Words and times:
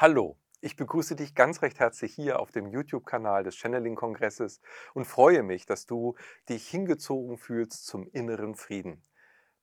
Hallo, 0.00 0.38
ich 0.62 0.76
begrüße 0.76 1.14
dich 1.14 1.34
ganz 1.34 1.60
recht 1.60 1.78
herzlich 1.78 2.14
hier 2.14 2.40
auf 2.40 2.50
dem 2.50 2.68
YouTube-Kanal 2.68 3.44
des 3.44 3.54
Channeling-Kongresses 3.56 4.62
und 4.94 5.04
freue 5.04 5.42
mich, 5.42 5.66
dass 5.66 5.84
du 5.84 6.14
dich 6.48 6.66
hingezogen 6.66 7.36
fühlst 7.36 7.86
zum 7.86 8.08
inneren 8.08 8.54
Frieden. 8.54 9.02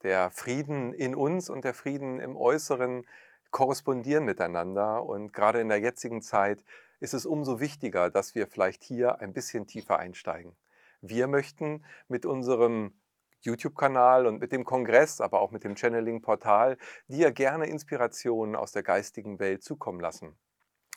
Der 0.03 0.29
Frieden 0.29 0.93
in 0.93 1.15
uns 1.15 1.49
und 1.49 1.63
der 1.63 1.73
Frieden 1.73 2.19
im 2.19 2.37
Äußeren 2.37 3.07
korrespondieren 3.49 4.25
miteinander 4.25 5.03
und 5.03 5.33
gerade 5.33 5.59
in 5.59 5.69
der 5.69 5.79
jetzigen 5.79 6.21
Zeit 6.21 6.63
ist 6.99 7.15
es 7.15 7.25
umso 7.25 7.59
wichtiger, 7.59 8.11
dass 8.11 8.35
wir 8.35 8.45
vielleicht 8.45 8.83
hier 8.83 9.19
ein 9.19 9.33
bisschen 9.33 9.65
tiefer 9.65 9.97
einsteigen. 9.97 10.55
Wir 11.01 11.25
möchten 11.25 11.83
mit 12.09 12.27
unserem 12.27 12.93
YouTube-Kanal 13.41 14.27
und 14.27 14.39
mit 14.39 14.51
dem 14.51 14.65
Kongress, 14.65 15.21
aber 15.21 15.41
auch 15.41 15.51
mit 15.51 15.63
dem 15.63 15.75
Channeling-Portal 15.75 16.77
dir 17.07 17.31
gerne 17.31 17.67
Inspirationen 17.67 18.55
aus 18.55 18.71
der 18.71 18.83
geistigen 18.83 19.39
Welt 19.39 19.63
zukommen 19.63 19.99
lassen. 19.99 20.37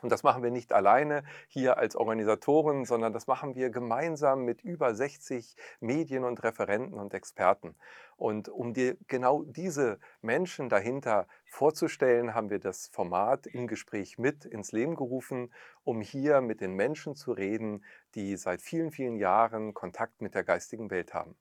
Und 0.03 0.11
das 0.11 0.23
machen 0.23 0.43
wir 0.43 0.51
nicht 0.51 0.73
alleine 0.73 1.25
hier 1.49 1.77
als 1.77 1.95
Organisatoren, 1.95 2.85
sondern 2.85 3.13
das 3.13 3.27
machen 3.27 3.55
wir 3.55 3.71
gemeinsam 3.71 4.45
mit 4.45 4.63
über 4.63 4.95
60 4.95 5.57
Medien 5.81 6.25
und 6.25 6.43
Referenten 6.43 6.99
und 6.99 7.13
Experten. 7.13 7.77
Und 8.17 8.49
um 8.49 8.73
dir 8.73 8.97
genau 9.09 9.45
diese 9.45 9.99
Menschen 10.23 10.69
dahinter 10.69 11.27
vorzustellen, 11.45 12.35
haben 12.35 12.51
wir 12.51 12.61
das 12.61 12.89
Format 12.89 13.47
im 13.47 13.67
Gespräch 13.67 14.19
mit 14.19 14.45
ins 14.45 14.73
Leben 14.73 14.97
gerufen, 14.97 15.53
um 15.85 16.01
hier 16.01 16.41
mit 16.41 16.61
den 16.61 16.75
Menschen 16.75 17.15
zu 17.15 17.33
reden, 17.33 17.85
die 18.15 18.37
seit 18.37 18.63
vielen, 18.63 18.93
vielen 18.93 19.17
Jahren 19.17 19.75
Kontakt 19.75 20.23
mit 20.23 20.35
der 20.35 20.45
geistigen 20.45 20.91
Welt 20.91 21.13
haben. 21.13 21.37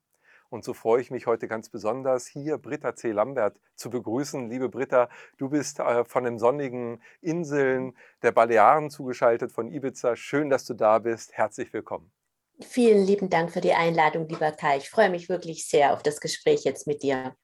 Und 0.49 0.63
so 0.63 0.73
freue 0.73 1.01
ich 1.01 1.11
mich 1.11 1.27
heute 1.27 1.47
ganz 1.47 1.69
besonders, 1.69 2.25
hier 2.25 2.57
Britta 2.57 2.95
C. 2.95 3.11
Lambert 3.11 3.59
zu 3.75 3.89
begrüßen. 3.89 4.49
Liebe 4.49 4.67
Britta, 4.67 5.09
du 5.37 5.49
bist 5.49 5.79
äh, 5.79 6.03
von 6.05 6.23
den 6.23 6.39
sonnigen 6.39 7.01
Inseln 7.21 7.95
der 8.23 8.31
Balearen 8.31 8.89
zugeschaltet, 8.89 9.51
von 9.51 9.67
Ibiza. 9.71 10.15
Schön, 10.15 10.49
dass 10.49 10.65
du 10.65 10.73
da 10.73 10.99
bist. 10.99 11.33
Herzlich 11.33 11.71
willkommen. 11.71 12.11
Vielen 12.61 13.05
lieben 13.05 13.29
Dank 13.29 13.51
für 13.51 13.61
die 13.61 13.73
Einladung, 13.73 14.27
lieber 14.27 14.51
Kai. 14.51 14.77
Ich 14.77 14.89
freue 14.89 15.09
mich 15.09 15.29
wirklich 15.29 15.67
sehr 15.67 15.93
auf 15.93 16.03
das 16.03 16.19
Gespräch 16.19 16.63
jetzt 16.63 16.87
mit 16.87 17.03
dir. 17.03 17.35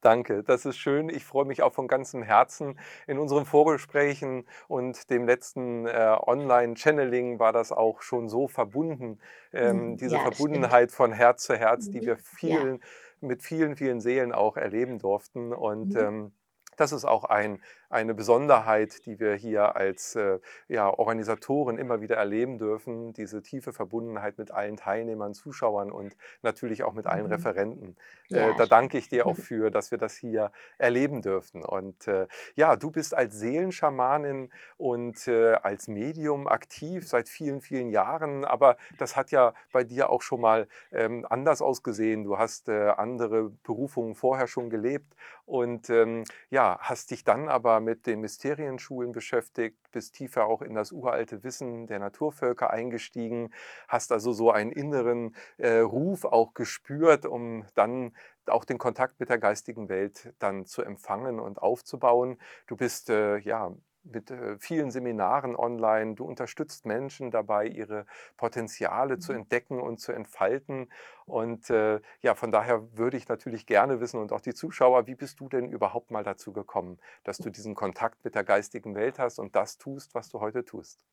Danke, 0.00 0.42
das 0.42 0.64
ist 0.64 0.78
schön. 0.78 1.10
Ich 1.10 1.24
freue 1.24 1.44
mich 1.44 1.62
auch 1.62 1.74
von 1.74 1.86
ganzem 1.86 2.22
Herzen. 2.22 2.78
In 3.06 3.18
unseren 3.18 3.44
Vorgesprächen 3.44 4.46
und 4.66 5.10
dem 5.10 5.26
letzten 5.26 5.86
äh, 5.86 6.16
Online-Channeling 6.26 7.38
war 7.38 7.52
das 7.52 7.70
auch 7.70 8.00
schon 8.00 8.28
so 8.28 8.48
verbunden, 8.48 9.18
ähm, 9.52 9.90
mhm, 9.90 9.96
diese 9.98 10.16
ja, 10.16 10.22
Verbundenheit 10.22 10.90
von 10.90 11.12
Herz 11.12 11.44
zu 11.44 11.54
Herz, 11.54 11.90
die 11.90 12.00
wir 12.00 12.14
mhm, 12.14 12.20
vielen, 12.22 12.74
ja. 12.76 12.80
mit 13.20 13.42
vielen, 13.42 13.76
vielen 13.76 14.00
Seelen 14.00 14.32
auch 14.32 14.56
erleben 14.56 14.98
durften. 14.98 15.52
Und 15.52 15.90
mhm. 15.90 16.00
ähm, 16.00 16.32
das 16.76 16.92
ist 16.92 17.04
auch 17.04 17.24
ein, 17.24 17.60
eine 17.90 18.14
Besonderheit, 18.14 19.04
die 19.04 19.18
wir 19.18 19.34
hier 19.34 19.74
als 19.74 20.14
äh, 20.14 20.38
ja, 20.68 20.88
Organisatoren 20.88 21.76
immer 21.76 22.00
wieder 22.00 22.16
erleben 22.16 22.56
dürfen, 22.56 23.12
diese 23.12 23.42
tiefe 23.42 23.72
Verbundenheit 23.72 24.38
mit 24.38 24.52
allen 24.52 24.76
Teilnehmern, 24.76 25.34
Zuschauern 25.34 25.90
und 25.90 26.16
natürlich 26.42 26.84
auch 26.84 26.94
mit 26.94 27.06
allen 27.06 27.26
mhm. 27.26 27.32
Referenten. 27.32 27.96
Äh, 28.30 28.36
ja. 28.36 28.50
Äh, 28.50 28.54
da 28.56 28.66
danke 28.66 28.96
ich 28.96 29.08
dir 29.08 29.26
auch 29.26 29.36
für, 29.36 29.70
dass 29.70 29.90
wir 29.90 29.98
das 29.98 30.14
hier 30.16 30.52
erleben 30.78 31.20
dürfen. 31.20 31.64
Und 31.64 32.06
äh, 32.06 32.28
ja, 32.54 32.76
du 32.76 32.92
bist 32.92 33.12
als 33.12 33.38
Seelenschamanin 33.38 34.50
und 34.76 35.26
äh, 35.26 35.54
als 35.54 35.88
Medium 35.88 36.46
aktiv 36.46 37.08
seit 37.08 37.28
vielen, 37.28 37.60
vielen 37.60 37.90
Jahren, 37.90 38.44
aber 38.44 38.76
das 38.98 39.16
hat 39.16 39.32
ja 39.32 39.52
bei 39.72 39.82
dir 39.82 40.10
auch 40.10 40.22
schon 40.22 40.40
mal 40.40 40.68
ähm, 40.92 41.26
anders 41.28 41.60
ausgesehen. 41.60 42.22
Du 42.22 42.38
hast 42.38 42.68
äh, 42.68 42.90
andere 42.90 43.50
Berufungen 43.64 44.14
vorher 44.14 44.46
schon 44.46 44.70
gelebt 44.70 45.12
und 45.44 45.90
ähm, 45.90 46.22
ja, 46.50 46.78
hast 46.80 47.10
dich 47.10 47.24
dann 47.24 47.48
aber 47.48 47.79
mit 47.80 48.06
den 48.06 48.20
Mysterienschulen 48.20 49.12
beschäftigt, 49.12 49.78
bist 49.92 50.14
tiefer 50.14 50.46
auch 50.46 50.62
in 50.62 50.74
das 50.74 50.92
uralte 50.92 51.42
Wissen 51.44 51.86
der 51.86 51.98
Naturvölker 51.98 52.70
eingestiegen, 52.70 53.52
hast 53.88 54.12
also 54.12 54.32
so 54.32 54.50
einen 54.50 54.72
inneren 54.72 55.34
äh, 55.58 55.78
Ruf 55.78 56.24
auch 56.24 56.54
gespürt, 56.54 57.26
um 57.26 57.64
dann 57.74 58.12
auch 58.46 58.64
den 58.64 58.78
Kontakt 58.78 59.20
mit 59.20 59.28
der 59.28 59.38
geistigen 59.38 59.88
Welt 59.88 60.32
dann 60.38 60.66
zu 60.66 60.82
empfangen 60.82 61.40
und 61.40 61.58
aufzubauen. 61.62 62.38
Du 62.66 62.76
bist 62.76 63.10
äh, 63.10 63.38
ja 63.38 63.72
mit 64.04 64.30
äh, 64.30 64.58
vielen 64.58 64.90
Seminaren 64.90 65.56
online. 65.56 66.14
Du 66.14 66.24
unterstützt 66.24 66.86
Menschen 66.86 67.30
dabei, 67.30 67.66
ihre 67.66 68.06
Potenziale 68.36 69.18
zu 69.18 69.32
mhm. 69.32 69.40
entdecken 69.40 69.80
und 69.80 70.00
zu 70.00 70.12
entfalten. 70.12 70.88
Und 71.26 71.70
äh, 71.70 72.00
ja, 72.22 72.34
von 72.34 72.50
daher 72.50 72.96
würde 72.96 73.16
ich 73.16 73.28
natürlich 73.28 73.66
gerne 73.66 74.00
wissen 74.00 74.20
und 74.20 74.32
auch 74.32 74.40
die 74.40 74.54
Zuschauer, 74.54 75.06
wie 75.06 75.14
bist 75.14 75.40
du 75.40 75.48
denn 75.48 75.70
überhaupt 75.70 76.10
mal 76.10 76.24
dazu 76.24 76.52
gekommen, 76.52 76.98
dass 77.24 77.38
du 77.38 77.50
diesen 77.50 77.74
Kontakt 77.74 78.24
mit 78.24 78.34
der 78.34 78.44
geistigen 78.44 78.94
Welt 78.94 79.18
hast 79.18 79.38
und 79.38 79.54
das 79.54 79.78
tust, 79.78 80.14
was 80.14 80.28
du 80.28 80.40
heute 80.40 80.64
tust? 80.64 81.04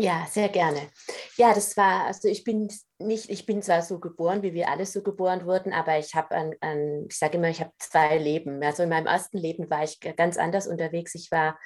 Ja, 0.00 0.26
sehr 0.30 0.48
gerne. 0.48 0.88
Ja, 1.36 1.52
das 1.52 1.76
war, 1.76 2.06
also 2.06 2.28
ich 2.28 2.44
bin 2.44 2.68
nicht, 3.00 3.28
ich 3.30 3.46
bin 3.46 3.62
zwar 3.62 3.82
so 3.82 3.98
geboren, 3.98 4.42
wie 4.42 4.54
wir 4.54 4.68
alle 4.68 4.86
so 4.86 5.02
geboren 5.02 5.44
wurden, 5.44 5.72
aber 5.72 5.98
ich 5.98 6.14
habe 6.14 6.36
ein, 6.36 6.54
ein, 6.60 7.06
ich 7.08 7.18
sage 7.18 7.36
immer, 7.36 7.48
ich 7.48 7.60
habe 7.60 7.72
zwei 7.78 8.16
Leben. 8.16 8.62
Also 8.62 8.84
in 8.84 8.90
meinem 8.90 9.06
ersten 9.06 9.38
Leben 9.38 9.68
war 9.70 9.82
ich 9.82 9.98
ganz 9.98 10.36
anders 10.36 10.68
unterwegs. 10.68 11.16
Ich 11.16 11.32
war, 11.32 11.58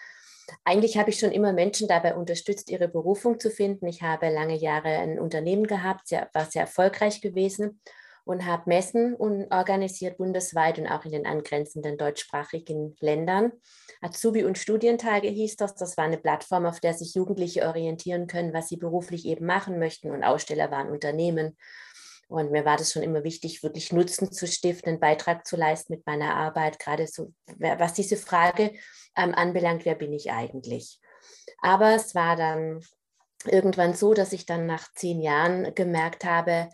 eigentlich 0.65 0.97
habe 0.97 1.11
ich 1.11 1.19
schon 1.19 1.31
immer 1.31 1.53
Menschen 1.53 1.89
dabei 1.89 2.15
unterstützt, 2.15 2.71
ihre 2.71 2.89
Berufung 2.89 3.39
zu 3.39 3.51
finden. 3.51 3.87
Ich 3.87 4.01
habe 4.01 4.31
lange 4.31 4.57
Jahre 4.57 4.89
ein 4.89 5.21
Unternehmen 5.21 5.67
gehabt, 5.67 6.09
sehr, 6.09 6.31
war 6.33 6.47
sehr 6.47 6.63
erfolgreich 6.63 7.21
gewesen 7.21 7.81
und 8.25 8.47
habe 8.47 8.65
Messen 8.67 9.17
organisiert 9.17 10.19
bundesweit 10.19 10.79
und 10.79 10.87
auch 10.87 11.05
in 11.05 11.13
den 11.13 11.27
angrenzenden 11.27 11.99
deutschsprachigen 11.99 12.95
Ländern. 13.01 13.53
Azubi- 14.01 14.45
und 14.45 14.59
Studientage 14.59 15.29
hieß 15.29 15.57
das. 15.57 15.75
Das 15.75 15.97
war 15.97 16.05
eine 16.05 16.19
Plattform, 16.19 16.67
auf 16.67 16.81
der 16.81 16.95
sich 16.95 17.15
Jugendliche 17.15 17.67
orientieren 17.67 18.27
können, 18.27 18.53
was 18.53 18.69
sie 18.69 18.77
beruflich 18.77 19.27
eben 19.27 19.47
machen 19.47 19.79
möchten. 19.79 20.11
Und 20.11 20.25
Aussteller 20.25 20.71
waren 20.71 20.91
Unternehmen. 20.91 21.57
Und 22.29 22.51
mir 22.51 22.65
war 22.65 22.77
das 22.77 22.93
schon 22.93 23.03
immer 23.03 23.25
wichtig, 23.25 23.63
wirklich 23.63 23.93
Nutzen 23.93 24.33
zu 24.33 24.47
stiften, 24.47 24.91
einen 24.91 25.01
Beitrag 25.01 25.47
zu 25.47 25.57
leisten 25.57 25.93
mit 25.93 26.07
meiner 26.07 26.35
Arbeit, 26.35 26.79
gerade 26.79 27.07
so, 27.07 27.35
was 27.59 27.93
diese 27.93 28.17
Frage 28.17 28.73
ähm, 29.17 29.35
anbelangt, 29.35 29.85
wer 29.85 29.95
bin 29.97 30.15
ich 30.15 30.33
eigentlich? 30.33 30.99
Aber 31.61 31.95
es 31.95 32.15
war 32.15 32.37
dann 32.37 32.81
irgendwann 33.47 33.93
so, 33.93 34.15
dass 34.15 34.33
ich 34.33 34.47
dann 34.47 34.65
nach 34.67 34.91
zehn 34.95 35.21
Jahren 35.21 35.75
gemerkt 35.75 36.25
habe, 36.25 36.71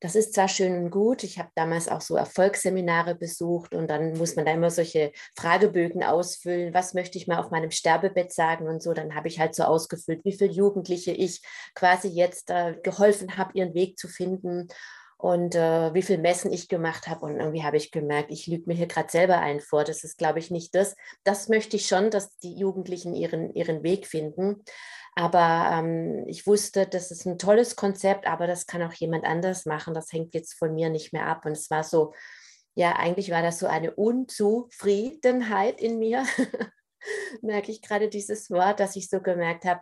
das 0.00 0.14
ist 0.14 0.34
zwar 0.34 0.48
schön 0.48 0.76
und 0.76 0.90
gut, 0.90 1.24
ich 1.24 1.38
habe 1.38 1.48
damals 1.54 1.88
auch 1.88 2.00
so 2.00 2.16
Erfolgsseminare 2.16 3.14
besucht 3.14 3.74
und 3.74 3.88
dann 3.88 4.18
muss 4.18 4.36
man 4.36 4.44
da 4.44 4.52
immer 4.52 4.70
solche 4.70 5.12
Fragebögen 5.36 6.02
ausfüllen, 6.02 6.74
was 6.74 6.92
möchte 6.92 7.16
ich 7.16 7.26
mal 7.26 7.38
auf 7.38 7.50
meinem 7.50 7.70
Sterbebett 7.70 8.32
sagen 8.32 8.68
und 8.68 8.82
so. 8.82 8.92
Dann 8.92 9.14
habe 9.14 9.28
ich 9.28 9.40
halt 9.40 9.54
so 9.54 9.64
ausgefüllt, 9.64 10.24
wie 10.24 10.32
viele 10.32 10.50
Jugendliche 10.50 11.12
ich 11.12 11.40
quasi 11.74 12.08
jetzt 12.08 12.50
äh, 12.50 12.76
geholfen 12.82 13.38
habe, 13.38 13.52
ihren 13.54 13.74
Weg 13.74 13.98
zu 13.98 14.08
finden 14.08 14.68
und 15.18 15.54
äh, 15.54 15.94
wie 15.94 16.02
viele 16.02 16.18
Messen 16.18 16.52
ich 16.52 16.68
gemacht 16.68 17.08
habe. 17.08 17.24
Und 17.24 17.38
irgendwie 17.38 17.62
habe 17.62 17.78
ich 17.78 17.90
gemerkt, 17.90 18.30
ich 18.30 18.46
lüge 18.46 18.64
mir 18.66 18.74
hier 18.74 18.86
gerade 18.86 19.10
selber 19.10 19.38
ein 19.38 19.60
vor. 19.60 19.84
Das 19.84 20.04
ist, 20.04 20.18
glaube 20.18 20.40
ich, 20.40 20.50
nicht 20.50 20.74
das. 20.74 20.94
Das 21.24 21.48
möchte 21.48 21.76
ich 21.76 21.86
schon, 21.86 22.10
dass 22.10 22.36
die 22.38 22.54
Jugendlichen 22.54 23.14
ihren, 23.14 23.54
ihren 23.54 23.82
Weg 23.82 24.06
finden. 24.06 24.62
Aber 25.18 25.70
ähm, 25.72 26.24
ich 26.28 26.46
wusste, 26.46 26.86
das 26.86 27.10
ist 27.10 27.26
ein 27.26 27.38
tolles 27.38 27.74
Konzept, 27.74 28.26
aber 28.26 28.46
das 28.46 28.66
kann 28.66 28.82
auch 28.82 28.92
jemand 28.92 29.24
anders 29.24 29.64
machen. 29.64 29.94
Das 29.94 30.12
hängt 30.12 30.34
jetzt 30.34 30.54
von 30.58 30.74
mir 30.74 30.90
nicht 30.90 31.14
mehr 31.14 31.26
ab. 31.26 31.46
Und 31.46 31.52
es 31.52 31.70
war 31.70 31.82
so, 31.82 32.12
ja, 32.74 32.96
eigentlich 32.96 33.30
war 33.30 33.42
das 33.42 33.58
so 33.58 33.66
eine 33.66 33.94
Unzufriedenheit 33.94 35.80
in 35.80 35.98
mir. 35.98 36.26
Merke 37.40 37.72
ich 37.72 37.80
gerade 37.80 38.10
dieses 38.10 38.50
Wort, 38.50 38.78
dass 38.78 38.94
ich 38.94 39.08
so 39.08 39.20
gemerkt 39.20 39.64
habe, 39.64 39.80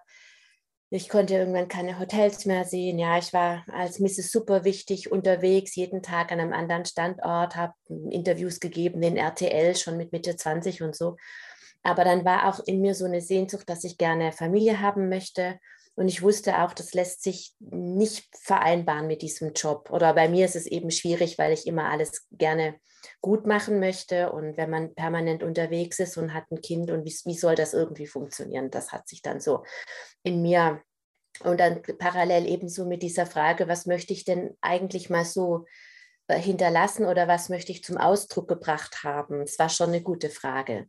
ich 0.91 1.09
konnte 1.09 1.35
irgendwann 1.35 1.67
keine 1.67 1.99
Hotels 1.99 2.45
mehr 2.47 2.65
sehen. 2.65 3.01
Ja, 3.01 3.19
ich 3.19 3.33
war 3.33 3.65
als 3.73 3.99
Mrs. 3.99 4.31
Super 4.31 4.63
wichtig 4.63 5.11
unterwegs, 5.11 5.75
jeden 5.75 6.03
Tag 6.03 6.31
an 6.31 6.39
einem 6.39 6.53
anderen 6.53 6.85
Standort, 6.85 7.57
habe 7.57 7.75
Interviews 8.11 8.61
gegeben, 8.61 9.01
den 9.01 9.17
RTL 9.17 9.75
schon 9.75 9.97
mit 9.97 10.13
Mitte 10.13 10.37
20 10.37 10.83
und 10.83 10.95
so. 10.95 11.17
Aber 11.85 12.03
dann 12.03 12.25
war 12.25 12.49
auch 12.49 12.61
in 12.67 12.81
mir 12.81 12.95
so 12.95 13.05
eine 13.05 13.21
Sehnsucht, 13.21 13.69
dass 13.69 13.85
ich 13.85 13.99
gerne 13.99 14.33
Familie 14.33 14.81
haben 14.81 15.09
möchte. 15.09 15.59
Und 15.95 16.09
ich 16.09 16.23
wusste 16.23 16.61
auch, 16.63 16.73
das 16.73 16.93
lässt 16.95 17.23
sich 17.23 17.55
nicht 17.61 18.27
vereinbaren 18.37 19.07
mit 19.07 19.23
diesem 19.23 19.53
Job. 19.53 19.91
Oder 19.91 20.15
bei 20.15 20.29
mir 20.29 20.47
ist 20.47 20.57
es 20.57 20.67
eben 20.67 20.91
schwierig, 20.91 21.39
weil 21.39 21.53
ich 21.53 21.67
immer 21.67 21.91
alles 21.91 22.27
gerne 22.33 22.81
gut 23.21 23.47
machen 23.47 23.79
möchte. 23.79 24.33
Und 24.33 24.57
wenn 24.57 24.71
man 24.71 24.95
permanent 24.95 25.43
unterwegs 25.43 26.01
ist 26.01 26.17
und 26.17 26.35
hat 26.35 26.51
ein 26.51 26.63
Kind 26.63 26.91
und 26.91 27.05
wie, 27.05 27.15
wie 27.27 27.39
soll 27.39 27.55
das 27.55 27.75
irgendwie 27.75 28.07
funktionieren? 28.07 28.71
Das 28.71 28.91
hat 28.91 29.07
sich 29.07 29.23
dann 29.23 29.41
so 29.41 29.63
in 30.23 30.43
mir 30.43 30.83
und 31.41 31.61
dann 31.61 31.83
parallel 31.99 32.47
ebenso 32.49 32.87
mit 32.87 33.03
dieser 33.03 33.27
Frage, 33.27 33.69
was 33.69 33.87
möchte 33.87 34.13
ich 34.13 34.25
denn 34.25 34.57
eigentlich 34.61 35.11
mal 35.11 35.25
so 35.25 35.67
äh, 36.29 36.39
hinterlassen 36.39 37.05
oder 37.07 37.29
was 37.29 37.49
möchte 37.49 37.73
ich 37.73 37.85
zum 37.85 37.99
Ausdruck 37.99 38.49
gebracht 38.49 39.03
haben? 39.05 39.43
Es 39.43 39.59
war 39.59 39.69
schon 39.69 39.89
eine 39.89 40.03
gute 40.03 40.31
Frage. 40.31 40.89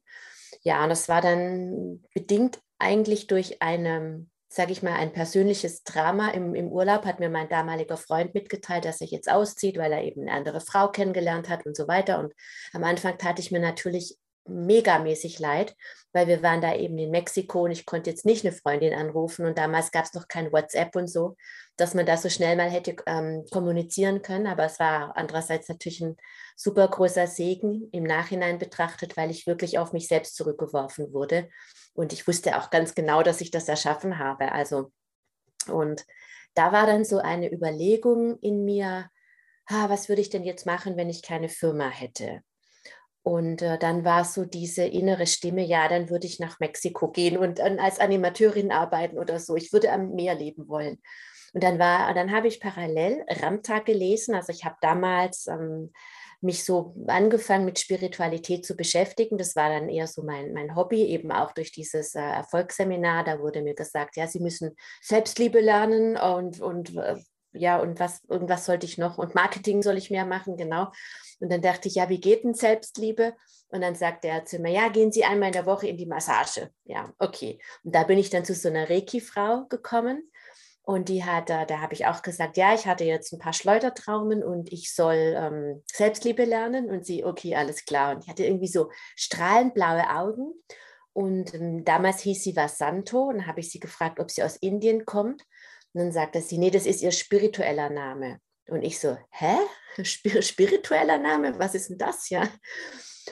Ja, 0.65 0.83
und 0.83 0.89
das 0.89 1.07
war 1.07 1.21
dann 1.21 2.03
bedingt 2.13 2.59
eigentlich 2.79 3.27
durch 3.27 3.62
eine, 3.62 4.25
sage 4.50 4.71
ich 4.71 4.81
mal, 4.81 4.94
ein 4.94 5.13
persönliches 5.13 5.83
Drama. 5.83 6.29
Im, 6.31 6.56
Im 6.56 6.69
Urlaub 6.69 7.06
hat 7.06 7.19
mir 7.19 7.29
mein 7.29 7.47
damaliger 7.50 7.97
Freund 7.97 8.33
mitgeteilt, 8.33 8.83
dass 8.83 9.00
er 9.00 9.07
jetzt 9.07 9.31
auszieht, 9.31 9.77
weil 9.77 9.91
er 9.91 10.03
eben 10.03 10.21
eine 10.21 10.31
andere 10.31 10.62
Frau 10.62 10.89
kennengelernt 10.89 11.50
hat 11.50 11.67
und 11.67 11.77
so 11.77 11.88
weiter. 11.88 12.19
Und 12.19 12.33
am 12.73 12.83
Anfang 12.83 13.19
tat 13.19 13.38
ich 13.38 13.51
mir 13.51 13.59
natürlich 13.59 14.17
megamäßig 14.47 15.39
leid, 15.39 15.75
weil 16.13 16.27
wir 16.27 16.44
waren 16.44 16.62
da 16.62 16.75
eben 16.75 16.97
in 16.97 17.12
Mexiko 17.12 17.63
und 17.63 17.71
ich 17.71 17.86
konnte 17.86 18.09
jetzt 18.09 18.25
nicht 18.25 18.45
eine 18.45 18.56
Freundin 18.56 18.94
anrufen 18.94 19.45
und 19.45 19.57
damals 19.57 19.92
gab 19.92 20.06
es 20.06 20.13
noch 20.13 20.27
kein 20.27 20.51
WhatsApp 20.51 20.95
und 20.95 21.07
so, 21.07 21.36
dass 21.77 21.94
man 21.94 22.06
da 22.06 22.18
so 22.18 22.30
schnell 22.30 22.56
mal 22.56 22.69
hätte 22.69 22.95
ähm, 23.07 23.45
kommunizieren 23.51 24.21
können. 24.21 24.47
Aber 24.47 24.65
es 24.65 24.80
war 24.80 25.18
andererseits 25.18 25.68
natürlich 25.68 26.01
ein 26.01 26.18
super 26.56 26.88
großer 26.88 27.27
Segen 27.27 27.89
im 27.92 28.03
Nachhinein 28.03 28.59
betrachtet, 28.59 29.18
weil 29.18 29.31
ich 29.31 29.47
wirklich 29.47 29.80
auf 29.80 29.94
mich 29.94 30.07
selbst 30.07 30.36
zurückgeworfen 30.36 31.12
wurde 31.13 31.50
und 31.94 32.13
ich 32.13 32.27
wusste 32.27 32.57
auch 32.57 32.69
ganz 32.69 32.95
genau, 32.95 33.24
dass 33.24 33.41
ich 33.41 33.51
das 33.51 33.68
erschaffen 33.68 34.19
habe. 34.19 34.51
Also 34.51 34.91
und 35.68 36.06
da 36.53 36.71
war 36.71 36.86
dann 36.86 37.03
so 37.03 37.18
eine 37.18 37.51
Überlegung 37.51 38.39
in 38.39 38.63
mir, 38.63 39.09
ah, 39.65 39.89
was 39.89 40.09
würde 40.09 40.21
ich 40.21 40.30
denn 40.30 40.44
jetzt 40.44 40.65
machen, 40.65 40.98
wenn 40.98 41.09
ich 41.09 41.21
keine 41.21 41.50
Firma 41.50 41.89
hätte? 41.89 42.41
Und 43.25 43.63
äh, 43.63 43.80
dann 43.80 44.06
war 44.06 44.24
so 44.24 44.45
diese 44.45 44.83
innere 44.83 45.25
Stimme, 45.25 45.66
ja, 45.66 45.88
dann 45.88 46.12
würde 46.12 46.27
ich 46.27 46.39
nach 46.39 46.60
Mexiko 46.60 47.10
gehen 47.10 47.39
und 47.39 47.57
äh, 47.57 47.75
als 47.80 48.00
Animateurin 48.00 48.72
arbeiten 48.72 49.18
oder 49.18 49.39
so. 49.39 49.56
Ich 49.56 49.74
würde 49.74 49.92
am 49.92 50.12
Meer 50.12 50.36
leben 50.36 50.68
wollen. 50.68 51.01
Und 51.51 51.63
dann 51.63 51.80
war, 51.80 52.13
dann 52.13 52.31
habe 52.31 52.48
ich 52.48 52.60
parallel 52.60 53.25
Ramta 53.27 53.80
gelesen. 53.80 54.36
Also 54.36 54.51
ich 54.51 54.63
habe 54.63 54.75
damals 54.80 55.48
ähm, 55.48 55.92
mich 56.39 56.63
so 56.63 56.94
angefangen 57.07 57.66
mit 57.66 57.80
Spiritualität 57.80 58.63
zu 58.63 58.75
beschäftigen. 58.75 59.39
Das 59.39 59.56
war 59.56 59.69
dann 59.69 59.89
eher 59.89 60.06
so 60.06 60.22
mein, 60.22 60.54
mein 60.54 60.75
Hobby, 60.75 61.06
eben 61.06 61.31
auch 61.31 61.51
durch 61.54 61.72
dieses 61.72 62.13
äh, 62.13 62.19
Erfolgsseminar. 62.19 63.24
Da 63.24 63.39
wurde 63.39 63.63
mir 63.63 63.74
gesagt, 63.74 64.18
ja, 64.18 64.27
Sie 64.27 64.39
müssen 64.39 64.75
Selbstliebe 65.01 65.62
lernen 65.62 66.16
und, 66.16 66.62
und 66.62 66.95
äh, 66.95 67.16
ja, 67.56 67.80
und 67.80 68.00
was, 68.00 68.24
irgendwas 68.30 68.66
sollte 68.66 68.86
ich 68.86 68.98
noch 68.98 69.18
und 69.18 69.36
Marketing 69.36 69.81
soll 69.81 69.98
ich 69.98 70.12
mehr 70.12 70.25
machen, 70.25 70.57
genau. 70.57 70.92
Und 71.40 71.52
dann 71.52 71.62
dachte 71.62 71.88
ich, 71.88 71.96
ja, 71.96 72.10
wie 72.10 72.19
geht 72.19 72.44
denn 72.44 72.54
Selbstliebe? 72.54 73.34
Und 73.69 73.81
dann 73.81 73.96
sagte 73.96 74.28
er 74.28 74.46
zu 74.46 74.60
mir, 74.60 74.72
ja, 74.72 74.88
gehen 74.90 75.12
Sie 75.12 75.25
einmal 75.25 75.48
in 75.48 75.54
der 75.54 75.66
Woche 75.66 75.88
in 75.88 75.98
die 75.98 76.06
Massage. 76.06 76.69
Ja, 76.86 77.12
okay. 77.19 77.60
Und 77.84 77.94
da 77.96 78.04
bin 78.04 78.18
ich 78.18 78.30
dann 78.30 78.46
zu 78.46 78.54
so 78.54 78.69
einer 78.69 78.90
Reiki-Frau 78.90 79.66
gekommen. 79.68 80.31
Und 80.84 81.10
die 81.10 81.25
hat, 81.25 81.50
da, 81.50 81.66
da 81.66 81.81
habe 81.81 81.96
ich 81.96 82.06
auch 82.06 82.22
gesagt, 82.22 82.57
ja, 82.57 82.75
ich 82.75 82.86
hatte 82.86 83.06
jetzt 83.06 83.34
ein 83.34 83.40
paar 83.40 83.54
Schleudertraumen 83.54 84.44
und 84.44 84.72
ich 84.72 84.94
soll 84.94 85.36
ähm, 85.36 85.84
Selbstliebe 85.92 86.46
lernen. 86.46 86.92
Und 86.92 87.06
sie, 87.06 87.25
okay, 87.25 87.56
alles 87.56 87.86
klar. 87.86 88.16
Und 88.16 88.24
ich 88.24 88.30
hatte 88.30 88.46
irgendwie 88.46 88.68
so 88.68 88.92
strahlend 89.16 89.74
blaue 89.74 90.08
Augen. 90.10 90.54
Und 91.12 91.56
ähm, 91.56 91.84
damals 91.84 92.22
hieß 92.22 92.44
sie 92.44 92.56
Vasanto. 92.56 93.24
Und 93.24 93.38
dann 93.38 93.48
habe 93.48 93.62
ich 93.62 93.72
sie 93.72 93.80
gefragt, 93.80 94.19
ob 94.19 94.30
sie 94.30 94.44
aus 94.44 94.58
Indien 94.58 95.06
kommt. 95.06 95.44
Und 95.95 96.01
dann 96.01 96.12
sagte 96.12 96.42
sie, 96.42 96.57
nee, 96.57 96.71
das 96.71 96.86
ist 96.86 97.01
ihr 97.01 97.13
spiritueller 97.13 97.89
Name. 97.89 98.42
Und 98.68 98.83
ich 98.83 99.00
so, 99.00 99.18
hä? 99.31 99.56
Spiritueller 100.03 101.18
Name? 101.18 101.57
Was 101.57 101.74
ist 101.74 101.89
denn 101.89 101.97
das 101.97 102.30
ja? 102.30 102.50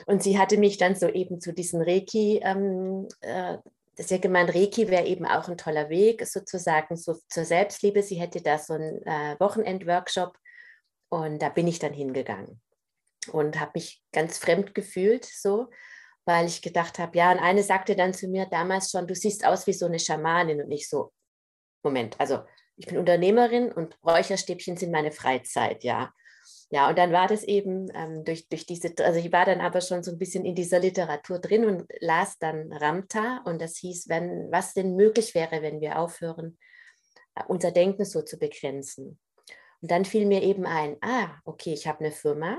Und 0.06 0.22
sie 0.22 0.38
hatte 0.38 0.56
mich 0.56 0.78
dann 0.78 0.94
so 0.94 1.06
eben 1.06 1.42
zu 1.42 1.52
diesen 1.52 1.82
Reiki, 1.82 2.40
ähm, 2.42 3.06
äh, 3.20 3.58
sie 3.96 4.14
hat 4.14 4.22
gemeint, 4.22 4.54
Reiki 4.54 4.88
wäre 4.88 5.04
eben 5.04 5.26
auch 5.26 5.46
ein 5.46 5.58
toller 5.58 5.90
Weg, 5.90 6.26
sozusagen 6.26 6.96
so 6.96 7.18
zur 7.28 7.44
Selbstliebe. 7.44 8.02
Sie 8.02 8.16
hätte 8.16 8.40
da 8.40 8.58
so 8.58 8.72
einen 8.72 9.02
äh, 9.02 9.36
Wochenend-Workshop 9.38 10.34
und 11.10 11.42
da 11.42 11.50
bin 11.50 11.68
ich 11.68 11.80
dann 11.80 11.92
hingegangen 11.92 12.62
und 13.30 13.60
habe 13.60 13.72
mich 13.74 14.02
ganz 14.10 14.38
fremd 14.38 14.74
gefühlt 14.74 15.26
so, 15.26 15.68
weil 16.24 16.46
ich 16.46 16.62
gedacht 16.62 16.98
habe, 16.98 17.18
ja, 17.18 17.30
und 17.30 17.40
eine 17.40 17.62
sagte 17.62 17.94
dann 17.94 18.14
zu 18.14 18.26
mir 18.26 18.46
damals 18.46 18.90
schon, 18.90 19.06
du 19.06 19.14
siehst 19.14 19.44
aus 19.44 19.66
wie 19.66 19.74
so 19.74 19.84
eine 19.84 19.98
Schamanin 19.98 20.62
und 20.62 20.72
ich 20.72 20.88
so, 20.88 21.12
Moment, 21.84 22.18
also 22.18 22.40
ich 22.76 22.86
bin 22.86 22.98
Unternehmerin 22.98 23.70
und 23.70 23.96
Räucherstäbchen 24.04 24.76
sind 24.76 24.90
meine 24.90 25.12
Freizeit, 25.12 25.84
ja. 25.84 26.12
Ja, 26.70 26.88
und 26.88 26.98
dann 26.98 27.12
war 27.12 27.28
das 27.28 27.44
eben 27.44 27.88
ähm, 27.94 28.24
durch, 28.24 28.48
durch 28.48 28.66
diese, 28.66 28.92
also 29.04 29.20
ich 29.20 29.30
war 29.30 29.44
dann 29.44 29.60
aber 29.60 29.80
schon 29.80 30.02
so 30.02 30.10
ein 30.10 30.18
bisschen 30.18 30.44
in 30.44 30.54
dieser 30.54 30.80
Literatur 30.80 31.38
drin 31.38 31.64
und 31.64 31.84
las 32.00 32.38
dann 32.38 32.72
Ramta 32.72 33.42
und 33.44 33.60
das 33.60 33.76
hieß, 33.76 34.08
wenn, 34.08 34.50
was 34.50 34.74
denn 34.74 34.96
möglich 34.96 35.34
wäre, 35.34 35.62
wenn 35.62 35.80
wir 35.80 35.98
aufhören, 35.98 36.58
äh, 37.36 37.42
unser 37.46 37.70
Denken 37.70 38.04
so 38.04 38.22
zu 38.22 38.38
begrenzen. 38.38 39.20
Und 39.80 39.90
dann 39.90 40.04
fiel 40.04 40.26
mir 40.26 40.42
eben 40.42 40.66
ein, 40.66 40.96
ah, 41.02 41.38
okay, 41.44 41.72
ich 41.72 41.86
habe 41.86 42.00
eine 42.00 42.12
Firma 42.12 42.58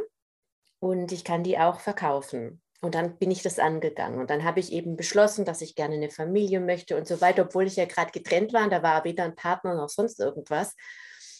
und 0.79 1.11
ich 1.11 1.23
kann 1.23 1.43
die 1.43 1.57
auch 1.57 1.79
verkaufen. 1.79 2.61
Und 2.81 2.95
dann 2.95 3.17
bin 3.17 3.31
ich 3.31 3.41
das 3.41 3.59
angegangen. 3.59 4.19
Und 4.19 4.29
dann 4.29 4.43
habe 4.43 4.59
ich 4.59 4.71
eben 4.71 4.95
beschlossen, 4.95 5.45
dass 5.45 5.61
ich 5.61 5.75
gerne 5.75 5.95
eine 5.95 6.09
Familie 6.09 6.59
möchte 6.59 6.97
und 6.97 7.07
so 7.07 7.21
weiter, 7.21 7.43
obwohl 7.43 7.67
ich 7.67 7.77
ja 7.77 7.85
gerade 7.85 8.11
getrennt 8.11 8.53
war. 8.53 8.63
Und 8.63 8.71
da 8.71 8.83
war 8.83 9.03
weder 9.03 9.23
ein 9.23 9.35
Partner 9.35 9.75
noch 9.75 9.89
sonst 9.89 10.19
irgendwas. 10.19 10.75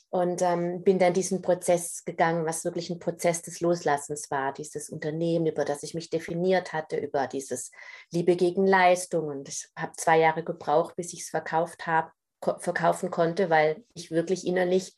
Und 0.09 0.41
ähm, 0.41 0.81
bin 0.83 0.97
dann 0.97 1.13
diesen 1.13 1.41
Prozess 1.41 2.05
gegangen, 2.05 2.45
was 2.45 2.63
wirklich 2.63 2.89
ein 2.89 2.99
Prozess 2.99 3.41
des 3.41 3.59
Loslassens 3.59 4.31
war. 4.31 4.53
Dieses 4.53 4.89
Unternehmen, 4.89 5.47
über 5.47 5.65
das 5.65 5.83
ich 5.83 5.93
mich 5.93 6.09
definiert 6.09 6.71
hatte, 6.71 6.97
über 6.97 7.27
dieses 7.27 7.71
Liebe 8.11 8.37
gegen 8.37 8.65
Leistung. 8.65 9.27
Und 9.27 9.49
ich 9.49 9.67
habe 9.75 9.91
zwei 9.97 10.19
Jahre 10.19 10.43
gebraucht, 10.43 10.95
bis 10.95 11.11
ich 11.11 11.23
es 11.23 11.29
verkauft 11.29 11.85
habe, 11.85 12.11
ko 12.39 12.57
verkaufen 12.59 13.11
konnte, 13.11 13.49
weil 13.49 13.83
ich 13.93 14.09
wirklich 14.09 14.47
innerlich 14.47 14.95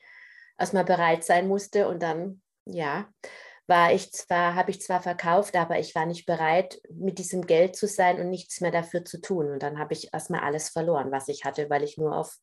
erstmal 0.58 0.86
bereit 0.86 1.24
sein 1.24 1.48
musste. 1.48 1.88
Und 1.88 2.04
dann, 2.04 2.42
ja, 2.66 3.08
war 3.68 3.94
ich 3.94 4.12
zwar, 4.14 4.56
habe 4.56 4.72
ich 4.72 4.82
zwar 4.82 5.02
verkauft, 5.02 5.56
aber 5.56 5.78
ich 5.78 5.94
war 5.94 6.06
nicht 6.06 6.26
bereit, 6.26 6.82
mit 6.90 7.20
diesem 7.20 7.46
Geld 7.46 7.76
zu 7.76 7.86
sein 7.88 8.20
und 8.20 8.30
nichts 8.30 8.62
mehr 8.62 8.72
dafür 8.72 9.04
zu 9.04 9.20
tun. 9.20 9.52
Und 9.52 9.62
dann 9.62 9.78
habe 9.78 9.94
ich 9.94 10.14
erstmal 10.14 10.42
alles 10.42 10.70
verloren, 10.70 11.12
was 11.12 11.28
ich 11.28 11.44
hatte, 11.44 11.70
weil 11.70 11.84
ich 11.84 11.98
nur 11.98 12.16
auf 12.16 12.38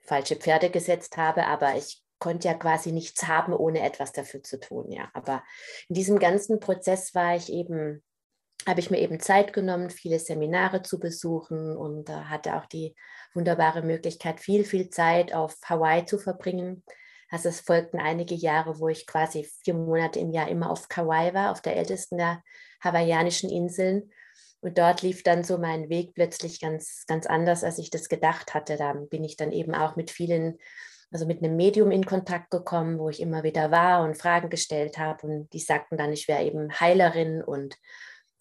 falsche 0.00 0.36
Pferde 0.36 0.70
gesetzt 0.70 1.16
habe, 1.16 1.46
aber 1.46 1.76
ich 1.76 2.02
konnte 2.18 2.48
ja 2.48 2.54
quasi 2.54 2.92
nichts 2.92 3.26
haben, 3.26 3.52
ohne 3.52 3.80
etwas 3.82 4.12
dafür 4.12 4.42
zu 4.42 4.58
tun. 4.58 4.90
Ja, 4.90 5.10
aber 5.14 5.44
in 5.88 5.94
diesem 5.94 6.18
ganzen 6.18 6.58
Prozess 6.58 7.14
war 7.14 7.36
ich 7.36 7.52
eben, 7.52 8.02
habe 8.66 8.80
ich 8.80 8.90
mir 8.90 8.98
eben 8.98 9.20
Zeit 9.20 9.52
genommen, 9.52 9.90
viele 9.90 10.18
Seminare 10.18 10.82
zu 10.82 10.98
besuchen 10.98 11.76
und 11.76 12.08
hatte 12.08 12.56
auch 12.56 12.66
die 12.66 12.96
wunderbare 13.34 13.82
Möglichkeit, 13.82 14.40
viel, 14.40 14.64
viel 14.64 14.90
Zeit 14.90 15.32
auf 15.34 15.56
Hawaii 15.64 16.04
zu 16.04 16.18
verbringen 16.18 16.82
also 17.30 17.48
es 17.48 17.60
folgten 17.60 17.98
einige 17.98 18.34
Jahre, 18.34 18.78
wo 18.78 18.88
ich 18.88 19.06
quasi 19.06 19.48
vier 19.64 19.74
Monate 19.74 20.20
im 20.20 20.30
Jahr 20.30 20.48
immer 20.48 20.70
auf 20.70 20.88
Kauai 20.88 21.34
war, 21.34 21.52
auf 21.52 21.60
der 21.60 21.76
ältesten 21.76 22.18
der 22.18 22.42
hawaiianischen 22.82 23.50
Inseln. 23.50 24.10
Und 24.60 24.78
dort 24.78 25.02
lief 25.02 25.22
dann 25.22 25.44
so 25.44 25.58
mein 25.58 25.88
Weg 25.88 26.14
plötzlich 26.14 26.60
ganz, 26.60 27.04
ganz 27.06 27.26
anders, 27.26 27.64
als 27.64 27.78
ich 27.78 27.90
das 27.90 28.08
gedacht 28.08 28.54
hatte. 28.54 28.76
Da 28.76 28.92
bin 28.92 29.24
ich 29.24 29.36
dann 29.36 29.52
eben 29.52 29.74
auch 29.74 29.96
mit 29.96 30.10
vielen, 30.10 30.58
also 31.10 31.26
mit 31.26 31.42
einem 31.42 31.56
Medium 31.56 31.90
in 31.90 32.06
Kontakt 32.06 32.50
gekommen, 32.50 32.98
wo 32.98 33.08
ich 33.08 33.20
immer 33.20 33.42
wieder 33.42 33.70
war 33.70 34.02
und 34.02 34.16
Fragen 34.16 34.48
gestellt 34.48 34.98
habe. 34.98 35.26
Und 35.26 35.52
die 35.52 35.60
sagten 35.60 35.96
dann, 35.96 36.12
ich 36.12 36.28
wäre 36.28 36.44
eben 36.44 36.80
Heilerin 36.80 37.42
und 37.42 37.76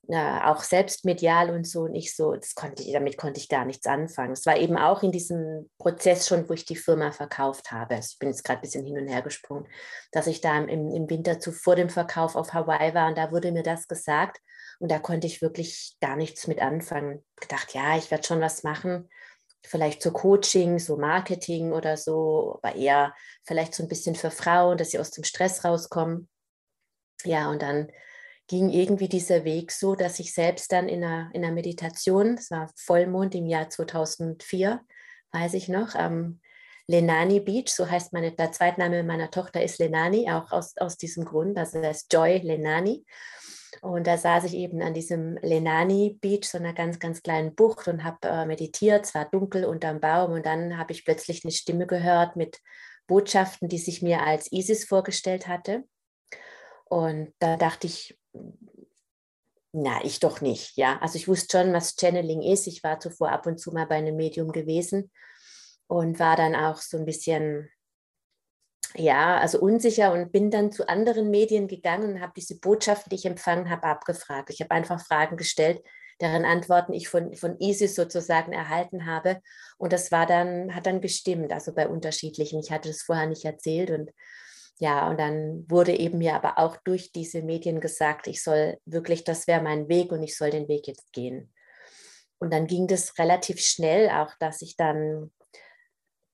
ja, 0.08 0.52
auch 0.52 0.62
selbst 0.62 1.06
medial 1.06 1.50
und 1.50 1.68
so 1.68 1.82
und 1.82 1.96
ich 1.96 2.16
so, 2.16 2.34
das 2.34 2.54
konnte 2.54 2.84
ich, 2.84 2.94
damit 2.94 3.18
konnte 3.18 3.40
ich 3.40 3.50
gar 3.50 3.66
nichts 3.66 3.88
anfangen. 3.88 4.34
Es 4.34 4.46
war 4.46 4.58
eben 4.58 4.78
auch 4.78 5.04
in 5.04 5.12
diesem 5.12 5.70
Prozess 5.80 6.28
schon, 6.28 6.48
wo 6.48 6.54
ich 6.54 6.66
die 6.66 6.76
Firma 6.76 7.12
verkauft 7.12 7.72
habe. 7.72 7.96
Also 7.96 8.10
ich 8.12 8.20
bin 8.20 8.30
jetzt 8.30 8.44
gerade 8.44 8.60
ein 8.60 8.62
bisschen 8.62 8.86
hin 8.86 8.98
und 8.98 9.08
her 9.08 9.22
gesprungen, 9.22 9.68
dass 10.12 10.28
ich 10.28 10.42
da 10.42 10.58
im, 10.58 10.92
im 10.92 11.10
Winter 11.10 11.40
zu, 11.40 11.52
vor 11.52 11.76
dem 11.76 11.90
Verkauf 11.90 12.36
auf 12.36 12.54
Hawaii 12.54 12.94
war 12.94 13.08
und 13.08 13.18
da 13.18 13.32
wurde 13.32 13.52
mir 13.52 13.64
das 13.64 13.88
gesagt 13.88 14.38
und 14.80 14.92
da 14.92 15.00
konnte 15.00 15.28
ich 15.28 15.42
wirklich 15.42 15.98
gar 16.02 16.16
nichts 16.16 16.48
mit 16.48 16.62
anfangen. 16.62 17.24
Gedacht, 17.40 17.74
ja, 17.74 17.98
ich 17.98 18.12
werde 18.12 18.26
schon 18.26 18.42
was 18.42 18.64
machen, 18.64 19.10
vielleicht 19.66 20.02
so 20.02 20.12
Coaching, 20.12 20.80
so 20.80 20.98
Marketing 20.98 21.72
oder 21.72 21.98
so, 21.98 22.60
aber 22.62 22.76
eher 22.76 23.14
vielleicht 23.44 23.74
so 23.74 23.84
ein 23.84 23.90
bisschen 23.90 24.16
für 24.16 24.32
Frauen, 24.32 24.78
dass 24.78 24.92
sie 24.92 25.00
aus 25.00 25.12
dem 25.12 25.24
Stress 25.24 25.64
rauskommen. 25.64 26.30
Ja, 27.24 27.50
und 27.50 27.62
dann 27.62 27.92
ging 28.48 28.70
irgendwie 28.70 29.10
dieser 29.10 29.44
Weg 29.44 29.72
so, 29.72 29.96
dass 29.96 30.20
ich 30.20 30.34
selbst 30.34 30.72
dann 30.72 30.88
in 30.88 31.04
einer, 31.04 31.30
in 31.34 31.44
einer 31.44 31.54
Meditation, 31.54 32.36
es 32.36 32.52
war 32.52 32.72
Vollmond 32.76 33.34
im 33.36 33.48
Jahr 33.48 33.70
2004, 33.70 34.82
weiß 35.32 35.54
ich 35.56 35.68
noch, 35.68 35.96
am 35.96 36.40
Lenani 36.88 37.40
Beach, 37.40 37.70
so 37.70 37.90
heißt 37.90 38.14
meine, 38.14 38.32
der 38.32 38.52
Zweitname 38.52 39.04
meiner 39.04 39.32
Tochter 39.32 39.64
ist 39.64 39.80
Lenani, 39.80 40.30
auch 40.32 40.52
aus, 40.52 40.78
aus 40.78 40.98
diesem 40.98 41.26
Grund, 41.26 41.58
also 41.58 41.82
das 41.82 42.04
ist 42.04 42.14
Joy 42.14 42.38
Lenani. 42.38 43.06
Und 43.82 44.08
da 44.08 44.18
saß 44.18 44.46
ich 44.46 44.54
eben 44.54 44.82
an 44.82 44.94
diesem 44.94 45.38
Lenani 45.42 46.18
Beach, 46.22 46.46
so 46.46 46.58
einer 46.58 46.74
ganz, 46.74 47.00
ganz 47.00 47.22
kleinen 47.22 47.56
Bucht 47.56 47.88
und 47.88 48.04
habe 48.04 48.28
äh, 48.28 48.46
meditiert, 48.46 49.06
es 49.06 49.16
war 49.16 49.26
dunkel 49.26 49.66
unterm 49.66 50.00
Baum 50.00 50.32
und 50.32 50.46
dann 50.46 50.78
habe 50.78 50.94
ich 50.94 51.04
plötzlich 51.04 51.44
eine 51.44 51.52
Stimme 51.52 51.88
gehört 51.88 52.36
mit 52.36 52.60
Botschaften, 53.08 53.68
die 53.68 53.78
sich 53.78 54.02
mir 54.02 54.22
als 54.22 54.52
Isis 54.52 54.86
vorgestellt 54.86 55.48
hatte. 55.48 55.84
Und 56.86 57.34
da 57.40 57.58
dachte 57.58 57.88
ich, 57.88 58.18
na, 59.78 60.00
ich 60.06 60.22
doch 60.22 60.40
nicht, 60.40 60.78
ja. 60.78 60.98
Also 61.02 61.18
ich 61.18 61.28
wusste 61.28 61.58
schon, 61.58 61.74
was 61.74 61.96
Channeling 62.00 62.42
ist. 62.42 62.66
Ich 62.66 62.82
war 62.82 63.00
zuvor 63.00 63.32
ab 63.32 63.46
und 63.46 63.60
zu 63.60 63.72
mal 63.74 63.86
bei 63.86 63.96
einem 63.96 64.16
Medium 64.16 64.54
gewesen 64.54 65.12
und 65.88 66.18
war 66.18 66.38
dann 66.38 66.56
auch 66.56 66.78
so 66.78 66.98
ein 66.98 67.06
bisschen, 67.06 67.70
ja, 68.96 69.38
also 69.38 69.60
unsicher 69.60 70.14
und 70.14 70.32
bin 70.32 70.50
dann 70.50 70.72
zu 70.72 70.88
anderen 70.88 71.30
Medien 71.30 71.68
gegangen 71.68 72.14
und 72.14 72.22
habe 72.22 72.32
diese 72.38 72.58
Botschaften, 72.58 73.10
die 73.10 73.18
ich 73.18 73.26
empfangen 73.26 73.70
habe, 73.70 73.84
abgefragt. 73.84 74.50
Ich 74.50 74.62
habe 74.62 74.72
einfach 74.72 75.06
Fragen 75.06 75.36
gestellt, 75.36 75.84
deren 76.22 76.46
Antworten 76.46 76.94
ich 76.94 77.10
von, 77.10 77.36
von 77.36 77.60
ISIS 77.60 77.96
sozusagen 77.96 78.54
erhalten 78.54 79.06
habe. 79.06 79.42
Und 79.78 79.92
das 79.92 80.10
war 80.10 80.26
dann, 80.26 80.74
hat 80.74 80.86
dann 80.86 81.02
gestimmt, 81.02 81.52
also 81.52 81.74
bei 81.74 81.90
unterschiedlichen. 81.90 82.62
Ich 82.62 82.72
hatte 82.72 82.88
das 82.88 83.02
vorher 83.02 83.28
nicht 83.28 83.44
erzählt 83.44 83.92
und 83.92 84.12
ja, 84.80 85.10
und 85.10 85.20
dann 85.20 85.66
wurde 85.70 85.98
eben 85.98 86.18
mir 86.18 86.36
aber 86.36 86.60
auch 86.60 86.76
durch 86.78 87.12
diese 87.12 87.42
Medien 87.42 87.80
gesagt, 87.80 88.28
ich 88.28 88.44
soll 88.44 88.78
wirklich, 88.86 89.24
das 89.24 89.48
wäre 89.48 89.62
mein 89.62 89.88
Weg 89.88 90.12
und 90.12 90.22
ich 90.22 90.36
soll 90.36 90.50
den 90.50 90.68
Weg 90.68 90.88
jetzt 90.88 91.14
gehen. 91.14 91.54
Und 92.40 92.52
dann 92.52 92.68
ging 92.68 92.88
das 92.88 93.18
relativ 93.18 93.62
schnell 93.62 94.10
auch, 94.10 94.34
dass 94.40 94.62
ich 94.62 94.76
dann, 94.76 95.32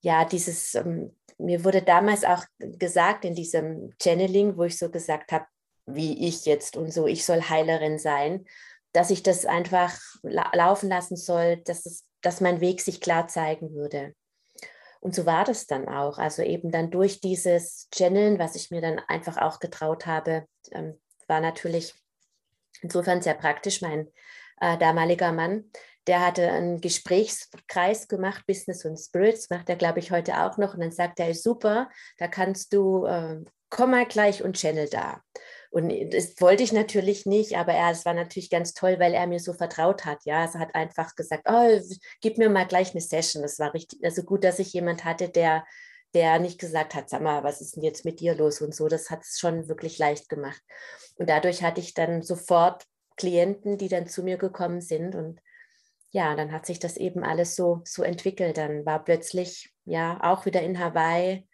ja, 0.01 0.25
dieses, 0.25 0.73
ähm, 0.73 1.15
mir 1.37 1.63
wurde 1.63 1.83
damals 1.83 2.23
auch 2.23 2.43
gesagt 2.59 3.25
in 3.25 3.35
diesem 3.35 3.93
Channeling, 4.01 4.57
wo 4.57 4.63
ich 4.63 4.77
so 4.77 4.89
gesagt 4.89 5.31
habe, 5.31 5.45
wie 5.85 6.27
ich 6.27 6.45
jetzt 6.45 6.77
und 6.77 6.91
so, 6.91 7.05
ich 7.07 7.25
soll 7.25 7.41
Heilerin 7.41 7.99
sein, 7.99 8.45
dass 8.93 9.11
ich 9.11 9.23
das 9.23 9.45
einfach 9.45 9.97
la 10.23 10.51
laufen 10.53 10.89
lassen 10.89 11.15
soll, 11.15 11.57
dass, 11.57 11.85
es, 11.85 12.05
dass 12.21 12.41
mein 12.41 12.59
Weg 12.59 12.81
sich 12.81 13.01
klar 13.01 13.27
zeigen 13.27 13.73
würde. 13.73 14.13
Und 15.01 15.15
so 15.15 15.25
war 15.25 15.43
das 15.43 15.65
dann 15.65 15.89
auch. 15.89 16.19
Also 16.19 16.43
eben 16.43 16.71
dann 16.71 16.91
durch 16.91 17.19
dieses 17.19 17.89
Channeln, 17.93 18.39
was 18.39 18.55
ich 18.55 18.69
mir 18.71 18.81
dann 18.81 18.99
einfach 18.99 19.37
auch 19.37 19.59
getraut 19.59 20.05
habe, 20.05 20.45
ähm, 20.71 20.99
war 21.27 21.41
natürlich 21.41 21.93
insofern 22.81 23.21
sehr 23.21 23.33
praktisch. 23.33 23.81
Mein 23.81 24.07
äh, 24.61 24.77
damaliger 24.77 25.31
Mann, 25.31 25.71
der 26.05 26.25
hatte 26.25 26.51
einen 26.51 26.81
Gesprächskreis 26.81 28.07
gemacht, 28.07 28.45
Business 28.45 28.85
und 28.85 28.97
Spirits, 28.97 29.49
macht 29.49 29.69
er, 29.69 29.75
glaube 29.75 29.99
ich, 29.99 30.11
heute 30.11 30.39
auch 30.43 30.57
noch. 30.57 30.75
Und 30.75 30.81
dann 30.81 30.91
sagt 30.91 31.19
er, 31.19 31.33
super, 31.33 31.89
da 32.17 32.27
kannst 32.27 32.71
du, 32.73 33.05
äh, 33.05 33.43
komm 33.69 33.91
mal 33.91 34.05
gleich 34.05 34.43
und 34.43 34.55
channel 34.55 34.87
da. 34.87 35.21
Und 35.71 36.13
das 36.13 36.35
wollte 36.41 36.63
ich 36.63 36.73
natürlich 36.73 37.25
nicht, 37.25 37.55
aber 37.55 37.71
er, 37.71 37.91
es 37.91 38.05
war 38.05 38.13
natürlich 38.13 38.49
ganz 38.49 38.73
toll, 38.73 38.99
weil 38.99 39.13
er 39.13 39.25
mir 39.25 39.39
so 39.39 39.53
vertraut 39.53 40.03
hat. 40.03 40.19
Ja, 40.25 40.43
er 40.43 40.59
hat 40.59 40.75
einfach 40.75 41.15
gesagt, 41.15 41.47
oh, 41.49 41.79
gib 42.19 42.37
mir 42.37 42.49
mal 42.49 42.67
gleich 42.67 42.91
eine 42.91 42.99
Session. 42.99 43.41
Das 43.41 43.57
war 43.57 43.73
richtig, 43.73 44.03
also 44.03 44.23
gut, 44.23 44.43
dass 44.43 44.59
ich 44.59 44.73
jemand 44.73 45.05
hatte, 45.05 45.29
der, 45.29 45.65
der 46.13 46.39
nicht 46.39 46.59
gesagt 46.59 46.93
hat, 46.93 47.09
sag 47.09 47.21
mal, 47.21 47.45
was 47.45 47.61
ist 47.61 47.77
denn 47.77 47.83
jetzt 47.83 48.03
mit 48.03 48.19
dir 48.19 48.35
los 48.35 48.59
und 48.59 48.75
so. 48.75 48.89
Das 48.89 49.09
hat 49.09 49.21
es 49.21 49.39
schon 49.39 49.69
wirklich 49.69 49.97
leicht 49.97 50.27
gemacht. 50.27 50.61
Und 51.15 51.29
dadurch 51.29 51.63
hatte 51.63 51.79
ich 51.79 51.93
dann 51.93 52.21
sofort 52.21 52.83
Klienten, 53.15 53.77
die 53.77 53.87
dann 53.87 54.07
zu 54.07 54.23
mir 54.23 54.37
gekommen 54.37 54.81
sind 54.81 55.15
und 55.15 55.41
ja, 56.09 56.35
dann 56.35 56.51
hat 56.51 56.65
sich 56.65 56.79
das 56.79 56.97
eben 56.97 57.23
alles 57.23 57.55
so, 57.55 57.81
so 57.85 58.03
entwickelt. 58.03 58.57
Dann 58.57 58.85
war 58.85 59.01
plötzlich 59.01 59.73
ja 59.85 60.19
auch 60.21 60.45
wieder 60.45 60.61
in 60.61 60.77
Hawaii 60.77 61.47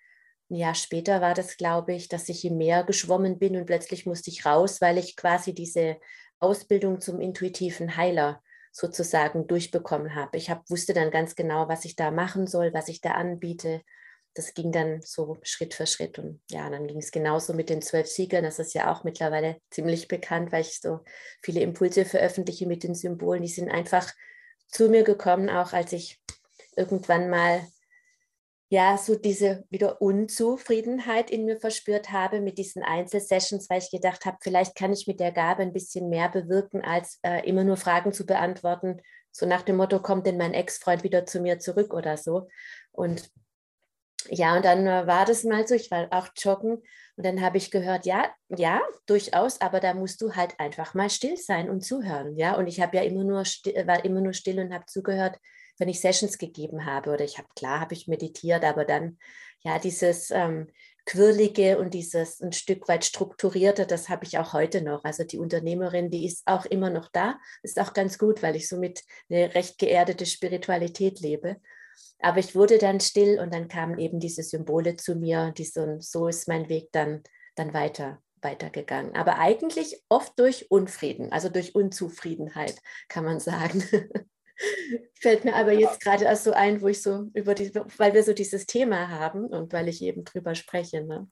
ein 0.50 0.56
Jahr 0.56 0.76
später 0.76 1.22
war 1.22 1.34
das, 1.34 1.58
glaube 1.58 1.94
ich, 1.94 2.08
dass 2.08 2.30
ich 2.30 2.46
im 2.46 2.58
Meer 2.58 2.84
geschwommen 2.84 3.38
bin 3.38 3.58
und 3.58 3.66
plötzlich 3.66 4.06
musste 4.06 4.30
ich 4.30 4.46
raus, 4.46 4.80
weil 4.82 4.98
ich 4.98 5.16
quasi 5.16 5.54
diese 5.54 5.98
Ausbildung 6.40 7.02
zum 7.02 7.20
intuitiven 7.20 7.98
Heiler 7.98 8.42
sozusagen 8.72 9.48
durchbekommen 9.48 10.16
habe. 10.16 10.38
Ich 10.38 10.50
hab, 10.50 10.70
wusste 10.70 10.94
dann 10.94 11.12
ganz 11.12 11.36
genau, 11.36 11.68
was 11.68 11.84
ich 11.84 11.96
da 11.96 12.12
machen 12.12 12.48
soll, 12.48 12.74
was 12.74 12.88
ich 12.90 13.02
da 13.02 13.12
anbiete. 13.12 13.82
Das 14.36 14.54
ging 14.54 14.72
dann 14.72 15.02
so 15.02 15.38
Schritt 15.42 15.74
für 15.74 15.88
Schritt. 15.88 16.20
Und 16.20 16.42
ja, 16.52 16.70
dann 16.70 16.86
ging 16.86 17.00
es 17.00 17.12
genauso 17.12 17.54
mit 17.54 17.70
den 17.70 17.82
zwölf 17.82 18.08
Siegern. 18.08 18.44
Das 18.44 18.60
ist 18.60 18.76
ja 18.76 18.92
auch 18.92 19.04
mittlerweile 19.04 19.58
ziemlich 19.72 20.08
bekannt, 20.08 20.52
weil 20.52 20.62
ich 20.62 20.80
so 20.80 21.00
viele 21.42 21.62
Impulse 21.62 22.06
veröffentliche 22.06 22.68
mit 22.68 22.84
den 22.84 22.94
Symbolen. 22.94 23.42
Die 23.42 23.48
sind 23.48 23.70
einfach 23.70 24.14
zu 24.68 24.90
mir 24.90 25.04
gekommen, 25.04 25.50
auch 25.50 25.74
als 25.74 25.92
ich 25.94 26.22
irgendwann 26.76 27.32
mal 27.32 27.66
ja, 28.70 28.98
so 28.98 29.16
diese 29.16 29.64
wieder 29.70 30.02
Unzufriedenheit 30.02 31.32
in 31.32 31.46
mir 31.46 31.58
verspürt 31.58 32.12
habe 32.12 32.42
mit 32.42 32.58
diesen 32.58 32.84
Einzelsessions, 32.84 33.70
weil 33.70 33.80
ich 33.82 33.92
gedacht 33.92 34.26
habe, 34.26 34.38
vielleicht 34.42 34.76
kann 34.76 34.92
ich 34.92 35.08
mit 35.08 35.20
der 35.22 35.32
Gabe 35.32 35.62
ein 35.62 35.72
bisschen 35.72 36.10
mehr 36.10 36.28
bewirken, 36.30 36.82
als 36.82 37.20
äh, 37.24 37.48
immer 37.48 37.64
nur 37.64 37.78
Fragen 37.78 38.12
zu 38.12 38.26
beantworten. 38.26 39.02
So 39.32 39.46
nach 39.46 39.62
dem 39.62 39.78
Motto, 39.78 40.02
kommt 40.02 40.28
denn 40.28 40.38
mein 40.38 40.54
Ex-Freund 40.54 41.04
wieder 41.04 41.26
zu 41.26 41.40
mir 41.40 41.60
zurück 41.60 41.94
oder 41.94 42.18
so. 42.18 42.48
Und 42.92 43.32
ja, 44.30 44.58
und 44.58 44.66
dann 44.66 44.86
äh, 44.86 45.08
war 45.08 45.26
das 45.26 45.46
mal 45.46 45.66
so, 45.66 45.76
ich 45.76 45.90
war 45.90 46.08
auch 46.12 46.28
joggen 46.36 46.84
und 47.16 47.26
dann 47.26 47.42
habe 47.42 47.58
ich 47.58 47.72
gehört, 47.72 48.06
ja, 48.06 48.30
ja, 48.50 48.82
durchaus, 49.06 49.62
aber 49.62 49.80
da 49.80 49.94
musst 49.94 50.22
du 50.22 50.36
halt 50.36 50.60
einfach 50.60 50.94
mal 50.94 51.10
still 51.10 51.38
sein 51.38 51.70
und 51.70 51.82
zuhören, 51.86 52.36
ja. 52.36 52.56
Und 52.58 52.68
ich 52.68 52.82
habe 52.82 52.98
ja 52.98 53.04
immer 53.04 53.24
nur 53.24 53.46
still, 53.46 53.88
war 53.88 54.04
immer 54.04 54.20
nur 54.20 54.34
still 54.34 54.60
und 54.60 54.74
habe 54.74 54.86
zugehört, 54.88 55.38
wenn 55.78 55.90
ich 55.90 56.00
Sessions 56.00 56.38
gegeben 56.38 56.86
habe 56.86 57.12
oder 57.12 57.24
ich 57.24 57.38
habe, 57.38 57.48
klar, 57.56 57.80
habe 57.80 57.94
ich 57.94 58.08
meditiert, 58.08 58.64
aber 58.64 58.86
dann 58.86 59.18
ja 59.64 59.80
dieses 59.80 60.32
ähm, 60.32 60.68
Quirlige 61.06 61.78
und 61.78 61.94
dieses 61.94 62.42
ein 62.42 62.52
Stück 62.52 62.88
weit 62.88 63.06
strukturierte, 63.06 63.86
das 63.86 64.10
habe 64.10 64.26
ich 64.26 64.38
auch 64.38 64.54
heute 64.54 64.82
noch. 64.82 65.04
Also 65.06 65.24
die 65.24 65.38
Unternehmerin, 65.38 66.12
die 66.12 66.26
ist 66.26 66.44
auch 66.46 66.66
immer 66.66 66.90
noch 66.90 67.10
da, 67.10 67.40
ist 67.64 67.80
auch 67.80 67.94
ganz 67.94 68.18
gut, 68.18 68.44
weil 68.44 68.56
ich 68.56 68.68
somit 68.68 69.04
eine 69.30 69.56
recht 69.56 69.78
geerdete 69.78 70.26
Spiritualität 70.26 71.22
lebe. 71.22 71.58
Aber 72.20 72.40
ich 72.40 72.56
wurde 72.56 72.78
dann 72.78 73.00
still 73.00 73.40
und 73.40 73.54
dann 73.54 73.68
kamen 73.68 73.98
eben 74.00 74.20
diese 74.20 74.44
Symbole 74.44 74.98
zu 74.98 75.16
mir, 75.16 75.54
die 75.58 75.66
so, 75.66 75.98
so 76.00 76.28
ist 76.28 76.48
mein 76.48 76.68
Weg 76.68 76.90
dann, 76.92 77.24
dann 77.56 77.74
weiter 77.74 78.22
weitergegangen. 78.42 79.16
Aber 79.16 79.40
eigentlich 79.40 80.04
oft 80.10 80.38
durch 80.38 80.70
Unfrieden, 80.70 81.32
also 81.32 81.50
durch 81.50 81.74
Unzufriedenheit, 81.76 82.76
kann 83.08 83.26
man 83.26 83.40
sagen. 83.40 83.84
Fällt 85.14 85.46
mir 85.46 85.56
aber 85.56 85.72
jetzt 85.72 86.02
gerade 86.02 86.26
erst 86.26 86.44
so 86.44 86.52
ein, 86.52 86.82
wo 86.82 86.88
ich 86.88 87.02
so 87.02 87.30
über 87.34 87.54
die, 87.54 87.74
weil 87.98 88.14
wir 88.14 88.24
so 88.24 88.34
dieses 88.34 88.66
Thema 88.66 89.10
haben 89.10 89.46
und 89.48 89.74
weil 89.74 89.88
ich 89.88 90.02
eben 90.02 90.24
drüber 90.24 90.56
spreche. 90.56 91.04
Ne? 91.04 91.28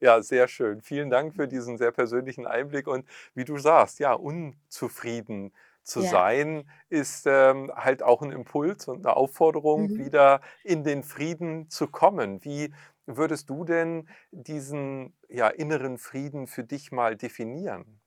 Ja, 0.00 0.22
sehr 0.22 0.48
schön. 0.48 0.80
Vielen 0.80 1.10
Dank 1.10 1.34
für 1.34 1.46
diesen 1.46 1.76
sehr 1.76 1.92
persönlichen 1.92 2.46
Einblick. 2.46 2.86
Und 2.86 3.06
wie 3.34 3.44
du 3.44 3.58
sagst, 3.58 3.98
ja, 3.98 4.14
unzufrieden 4.14 5.52
zu 5.82 6.02
ja. 6.02 6.10
sein, 6.10 6.70
ist 6.88 7.26
ähm, 7.26 7.70
halt 7.74 8.02
auch 8.02 8.22
ein 8.22 8.32
Impuls 8.32 8.88
und 8.88 9.04
eine 9.04 9.16
Aufforderung, 9.16 9.88
mhm. 9.88 9.98
wieder 9.98 10.40
in 10.64 10.84
den 10.84 11.02
Frieden 11.02 11.68
zu 11.68 11.86
kommen. 11.86 12.44
Wie 12.44 12.72
würdest 13.06 13.50
du 13.50 13.64
denn 13.64 14.08
diesen 14.30 15.14
ja, 15.28 15.48
inneren 15.48 15.98
Frieden 15.98 16.46
für 16.46 16.64
dich 16.64 16.92
mal 16.92 17.16
definieren? 17.16 17.99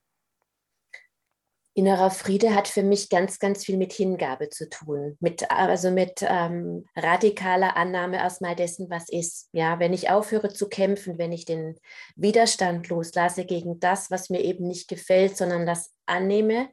Innerer 1.76 2.10
Friede 2.10 2.54
hat 2.54 2.68
für 2.68 2.84
mich 2.84 3.08
ganz, 3.08 3.40
ganz 3.40 3.64
viel 3.64 3.76
mit 3.76 3.92
Hingabe 3.92 4.48
zu 4.48 4.68
tun, 4.68 5.16
mit, 5.18 5.50
also 5.50 5.90
mit 5.90 6.20
ähm, 6.22 6.86
radikaler 6.94 7.76
Annahme 7.76 8.18
erstmal 8.18 8.54
dessen, 8.54 8.88
was 8.90 9.08
ist. 9.08 9.48
Ja, 9.50 9.80
wenn 9.80 9.92
ich 9.92 10.08
aufhöre 10.08 10.52
zu 10.52 10.68
kämpfen, 10.68 11.18
wenn 11.18 11.32
ich 11.32 11.46
den 11.46 11.74
Widerstand 12.14 12.88
loslasse 12.88 13.44
gegen 13.44 13.80
das, 13.80 14.08
was 14.12 14.30
mir 14.30 14.42
eben 14.42 14.68
nicht 14.68 14.86
gefällt, 14.86 15.36
sondern 15.36 15.66
das 15.66 15.92
annehme, 16.06 16.68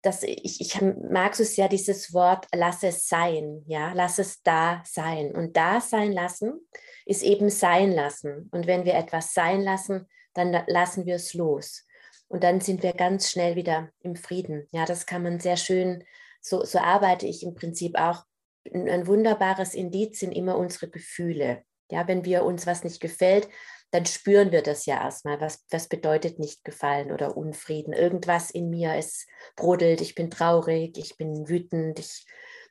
dass 0.00 0.22
ich, 0.22 0.60
ich 0.60 0.80
mag 0.80 1.38
es 1.38 1.56
ja 1.56 1.68
dieses 1.68 2.14
Wort, 2.14 2.46
lass 2.54 2.82
es 2.84 3.08
sein, 3.08 3.64
ja, 3.66 3.92
lass 3.92 4.18
es 4.18 4.42
da 4.42 4.82
sein. 4.86 5.34
Und 5.34 5.58
da 5.58 5.80
sein 5.80 6.12
lassen 6.12 6.66
ist 7.04 7.22
eben 7.22 7.50
sein 7.50 7.92
lassen. 7.92 8.48
Und 8.50 8.66
wenn 8.66 8.84
wir 8.86 8.94
etwas 8.94 9.34
sein 9.34 9.60
lassen, 9.60 10.06
dann 10.32 10.56
lassen 10.68 11.06
wir 11.06 11.16
es 11.16 11.34
los. 11.34 11.85
Und 12.28 12.42
dann 12.42 12.60
sind 12.60 12.82
wir 12.82 12.92
ganz 12.92 13.30
schnell 13.30 13.56
wieder 13.56 13.90
im 14.00 14.16
Frieden. 14.16 14.66
Ja, 14.72 14.84
das 14.84 15.06
kann 15.06 15.22
man 15.22 15.40
sehr 15.40 15.56
schön, 15.56 16.04
so, 16.40 16.64
so 16.64 16.78
arbeite 16.78 17.26
ich 17.26 17.42
im 17.42 17.54
Prinzip 17.54 17.96
auch. 17.98 18.24
Ein 18.72 19.06
wunderbares 19.06 19.74
Indiz 19.74 20.20
sind 20.20 20.32
immer 20.32 20.56
unsere 20.56 20.88
Gefühle. 20.88 21.62
Ja, 21.90 22.08
wenn 22.08 22.24
wir 22.24 22.44
uns 22.44 22.66
was 22.66 22.82
nicht 22.82 23.00
gefällt, 23.00 23.48
dann 23.92 24.06
spüren 24.06 24.50
wir 24.50 24.62
das 24.62 24.86
ja 24.86 24.96
erstmal. 25.02 25.40
Was, 25.40 25.64
was 25.70 25.88
bedeutet 25.88 26.38
nicht 26.38 26.64
gefallen 26.64 27.12
oder 27.12 27.36
Unfrieden? 27.36 27.92
Irgendwas 27.92 28.50
in 28.50 28.70
mir 28.70 28.96
ist 28.96 29.26
brodelt, 29.54 30.00
ich 30.00 30.14
bin 30.14 30.30
traurig, 30.30 30.98
ich 30.98 31.16
bin 31.16 31.48
wütend, 31.48 31.98
ich 32.00 32.26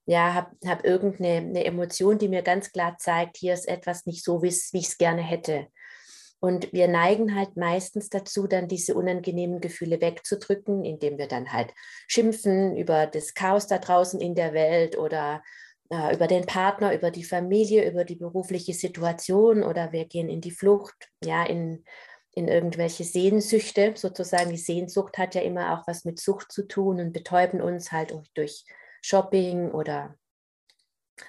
ja, 0.06 0.34
habe 0.34 0.56
hab 0.66 0.86
irgendeine 0.86 1.66
Emotion, 1.66 2.20
die 2.20 2.28
mir 2.28 2.44
ganz 2.44 2.72
klar 2.72 2.98
zeigt, 2.98 3.38
hier 3.38 3.54
ist 3.54 3.68
etwas 3.68 4.06
nicht 4.06 4.24
so, 4.24 4.44
wie 4.44 4.50
ich 4.50 4.72
es 4.74 4.98
gerne 4.98 5.22
hätte. 5.22 5.68
Und 6.40 6.72
wir 6.74 6.88
neigen 6.88 7.36
halt 7.36 7.58
meistens 7.58 8.10
dazu, 8.10 8.46
dann 8.48 8.68
diese 8.68 8.94
unangenehmen 8.94 9.62
Gefühle 9.62 10.02
wegzudrücken, 10.02 10.84
indem 10.84 11.18
wir 11.18 11.28
dann 11.28 11.52
halt 11.52 11.74
schimpfen 12.08 12.76
über 12.76 13.08
das 13.08 13.34
Chaos 13.34 13.68
da 13.68 13.80
draußen 13.80 14.20
in 14.22 14.36
der 14.36 14.54
Welt 14.54 14.98
oder 14.98 15.42
äh, 15.90 16.14
über 16.14 16.28
den 16.28 16.46
Partner, 16.46 16.94
über 16.94 17.12
die 17.12 17.24
Familie, 17.24 17.90
über 17.90 18.04
die 18.04 18.16
berufliche 18.16 18.74
Situation 18.74 19.64
oder 19.64 19.92
wir 19.92 20.06
gehen 20.06 20.30
in 20.30 20.42
die 20.42 20.52
Flucht, 20.52 21.10
ja, 21.24 21.46
in, 21.46 21.84
in 22.32 22.48
irgendwelche 22.48 23.04
Sehnsüchte 23.04 23.94
sozusagen. 23.96 24.50
Die 24.52 24.58
Sehnsucht 24.58 25.18
hat 25.18 25.36
ja 25.36 25.42
immer 25.42 25.74
auch 25.74 25.88
was 25.88 26.06
mit 26.06 26.20
Sucht 26.20 26.52
zu 26.52 26.68
tun 26.68 27.00
und 27.00 27.14
betäuben 27.14 27.62
uns 27.62 27.92
halt 27.92 28.14
durch 28.34 28.66
Shopping 29.02 29.72
oder 29.72 30.16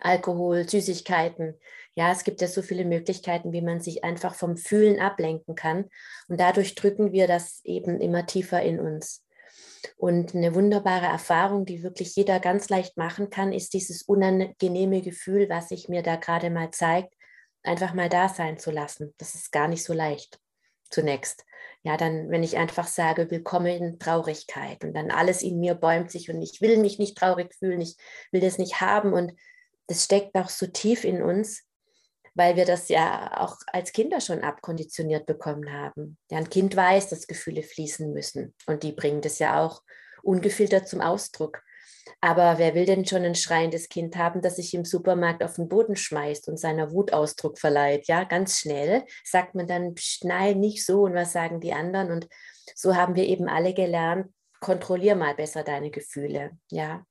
Alkohol, 0.01 0.69
Süßigkeiten. 0.69 1.59
Ja, 1.97 2.13
es 2.13 2.25
gibt 2.25 2.43
ja 2.43 2.47
so 2.47 2.61
viele 2.61 2.85
Möglichkeiten, 2.85 3.53
wie 3.53 3.63
man 3.63 3.81
sich 3.81 4.05
einfach 4.05 4.35
vom 4.35 4.59
Fühlen 4.59 5.01
ablenken 5.01 5.55
kann. 5.55 5.87
Und 6.29 6.39
dadurch 6.39 6.75
drücken 6.75 7.13
wir 7.13 7.27
das 7.27 7.65
eben 7.65 8.01
immer 8.03 8.27
tiefer 8.27 8.61
in 8.61 8.79
uns. 8.79 9.25
Und 9.97 10.35
eine 10.35 10.55
wunderbare 10.55 11.07
Erfahrung, 11.07 11.65
die 11.65 11.83
wirklich 11.83 12.15
jeder 12.15 12.39
ganz 12.39 12.69
leicht 12.69 12.99
machen 12.99 13.31
kann, 13.31 13.53
ist 13.53 13.73
dieses 13.73 14.03
unangenehme 14.03 15.01
Gefühl, 15.01 15.49
was 15.49 15.71
sich 15.71 15.89
mir 15.89 16.03
da 16.03 16.17
gerade 16.17 16.51
mal 16.51 16.71
zeigt, 16.71 17.15
einfach 17.63 17.95
mal 17.95 18.11
da 18.11 18.29
sein 18.29 18.59
zu 18.59 18.71
lassen. 18.71 19.15
Das 19.17 19.35
ist 19.35 19.51
gar 19.51 19.67
nicht 19.67 19.83
so 19.83 19.95
leicht 19.95 20.39
zunächst. 20.91 21.47
Ja, 21.83 21.97
dann, 21.97 22.29
wenn 22.29 22.43
ich 22.43 22.59
einfach 22.59 22.89
sage, 22.89 23.31
willkommen 23.31 23.67
in 23.67 23.99
Traurigkeit 23.99 24.85
und 24.85 24.93
dann 24.93 25.11
alles 25.11 25.43
in 25.43 25.61
mir 25.61 25.75
bäumt 25.75 26.11
sich 26.11 26.29
und 26.29 26.43
ich 26.43 26.61
will 26.61 26.77
mich 26.79 26.99
nicht 26.99 27.17
traurig 27.17 27.55
fühlen, 27.55 27.81
ich 27.81 27.97
will 28.33 28.41
das 28.43 28.59
nicht 28.59 28.83
haben 28.83 29.15
und 29.15 29.33
das 29.87 30.05
steckt 30.05 30.35
auch 30.35 30.49
so 30.49 30.67
tief 30.67 31.05
in 31.05 31.23
uns, 31.23 31.66
weil 32.37 32.55
wir 32.55 32.67
das 32.67 32.89
ja 32.89 33.41
auch 33.41 33.57
als 33.73 33.93
Kinder 33.93 34.21
schon 34.21 34.43
abkonditioniert 34.43 35.27
bekommen 35.27 35.73
haben. 35.73 36.19
Ja, 36.31 36.39
ein 36.39 36.51
Kind 36.51 36.77
weiß, 36.77 37.09
dass 37.09 37.27
Gefühle 37.27 37.63
fließen 37.63 38.13
müssen 38.13 38.55
und 38.67 38.83
die 38.83 38.93
bringen 38.93 39.23
das 39.23 39.39
ja 39.39 39.65
auch 39.65 39.83
ungefiltert 40.23 40.87
zum 40.87 41.01
Ausdruck. 41.01 41.63
Aber 42.21 42.59
wer 42.59 42.75
will 42.75 42.85
denn 42.85 43.07
schon 43.07 43.25
ein 43.25 43.35
schreiendes 43.35 43.89
Kind 43.89 44.17
haben, 44.17 44.43
das 44.43 44.57
sich 44.57 44.75
im 44.75 44.85
Supermarkt 44.85 45.43
auf 45.43 45.55
den 45.55 45.69
Boden 45.69 45.97
schmeißt 45.97 46.49
und 46.49 46.59
seiner 46.59 46.93
Wut 46.93 47.13
Ausdruck 47.13 47.59
verleiht? 47.59 48.07
Ja, 48.07 48.25
ganz 48.25 48.61
schnell 48.61 49.05
sagt 49.25 49.55
man 49.55 49.67
dann, 49.67 49.95
nein, 50.23 50.61
nicht 50.61 50.85
so 50.85 51.03
und 51.03 51.15
was 51.15 51.33
sagen 51.33 51.61
die 51.61 51.73
anderen? 51.73 52.13
Und 52.13 52.29
so 52.75 52.95
haben 52.95 53.17
wir 53.17 53.25
eben 53.25 53.49
alle 53.49 53.75
gelernt, 53.75 54.33
kontrollier 54.61 55.17
mal 55.17 55.35
besser 55.35 55.63
deine 55.63 55.91
Gefühle. 55.91 56.53
Ja. 56.71 57.05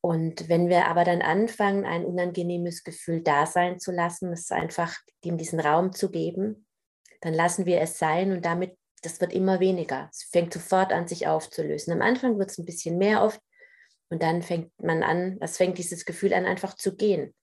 Und 0.00 0.48
wenn 0.48 0.68
wir 0.68 0.86
aber 0.86 1.04
dann 1.04 1.22
anfangen, 1.22 1.84
ein 1.84 2.04
unangenehmes 2.04 2.84
Gefühl 2.84 3.22
da 3.22 3.46
sein 3.46 3.78
zu 3.80 3.90
lassen, 3.90 4.32
es 4.32 4.50
einfach 4.50 4.96
ihm 5.22 5.36
diesen 5.36 5.60
Raum 5.60 5.92
zu 5.92 6.10
geben, 6.10 6.66
dann 7.20 7.34
lassen 7.34 7.66
wir 7.66 7.80
es 7.80 7.98
sein 7.98 8.30
und 8.30 8.44
damit, 8.44 8.76
das 9.02 9.20
wird 9.20 9.32
immer 9.32 9.58
weniger. 9.58 10.08
Es 10.12 10.28
fängt 10.30 10.52
sofort 10.52 10.92
an, 10.92 11.08
sich 11.08 11.26
aufzulösen. 11.26 11.92
Am 11.92 12.02
Anfang 12.02 12.38
wird 12.38 12.50
es 12.50 12.58
ein 12.58 12.64
bisschen 12.64 12.96
mehr 12.96 13.24
oft 13.24 13.40
und 14.08 14.22
dann 14.22 14.42
fängt 14.42 14.70
man 14.80 15.02
an, 15.02 15.38
es 15.40 15.56
fängt 15.56 15.78
dieses 15.78 16.04
Gefühl 16.04 16.32
an, 16.32 16.46
einfach 16.46 16.74
zu 16.74 16.94
gehen. 16.94 17.34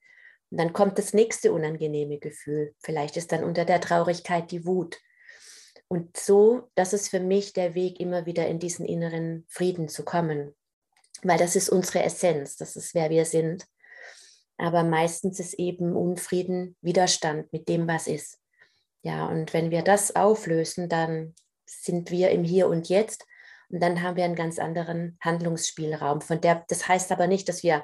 Und 0.50 0.60
dann 0.60 0.72
kommt 0.72 0.98
das 0.98 1.14
nächste 1.14 1.52
unangenehme 1.52 2.20
Gefühl. 2.20 2.74
Vielleicht 2.80 3.18
ist 3.18 3.32
dann 3.34 3.44
unter 3.44 3.66
der 3.66 3.82
Traurigkeit 3.82 4.52
die 4.52 4.66
Wut. 4.66 4.98
Und 5.88 6.16
so, 6.16 6.70
das 6.76 6.94
ist 6.94 7.10
für 7.10 7.20
mich 7.20 7.52
der 7.52 7.76
Weg, 7.76 8.00
immer 8.00 8.26
wieder 8.26 8.48
in 8.48 8.60
diesen 8.60 8.86
inneren 8.86 9.46
Frieden 9.50 9.90
zu 9.90 10.06
kommen 10.06 10.56
weil 11.24 11.38
das 11.38 11.56
ist 11.56 11.70
unsere 11.70 12.04
Essenz, 12.04 12.58
das 12.58 12.76
ist 12.76 12.94
wer 12.96 13.10
wir 13.10 13.26
sind. 13.26 13.66
Aber 14.58 14.84
meistens 14.84 15.40
ist 15.40 15.56
eben 15.56 15.96
Unfrieden 15.96 16.78
Widerstand 16.82 17.52
mit 17.52 17.68
dem, 17.68 17.88
was 17.88 18.08
ist. 18.08 18.40
Ja, 19.02 19.28
und 19.28 19.54
wenn 19.54 19.70
wir 19.70 19.82
das 19.82 20.16
auflösen, 20.16 20.90
dann 20.90 21.36
sind 21.66 22.12
wir 22.12 22.30
im 22.32 22.44
Hier 22.44 22.68
und 22.68 22.90
Jetzt 22.90 23.26
und 23.70 23.82
dann 23.82 24.02
haben 24.02 24.16
wir 24.16 24.24
einen 24.24 24.36
ganz 24.36 24.60
anderen 24.60 25.18
Handlungsspielraum. 25.22 26.22
Von 26.22 26.42
der, 26.42 26.64
das 26.68 26.88
heißt 26.88 27.12
aber 27.12 27.28
nicht, 27.28 27.50
dass 27.50 27.64
wir 27.64 27.84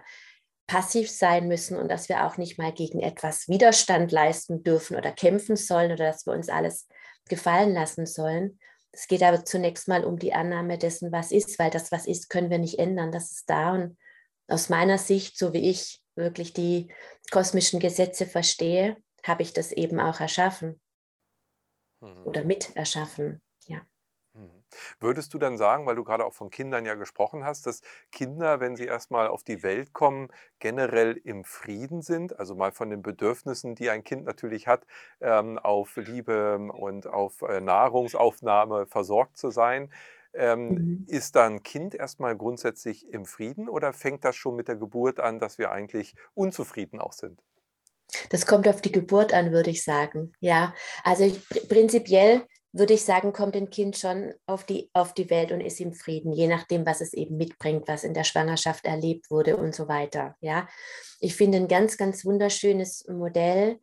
passiv 0.68 1.12
sein 1.12 1.48
müssen 1.48 1.78
und 1.78 1.90
dass 1.90 2.08
wir 2.08 2.26
auch 2.26 2.38
nicht 2.38 2.58
mal 2.58 2.72
gegen 2.72 3.02
etwas 3.02 3.50
Widerstand 3.50 4.12
leisten 4.12 4.64
dürfen 4.64 4.96
oder 4.96 5.12
kämpfen 5.12 5.58
sollen 5.58 5.92
oder 5.92 6.06
dass 6.06 6.26
wir 6.26 6.34
uns 6.34 6.50
alles 6.50 6.88
gefallen 7.28 7.74
lassen 7.74 8.06
sollen, 8.06 8.58
es 8.92 9.08
geht 9.08 9.24
aber 9.24 9.46
zunächst 9.46 9.88
mal 9.88 10.04
um 10.04 10.20
die 10.20 10.34
Annahme 10.34 10.78
dessen, 10.78 11.12
was 11.12 11.32
ist, 11.32 11.58
weil 11.60 11.70
das, 11.70 11.92
was 11.92 12.06
ist, 12.06 12.30
können 12.30 12.50
wir 12.50 12.58
nicht 12.58 12.78
ändern. 12.78 13.12
Das 13.12 13.32
ist 13.32 13.50
da. 13.50 13.74
Und 13.74 13.98
aus 14.48 14.70
meiner 14.70 14.98
Sicht, 14.98 15.38
so 15.38 15.54
wie 15.54 15.70
ich 15.70 16.02
wirklich 16.16 16.54
die 16.54 16.94
kosmischen 17.32 17.80
Gesetze 17.80 18.26
verstehe, 18.26 18.98
habe 19.24 19.44
ich 19.44 19.54
das 19.54 19.72
eben 19.72 20.00
auch 20.00 20.20
erschaffen 20.20 20.82
mhm. 22.02 22.26
oder 22.26 22.44
mit 22.44 22.76
erschaffen. 22.76 23.42
Würdest 25.00 25.34
du 25.34 25.38
dann 25.38 25.58
sagen, 25.58 25.86
weil 25.86 25.96
du 25.96 26.04
gerade 26.04 26.26
auch 26.26 26.34
von 26.34 26.50
Kindern 26.50 26.86
ja 26.86 26.96
gesprochen 26.96 27.46
hast, 27.46 27.66
dass 27.66 27.82
Kinder, 28.12 28.60
wenn 28.60 28.76
sie 28.76 28.86
erstmal 28.86 29.28
auf 29.28 29.44
die 29.44 29.64
Welt 29.64 29.94
kommen, 29.94 30.30
generell 30.60 31.20
im 31.24 31.44
Frieden 31.44 32.02
sind? 32.02 32.40
Also 32.40 32.56
mal 32.56 32.72
von 32.72 32.90
den 32.90 33.02
Bedürfnissen, 33.02 33.76
die 33.76 33.90
ein 33.90 34.04
Kind 34.04 34.26
natürlich 34.26 34.68
hat, 34.68 34.86
ähm, 35.20 35.58
auf 35.60 35.96
Liebe 35.96 36.58
und 36.58 37.08
auf 37.08 37.42
äh, 37.42 37.62
Nahrungsaufnahme 37.62 38.86
versorgt 38.86 39.38
zu 39.38 39.50
sein. 39.52 39.92
Ähm, 40.34 40.70
mhm. 40.70 41.06
Ist 41.08 41.36
dann 41.36 41.56
ein 41.56 41.64
Kind 41.64 41.94
erstmal 41.94 42.38
grundsätzlich 42.38 43.12
im 43.12 43.26
Frieden 43.26 43.68
oder 43.68 43.92
fängt 43.92 44.24
das 44.24 44.36
schon 44.36 44.56
mit 44.56 44.68
der 44.68 44.78
Geburt 44.78 45.20
an, 45.20 45.40
dass 45.40 45.58
wir 45.58 45.72
eigentlich 45.72 46.16
unzufrieden 46.34 47.00
auch 47.00 47.14
sind? 47.14 47.42
Das 48.30 48.46
kommt 48.46 48.68
auf 48.68 48.82
die 48.82 48.92
Geburt 48.92 49.34
an, 49.34 49.52
würde 49.52 49.70
ich 49.70 49.84
sagen. 49.84 50.34
Ja, 50.40 50.74
also 51.04 51.24
ich, 51.24 51.42
prinzipiell 51.68 52.46
würde 52.74 52.94
ich 52.94 53.04
sagen, 53.04 53.34
kommt 53.34 53.56
ein 53.56 53.70
Kind 53.70 53.98
schon 53.98 54.34
auf 54.46 54.66
die, 54.66 54.90
auf 54.94 55.14
die 55.14 55.30
Welt 55.30 55.52
und 55.52 55.62
ist 55.62 55.82
im 55.82 55.94
Frieden, 55.94 56.32
je 56.32 56.48
nachdem, 56.48 56.86
was 56.86 57.02
es 57.02 57.14
eben 57.14 57.38
mitbringt, 57.38 57.88
was 57.88 58.04
in 58.04 58.14
der 58.14 58.24
Schwangerschaft 58.24 58.86
erlebt 58.86 59.30
wurde 59.30 59.58
und 59.58 59.76
so 59.76 59.88
weiter. 59.88 60.36
Ja, 60.40 60.68
ich 61.20 61.36
finde 61.36 61.58
ein 61.58 61.68
ganz, 61.68 61.98
ganz 61.98 62.24
wunderschönes 62.26 63.08
Modell. 63.08 63.80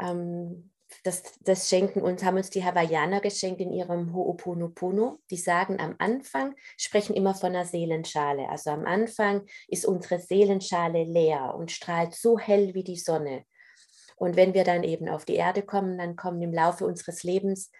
Ähm, 0.00 0.70
das, 1.04 1.22
das 1.40 1.68
schenken 1.68 2.02
uns, 2.02 2.22
haben 2.22 2.36
uns 2.36 2.50
die 2.50 2.64
Hawaiianer 2.64 3.20
geschenkt 3.20 3.60
in 3.60 3.72
ihrem 3.72 4.14
Ho'oponopono. 4.14 5.18
Die 5.30 5.36
sagen 5.36 5.80
am 5.80 5.94
Anfang, 5.98 6.54
sprechen 6.76 7.14
immer 7.14 7.34
von 7.34 7.50
einer 7.50 7.64
Seelenschale. 7.64 8.48
Also 8.48 8.70
am 8.70 8.84
Anfang 8.84 9.46
ist 9.68 9.86
unsere 9.86 10.18
Seelenschale 10.18 11.04
leer 11.04 11.54
und 11.56 11.70
strahlt 11.70 12.14
so 12.14 12.38
hell 12.38 12.74
wie 12.74 12.84
die 12.84 12.98
Sonne. 12.98 13.44
Und 14.16 14.36
wenn 14.36 14.54
wir 14.54 14.64
dann 14.64 14.84
eben 14.84 15.08
auf 15.08 15.24
die 15.24 15.36
Erde 15.36 15.62
kommen, 15.62 15.98
dann 15.98 16.16
kommen 16.16 16.42
im 16.42 16.52
Laufe 16.52 16.84
unseres 16.84 17.22
Lebens 17.22 17.70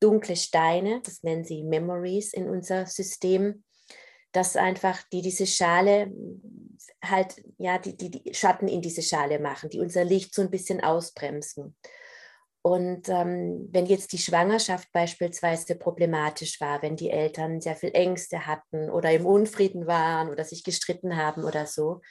dunkle 0.00 0.36
Steine, 0.36 1.00
das 1.04 1.22
nennen 1.22 1.44
sie 1.44 1.62
Memories 1.62 2.32
in 2.32 2.48
unser 2.48 2.86
System, 2.86 3.64
dass 4.32 4.56
einfach 4.56 5.02
die 5.12 5.22
diese 5.22 5.46
Schale 5.46 6.12
halt, 7.04 7.42
ja, 7.58 7.78
die, 7.78 7.96
die, 7.96 8.10
die 8.10 8.34
Schatten 8.34 8.68
in 8.68 8.80
diese 8.80 9.02
Schale 9.02 9.38
machen, 9.38 9.70
die 9.70 9.80
unser 9.80 10.04
Licht 10.04 10.34
so 10.34 10.42
ein 10.42 10.50
bisschen 10.50 10.82
ausbremsen. 10.82 11.76
Und 12.62 13.08
ähm, 13.08 13.68
wenn 13.72 13.86
jetzt 13.86 14.12
die 14.12 14.18
Schwangerschaft 14.18 14.92
beispielsweise 14.92 15.76
problematisch 15.76 16.60
war, 16.60 16.82
wenn 16.82 16.94
die 16.94 17.10
Eltern 17.10 17.60
sehr 17.60 17.74
viel 17.74 17.90
Ängste 17.94 18.46
hatten 18.46 18.90
oder 18.90 19.10
im 19.12 19.24
Unfrieden 19.24 19.86
waren 19.86 20.28
oder 20.28 20.44
sich 20.44 20.62
gestritten 20.62 21.16
haben 21.16 21.44
oder 21.44 21.66
so, 21.66 22.02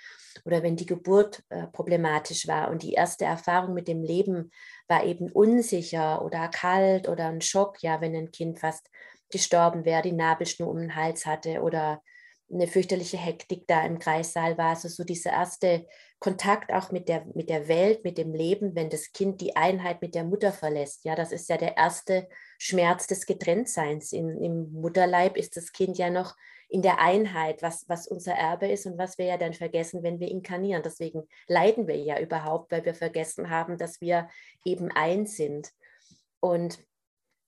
oder 0.46 0.64
wenn 0.64 0.76
die 0.76 0.88
Geburt 0.88 1.44
äh, 1.50 1.68
problematisch 1.68 2.48
war 2.48 2.72
und 2.72 2.82
die 2.82 2.94
erste 2.94 3.26
Erfahrung 3.26 3.74
mit 3.74 3.88
dem 3.88 4.02
Leben 4.02 4.52
war 4.90 5.06
eben 5.06 5.32
unsicher 5.32 6.24
oder 6.24 6.48
kalt 6.50 7.08
oder 7.08 7.28
ein 7.28 7.42
Schock, 7.42 7.82
ja, 7.82 8.02
wenn 8.02 8.16
ein 8.16 8.32
Kind 8.32 8.60
fast 8.60 8.90
gestorben 9.32 9.86
wäre, 9.86 10.02
die 10.02 10.12
Nabelschnur 10.12 10.68
um 10.70 10.78
den 10.78 10.96
Hals 10.96 11.26
hatte 11.26 11.62
oder 11.62 12.02
eine 12.52 12.68
fürchterliche 12.68 13.18
Hektik 13.18 13.68
da 13.68 13.86
im 13.86 14.00
Kreissaal 14.00 14.58
war. 14.58 14.70
Also 14.70 14.88
so 14.88 15.04
dieser 15.04 15.32
erste 15.32 15.86
Kontakt 16.18 16.74
auch 16.74 16.92
mit 16.92 17.08
der, 17.08 17.26
mit 17.36 17.50
der 17.50 17.68
Welt, 17.68 18.04
mit 18.04 18.18
dem 18.18 18.34
Leben, 18.34 18.76
wenn 18.76 18.90
das 18.90 19.12
Kind 19.12 19.40
die 19.40 19.56
Einheit 19.56 20.02
mit 20.02 20.16
der 20.16 20.24
Mutter 20.24 20.52
verlässt. 20.52 21.06
Ja, 21.06 21.16
das 21.16 21.32
ist 21.32 21.48
ja 21.48 21.58
der 21.58 21.78
erste 21.78 22.28
Schmerz 22.58 23.06
des 23.06 23.26
Getrenntseins. 23.26 24.12
In, 24.12 24.42
Im 24.42 24.72
Mutterleib 24.74 25.38
ist 25.38 25.56
das 25.58 25.72
Kind 25.72 25.98
ja 25.98 26.10
noch 26.10 26.36
in 26.70 26.84
der 26.84 27.00
Einheit, 27.00 27.64
was, 27.64 27.90
was 27.90 28.08
unser 28.08 28.34
Erbe 28.34 28.68
ist 28.68 28.86
und 28.86 28.98
was 28.98 29.18
wir 29.18 29.26
ja 29.26 29.38
dann 29.38 29.54
vergessen, 29.54 30.04
wenn 30.04 30.20
wir 30.20 30.30
inkarnieren. 30.30 30.84
Deswegen 30.84 31.28
leiden 31.48 31.88
wir 31.88 31.98
ja 31.98 32.20
überhaupt, 32.20 32.72
weil 32.72 32.86
wir 32.86 32.94
vergessen 32.94 33.50
haben, 33.50 33.78
dass 33.78 34.00
wir 34.02 34.30
eben 34.64 34.92
eins 34.92 35.36
sind. 35.36 35.72
Und 36.40 36.80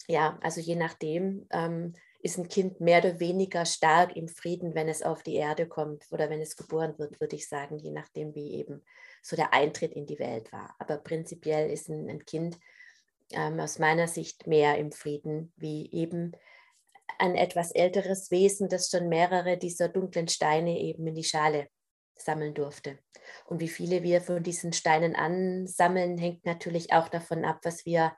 ja, 0.08 0.40
also 0.42 0.60
je 0.60 0.76
nachdem 0.76 1.46
ähm, 1.52 1.94
ist 2.24 2.38
ein 2.38 2.48
Kind 2.48 2.82
mehr 2.82 3.00
oder 3.00 3.20
weniger 3.20 3.66
stark 3.66 4.16
im 4.16 4.28
Frieden, 4.28 4.74
wenn 4.74 4.90
es 4.90 5.04
auf 5.04 5.22
die 5.22 5.36
Erde 5.36 5.68
kommt 5.68 6.06
oder 6.12 6.30
wenn 6.30 6.42
es 6.42 6.56
geboren 6.56 6.98
wird, 6.98 7.22
würde 7.22 7.36
ich 7.36 7.48
sagen, 7.48 7.78
je 7.78 7.92
nachdem, 7.92 8.34
wie 8.34 8.56
eben 8.56 8.84
so 9.22 9.36
der 9.36 9.54
Eintritt 9.54 9.94
in 9.94 10.08
die 10.08 10.20
Welt 10.20 10.52
war. 10.52 10.76
Aber 10.80 10.98
prinzipiell 10.98 11.70
ist 11.70 11.90
ein, 11.90 12.10
ein 12.10 12.26
Kind 12.26 12.60
ähm, 13.32 13.60
aus 13.60 13.78
meiner 13.78 14.08
Sicht 14.08 14.48
mehr 14.48 14.78
im 14.78 14.92
Frieden, 14.92 15.54
wie 15.58 15.92
eben 15.92 16.34
ein 17.22 17.36
etwas 17.36 17.72
älteres 17.72 18.32
Wesen, 18.32 18.68
das 18.68 18.90
schon 18.90 19.08
mehrere 19.08 19.58
dieser 19.58 19.90
dunklen 19.90 20.28
Steine 20.28 20.80
eben 20.80 21.06
in 21.08 21.16
die 21.16 21.24
Schale 21.24 21.68
sammeln 22.16 22.54
durfte. 22.54 23.00
Und 23.46 23.60
wie 23.60 23.68
viele 23.68 24.04
wir 24.04 24.22
von 24.22 24.44
diesen 24.44 24.74
Steinen 24.74 25.16
ansammeln, 25.16 26.18
hängt 26.18 26.46
natürlich 26.46 26.94
auch 26.94 27.10
davon 27.10 27.46
ab, 27.46 27.60
was 27.64 27.86
wir 27.86 28.16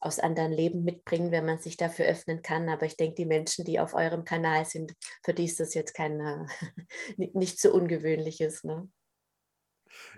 aus 0.00 0.18
anderen 0.18 0.52
Leben 0.52 0.84
mitbringen, 0.84 1.30
wenn 1.30 1.46
man 1.46 1.58
sich 1.58 1.76
dafür 1.76 2.06
öffnen 2.06 2.42
kann. 2.42 2.68
Aber 2.68 2.86
ich 2.86 2.96
denke, 2.96 3.14
die 3.16 3.26
Menschen, 3.26 3.64
die 3.64 3.80
auf 3.80 3.94
eurem 3.94 4.24
Kanal 4.24 4.66
sind, 4.66 4.92
für 5.24 5.34
die 5.34 5.46
ist 5.46 5.60
das 5.60 5.74
jetzt 5.74 5.94
kein 5.94 6.20
äh, 6.20 6.46
nicht 7.32 7.60
so 7.60 7.72
ungewöhnliches. 7.72 8.64
Ne? 8.64 8.88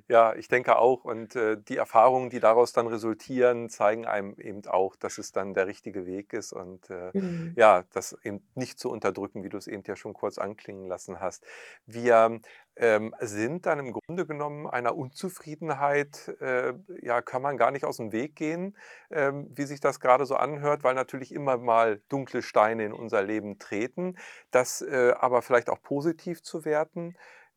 Ja, 0.09 0.35
ich 0.35 0.49
denke 0.49 0.79
auch. 0.79 1.05
Und 1.05 1.37
äh, 1.37 1.57
die 1.61 1.77
Erfahrungen, 1.77 2.31
die 2.31 2.41
daraus 2.41 2.73
dann 2.73 2.87
resultieren, 2.87 3.69
zeigen 3.69 4.07
einem 4.07 4.35
eben 4.39 4.67
auch, 4.67 4.97
dass 4.97 5.19
es 5.19 5.33
dann 5.33 5.55
der 5.55 5.67
richtige 5.67 6.07
Weg 6.07 6.33
ist 6.33 6.53
und 6.53 6.91
äh, 6.91 7.13
Mhm. 7.15 7.57
ja, 7.57 7.85
das 7.93 8.17
eben 8.23 8.47
nicht 8.55 8.79
zu 8.79 8.91
unterdrücken, 8.91 9.43
wie 9.43 9.49
du 9.49 9.57
es 9.59 9.67
eben 9.67 9.83
ja 9.87 9.97
schon 9.97 10.13
kurz 10.15 10.39
anklingen 10.39 10.87
lassen 10.87 11.21
hast. 11.21 11.45
Wir 11.87 12.41
ähm, 12.77 13.15
sind 13.21 13.67
dann 13.67 13.79
im 13.79 13.93
Grunde 13.93 14.27
genommen 14.27 14.67
einer 14.67 14.97
Unzufriedenheit, 14.97 16.29
äh, 16.41 16.75
ja, 17.03 17.23
kann 17.23 17.43
man 17.43 17.57
gar 17.57 17.71
nicht 17.71 17.85
aus 17.85 17.97
dem 17.97 18.13
Weg 18.13 18.37
gehen, 18.37 18.77
ähm, 19.11 19.49
wie 19.55 19.65
sich 19.65 19.81
das 19.81 20.01
gerade 20.01 20.27
so 20.27 20.37
anhört, 20.37 20.85
weil 20.85 20.95
natürlich 20.95 21.33
immer 21.33 21.57
mal 21.59 22.03
dunkle 22.09 22.43
Steine 22.43 22.85
in 22.85 22.93
unser 22.93 23.23
Leben 23.23 23.59
treten. 23.59 24.17
Das 24.51 24.83
äh, 24.83 25.13
aber 25.19 25.43
vielleicht 25.43 25.71
auch 25.71 25.81
positiv 25.83 26.43
zu 26.43 26.65
werten 26.65 27.17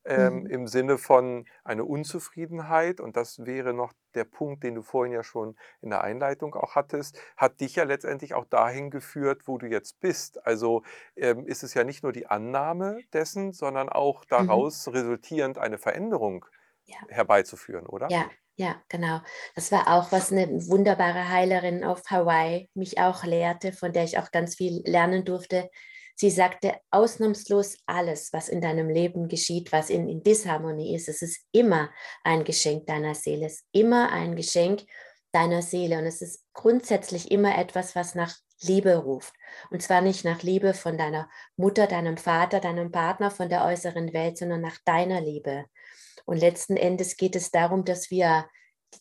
ähm, 0.10 0.45
Mhm. 0.45 0.50
im 0.50 0.67
Sinne 0.67 0.98
von 0.98 1.45
eine 1.63 1.86
Unzufriedenheit, 1.86 3.00
und 3.02 3.17
das 3.17 3.39
wäre 3.45 3.74
noch 3.74 3.93
der 4.15 4.26
Punkt, 4.26 4.63
den 4.63 4.76
du 4.76 4.82
vorhin 4.84 5.13
ja 5.13 5.24
schon 5.24 5.56
in 5.82 5.91
der 5.91 6.02
Einleitung 6.04 6.56
auch 6.56 6.76
hattest, 6.76 7.19
hat 7.38 7.62
dich 7.62 7.76
ja 7.76 7.84
letztendlich 7.86 8.34
auch 8.34 8.45
dahin 8.45 8.91
geführt, 8.91 9.43
wo 9.48 9.58
du 9.60 9.67
jetzt 9.67 10.00
bist. 10.02 10.45
Also 10.45 10.84
ähm, 11.15 11.45
ist 11.48 11.63
es 11.63 11.74
ja 11.76 11.84
nicht 11.86 12.04
nur 12.04 12.12
die 12.13 12.28
Annahme 12.28 13.04
dessen, 13.13 13.54
sondern 13.54 13.89
auch 13.89 14.26
Mhm. 14.38 14.63
daraus 14.65 14.88
resultierend 14.89 15.58
eine 15.60 15.78
Veränderung 15.78 16.45
Ja. 16.88 17.08
herbeizuführen, 17.08 17.88
oder? 17.88 18.12
Ja, 18.12 18.30
Ja, 18.58 18.82
genau. 18.89 19.22
Das 19.56 19.72
war 19.72 19.88
auch, 19.88 20.12
was 20.12 20.32
eine 20.34 20.50
wunderbare 20.67 21.30
Heilerin 21.30 21.86
auf 21.86 22.04
Hawaii 22.10 22.69
mich 22.74 23.00
auch 23.00 23.24
lehrte, 23.24 23.72
von 23.72 23.93
der 23.93 24.04
ich 24.04 24.17
auch 24.17 24.32
ganz 24.32 24.56
viel 24.56 24.82
lernen 24.86 25.24
durfte. 25.24 25.69
Sie 26.19 26.32
sagte, 26.32 26.75
ausnahmslos 26.91 27.77
alles, 27.86 28.34
was 28.34 28.49
in 28.49 28.60
deinem 28.60 28.89
Leben 28.89 29.29
geschieht, 29.29 29.71
was 29.71 29.89
in, 29.89 30.10
in 30.10 30.21
Disharmonie 30.21 30.93
ist, 30.93 31.08
es 31.08 31.21
ist 31.21 31.45
immer 31.53 31.91
ein 32.25 32.43
Geschenk 32.43 32.88
deiner 32.88 33.15
Seele, 33.15 33.45
es 33.45 33.62
ist 33.62 33.65
immer 33.71 34.12
ein 34.12 34.36
Geschenk 34.36 34.82
deiner 35.32 35.62
Seele 35.62 35.97
und 35.97 36.05
es 36.05 36.21
ist 36.21 36.43
grundsätzlich 36.51 37.32
immer 37.32 37.58
etwas, 37.58 37.95
was 37.95 38.15
nach 38.15 38.36
Liebe 38.60 38.97
ruft. 38.97 39.34
Und 39.71 39.82
zwar 39.82 40.01
nicht 40.01 40.25
nach 40.25 40.43
Liebe 40.43 40.73
von 40.73 40.97
deiner 40.97 41.29
Mutter, 41.55 41.88
deinem 41.88 42.17
Vater, 42.17 42.60
deinem 42.60 42.91
Partner, 42.91 43.32
von 43.32 43.47
der 43.47 43.63
äußeren 43.63 44.12
Welt, 44.12 44.38
sondern 44.38 44.60
nach 44.60 44.77
deiner 44.84 45.21
Liebe. 45.21 45.67
Und 46.25 46.36
letzten 46.36 46.75
Endes 46.75 47.15
geht 47.15 47.38
es 47.38 47.49
darum, 47.49 47.86
dass 47.86 48.12
wir 48.12 48.49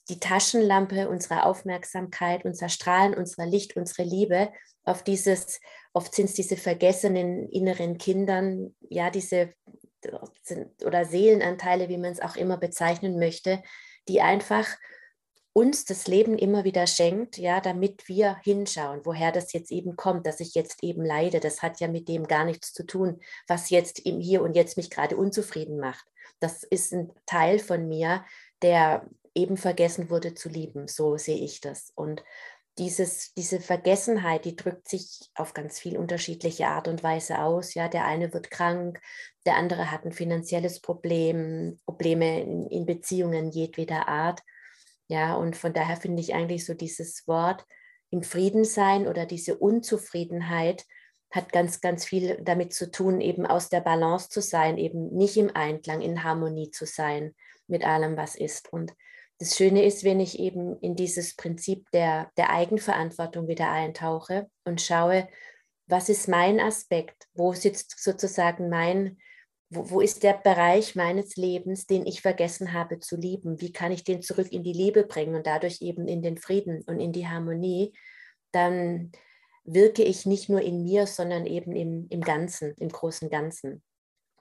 die 0.09 0.21
Taschenlampe 0.21 1.09
unserer 1.09 1.47
Aufmerksamkeit, 1.47 2.45
unser 2.45 2.69
Strahlen, 2.69 3.15
unser 3.15 3.47
Licht, 3.47 3.77
unsere 3.77 4.03
Liebe 4.03 4.51
auf 4.85 5.03
dieses, 5.03 5.61
oft 5.93 6.15
sind 6.15 6.27
es 6.27 6.35
diese 6.35 6.57
vergessenen 6.57 7.49
inneren 7.51 7.99
Kindern, 7.99 8.75
ja, 8.89 9.11
diese 9.11 9.55
oder 10.85 11.05
Seelenanteile, 11.05 11.89
wie 11.89 11.99
man 11.99 12.13
es 12.13 12.21
auch 12.21 12.37
immer 12.37 12.57
bezeichnen 12.57 13.19
möchte, 13.19 13.63
die 14.07 14.21
einfach 14.21 14.67
uns 15.53 15.85
das 15.85 16.07
Leben 16.07 16.39
immer 16.39 16.63
wieder 16.63 16.87
schenkt, 16.87 17.37
ja, 17.37 17.61
damit 17.61 18.07
wir 18.07 18.37
hinschauen, 18.45 19.01
woher 19.05 19.33
das 19.33 19.53
jetzt 19.53 19.73
eben 19.73 19.97
kommt, 19.97 20.25
dass 20.25 20.39
ich 20.39 20.55
jetzt 20.55 20.85
eben 20.85 21.05
leide. 21.05 21.41
Das 21.41 21.63
hat 21.63 21.81
ja 21.81 21.89
mit 21.89 22.09
dem 22.09 22.29
gar 22.29 22.45
nichts 22.45 22.73
zu 22.73 22.87
tun, 22.87 23.21
was 23.49 23.71
jetzt 23.71 23.99
im 23.99 24.21
Hier 24.21 24.43
und 24.43 24.55
Jetzt 24.55 24.77
mich 24.77 24.89
gerade 24.89 25.17
unzufrieden 25.17 25.81
macht. 25.81 26.07
Das 26.39 26.63
ist 26.63 26.93
ein 26.93 27.11
Teil 27.27 27.59
von 27.59 27.89
mir, 27.89 28.25
der 28.63 29.09
eben 29.39 29.57
vergessen 29.57 30.11
wurde 30.11 30.35
zu 30.35 30.49
lieben. 30.49 30.89
So 30.89 31.17
sehe 31.17 31.39
ich 31.39 31.61
das. 31.61 31.93
Und 31.95 32.23
dieses, 32.79 33.35
diese 33.35 33.61
Vergessenheit, 33.61 34.45
die 34.45 34.55
drückt 34.55 34.89
sich 34.89 35.31
auf 35.35 35.53
ganz 35.53 35.79
viel 35.79 35.97
unterschiedliche 35.97 36.69
Art 36.69 36.87
und 36.89 37.03
Weise 37.03 37.41
aus. 37.41 37.75
Ja, 37.75 37.89
der 37.89 38.05
eine 38.05 38.33
wird 38.33 38.51
krank, 38.51 39.01
der 39.47 39.57
andere 39.57 39.91
hat 39.91 40.05
ein 40.05 40.13
finanzielles 40.13 40.81
Problem, 40.81 41.79
Probleme 41.85 42.43
in, 42.43 42.67
in 42.69 42.87
Beziehungen 42.87 43.51
jedweder 43.51 44.09
Art. 44.09 44.41
Ja, 45.09 45.35
und 45.37 45.57
von 45.57 45.73
daher 45.73 45.97
finde 45.97 46.21
ich 46.21 46.35
eigentlich 46.35 46.67
so 46.67 46.75
dieses 46.75 47.27
Wort 47.27 47.65
im 48.11 48.23
Frieden 48.23 48.65
sein 48.65 49.07
oder 49.07 49.27
diese 49.27 49.59
Unzufriedenheit 49.59 50.85
hat 51.31 51.53
ganz, 51.53 51.81
ganz 51.81 52.05
viel 52.05 52.39
damit 52.43 52.73
zu 52.73 52.91
tun, 52.91 53.21
eben 53.21 53.45
aus 53.45 53.69
der 53.69 53.81
Balance 53.81 54.29
zu 54.31 54.41
sein, 54.41 54.79
eben 54.79 55.15
nicht 55.15 55.37
im 55.37 55.55
Einklang, 55.55 56.01
in 56.01 56.25
Harmonie 56.25 56.71
zu 56.71 56.87
sein 56.87 57.35
mit 57.67 57.85
allem, 57.85 58.17
was 58.17 58.35
ist. 58.35 58.73
Und 58.73 58.95
das 59.39 59.57
Schöne 59.57 59.85
ist, 59.85 60.03
wenn 60.05 60.21
ich 60.21 60.39
eben 60.39 60.79
in 60.81 60.97
dieses 60.97 61.37
Prinzip 61.37 61.89
der, 61.93 62.31
der 62.37 62.51
Eigenverantwortung 62.51 63.47
wieder 63.47 63.71
eintauche 63.71 64.51
und 64.65 64.81
schaue, 64.81 65.29
was 65.87 66.09
ist 66.09 66.29
mein 66.29 66.61
Aspekt, 66.61 67.29
wo 67.35 67.53
sitzt 67.53 68.03
sozusagen 68.03 68.69
mein, 68.69 69.19
wo, 69.71 69.91
wo 69.91 70.01
ist 70.01 70.23
der 70.23 70.35
Bereich 70.35 70.97
meines 70.97 71.37
Lebens, 71.37 71.87
den 71.87 72.05
ich 72.05 72.21
vergessen 72.21 72.73
habe 72.73 72.99
zu 72.99 73.17
lieben? 73.17 73.61
Wie 73.61 73.73
kann 73.73 73.93
ich 73.93 74.05
den 74.05 74.23
zurück 74.23 74.53
in 74.53 74.65
die 74.65 74.73
Liebe 74.73 75.05
bringen 75.05 75.37
und 75.37 75.47
dadurch 75.47 75.81
eben 75.83 76.09
in 76.09 76.21
den 76.21 76.37
Frieden 76.37 76.83
und 76.87 76.99
in 76.99 77.13
die 77.13 77.29
Harmonie? 77.29 77.95
Dann 78.53 79.13
wirke 79.65 80.03
ich 80.03 80.27
nicht 80.27 80.49
nur 80.49 80.63
in 80.63 80.83
mir, 80.83 81.07
sondern 81.07 81.47
eben 81.47 81.73
im, 81.73 82.07
im 82.11 82.23
Ganzen, 82.23 82.75
im 82.75 82.89
großen 82.89 83.31
Ganzen. 83.31 83.83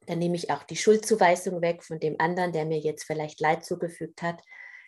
Dann 0.07 0.19
nehme 0.19 0.35
ich 0.35 0.51
auch 0.51 0.63
die 0.63 0.77
Schuldzuweisung 0.77 1.61
weg 1.61 1.83
von 1.83 1.99
dem 1.99 2.15
anderen, 2.17 2.51
der 2.51 2.65
mir 2.65 2.79
jetzt 2.79 3.03
vielleicht 3.03 3.39
Leid 3.39 3.63
zugefügt 3.63 4.21
hat. 4.21 4.41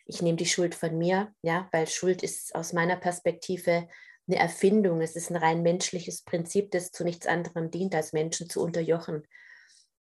Ich 0.09 0.23
nehme 0.23 0.37
die 0.37 0.47
Schuld 0.47 0.73
von 0.73 0.97
mir, 0.97 1.31
ja, 1.43 1.69
weil 1.71 1.85
Schuld 1.85 2.23
ist 2.23 2.55
aus 2.55 2.73
meiner 2.73 2.95
Perspektive 2.95 3.87
eine 4.27 4.39
Erfindung. 4.39 5.01
Es 5.01 5.15
ist 5.15 5.29
ein 5.29 5.35
rein 5.35 5.61
menschliches 5.61 6.23
Prinzip, 6.23 6.71
das 6.71 6.91
zu 6.91 7.03
nichts 7.03 7.27
anderem 7.27 7.69
dient, 7.69 7.93
als 7.93 8.11
Menschen 8.11 8.49
zu 8.49 8.63
unterjochen. 8.63 9.27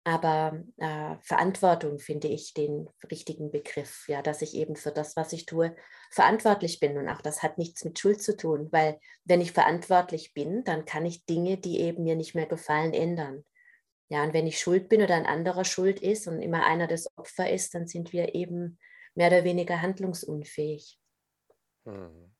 Aber 0.04 0.62
äh, 0.76 1.16
Verantwortung 1.22 1.98
finde 1.98 2.28
ich 2.28 2.54
den 2.54 2.88
richtigen 3.10 3.50
Begriff, 3.50 4.04
ja, 4.06 4.22
dass 4.22 4.42
ich 4.42 4.54
eben 4.54 4.76
für 4.76 4.92
das, 4.92 5.16
was 5.16 5.32
ich 5.32 5.46
tue, 5.46 5.74
verantwortlich 6.12 6.78
bin. 6.78 6.96
Und 6.98 7.08
auch 7.08 7.20
das 7.20 7.42
hat 7.42 7.58
nichts 7.58 7.84
mit 7.84 7.98
Schuld 7.98 8.22
zu 8.22 8.36
tun, 8.36 8.68
weil 8.70 9.00
wenn 9.24 9.40
ich 9.40 9.50
verantwortlich 9.50 10.32
bin, 10.32 10.62
dann 10.62 10.84
kann 10.84 11.04
ich 11.04 11.26
Dinge, 11.26 11.56
die 11.56 11.80
eben 11.80 12.04
mir 12.04 12.14
nicht 12.14 12.36
mehr 12.36 12.46
gefallen, 12.46 12.94
ändern. 12.94 13.44
Ja, 14.08 14.22
und 14.22 14.32
wenn 14.32 14.46
ich 14.46 14.60
schuld 14.60 14.88
bin 14.88 15.02
oder 15.02 15.16
ein 15.16 15.26
anderer 15.26 15.64
schuld 15.64 15.98
ist 15.98 16.28
und 16.28 16.40
immer 16.40 16.64
einer 16.64 16.86
das 16.86 17.08
Opfer 17.18 17.50
ist, 17.50 17.74
dann 17.74 17.88
sind 17.88 18.12
wir 18.12 18.36
eben 18.36 18.78
mehr 19.16 19.28
oder 19.28 19.44
weniger 19.44 19.82
handlungsunfähig. 19.82 20.98
Mhm. 21.86 22.34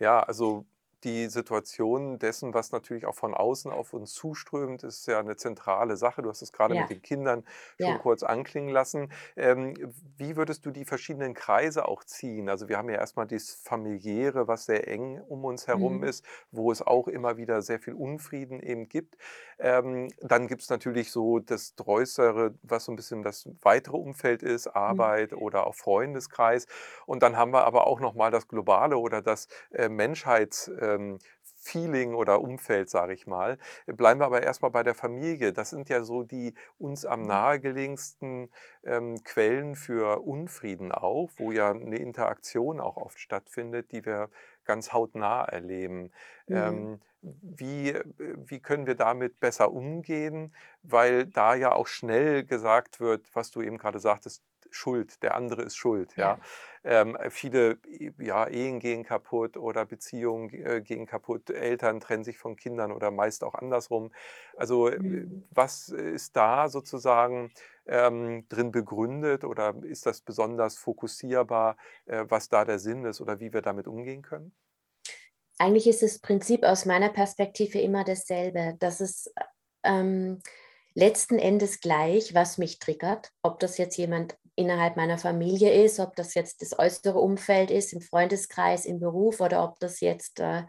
Ja, 0.00 0.20
also 0.22 0.66
die 1.04 1.28
Situation 1.28 2.18
dessen, 2.18 2.54
was 2.54 2.72
natürlich 2.72 3.06
auch 3.06 3.14
von 3.14 3.34
außen 3.34 3.70
auf 3.70 3.92
uns 3.92 4.12
zuströmt, 4.14 4.82
ist 4.82 5.06
ja 5.06 5.18
eine 5.20 5.36
zentrale 5.36 5.96
Sache. 5.96 6.22
Du 6.22 6.28
hast 6.28 6.42
es 6.42 6.52
gerade 6.52 6.74
mit 6.74 6.90
den 6.90 7.02
Kindern 7.02 7.44
schon 7.76 7.96
ja. 7.96 7.98
kurz 7.98 8.22
anklingen 8.22 8.70
lassen. 8.70 9.12
Ähm, 9.36 9.74
wie 10.16 10.36
würdest 10.36 10.66
du 10.66 10.70
die 10.70 10.84
verschiedenen 10.84 11.34
Kreise 11.34 11.86
auch 11.86 12.04
ziehen? 12.04 12.48
Also 12.48 12.68
wir 12.68 12.78
haben 12.78 12.88
ja 12.90 12.96
erstmal 12.96 13.26
das 13.26 13.50
Familiäre, 13.52 14.48
was 14.48 14.64
sehr 14.66 14.88
eng 14.88 15.20
um 15.20 15.44
uns 15.44 15.66
herum 15.66 16.02
Mhm. 16.02 16.04
ist, 16.04 16.24
wo 16.50 16.72
es 16.72 16.82
auch 16.82 17.08
immer 17.08 17.36
wieder 17.36 17.62
sehr 17.62 17.78
viel 17.80 17.94
Unfrieden 17.94 18.60
eben 18.60 18.88
gibt. 18.88 19.16
Ähm, 19.58 20.08
dann 20.20 20.46
gibt 20.46 20.62
es 20.62 20.70
natürlich 20.70 21.10
so 21.12 21.38
das 21.38 21.74
Äußere, 21.84 22.54
was 22.62 22.84
so 22.84 22.92
ein 22.92 22.96
bisschen 22.96 23.22
das 23.22 23.48
weitere 23.62 23.96
Umfeld 23.96 24.42
ist, 24.42 24.68
Mhm. 24.86 25.08
Arbeit 25.08 25.32
oder 25.32 25.66
auch 25.66 25.74
Freundeskreis. 25.74 26.66
Und 27.06 27.22
dann 27.22 27.36
haben 27.36 27.52
wir 27.52 27.64
aber 27.64 27.86
auch 27.86 28.00
noch 28.00 28.14
mal 28.14 28.30
das 28.30 28.48
Globale 28.48 28.96
oder 28.98 29.22
das 29.22 29.48
äh, 29.72 29.88
Menschheits 29.88 30.68
ähm, 30.94 31.18
Feeling 31.60 32.14
oder 32.14 32.40
Umfeld, 32.40 32.88
sage 32.88 33.12
ich 33.14 33.26
mal. 33.26 33.58
Bleiben 33.86 34.20
wir 34.20 34.26
aber 34.26 34.42
erstmal 34.42 34.70
bei 34.70 34.82
der 34.82 34.94
Familie. 34.94 35.52
Das 35.52 35.70
sind 35.70 35.88
ja 35.88 36.02
so 36.04 36.22
die 36.22 36.54
uns 36.78 37.04
am 37.04 37.22
Mhm. 37.22 37.26
nahegelegensten 37.26 38.50
ähm, 38.84 39.22
Quellen 39.24 39.74
für 39.76 40.20
Unfrieden 40.22 40.92
auch, 40.92 41.30
wo 41.36 41.52
ja 41.52 41.70
eine 41.70 41.98
Interaktion 41.98 42.80
auch 42.80 42.96
oft 42.96 43.18
stattfindet, 43.20 43.92
die 43.92 44.04
wir 44.06 44.30
ganz 44.68 44.92
hautnah 44.92 45.44
erleben. 45.46 46.12
Mhm. 46.48 46.88
Ähm, 46.90 47.00
wie, 47.22 47.94
wie 48.18 48.60
können 48.60 48.86
wir 48.86 48.94
damit 48.94 49.40
besser 49.40 49.72
umgehen? 49.72 50.54
Weil 50.82 51.26
da 51.26 51.54
ja 51.56 51.72
auch 51.72 51.88
schnell 51.88 52.44
gesagt 52.44 53.00
wird, 53.00 53.34
was 53.34 53.50
du 53.50 53.62
eben 53.62 53.78
gerade 53.78 53.98
sagtest, 54.00 54.44
Schuld, 54.70 55.22
der 55.22 55.34
andere 55.34 55.62
ist 55.62 55.76
schuld, 55.76 56.14
ja. 56.18 56.38
Ja. 56.38 56.42
Ähm, 56.84 57.16
viele, 57.30 57.78
ja, 58.18 58.46
Ehen 58.46 58.80
gehen 58.80 59.02
kaputt 59.04 59.56
oder 59.56 59.86
Beziehungen, 59.86 60.50
äh, 60.52 60.82
gehen 60.82 61.06
kaputt, 61.06 61.48
Eltern 61.50 62.00
trennen 62.00 62.22
sich 62.24 62.38
von 62.38 62.56
Kindern 62.56 62.92
oder 62.92 63.10
meist 63.10 63.44
auch 63.44 63.54
andersrum. 63.54 64.12
Also, 64.56 64.88
äh, 64.90 64.98
Mhm. 64.98 65.48
was 65.50 65.88
ist 65.88 66.36
da 66.36 66.68
sozusagen, 66.68 67.52
ähm, 67.88 68.46
drin 68.48 68.70
begründet 68.70 69.44
oder 69.44 69.74
ist 69.82 70.06
das 70.06 70.20
besonders 70.20 70.76
fokussierbar, 70.76 71.76
äh, 72.06 72.24
was 72.28 72.48
da 72.48 72.64
der 72.64 72.78
Sinn 72.78 73.04
ist 73.04 73.20
oder 73.20 73.40
wie 73.40 73.52
wir 73.52 73.62
damit 73.62 73.88
umgehen 73.88 74.22
können? 74.22 74.52
Eigentlich 75.58 75.88
ist 75.88 76.02
das 76.02 76.20
Prinzip 76.20 76.64
aus 76.64 76.84
meiner 76.84 77.08
Perspektive 77.08 77.80
immer 77.80 78.04
dasselbe. 78.04 78.76
Das 78.78 79.00
ist 79.00 79.32
ähm, 79.82 80.40
letzten 80.94 81.38
Endes 81.38 81.80
gleich, 81.80 82.34
was 82.34 82.58
mich 82.58 82.78
triggert. 82.78 83.32
Ob 83.42 83.58
das 83.58 83.76
jetzt 83.78 83.96
jemand 83.96 84.36
innerhalb 84.54 84.96
meiner 84.96 85.18
Familie 85.18 85.82
ist, 85.84 85.98
ob 85.98 86.14
das 86.14 86.34
jetzt 86.34 86.62
das 86.62 86.78
äußere 86.78 87.18
Umfeld 87.18 87.70
ist, 87.70 87.92
im 87.92 88.00
Freundeskreis, 88.00 88.86
im 88.86 89.00
Beruf 89.00 89.40
oder 89.40 89.64
ob 89.64 89.80
das 89.80 90.00
jetzt 90.00 90.40
äh, 90.40 90.62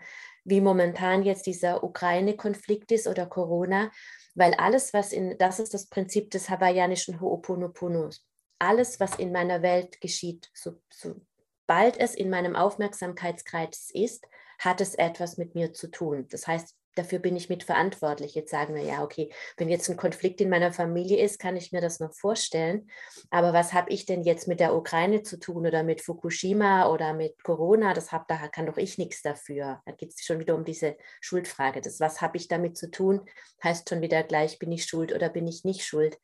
wie 0.49 0.61
momentan 0.61 1.23
jetzt 1.23 1.45
dieser 1.45 1.83
Ukraine-Konflikt 1.83 2.91
ist 2.91 3.07
oder 3.07 3.25
Corona, 3.25 3.91
weil 4.35 4.53
alles, 4.55 4.93
was 4.93 5.11
in, 5.11 5.37
das 5.37 5.59
ist 5.59 5.73
das 5.73 5.87
Prinzip 5.87 6.31
des 6.31 6.49
hawaiianischen 6.49 7.19
Ho'oponoponos. 7.19 8.25
Alles, 8.59 8.99
was 8.99 9.15
in 9.15 9.31
meiner 9.31 9.61
Welt 9.61 10.01
geschieht, 10.01 10.49
so, 10.53 10.81
sobald 10.89 11.97
es 11.97 12.15
in 12.15 12.29
meinem 12.29 12.55
Aufmerksamkeitskreis 12.55 13.91
ist, 13.93 14.25
hat 14.59 14.81
es 14.81 14.95
etwas 14.95 15.37
mit 15.37 15.55
mir 15.55 15.73
zu 15.73 15.89
tun. 15.89 16.27
Das 16.29 16.47
heißt, 16.47 16.75
dafür 16.99 17.19
bin 17.19 17.35
ich 17.35 17.49
mitverantwortlich. 17.49 18.35
Jetzt 18.35 18.51
sagen 18.51 18.75
wir, 18.75 18.83
ja, 18.83 19.03
okay, 19.03 19.31
wenn 19.57 19.69
jetzt 19.69 19.89
ein 19.89 19.97
Konflikt 19.97 20.41
in 20.41 20.49
meiner 20.49 20.71
Familie 20.71 21.23
ist, 21.23 21.39
kann 21.39 21.55
ich 21.55 21.71
mir 21.71 21.81
das 21.81 21.99
noch 21.99 22.13
vorstellen. 22.13 22.89
Aber 23.29 23.53
was 23.53 23.73
habe 23.73 23.89
ich 23.89 24.05
denn 24.05 24.23
jetzt 24.23 24.47
mit 24.47 24.59
der 24.59 24.75
Ukraine 24.75 25.23
zu 25.23 25.39
tun 25.39 25.65
oder 25.65 25.83
mit 25.83 26.01
Fukushima 26.01 26.87
oder 26.89 27.13
mit 27.13 27.41
Corona? 27.43 27.93
Das 27.93 28.11
hab, 28.11 28.27
da 28.27 28.47
kann 28.49 28.65
doch 28.65 28.77
ich 28.77 28.97
nichts 28.97 29.21
dafür. 29.21 29.81
Da 29.85 29.91
geht 29.93 30.13
es 30.13 30.23
schon 30.23 30.39
wieder 30.39 30.55
um 30.55 30.65
diese 30.65 30.97
Schuldfrage. 31.21 31.81
Das, 31.81 31.99
was 31.99 32.21
habe 32.21 32.37
ich 32.37 32.47
damit 32.47 32.77
zu 32.77 32.91
tun, 32.91 33.21
heißt 33.63 33.89
schon 33.89 34.01
wieder 34.01 34.23
gleich, 34.23 34.59
bin 34.59 34.71
ich 34.71 34.85
schuld 34.85 35.13
oder 35.13 35.29
bin 35.29 35.47
ich 35.47 35.63
nicht 35.63 35.85
schuld. 35.85 36.19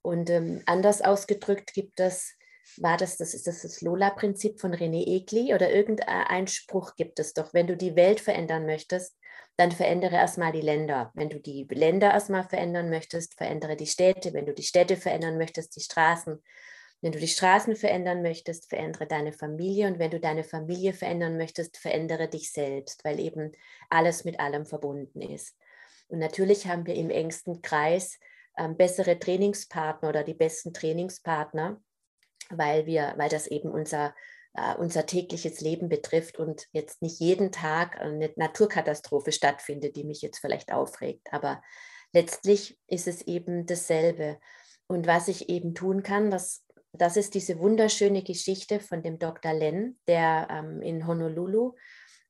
Und 0.00 0.30
ähm, 0.30 0.62
anders 0.66 1.02
ausgedrückt 1.02 1.72
gibt 1.74 2.00
es 2.00 2.36
war 2.78 2.96
das, 2.96 3.16
das 3.16 3.34
ist 3.34 3.46
das, 3.46 3.62
das 3.62 3.82
Lola-Prinzip 3.82 4.60
von 4.60 4.74
René 4.74 5.06
Egli 5.06 5.54
oder 5.54 5.70
irgendein 5.70 6.46
Spruch 6.46 6.96
gibt 6.96 7.18
es 7.18 7.34
doch, 7.34 7.52
wenn 7.52 7.66
du 7.66 7.76
die 7.76 7.94
Welt 7.94 8.20
verändern 8.20 8.66
möchtest, 8.66 9.16
dann 9.56 9.70
verändere 9.70 10.16
erstmal 10.16 10.52
die 10.52 10.60
Länder. 10.60 11.12
Wenn 11.14 11.30
du 11.30 11.38
die 11.38 11.66
Länder 11.70 12.12
erstmal 12.12 12.44
verändern 12.44 12.90
möchtest, 12.90 13.34
verändere 13.34 13.76
die 13.76 13.86
Städte. 13.86 14.32
Wenn 14.32 14.46
du 14.46 14.52
die 14.52 14.64
Städte 14.64 14.96
verändern 14.96 15.38
möchtest, 15.38 15.76
die 15.76 15.80
Straßen. 15.80 16.42
Wenn 17.00 17.12
du 17.12 17.18
die 17.18 17.28
Straßen 17.28 17.76
verändern 17.76 18.22
möchtest, 18.22 18.68
verändere 18.68 19.06
deine 19.06 19.32
Familie. 19.32 19.86
Und 19.86 19.98
wenn 19.98 20.10
du 20.10 20.18
deine 20.18 20.42
Familie 20.42 20.92
verändern 20.92 21.36
möchtest, 21.36 21.76
verändere 21.76 22.28
dich 22.28 22.50
selbst, 22.50 23.04
weil 23.04 23.20
eben 23.20 23.52
alles 23.90 24.24
mit 24.24 24.40
allem 24.40 24.66
verbunden 24.66 25.20
ist. 25.20 25.56
Und 26.08 26.18
natürlich 26.18 26.66
haben 26.66 26.86
wir 26.86 26.94
im 26.94 27.10
engsten 27.10 27.62
Kreis 27.62 28.18
ähm, 28.56 28.76
bessere 28.76 29.18
Trainingspartner 29.18 30.08
oder 30.08 30.24
die 30.24 30.34
besten 30.34 30.72
Trainingspartner, 30.72 31.80
weil 32.50 32.86
wir, 32.86 33.14
weil 33.16 33.28
das 33.28 33.46
eben 33.46 33.70
unser 33.70 34.14
unser 34.78 35.06
tägliches 35.06 35.60
Leben 35.60 35.88
betrifft 35.88 36.38
und 36.38 36.66
jetzt 36.72 37.02
nicht 37.02 37.18
jeden 37.18 37.50
Tag 37.50 38.00
eine 38.00 38.32
Naturkatastrophe 38.36 39.32
stattfindet, 39.32 39.96
die 39.96 40.04
mich 40.04 40.22
jetzt 40.22 40.38
vielleicht 40.38 40.72
aufregt. 40.72 41.32
Aber 41.32 41.60
letztlich 42.12 42.78
ist 42.86 43.08
es 43.08 43.22
eben 43.22 43.66
dasselbe. 43.66 44.38
Und 44.86 45.06
was 45.06 45.28
ich 45.28 45.48
eben 45.48 45.74
tun 45.74 46.02
kann, 46.02 46.30
das, 46.30 46.64
das 46.92 47.16
ist 47.16 47.34
diese 47.34 47.58
wunderschöne 47.58 48.22
Geschichte 48.22 48.78
von 48.80 49.02
dem 49.02 49.18
Dr. 49.18 49.52
Len, 49.52 49.98
der 50.06 50.46
ähm, 50.50 50.82
in 50.82 51.06
Honolulu 51.06 51.72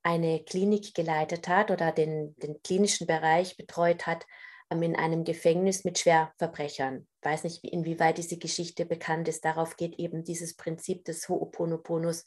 eine 0.01 0.43
Klinik 0.43 0.93
geleitet 0.93 1.47
hat 1.47 1.71
oder 1.71 1.91
den, 1.91 2.35
den 2.37 2.61
klinischen 2.63 3.07
Bereich 3.07 3.57
betreut 3.57 4.07
hat 4.07 4.25
ähm, 4.71 4.81
in 4.83 4.95
einem 4.95 5.23
Gefängnis 5.23 5.83
mit 5.83 5.99
Schwerverbrechern. 5.99 7.07
Weiß 7.25 7.43
nicht, 7.43 7.63
inwieweit 7.63 8.19
diese 8.19 8.37
Geschichte 8.37 8.85
bekannt 8.85 9.27
ist. 9.27 9.43
Darauf 9.43 9.77
geht 9.77 9.97
eben 9.99 10.23
dieses 10.23 10.55
Prinzip 10.55 11.03
des 11.05 11.27
Ho'oponoponos 11.27 12.23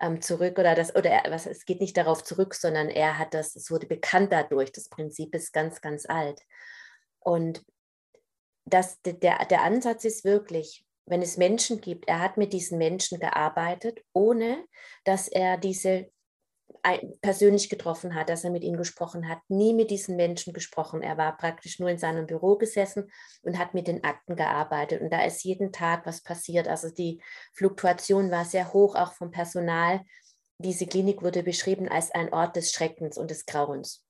ähm, 0.00 0.22
zurück 0.22 0.58
oder 0.58 0.74
das 0.74 0.94
oder 0.94 1.10
er, 1.10 1.30
was, 1.32 1.46
es 1.46 1.64
geht 1.64 1.80
nicht 1.80 1.96
darauf 1.96 2.22
zurück, 2.22 2.54
sondern 2.54 2.88
er 2.88 3.18
hat 3.18 3.34
das, 3.34 3.56
es 3.56 3.70
wurde 3.70 3.86
bekannt 3.86 4.32
dadurch. 4.32 4.72
Das 4.72 4.88
Prinzip 4.88 5.34
ist 5.34 5.52
ganz, 5.52 5.80
ganz 5.80 6.06
alt. 6.06 6.40
Und 7.18 7.64
das, 8.64 9.00
der, 9.02 9.44
der 9.44 9.62
Ansatz 9.62 10.04
ist 10.04 10.24
wirklich, 10.24 10.84
wenn 11.06 11.22
es 11.22 11.36
Menschen 11.36 11.80
gibt, 11.80 12.08
er 12.08 12.20
hat 12.20 12.36
mit 12.36 12.52
diesen 12.52 12.78
Menschen 12.78 13.18
gearbeitet, 13.20 14.00
ohne 14.12 14.64
dass 15.04 15.28
er 15.28 15.56
diese 15.56 16.10
persönlich 17.20 17.68
getroffen 17.68 18.14
hat, 18.14 18.28
dass 18.28 18.44
er 18.44 18.50
mit 18.50 18.62
ihnen 18.62 18.76
gesprochen 18.76 19.28
hat, 19.28 19.38
nie 19.48 19.74
mit 19.74 19.90
diesen 19.90 20.16
Menschen 20.16 20.52
gesprochen. 20.52 21.02
Er 21.02 21.16
war 21.16 21.36
praktisch 21.36 21.78
nur 21.78 21.88
in 21.88 21.98
seinem 21.98 22.26
Büro 22.26 22.56
gesessen 22.56 23.10
und 23.42 23.58
hat 23.58 23.74
mit 23.74 23.88
den 23.88 24.04
Akten 24.04 24.36
gearbeitet. 24.36 25.00
Und 25.00 25.12
da 25.12 25.24
ist 25.24 25.44
jeden 25.44 25.72
Tag 25.72 26.06
was 26.06 26.22
passiert. 26.22 26.68
Also 26.68 26.90
die 26.90 27.22
Fluktuation 27.54 28.30
war 28.30 28.44
sehr 28.44 28.72
hoch, 28.72 28.94
auch 28.94 29.12
vom 29.12 29.30
Personal. 29.30 30.00
Diese 30.58 30.86
Klinik 30.86 31.22
wurde 31.22 31.42
beschrieben 31.42 31.88
als 31.88 32.10
ein 32.12 32.32
Ort 32.32 32.56
des 32.56 32.72
Schreckens 32.72 33.18
und 33.18 33.30
des 33.30 33.46
Grauens. 33.46 34.04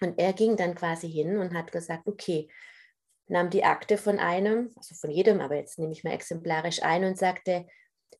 Und 0.00 0.18
er 0.18 0.32
ging 0.32 0.56
dann 0.56 0.74
quasi 0.74 1.10
hin 1.10 1.38
und 1.38 1.54
hat 1.54 1.72
gesagt, 1.72 2.06
okay, 2.06 2.48
nahm 3.26 3.50
die 3.50 3.64
Akte 3.64 3.98
von 3.98 4.18
einem, 4.18 4.70
also 4.76 4.94
von 4.94 5.10
jedem, 5.10 5.40
aber 5.40 5.56
jetzt 5.56 5.78
nehme 5.78 5.92
ich 5.92 6.04
mal 6.04 6.12
exemplarisch 6.12 6.82
ein 6.82 7.04
und 7.04 7.18
sagte, 7.18 7.66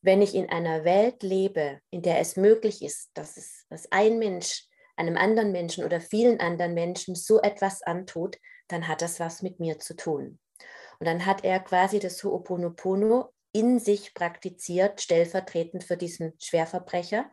wenn 0.01 0.21
ich 0.21 0.35
in 0.35 0.49
einer 0.49 0.83
Welt 0.83 1.23
lebe, 1.23 1.79
in 1.89 2.01
der 2.01 2.19
es 2.19 2.37
möglich 2.37 2.83
ist, 2.83 3.09
dass, 3.13 3.37
es, 3.37 3.65
dass 3.69 3.91
ein 3.91 4.19
Mensch 4.19 4.65
einem 4.95 5.17
anderen 5.17 5.51
Menschen 5.51 5.85
oder 5.85 6.01
vielen 6.01 6.39
anderen 6.39 6.73
Menschen 6.73 7.15
so 7.15 7.41
etwas 7.41 7.81
antut, 7.81 8.37
dann 8.67 8.87
hat 8.87 9.01
das 9.01 9.19
was 9.19 9.41
mit 9.41 9.59
mir 9.59 9.79
zu 9.79 9.95
tun. 9.95 10.39
Und 10.99 11.07
dann 11.07 11.25
hat 11.25 11.45
er 11.45 11.59
quasi 11.61 11.99
das 11.99 12.21
Ho'oponopono 12.21 13.29
in 13.53 13.79
sich 13.79 14.13
praktiziert, 14.13 15.01
stellvertretend 15.01 15.83
für 15.83 15.97
diesen 15.97 16.33
Schwerverbrecher. 16.39 17.31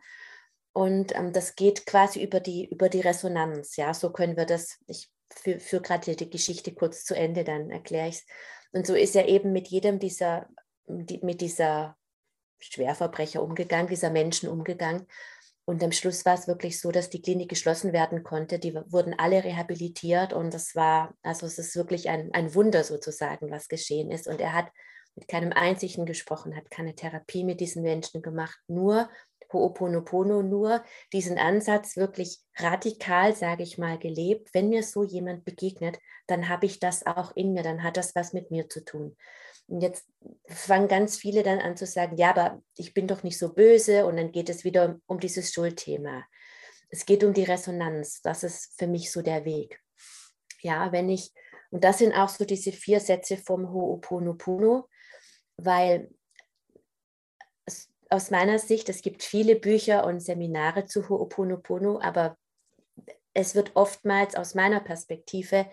Und 0.73 1.15
ähm, 1.15 1.33
das 1.33 1.55
geht 1.55 1.85
quasi 1.85 2.23
über 2.23 2.39
die, 2.39 2.69
über 2.69 2.87
die 2.89 3.01
Resonanz. 3.01 3.75
Ja, 3.75 3.93
so 3.93 4.11
können 4.11 4.37
wir 4.37 4.45
das, 4.45 4.79
ich 4.87 5.09
führe 5.29 5.59
für 5.59 5.81
gerade 5.81 6.15
die 6.15 6.29
Geschichte 6.29 6.73
kurz 6.73 7.03
zu 7.03 7.15
Ende, 7.15 7.43
dann 7.43 7.69
erkläre 7.69 8.07
ich 8.07 8.15
es. 8.15 8.25
Und 8.71 8.87
so 8.87 8.95
ist 8.95 9.15
er 9.15 9.27
eben 9.27 9.51
mit 9.51 9.67
jedem 9.67 9.99
dieser, 9.99 10.47
mit 10.87 11.41
dieser 11.41 11.97
Schwerverbrecher 12.59 13.41
umgegangen, 13.41 13.87
dieser 13.87 14.09
Menschen 14.09 14.49
umgegangen. 14.49 15.07
Und 15.65 15.83
am 15.83 15.91
Schluss 15.91 16.25
war 16.25 16.33
es 16.35 16.47
wirklich 16.47 16.79
so, 16.79 16.91
dass 16.91 17.09
die 17.09 17.21
Klinik 17.21 17.49
geschlossen 17.49 17.91
werden 17.91 18.23
konnte. 18.23 18.57
Die 18.57 18.73
wurden 18.73 19.13
alle 19.17 19.43
rehabilitiert 19.43 20.31
und 20.31 20.53
das 20.53 20.75
war, 20.75 21.13
also 21.23 21.45
es 21.45 21.57
ist 21.59 21.75
wirklich 21.75 22.09
ein, 22.09 22.33
ein 22.33 22.55
Wunder 22.55 22.85
sozusagen, 22.85 23.51
was 23.51 23.67
geschehen 23.67 24.09
ist. 24.09 24.27
Und 24.27 24.39
er 24.39 24.53
hat 24.53 24.71
mit 25.15 25.27
keinem 25.27 25.51
einzigen 25.51 26.05
gesprochen, 26.05 26.55
hat 26.55 26.71
keine 26.71 26.95
Therapie 26.95 27.43
mit 27.43 27.59
diesen 27.59 27.83
Menschen 27.83 28.21
gemacht, 28.21 28.57
nur 28.67 29.09
Ho'oponopono, 29.51 30.41
nur 30.41 30.83
diesen 31.13 31.37
Ansatz 31.37 31.97
wirklich 31.97 32.39
radikal, 32.57 33.35
sage 33.35 33.63
ich 33.63 33.77
mal, 33.77 33.97
gelebt. 33.97 34.53
Wenn 34.53 34.69
mir 34.69 34.83
so 34.83 35.03
jemand 35.03 35.45
begegnet, 35.45 35.99
dann 36.27 36.49
habe 36.49 36.65
ich 36.65 36.79
das 36.79 37.05
auch 37.05 37.35
in 37.35 37.53
mir, 37.53 37.63
dann 37.63 37.83
hat 37.83 37.97
das 37.97 38.15
was 38.15 38.33
mit 38.33 38.51
mir 38.51 38.69
zu 38.69 38.83
tun. 38.83 39.15
Und 39.67 39.81
jetzt 39.81 40.07
fangen 40.47 40.87
ganz 40.87 41.17
viele 41.17 41.43
dann 41.43 41.59
an 41.59 41.75
zu 41.75 41.85
sagen, 41.85 42.15
ja, 42.17 42.29
aber 42.29 42.61
ich 42.75 42.93
bin 42.93 43.07
doch 43.07 43.23
nicht 43.23 43.37
so 43.37 43.53
böse 43.53 44.05
und 44.05 44.17
dann 44.17 44.31
geht 44.31 44.49
es 44.49 44.63
wieder 44.63 44.99
um 45.07 45.19
dieses 45.19 45.53
Schuldthema. 45.53 46.25
Es 46.89 47.05
geht 47.05 47.23
um 47.23 47.33
die 47.33 47.43
Resonanz. 47.43 48.21
Das 48.21 48.43
ist 48.43 48.77
für 48.77 48.87
mich 48.87 49.11
so 49.11 49.21
der 49.21 49.43
Weg. 49.43 49.81
Ja, 50.61 50.91
wenn 50.91 51.09
ich, 51.09 51.33
und 51.69 51.83
das 51.83 51.97
sind 51.97 52.13
auch 52.13 52.29
so 52.29 52.45
diese 52.45 52.71
vier 52.71 53.01
Sätze 53.01 53.37
vom 53.37 53.67
Ho'oponopono, 53.67 54.87
weil 55.57 56.09
aus 58.09 58.31
meiner 58.31 58.57
Sicht, 58.57 58.87
es 58.87 59.01
gibt 59.01 59.21
viele 59.21 59.57
Bücher 59.57 60.05
und 60.05 60.21
Seminare 60.21 60.85
zu 60.85 61.01
Ho'oponopono, 61.01 62.01
aber 62.01 62.37
es 63.33 63.53
wird 63.53 63.75
oftmals 63.75 64.35
aus 64.35 64.55
meiner 64.55 64.79
Perspektive 64.79 65.67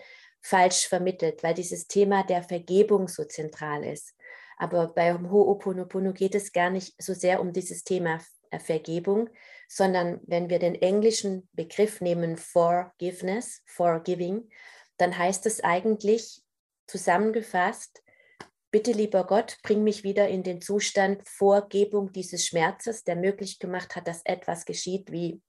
falsch 0.45 0.87
vermittelt, 0.87 1.41
weil 1.41 1.55
dieses 1.55 1.87
Thema 1.87 2.23
der 2.23 2.43
Vergebung 2.43 3.07
so 3.07 3.23
zentral 3.23 3.83
ist. 3.83 4.13
Aber 4.57 4.89
bei 4.89 5.11
Ho'oponopono 5.11 6.13
geht 6.13 6.35
es 6.35 6.53
gar 6.53 6.69
nicht 6.69 6.93
so 7.01 7.15
sehr 7.15 7.41
um 7.41 7.51
dieses 7.51 7.83
Thema 7.83 8.19
äh, 8.51 8.59
Vergebung, 8.59 9.27
sondern 9.67 10.21
wenn 10.27 10.49
wir 10.49 10.59
den 10.59 10.75
englischen 10.75 11.49
Begriff 11.53 11.99
nehmen, 11.99 12.37
Forgiveness, 12.37 13.63
Forgiving, 13.65 14.47
dann 14.97 15.17
heißt 15.17 15.47
es 15.47 15.63
eigentlich 15.63 16.43
zusammengefasst, 16.85 18.03
bitte 18.69 18.91
lieber 18.91 19.25
Gott, 19.25 19.57
bring 19.63 19.83
mich 19.83 20.03
wieder 20.03 20.27
in 20.27 20.43
den 20.43 20.61
Zustand 20.61 21.27
Vorgebung 21.27 22.11
dieses 22.11 22.45
Schmerzes, 22.45 23.03
der 23.03 23.15
möglich 23.15 23.57
gemacht 23.57 23.95
hat, 23.95 24.07
dass 24.07 24.21
etwas 24.23 24.65
geschieht 24.65 25.11
wie 25.11 25.41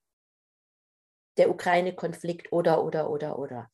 der 1.37 1.51
Ukraine-Konflikt 1.51 2.51
oder, 2.51 2.83
oder, 2.83 3.11
oder, 3.11 3.39
oder. 3.39 3.71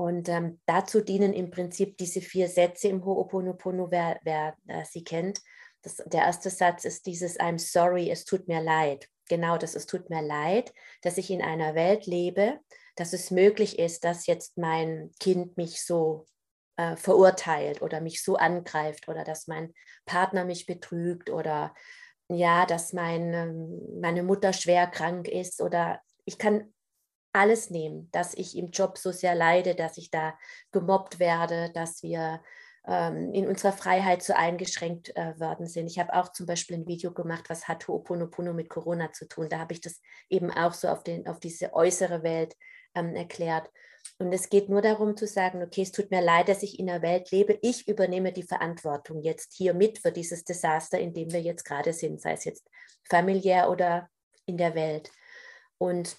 Und 0.00 0.30
ähm, 0.30 0.58
dazu 0.64 1.02
dienen 1.02 1.34
im 1.34 1.50
Prinzip 1.50 1.98
diese 1.98 2.22
vier 2.22 2.48
Sätze 2.48 2.88
im 2.88 3.04
Ho'oponopono, 3.04 3.90
wer, 3.90 4.18
wer 4.22 4.56
äh, 4.66 4.82
sie 4.86 5.04
kennt. 5.04 5.42
Das, 5.82 5.96
der 6.06 6.22
erste 6.22 6.48
Satz 6.48 6.86
ist 6.86 7.04
dieses 7.04 7.38
I'm 7.38 7.58
sorry, 7.58 8.10
es 8.10 8.24
tut 8.24 8.48
mir 8.48 8.62
leid. 8.62 9.10
Genau 9.28 9.58
das, 9.58 9.74
es 9.74 9.84
tut 9.84 10.08
mir 10.08 10.22
leid, 10.22 10.72
dass 11.02 11.18
ich 11.18 11.30
in 11.30 11.42
einer 11.42 11.74
Welt 11.74 12.06
lebe, 12.06 12.60
dass 12.96 13.12
es 13.12 13.30
möglich 13.30 13.78
ist, 13.78 14.02
dass 14.04 14.26
jetzt 14.26 14.56
mein 14.56 15.10
Kind 15.20 15.58
mich 15.58 15.84
so 15.84 16.24
äh, 16.78 16.96
verurteilt 16.96 17.82
oder 17.82 18.00
mich 18.00 18.24
so 18.24 18.36
angreift 18.36 19.06
oder 19.06 19.22
dass 19.22 19.48
mein 19.48 19.74
Partner 20.06 20.46
mich 20.46 20.64
betrügt 20.64 21.28
oder 21.28 21.74
ja, 22.30 22.64
dass 22.64 22.94
mein, 22.94 23.34
ähm, 23.34 24.00
meine 24.00 24.22
Mutter 24.22 24.54
schwer 24.54 24.86
krank 24.86 25.28
ist 25.28 25.60
oder 25.60 26.00
ich 26.24 26.38
kann 26.38 26.72
alles 27.32 27.70
nehmen, 27.70 28.10
dass 28.12 28.34
ich 28.34 28.56
im 28.56 28.70
Job 28.70 28.98
so 28.98 29.12
sehr 29.12 29.34
leide, 29.34 29.74
dass 29.74 29.98
ich 29.98 30.10
da 30.10 30.36
gemobbt 30.72 31.18
werde, 31.18 31.70
dass 31.72 32.02
wir 32.02 32.42
ähm, 32.86 33.32
in 33.32 33.46
unserer 33.46 33.72
Freiheit 33.72 34.22
so 34.22 34.32
eingeschränkt 34.32 35.14
äh, 35.16 35.38
worden 35.38 35.66
sind. 35.66 35.86
Ich 35.86 35.98
habe 35.98 36.14
auch 36.14 36.32
zum 36.32 36.46
Beispiel 36.46 36.76
ein 36.78 36.86
Video 36.86 37.12
gemacht, 37.12 37.44
was 37.48 37.68
hat 37.68 37.84
Ho'oponopono 37.84 38.52
mit 38.52 38.68
Corona 38.68 39.12
zu 39.12 39.28
tun. 39.28 39.48
Da 39.48 39.58
habe 39.58 39.74
ich 39.74 39.80
das 39.80 40.00
eben 40.28 40.50
auch 40.50 40.72
so 40.72 40.88
auf, 40.88 41.02
den, 41.02 41.26
auf 41.26 41.40
diese 41.40 41.74
äußere 41.74 42.22
Welt 42.22 42.56
ähm, 42.94 43.14
erklärt. 43.14 43.70
Und 44.18 44.32
es 44.32 44.48
geht 44.48 44.68
nur 44.68 44.82
darum 44.82 45.16
zu 45.16 45.26
sagen, 45.26 45.62
okay, 45.62 45.82
es 45.82 45.92
tut 45.92 46.10
mir 46.10 46.22
leid, 46.22 46.48
dass 46.48 46.62
ich 46.62 46.78
in 46.78 46.86
der 46.86 47.02
Welt 47.02 47.30
lebe. 47.30 47.58
Ich 47.62 47.86
übernehme 47.86 48.32
die 48.32 48.42
Verantwortung 48.42 49.22
jetzt 49.22 49.54
hier 49.54 49.74
mit 49.74 49.98
für 49.98 50.12
dieses 50.12 50.44
Desaster, 50.44 50.98
in 50.98 51.12
dem 51.12 51.32
wir 51.32 51.40
jetzt 51.40 51.64
gerade 51.64 51.92
sind, 51.92 52.20
sei 52.20 52.32
es 52.32 52.44
jetzt 52.44 52.68
familiär 53.08 53.70
oder 53.70 54.08
in 54.46 54.56
der 54.56 54.74
Welt. 54.74 55.10
Und 55.78 56.16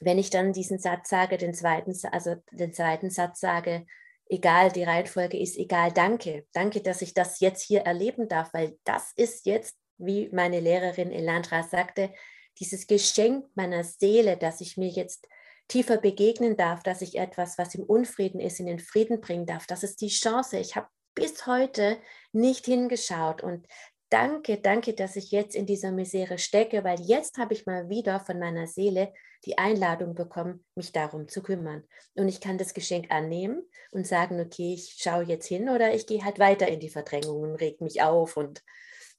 wenn 0.00 0.18
ich 0.18 0.30
dann 0.30 0.52
diesen 0.52 0.78
Satz 0.78 1.08
sage, 1.08 1.38
den 1.38 1.54
zweiten, 1.54 1.92
also 2.12 2.36
den 2.52 2.72
zweiten 2.72 3.10
Satz 3.10 3.40
sage, 3.40 3.86
egal, 4.28 4.72
die 4.72 4.84
Reihenfolge 4.84 5.38
ist 5.38 5.56
egal, 5.56 5.92
danke, 5.92 6.46
danke, 6.52 6.80
dass 6.80 7.02
ich 7.02 7.14
das 7.14 7.40
jetzt 7.40 7.62
hier 7.62 7.82
erleben 7.82 8.28
darf, 8.28 8.52
weil 8.52 8.78
das 8.84 9.12
ist 9.16 9.46
jetzt, 9.46 9.76
wie 9.98 10.28
meine 10.32 10.60
Lehrerin 10.60 11.12
Elandra 11.12 11.62
sagte, 11.62 12.12
dieses 12.58 12.86
Geschenk 12.86 13.46
meiner 13.54 13.84
Seele, 13.84 14.36
dass 14.36 14.60
ich 14.60 14.76
mir 14.76 14.88
jetzt 14.88 15.26
tiefer 15.68 15.98
begegnen 15.98 16.56
darf, 16.56 16.82
dass 16.82 17.02
ich 17.02 17.18
etwas, 17.18 17.58
was 17.58 17.74
im 17.74 17.82
Unfrieden 17.82 18.40
ist, 18.40 18.60
in 18.60 18.66
den 18.66 18.78
Frieden 18.78 19.20
bringen 19.20 19.46
darf. 19.46 19.66
Das 19.66 19.82
ist 19.82 20.00
die 20.00 20.08
Chance. 20.08 20.58
Ich 20.58 20.76
habe 20.76 20.88
bis 21.14 21.46
heute 21.46 21.98
nicht 22.32 22.66
hingeschaut 22.66 23.42
und 23.42 23.66
danke, 24.10 24.58
danke, 24.58 24.94
dass 24.94 25.16
ich 25.16 25.30
jetzt 25.30 25.56
in 25.56 25.66
dieser 25.66 25.90
Misere 25.90 26.38
stecke, 26.38 26.84
weil 26.84 27.00
jetzt 27.00 27.38
habe 27.38 27.54
ich 27.54 27.66
mal 27.66 27.88
wieder 27.88 28.20
von 28.20 28.38
meiner 28.38 28.66
Seele 28.66 29.12
die 29.46 29.58
Einladung 29.58 30.14
bekommen, 30.14 30.64
mich 30.74 30.92
darum 30.92 31.28
zu 31.28 31.42
kümmern. 31.42 31.84
Und 32.14 32.28
ich 32.28 32.40
kann 32.40 32.58
das 32.58 32.74
Geschenk 32.74 33.10
annehmen 33.10 33.62
und 33.92 34.06
sagen, 34.06 34.40
okay, 34.40 34.74
ich 34.74 34.96
schaue 34.98 35.24
jetzt 35.24 35.46
hin 35.46 35.68
oder 35.68 35.94
ich 35.94 36.06
gehe 36.06 36.24
halt 36.24 36.38
weiter 36.38 36.68
in 36.68 36.80
die 36.80 36.90
Verdrängung 36.90 37.42
und 37.42 37.54
reg 37.56 37.80
mich 37.80 38.02
auf 38.02 38.36
und 38.36 38.62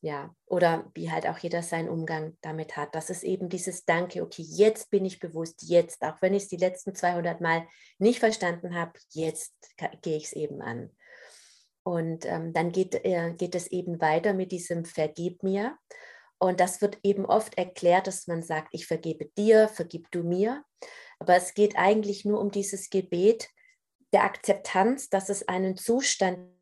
ja, 0.01 0.35
oder 0.45 0.91
wie 0.93 1.11
halt 1.11 1.27
auch 1.27 1.39
jeder 1.39 1.63
seinen 1.63 1.89
Umgang 1.89 2.37
damit 2.41 2.77
hat. 2.77 2.93
Das 2.93 3.09
ist 3.09 3.23
eben 3.23 3.49
dieses 3.49 3.83
Danke, 3.85 4.21
okay, 4.21 4.43
jetzt 4.43 4.91
bin 4.91 5.05
ich 5.05 5.19
bewusst, 5.19 5.63
jetzt, 5.63 6.03
auch 6.03 6.21
wenn 6.21 6.35
ich 6.35 6.43
es 6.43 6.49
die 6.49 6.57
letzten 6.57 6.93
200 6.93 7.41
Mal 7.41 7.67
nicht 7.97 8.19
verstanden 8.19 8.75
habe, 8.75 8.93
jetzt 9.09 9.55
gehe 10.03 10.17
ich 10.17 10.25
es 10.25 10.33
eben 10.33 10.61
an. 10.61 10.91
Und 11.83 12.25
ähm, 12.25 12.53
dann 12.53 12.71
geht, 12.71 12.95
äh, 13.05 13.33
geht 13.37 13.55
es 13.55 13.67
eben 13.67 13.99
weiter 14.01 14.33
mit 14.33 14.51
diesem 14.51 14.85
Vergib 14.85 15.41
mir. 15.41 15.77
Und 16.39 16.59
das 16.59 16.81
wird 16.81 16.99
eben 17.03 17.25
oft 17.25 17.57
erklärt, 17.57 18.07
dass 18.07 18.27
man 18.27 18.43
sagt, 18.43 18.69
ich 18.71 18.85
vergebe 18.85 19.25
dir, 19.37 19.67
vergib 19.67 20.11
du 20.11 20.23
mir. 20.23 20.63
Aber 21.19 21.35
es 21.35 21.53
geht 21.53 21.77
eigentlich 21.77 22.25
nur 22.25 22.39
um 22.39 22.51
dieses 22.51 22.89
Gebet 22.89 23.49
der 24.13 24.23
Akzeptanz, 24.23 25.09
dass 25.09 25.29
es 25.29 25.47
einen 25.47 25.77
Zustand 25.77 26.57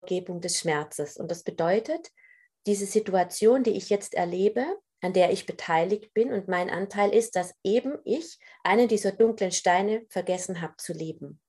Vergebung 0.00 0.40
des 0.40 0.58
Schmerzes. 0.58 1.16
Und 1.16 1.30
das 1.30 1.44
bedeutet, 1.44 2.10
diese 2.66 2.86
Situation, 2.86 3.62
die 3.62 3.76
ich 3.76 3.90
jetzt 3.90 4.14
erlebe, 4.14 4.66
an 5.02 5.12
der 5.12 5.32
ich 5.32 5.46
beteiligt 5.46 6.12
bin 6.12 6.32
und 6.32 6.48
mein 6.48 6.68
Anteil 6.68 7.14
ist, 7.14 7.36
dass 7.36 7.54
eben 7.64 7.96
ich 8.04 8.38
einen 8.64 8.88
dieser 8.88 9.12
dunklen 9.12 9.52
Steine 9.52 10.04
vergessen 10.08 10.60
habe 10.60 10.74
zu 10.76 10.92
leben. 10.92 11.40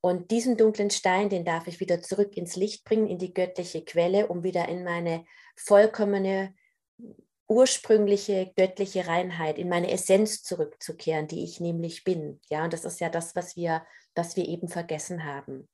Und 0.00 0.30
diesen 0.30 0.56
dunklen 0.56 0.90
Stein, 0.90 1.28
den 1.28 1.44
darf 1.44 1.66
ich 1.66 1.80
wieder 1.80 2.00
zurück 2.00 2.36
ins 2.36 2.54
Licht 2.54 2.84
bringen, 2.84 3.08
in 3.08 3.18
die 3.18 3.34
göttliche 3.34 3.84
Quelle, 3.84 4.28
um 4.28 4.44
wieder 4.44 4.68
in 4.68 4.84
meine 4.84 5.24
vollkommene, 5.56 6.54
ursprüngliche 7.48 8.52
göttliche 8.56 9.06
Reinheit, 9.06 9.58
in 9.58 9.68
meine 9.68 9.90
Essenz 9.90 10.42
zurückzukehren, 10.42 11.28
die 11.28 11.44
ich 11.44 11.60
nämlich 11.60 12.04
bin. 12.04 12.40
Ja, 12.50 12.64
und 12.64 12.72
das 12.72 12.84
ist 12.84 13.00
ja 13.00 13.08
das, 13.08 13.34
was 13.34 13.56
wir, 13.56 13.84
was 14.14 14.36
wir 14.36 14.46
eben 14.46 14.68
vergessen 14.68 15.24
haben. 15.24 15.68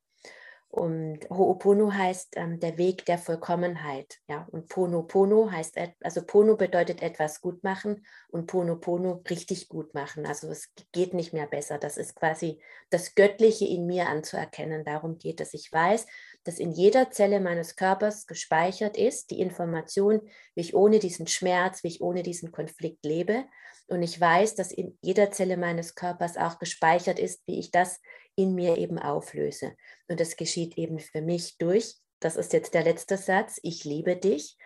Und 0.75 1.21
Ho'opono 1.31 1.93
heißt 1.93 2.33
ähm, 2.35 2.59
der 2.59 2.77
Weg 2.79 3.05
der 3.05 3.17
Vollkommenheit. 3.17 4.19
Ja? 4.27 4.49
Und 4.51 4.69
Pono 4.69 5.05
Pono 5.05 5.49
heißt, 5.49 5.79
also 6.03 6.27
Pono 6.27 6.57
bedeutet 6.57 7.01
etwas 7.01 7.41
gut 7.41 7.63
machen 7.63 8.05
und 8.27 8.49
Pono 8.49 8.75
Pono 8.81 9.23
richtig 9.31 9.69
gut 9.69 9.95
machen. 9.95 10.27
Also 10.27 10.49
es 10.49 10.73
geht 10.91 11.15
nicht 11.15 11.33
mehr 11.33 11.47
besser. 11.47 11.79
Das 11.79 11.97
ist 11.97 12.17
quasi 12.17 12.61
das 12.91 13.15
Göttliche 13.15 13.67
in 13.67 13.87
mir 13.87 14.09
anzuerkennen. 14.09 14.85
Darum 14.85 15.17
geht 15.17 15.41
es. 15.41 15.55
Ich 15.55 15.73
weiß, 15.73 16.07
dass 16.45 16.59
in 16.59 16.73
jeder 16.73 17.11
Zelle 17.11 17.41
meines 17.41 17.77
Körpers 17.77 18.27
gespeichert 18.27 18.97
ist, 18.97 19.31
die 19.31 19.41
Information, 19.41 20.21
wie 20.55 20.61
ich 20.61 20.75
ohne 20.75 20.99
diesen 20.99 21.27
Schmerz, 21.27 21.83
wie 21.83 21.89
ich 21.89 22.01
ohne 22.01 22.23
diesen 22.23 22.53
Konflikt 22.53 23.05
lebe. 23.05 23.45
Und 23.89 24.03
ich 24.03 24.21
weiß, 24.21 24.55
dass 24.55 24.71
in 24.71 24.99
jeder 25.03 25.31
Zelle 25.31 25.57
meines 25.57 25.95
Körpers 25.95 26.37
auch 26.37 26.59
gespeichert 26.59 27.19
ist, 27.19 27.43
wie 27.47 27.59
ich 27.59 27.71
das 27.71 28.01
in 28.37 28.55
mir 28.55 28.79
eben 28.79 28.99
auflöse. 28.99 29.75
Und 30.09 30.21
das 30.21 30.37
geschieht 30.37 30.77
eben 30.79 30.99
für 30.99 31.23
mich 31.23 31.57
durch, 31.59 31.97
das 32.21 32.37
ist 32.37 32.53
jetzt 32.55 32.73
der 32.73 32.85
letzte 32.85 33.19
Satz, 33.19 33.61
ich 33.63 33.85
liebe 33.85 34.17
dich. 34.17 34.57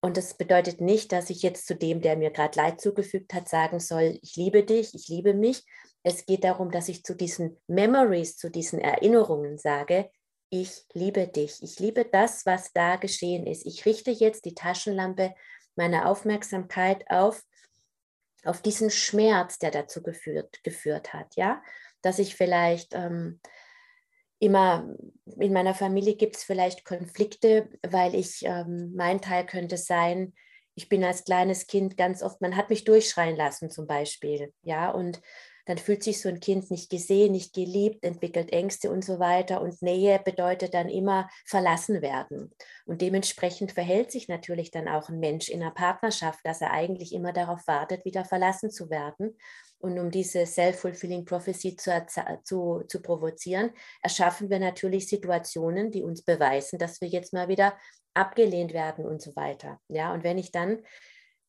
Und 0.00 0.16
das 0.16 0.34
bedeutet 0.34 0.80
nicht, 0.80 1.12
dass 1.12 1.30
ich 1.30 1.42
jetzt 1.42 1.66
zu 1.66 1.74
dem, 1.74 2.00
der 2.00 2.16
mir 2.16 2.30
gerade 2.30 2.56
Leid 2.58 2.80
zugefügt 2.80 3.34
hat, 3.34 3.48
sagen 3.48 3.80
soll, 3.80 4.18
ich 4.22 4.36
liebe 4.36 4.64
dich, 4.64 4.94
ich 4.94 5.08
liebe 5.08 5.34
mich. 5.34 5.64
Es 6.04 6.26
geht 6.26 6.44
darum, 6.44 6.70
dass 6.70 6.88
ich 6.88 7.04
zu 7.04 7.14
diesen 7.14 7.60
Memories, 7.68 8.36
zu 8.36 8.50
diesen 8.50 8.80
Erinnerungen 8.80 9.58
sage, 9.58 10.10
ich 10.52 10.84
liebe 10.92 11.28
dich, 11.28 11.62
ich 11.62 11.78
liebe 11.78 12.04
das, 12.04 12.44
was 12.44 12.74
da 12.74 12.96
geschehen 12.96 13.46
ist. 13.46 13.64
Ich 13.64 13.86
richte 13.86 14.10
jetzt 14.10 14.44
die 14.44 14.54
Taschenlampe 14.54 15.34
meiner 15.76 16.06
Aufmerksamkeit 16.06 17.10
auf, 17.10 17.42
auf 18.44 18.60
diesen 18.60 18.90
Schmerz, 18.90 19.58
der 19.58 19.70
dazu 19.70 20.02
geführt, 20.02 20.62
geführt 20.62 21.14
hat, 21.14 21.36
ja? 21.36 21.62
Dass 22.02 22.18
ich 22.18 22.36
vielleicht 22.36 22.92
ähm, 22.92 23.40
immer, 24.40 24.94
in 25.38 25.54
meiner 25.54 25.74
Familie 25.74 26.16
gibt 26.16 26.36
es 26.36 26.44
vielleicht 26.44 26.84
Konflikte, 26.84 27.70
weil 27.82 28.14
ich, 28.14 28.42
ähm, 28.44 28.92
mein 28.94 29.22
Teil 29.22 29.46
könnte 29.46 29.78
sein, 29.78 30.34
ich 30.74 30.90
bin 30.90 31.02
als 31.02 31.24
kleines 31.24 31.66
Kind 31.66 31.96
ganz 31.96 32.22
oft, 32.22 32.42
man 32.42 32.56
hat 32.56 32.68
mich 32.68 32.84
durchschreien 32.84 33.36
lassen 33.36 33.70
zum 33.70 33.86
Beispiel, 33.86 34.52
ja, 34.60 34.90
und 34.90 35.22
dann 35.64 35.78
fühlt 35.78 36.02
sich 36.02 36.20
so 36.20 36.28
ein 36.28 36.40
Kind 36.40 36.70
nicht 36.70 36.90
gesehen, 36.90 37.32
nicht 37.32 37.54
geliebt, 37.54 38.04
entwickelt 38.04 38.52
Ängste 38.52 38.90
und 38.90 39.04
so 39.04 39.18
weiter. 39.18 39.60
Und 39.60 39.80
Nähe 39.82 40.20
bedeutet 40.24 40.74
dann 40.74 40.88
immer 40.88 41.28
verlassen 41.46 42.02
werden. 42.02 42.52
Und 42.84 43.00
dementsprechend 43.00 43.72
verhält 43.72 44.10
sich 44.10 44.28
natürlich 44.28 44.70
dann 44.70 44.88
auch 44.88 45.08
ein 45.08 45.20
Mensch 45.20 45.48
in 45.48 45.62
einer 45.62 45.70
Partnerschaft, 45.70 46.40
dass 46.44 46.60
er 46.60 46.72
eigentlich 46.72 47.12
immer 47.12 47.32
darauf 47.32 47.66
wartet, 47.66 48.04
wieder 48.04 48.24
verlassen 48.24 48.70
zu 48.70 48.90
werden. 48.90 49.36
Und 49.78 49.98
um 49.98 50.10
diese 50.12 50.46
Self-Fulfilling 50.46 51.24
Prophecy 51.24 51.76
zu, 51.76 52.06
zu, 52.44 52.84
zu 52.86 53.02
provozieren, 53.02 53.70
erschaffen 54.00 54.48
wir 54.48 54.60
natürlich 54.60 55.08
Situationen, 55.08 55.90
die 55.90 56.04
uns 56.04 56.22
beweisen, 56.22 56.78
dass 56.78 57.00
wir 57.00 57.08
jetzt 57.08 57.32
mal 57.32 57.48
wieder 57.48 57.76
abgelehnt 58.14 58.72
werden 58.74 59.04
und 59.04 59.20
so 59.20 59.34
weiter. 59.34 59.80
Ja, 59.88 60.12
und 60.12 60.22
wenn 60.22 60.38
ich 60.38 60.52
dann 60.52 60.82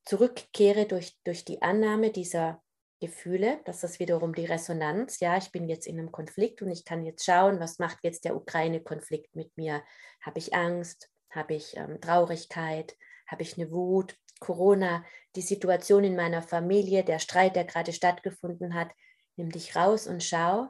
zurückkehre 0.06 0.86
durch, 0.86 1.16
durch 1.24 1.46
die 1.46 1.62
Annahme 1.62 2.10
dieser 2.10 2.63
Gefühle, 3.04 3.60
das 3.66 3.84
ist 3.84 4.00
wiederum 4.00 4.34
die 4.34 4.46
Resonanz. 4.46 5.20
Ja, 5.20 5.36
ich 5.36 5.52
bin 5.52 5.68
jetzt 5.68 5.88
in 5.88 6.00
einem 6.00 6.14
Konflikt 6.14 6.62
und 6.62 6.72
ich 6.72 6.86
kann 6.86 7.04
jetzt 7.04 7.26
schauen, 7.26 7.60
was 7.60 7.78
macht 7.78 7.98
jetzt 8.04 8.24
der 8.24 8.34
Ukraine-Konflikt 8.34 9.36
mit 9.36 9.58
mir? 9.58 9.84
Habe 10.22 10.40
ich 10.40 10.54
Angst? 10.54 11.12
Habe 11.30 11.56
ich 11.56 11.76
ähm, 11.76 12.00
Traurigkeit? 12.00 12.96
Habe 13.28 13.42
ich 13.42 13.58
eine 13.58 13.70
Wut? 13.72 14.16
Corona, 14.40 15.04
die 15.36 15.42
Situation 15.42 16.06
in 16.06 16.16
meiner 16.16 16.42
Familie, 16.42 17.04
der 17.04 17.20
Streit, 17.20 17.58
der 17.58 17.66
gerade 17.66 17.92
stattgefunden 17.92 18.74
hat, 18.74 18.90
nimm 19.36 19.52
dich 19.52 19.76
raus 19.76 20.08
und 20.08 20.24
schau, 20.24 20.70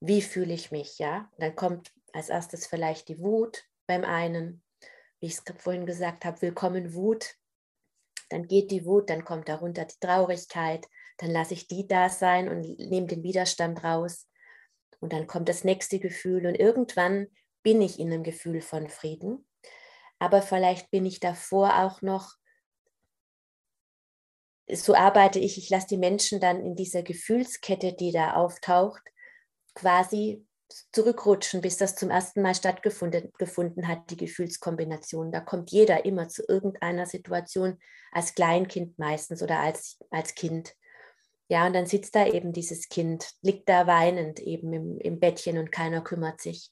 wie 0.00 0.22
fühle 0.22 0.54
ich 0.54 0.70
mich, 0.70 0.98
ja? 0.98 1.28
Und 1.32 1.42
dann 1.42 1.56
kommt 1.56 1.92
als 2.14 2.30
erstes 2.30 2.66
vielleicht 2.66 3.08
die 3.08 3.20
Wut 3.20 3.64
beim 3.86 4.04
einen, 4.04 4.62
wie 5.20 5.26
ich 5.26 5.34
es 5.34 5.44
vorhin 5.58 5.84
gesagt 5.84 6.24
habe, 6.24 6.40
willkommen 6.40 6.94
Wut. 6.94 7.36
Dann 8.30 8.46
geht 8.46 8.70
die 8.70 8.86
Wut, 8.86 9.10
dann 9.10 9.26
kommt 9.26 9.50
darunter 9.50 9.84
die 9.84 10.00
Traurigkeit, 10.00 10.86
dann 11.20 11.30
lasse 11.30 11.54
ich 11.54 11.68
die 11.68 11.86
da 11.86 12.08
sein 12.08 12.48
und 12.48 12.78
nehme 12.78 13.06
den 13.06 13.22
Widerstand 13.22 13.84
raus. 13.84 14.26
Und 15.00 15.12
dann 15.12 15.26
kommt 15.26 15.48
das 15.48 15.64
nächste 15.64 15.98
Gefühl 15.98 16.46
und 16.46 16.54
irgendwann 16.54 17.28
bin 17.62 17.80
ich 17.82 17.98
in 17.98 18.12
einem 18.12 18.22
Gefühl 18.22 18.60
von 18.60 18.88
Frieden. 18.88 19.46
Aber 20.18 20.42
vielleicht 20.42 20.90
bin 20.90 21.06
ich 21.06 21.20
davor 21.20 21.82
auch 21.82 22.02
noch 22.02 22.34
so 24.76 24.94
arbeite 24.94 25.38
ich, 25.38 25.58
ich 25.58 25.70
lasse 25.70 25.88
die 25.88 25.98
Menschen 25.98 26.40
dann 26.40 26.64
in 26.64 26.76
dieser 26.76 27.02
Gefühlskette, 27.02 27.92
die 27.92 28.12
da 28.12 28.34
auftaucht, 28.34 29.02
quasi 29.74 30.46
zurückrutschen, 30.92 31.60
bis 31.60 31.76
das 31.78 31.96
zum 31.96 32.10
ersten 32.10 32.42
Mal 32.42 32.54
stattgefunden 32.54 33.32
gefunden 33.38 33.88
hat, 33.88 34.10
die 34.10 34.16
Gefühlskombination. 34.16 35.32
Da 35.32 35.40
kommt 35.40 35.72
jeder 35.72 36.04
immer 36.04 36.28
zu 36.28 36.44
irgendeiner 36.46 37.06
Situation, 37.06 37.78
als 38.12 38.34
Kleinkind 38.34 38.98
meistens 38.98 39.42
oder 39.42 39.58
als, 39.58 39.98
als 40.10 40.34
Kind. 40.34 40.74
Ja, 41.50 41.66
und 41.66 41.72
dann 41.72 41.86
sitzt 41.86 42.14
da 42.14 42.26
eben 42.26 42.52
dieses 42.52 42.88
Kind, 42.88 43.28
liegt 43.42 43.68
da 43.68 43.88
weinend 43.88 44.38
eben 44.38 44.72
im, 44.72 44.98
im 45.00 45.18
Bettchen 45.18 45.58
und 45.58 45.72
keiner 45.72 46.00
kümmert 46.00 46.40
sich. 46.40 46.70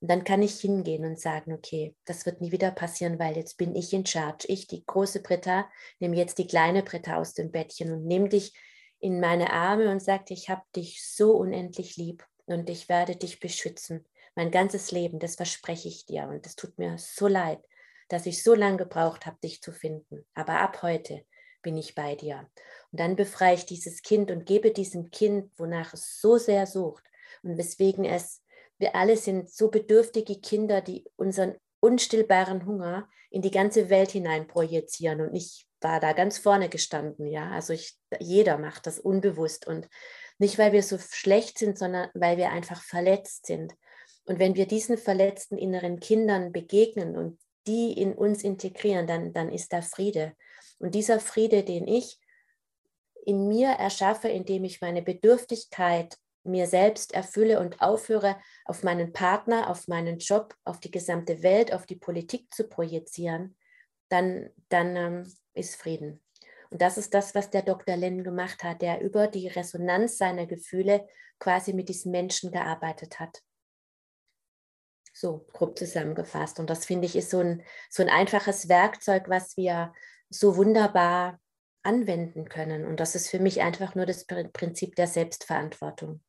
Und 0.00 0.10
dann 0.10 0.24
kann 0.24 0.40
ich 0.40 0.58
hingehen 0.60 1.04
und 1.04 1.20
sagen, 1.20 1.52
okay, 1.52 1.94
das 2.06 2.24
wird 2.24 2.40
nie 2.40 2.50
wieder 2.50 2.70
passieren, 2.70 3.18
weil 3.18 3.36
jetzt 3.36 3.58
bin 3.58 3.76
ich 3.76 3.92
in 3.92 4.06
charge. 4.06 4.46
Ich, 4.48 4.66
die 4.66 4.82
große 4.86 5.20
Britta, 5.20 5.70
nehme 5.98 6.16
jetzt 6.16 6.38
die 6.38 6.46
kleine 6.46 6.82
Britta 6.82 7.18
aus 7.18 7.34
dem 7.34 7.52
Bettchen 7.52 7.92
und 7.92 8.06
nehme 8.06 8.30
dich 8.30 8.54
in 8.98 9.20
meine 9.20 9.52
Arme 9.52 9.90
und 9.90 10.02
sage, 10.02 10.32
ich 10.32 10.48
habe 10.48 10.62
dich 10.74 11.06
so 11.06 11.32
unendlich 11.36 11.98
lieb 11.98 12.24
und 12.46 12.70
ich 12.70 12.88
werde 12.88 13.16
dich 13.16 13.40
beschützen. 13.40 14.06
Mein 14.34 14.50
ganzes 14.50 14.90
Leben, 14.90 15.18
das 15.18 15.36
verspreche 15.36 15.88
ich 15.88 16.06
dir. 16.06 16.28
Und 16.28 16.46
es 16.46 16.56
tut 16.56 16.78
mir 16.78 16.96
so 16.96 17.28
leid, 17.28 17.60
dass 18.08 18.24
ich 18.24 18.42
so 18.42 18.54
lange 18.54 18.78
gebraucht 18.78 19.26
habe, 19.26 19.36
dich 19.44 19.60
zu 19.60 19.70
finden. 19.70 20.24
Aber 20.32 20.60
ab 20.60 20.80
heute 20.80 21.26
bin 21.64 21.76
ich 21.76 21.94
bei 21.94 22.14
dir. 22.14 22.48
Und 22.94 23.00
dann 23.00 23.16
befreie 23.16 23.56
ich 23.56 23.66
dieses 23.66 24.02
Kind 24.02 24.30
und 24.30 24.46
gebe 24.46 24.70
diesem 24.70 25.10
Kind, 25.10 25.50
wonach 25.58 25.94
es 25.94 26.20
so 26.20 26.38
sehr 26.38 26.64
sucht 26.64 27.02
und 27.42 27.58
weswegen 27.58 28.04
es 28.04 28.40
wir 28.78 28.94
alle 28.94 29.16
sind 29.16 29.50
so 29.50 29.68
bedürftige 29.68 30.40
Kinder, 30.40 30.80
die 30.80 31.04
unseren 31.16 31.56
unstillbaren 31.80 32.66
Hunger 32.66 33.08
in 33.30 33.42
die 33.42 33.50
ganze 33.50 33.90
Welt 33.90 34.12
hinein 34.12 34.46
projizieren. 34.46 35.20
Und 35.20 35.34
ich 35.34 35.66
war 35.80 35.98
da 35.98 36.12
ganz 36.12 36.38
vorne 36.38 36.68
gestanden, 36.68 37.26
ja. 37.26 37.50
Also 37.50 37.72
ich, 37.72 37.98
jeder 38.20 38.58
macht 38.58 38.86
das 38.86 39.00
unbewusst 39.00 39.66
und 39.66 39.88
nicht, 40.38 40.56
weil 40.56 40.72
wir 40.72 40.84
so 40.84 40.98
schlecht 40.98 41.58
sind, 41.58 41.76
sondern 41.76 42.10
weil 42.14 42.36
wir 42.36 42.50
einfach 42.50 42.80
verletzt 42.80 43.46
sind. 43.46 43.74
Und 44.24 44.38
wenn 44.38 44.54
wir 44.54 44.66
diesen 44.66 44.98
verletzten 44.98 45.58
inneren 45.58 45.98
Kindern 45.98 46.52
begegnen 46.52 47.16
und 47.16 47.40
die 47.66 47.92
in 47.92 48.14
uns 48.14 48.44
integrieren, 48.44 49.08
dann, 49.08 49.32
dann 49.32 49.50
ist 49.50 49.72
da 49.72 49.82
Friede. 49.82 50.34
Und 50.78 50.94
dieser 50.94 51.18
Friede, 51.18 51.64
den 51.64 51.88
ich 51.88 52.20
in 53.24 53.48
mir 53.48 53.70
erschaffe, 53.70 54.28
indem 54.28 54.64
ich 54.64 54.80
meine 54.80 55.02
Bedürftigkeit 55.02 56.16
mir 56.44 56.66
selbst 56.66 57.14
erfülle 57.14 57.58
und 57.58 57.80
aufhöre, 57.80 58.36
auf 58.66 58.82
meinen 58.82 59.12
Partner, 59.12 59.70
auf 59.70 59.88
meinen 59.88 60.18
Job, 60.18 60.54
auf 60.64 60.78
die 60.78 60.90
gesamte 60.90 61.42
Welt, 61.42 61.72
auf 61.72 61.86
die 61.86 61.96
Politik 61.96 62.52
zu 62.52 62.68
projizieren, 62.68 63.56
dann, 64.10 64.50
dann 64.68 64.96
ähm, 64.96 65.32
ist 65.54 65.76
Frieden. 65.76 66.22
Und 66.70 66.82
das 66.82 66.98
ist 66.98 67.14
das, 67.14 67.34
was 67.34 67.50
der 67.50 67.62
Dr. 67.62 67.96
Lennon 67.96 68.24
gemacht 68.24 68.62
hat, 68.62 68.82
der 68.82 69.00
über 69.00 69.26
die 69.28 69.48
Resonanz 69.48 70.18
seiner 70.18 70.46
Gefühle 70.46 71.06
quasi 71.38 71.72
mit 71.72 71.88
diesen 71.88 72.10
Menschen 72.10 72.50
gearbeitet 72.52 73.20
hat. 73.20 73.42
So 75.12 75.46
grob 75.52 75.78
zusammengefasst. 75.78 76.58
Und 76.58 76.68
das 76.68 76.84
finde 76.84 77.06
ich 77.06 77.16
ist 77.16 77.30
so 77.30 77.38
ein, 77.38 77.62
so 77.88 78.02
ein 78.02 78.08
einfaches 78.08 78.68
Werkzeug, 78.68 79.28
was 79.28 79.56
wir 79.56 79.94
so 80.28 80.56
wunderbar 80.56 81.40
anwenden 81.84 82.48
können. 82.48 82.84
Und 82.84 83.00
das 83.00 83.14
ist 83.14 83.28
für 83.28 83.38
mich 83.38 83.62
einfach 83.62 83.94
nur 83.94 84.06
das 84.06 84.26
Prinzip 84.26 84.96
der 84.96 85.06
Selbstverantwortung. 85.06 86.22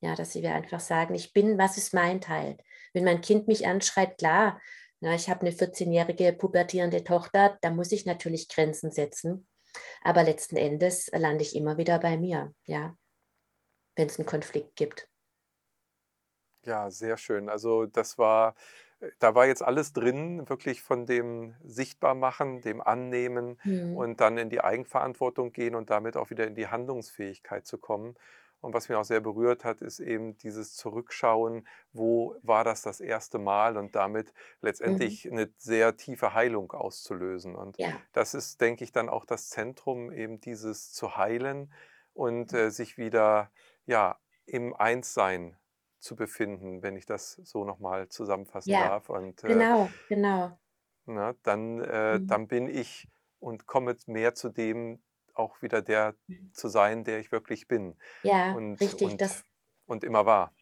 Ja, 0.00 0.14
dass 0.14 0.34
wir 0.34 0.54
einfach 0.54 0.80
sagen, 0.80 1.14
ich 1.14 1.32
bin, 1.32 1.56
was 1.56 1.78
ist 1.78 1.94
mein 1.94 2.20
Teil? 2.20 2.58
Wenn 2.92 3.04
mein 3.04 3.22
Kind 3.22 3.48
mich 3.48 3.66
anschreit, 3.66 4.18
klar, 4.18 4.60
na, 5.00 5.14
ich 5.14 5.28
habe 5.28 5.40
eine 5.42 5.50
14-jährige 5.50 6.32
pubertierende 6.32 7.04
Tochter, 7.04 7.58
da 7.62 7.70
muss 7.70 7.92
ich 7.92 8.06
natürlich 8.06 8.48
Grenzen 8.48 8.90
setzen. 8.90 9.46
Aber 10.02 10.22
letzten 10.22 10.56
Endes 10.56 11.10
lande 11.12 11.42
ich 11.42 11.54
immer 11.54 11.76
wieder 11.76 11.98
bei 11.98 12.16
mir, 12.16 12.54
ja, 12.64 12.96
wenn 13.94 14.06
es 14.08 14.18
einen 14.18 14.26
Konflikt 14.26 14.76
gibt. 14.76 15.08
Ja, 16.64 16.90
sehr 16.90 17.16
schön. 17.16 17.48
Also 17.48 17.86
das 17.86 18.18
war, 18.18 18.54
da 19.18 19.34
war 19.34 19.46
jetzt 19.46 19.62
alles 19.62 19.92
drin, 19.92 20.48
wirklich 20.48 20.82
von 20.82 21.06
dem 21.06 21.54
Sichtbarmachen, 21.64 22.60
dem 22.62 22.80
Annehmen 22.80 23.60
Mhm. 23.64 24.06
und 24.06 24.20
dann 24.20 24.38
in 24.38 24.50
die 24.50 24.60
Eigenverantwortung 24.62 25.52
gehen 25.52 25.74
und 25.74 25.90
damit 25.90 26.16
auch 26.16 26.30
wieder 26.30 26.46
in 26.46 26.54
die 26.54 26.68
Handlungsfähigkeit 26.68 27.66
zu 27.66 27.78
kommen. 27.78 28.14
Und 28.60 28.72
was 28.74 28.88
mich 28.88 28.96
auch 28.96 29.04
sehr 29.04 29.20
berührt 29.20 29.64
hat, 29.64 29.80
ist 29.82 30.00
eben 30.00 30.36
dieses 30.38 30.74
Zurückschauen, 30.74 31.68
wo 31.92 32.36
war 32.42 32.64
das 32.64 32.82
das 32.82 33.00
erste 33.00 33.38
Mal 33.38 33.76
und 33.76 33.94
damit 33.94 34.32
Mhm. 34.84 35.16
letztendlich 35.16 35.30
eine 35.30 35.52
sehr 35.58 35.96
tiefe 35.96 36.32
Heilung 36.34 36.72
auszulösen. 36.72 37.54
Und 37.54 37.78
Ja. 37.78 38.06
das 38.12 38.34
ist, 38.34 38.60
denke 38.60 38.82
ich, 38.84 38.92
dann 38.92 39.08
auch 39.08 39.24
das 39.26 39.50
Zentrum, 39.50 40.10
eben 40.10 40.40
dieses 40.40 40.92
zu 40.92 41.16
heilen 41.16 41.72
und 42.14 42.52
äh, 42.54 42.70
sich 42.70 42.96
wieder 42.98 43.52
ja, 43.84 44.18
im 44.46 44.74
Einssein 44.74 45.56
zu 46.06 46.16
befinden, 46.16 46.82
wenn 46.82 46.96
ich 46.96 47.06
das 47.06 47.32
so 47.44 47.64
nochmal 47.64 48.08
zusammenfassen 48.08 48.76
Ja, 48.76 48.78
darf. 48.78 49.10
Und 49.10 49.44
äh, 49.44 49.66
genau, 49.66 49.88
genau. 50.08 50.58
na, 51.06 51.34
dann, 51.42 51.80
äh, 51.80 52.20
Mhm. 52.20 52.26
dann 52.26 52.48
bin 52.48 52.68
ich 52.68 53.08
und 53.38 53.66
komme 53.66 53.96
mehr 54.06 54.34
zu 54.34 54.48
dem, 54.50 55.02
auch 55.34 55.62
wieder 55.62 55.82
der 55.82 56.16
Mhm. 56.28 56.52
zu 56.52 56.68
sein, 56.68 57.04
der 57.04 57.18
ich 57.20 57.32
wirklich 57.32 57.68
bin 57.68 57.96
Ja, 58.22 58.60
und, 58.60 58.80
richtig. 58.80 59.16
Das, 59.16 59.42
und, 59.42 59.44
und 59.86 60.04
immer 60.04 60.26
war. 60.26 60.54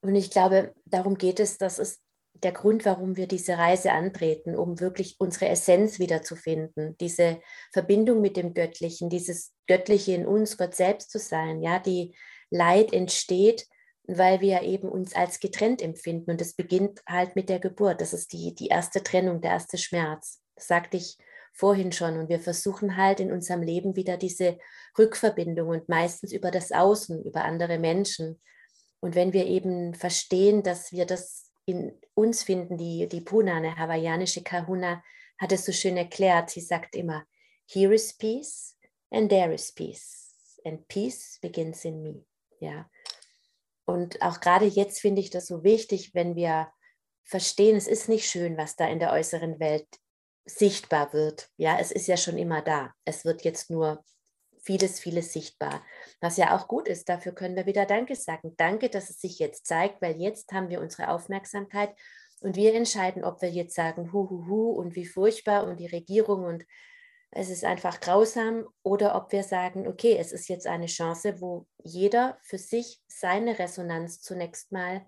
und 0.00 0.14
ich 0.14 0.30
glaube, 0.30 0.74
darum 0.84 1.16
geht 1.16 1.40
es. 1.40 1.58
Das 1.58 1.78
ist 1.78 2.02
der 2.34 2.52
Grund, 2.52 2.84
warum 2.84 3.16
wir 3.16 3.26
diese 3.26 3.58
Reise 3.58 3.92
antreten, 3.92 4.56
um 4.56 4.80
wirklich 4.80 5.16
unsere 5.18 5.48
Essenz 5.48 5.98
wiederzufinden, 5.98 6.96
diese 7.00 7.40
Verbindung 7.72 8.20
mit 8.20 8.36
dem 8.36 8.54
Göttlichen, 8.54 9.10
dieses 9.10 9.54
Göttliche 9.66 10.12
in 10.12 10.26
uns, 10.26 10.56
Gott 10.56 10.74
selbst 10.74 11.10
zu 11.10 11.18
sein, 11.18 11.62
ja, 11.62 11.78
die 11.80 12.14
Leid 12.50 12.92
entsteht, 12.92 13.66
weil 14.08 14.40
wir 14.40 14.62
eben 14.62 14.88
uns 14.88 15.14
als 15.14 15.38
getrennt 15.38 15.82
empfinden. 15.82 16.30
Und 16.30 16.40
das 16.40 16.54
beginnt 16.54 17.02
halt 17.06 17.36
mit 17.36 17.50
der 17.50 17.60
Geburt. 17.60 18.00
Das 18.00 18.14
ist 18.14 18.32
die, 18.32 18.54
die 18.54 18.68
erste 18.68 19.02
Trennung, 19.02 19.42
der 19.42 19.52
erste 19.52 19.76
Schmerz. 19.76 20.40
Das 20.54 20.66
sagte 20.66 20.96
ich 20.96 21.18
vorhin 21.52 21.92
schon. 21.92 22.18
Und 22.18 22.30
wir 22.30 22.40
versuchen 22.40 22.96
halt 22.96 23.20
in 23.20 23.30
unserem 23.30 23.62
Leben 23.62 23.96
wieder 23.96 24.16
diese 24.16 24.58
Rückverbindung 24.98 25.68
und 25.68 25.88
meistens 25.90 26.32
über 26.32 26.50
das 26.50 26.72
Außen, 26.72 27.22
über 27.24 27.44
andere 27.44 27.78
Menschen. 27.78 28.40
Und 29.00 29.14
wenn 29.14 29.34
wir 29.34 29.46
eben 29.46 29.94
verstehen, 29.94 30.62
dass 30.62 30.90
wir 30.90 31.04
das 31.04 31.50
in 31.66 31.92
uns 32.14 32.42
finden, 32.42 32.78
die, 32.78 33.08
die 33.08 33.20
Puna, 33.20 33.56
eine 33.56 33.76
hawaiianische 33.76 34.42
Kahuna, 34.42 35.02
hat 35.36 35.52
es 35.52 35.66
so 35.66 35.72
schön 35.72 35.98
erklärt. 35.98 36.48
Sie 36.48 36.62
sagt 36.62 36.96
immer, 36.96 37.24
here 37.66 37.94
is 37.94 38.16
peace 38.16 38.74
and 39.10 39.28
there 39.28 39.52
is 39.52 39.70
peace. 39.70 40.34
And 40.64 40.88
peace 40.88 41.38
begins 41.42 41.84
in 41.84 42.02
me. 42.02 42.24
Ja. 42.58 42.88
Und 43.88 44.20
auch 44.20 44.40
gerade 44.40 44.66
jetzt 44.66 45.00
finde 45.00 45.22
ich 45.22 45.30
das 45.30 45.46
so 45.46 45.64
wichtig, 45.64 46.12
wenn 46.12 46.36
wir 46.36 46.70
verstehen, 47.24 47.74
es 47.74 47.88
ist 47.88 48.06
nicht 48.10 48.28
schön, 48.28 48.58
was 48.58 48.76
da 48.76 48.86
in 48.86 48.98
der 48.98 49.12
äußeren 49.12 49.58
Welt 49.60 49.88
sichtbar 50.44 51.14
wird. 51.14 51.48
Ja, 51.56 51.78
es 51.80 51.90
ist 51.90 52.06
ja 52.06 52.18
schon 52.18 52.36
immer 52.36 52.60
da. 52.60 52.92
Es 53.06 53.24
wird 53.24 53.44
jetzt 53.44 53.70
nur 53.70 54.04
vieles, 54.60 55.00
vieles 55.00 55.32
sichtbar. 55.32 55.82
Was 56.20 56.36
ja 56.36 56.54
auch 56.54 56.68
gut 56.68 56.86
ist, 56.86 57.08
dafür 57.08 57.32
können 57.32 57.56
wir 57.56 57.64
wieder 57.64 57.86
Danke 57.86 58.14
sagen. 58.14 58.52
Danke, 58.58 58.90
dass 58.90 59.08
es 59.08 59.22
sich 59.22 59.38
jetzt 59.38 59.66
zeigt, 59.66 60.02
weil 60.02 60.20
jetzt 60.20 60.52
haben 60.52 60.68
wir 60.68 60.82
unsere 60.82 61.08
Aufmerksamkeit 61.08 61.94
und 62.40 62.56
wir 62.56 62.74
entscheiden, 62.74 63.24
ob 63.24 63.40
wir 63.40 63.48
jetzt 63.48 63.74
sagen, 63.74 64.12
hu, 64.12 64.28
hu, 64.28 64.46
hu 64.48 64.70
und 64.72 64.96
wie 64.96 65.06
furchtbar 65.06 65.66
und 65.66 65.80
die 65.80 65.86
Regierung 65.86 66.44
und 66.44 66.66
es 67.30 67.50
ist 67.50 67.64
einfach 67.64 68.00
grausam 68.00 68.66
oder 68.82 69.14
ob 69.14 69.32
wir 69.32 69.42
sagen, 69.42 69.86
okay, 69.86 70.16
es 70.18 70.32
ist 70.32 70.48
jetzt 70.48 70.66
eine 70.66 70.86
Chance, 70.86 71.40
wo 71.40 71.66
jeder 71.82 72.38
für 72.42 72.58
sich 72.58 73.02
seine 73.06 73.58
Resonanz 73.58 74.20
zunächst 74.22 74.72
mal 74.72 75.04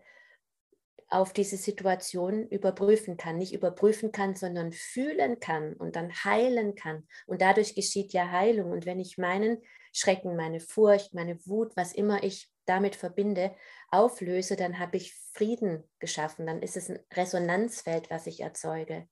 auf 1.09 1.33
diese 1.33 1.57
Situation 1.57 2.47
überprüfen 2.49 3.16
kann. 3.16 3.37
Nicht 3.37 3.53
überprüfen 3.53 4.12
kann, 4.12 4.37
sondern 4.37 4.73
fühlen 4.73 5.41
kann 5.41 5.75
und 5.75 5.97
dann 5.97 6.12
heilen 6.25 6.77
kann. 6.77 7.07
Und 7.27 7.43
dadurch 7.43 7.75
geschieht 7.75 8.12
ja 8.12 8.31
Heilung. 8.31 8.71
Und 8.71 8.87
wenn 8.87 9.01
ich 9.01 9.18
meinen 9.18 9.59
Schrecken, 9.93 10.37
meine 10.37 10.61
Furcht, 10.61 11.12
meine 11.12 11.45
Wut, 11.47 11.77
was 11.77 11.93
immer 11.93 12.23
ich 12.23 12.49
damit 12.64 12.95
verbinde, 12.95 13.53
auflöse, 13.91 14.55
dann 14.55 14.79
habe 14.79 14.99
ich 14.99 15.16
Frieden 15.33 15.83
geschaffen. 15.99 16.47
Dann 16.47 16.62
ist 16.62 16.77
es 16.77 16.89
ein 16.91 17.01
Resonanzfeld, 17.12 18.09
was 18.11 18.29
ich 18.29 18.41
erzeuge. 18.41 19.09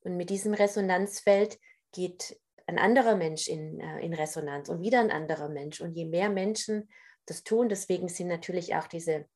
Und 0.00 0.18
mit 0.18 0.28
diesem 0.28 0.52
Resonanzfeld 0.52 1.58
geht 1.92 2.38
ein 2.68 2.78
anderer 2.78 3.16
Mensch 3.16 3.48
in, 3.48 3.80
äh, 3.80 3.98
in 4.00 4.12
Resonanz 4.12 4.68
und 4.68 4.82
wieder 4.82 5.00
ein 5.00 5.10
anderer 5.10 5.48
Mensch. 5.48 5.80
Und 5.80 5.94
je 5.94 6.04
mehr 6.04 6.28
Menschen 6.28 6.88
das 7.26 7.42
tun, 7.42 7.68
deswegen 7.68 8.08
sind 8.08 8.28
natürlich 8.28 8.74
auch 8.76 8.86
diese 8.86 9.26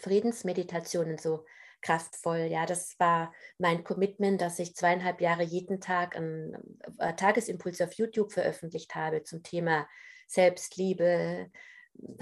Friedensmeditationen 0.00 1.18
so 1.18 1.44
kraftvoll. 1.82 2.48
Ja, 2.50 2.66
das 2.66 2.98
war 2.98 3.32
mein 3.58 3.82
Commitment, 3.82 4.40
dass 4.40 4.60
ich 4.60 4.76
zweieinhalb 4.76 5.20
Jahre 5.20 5.42
jeden 5.42 5.80
Tag 5.80 6.16
einen 6.16 6.56
äh, 6.98 7.14
Tagesimpuls 7.14 7.80
auf 7.80 7.92
YouTube 7.94 8.32
veröffentlicht 8.32 8.94
habe 8.94 9.24
zum 9.24 9.42
Thema 9.42 9.88
Selbstliebe, 10.28 11.50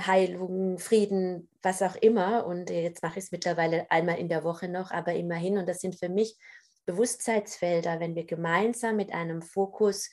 Heilung, 0.01 0.79
Frieden, 0.79 1.51
was 1.61 1.83
auch 1.83 1.97
immer. 1.97 2.47
Und 2.47 2.71
jetzt 2.71 3.03
mache 3.03 3.19
ich 3.19 3.27
es 3.27 3.33
mittlerweile 3.33 3.91
einmal 3.91 4.19
in 4.19 4.31
der 4.31 4.43
Woche 4.43 4.69
noch, 4.69 4.91
aber 4.91 5.13
immerhin. 5.13 5.59
Und 5.59 5.69
das 5.69 5.81
sind 5.81 5.99
für 5.99 6.09
mich 6.09 6.39
Bewusstseinsfelder, 6.87 8.01
wenn 8.01 8.15
wir 8.15 8.25
gemeinsam 8.25 8.97
mit 8.97 9.13
einem 9.13 9.43
Fokus 9.43 10.11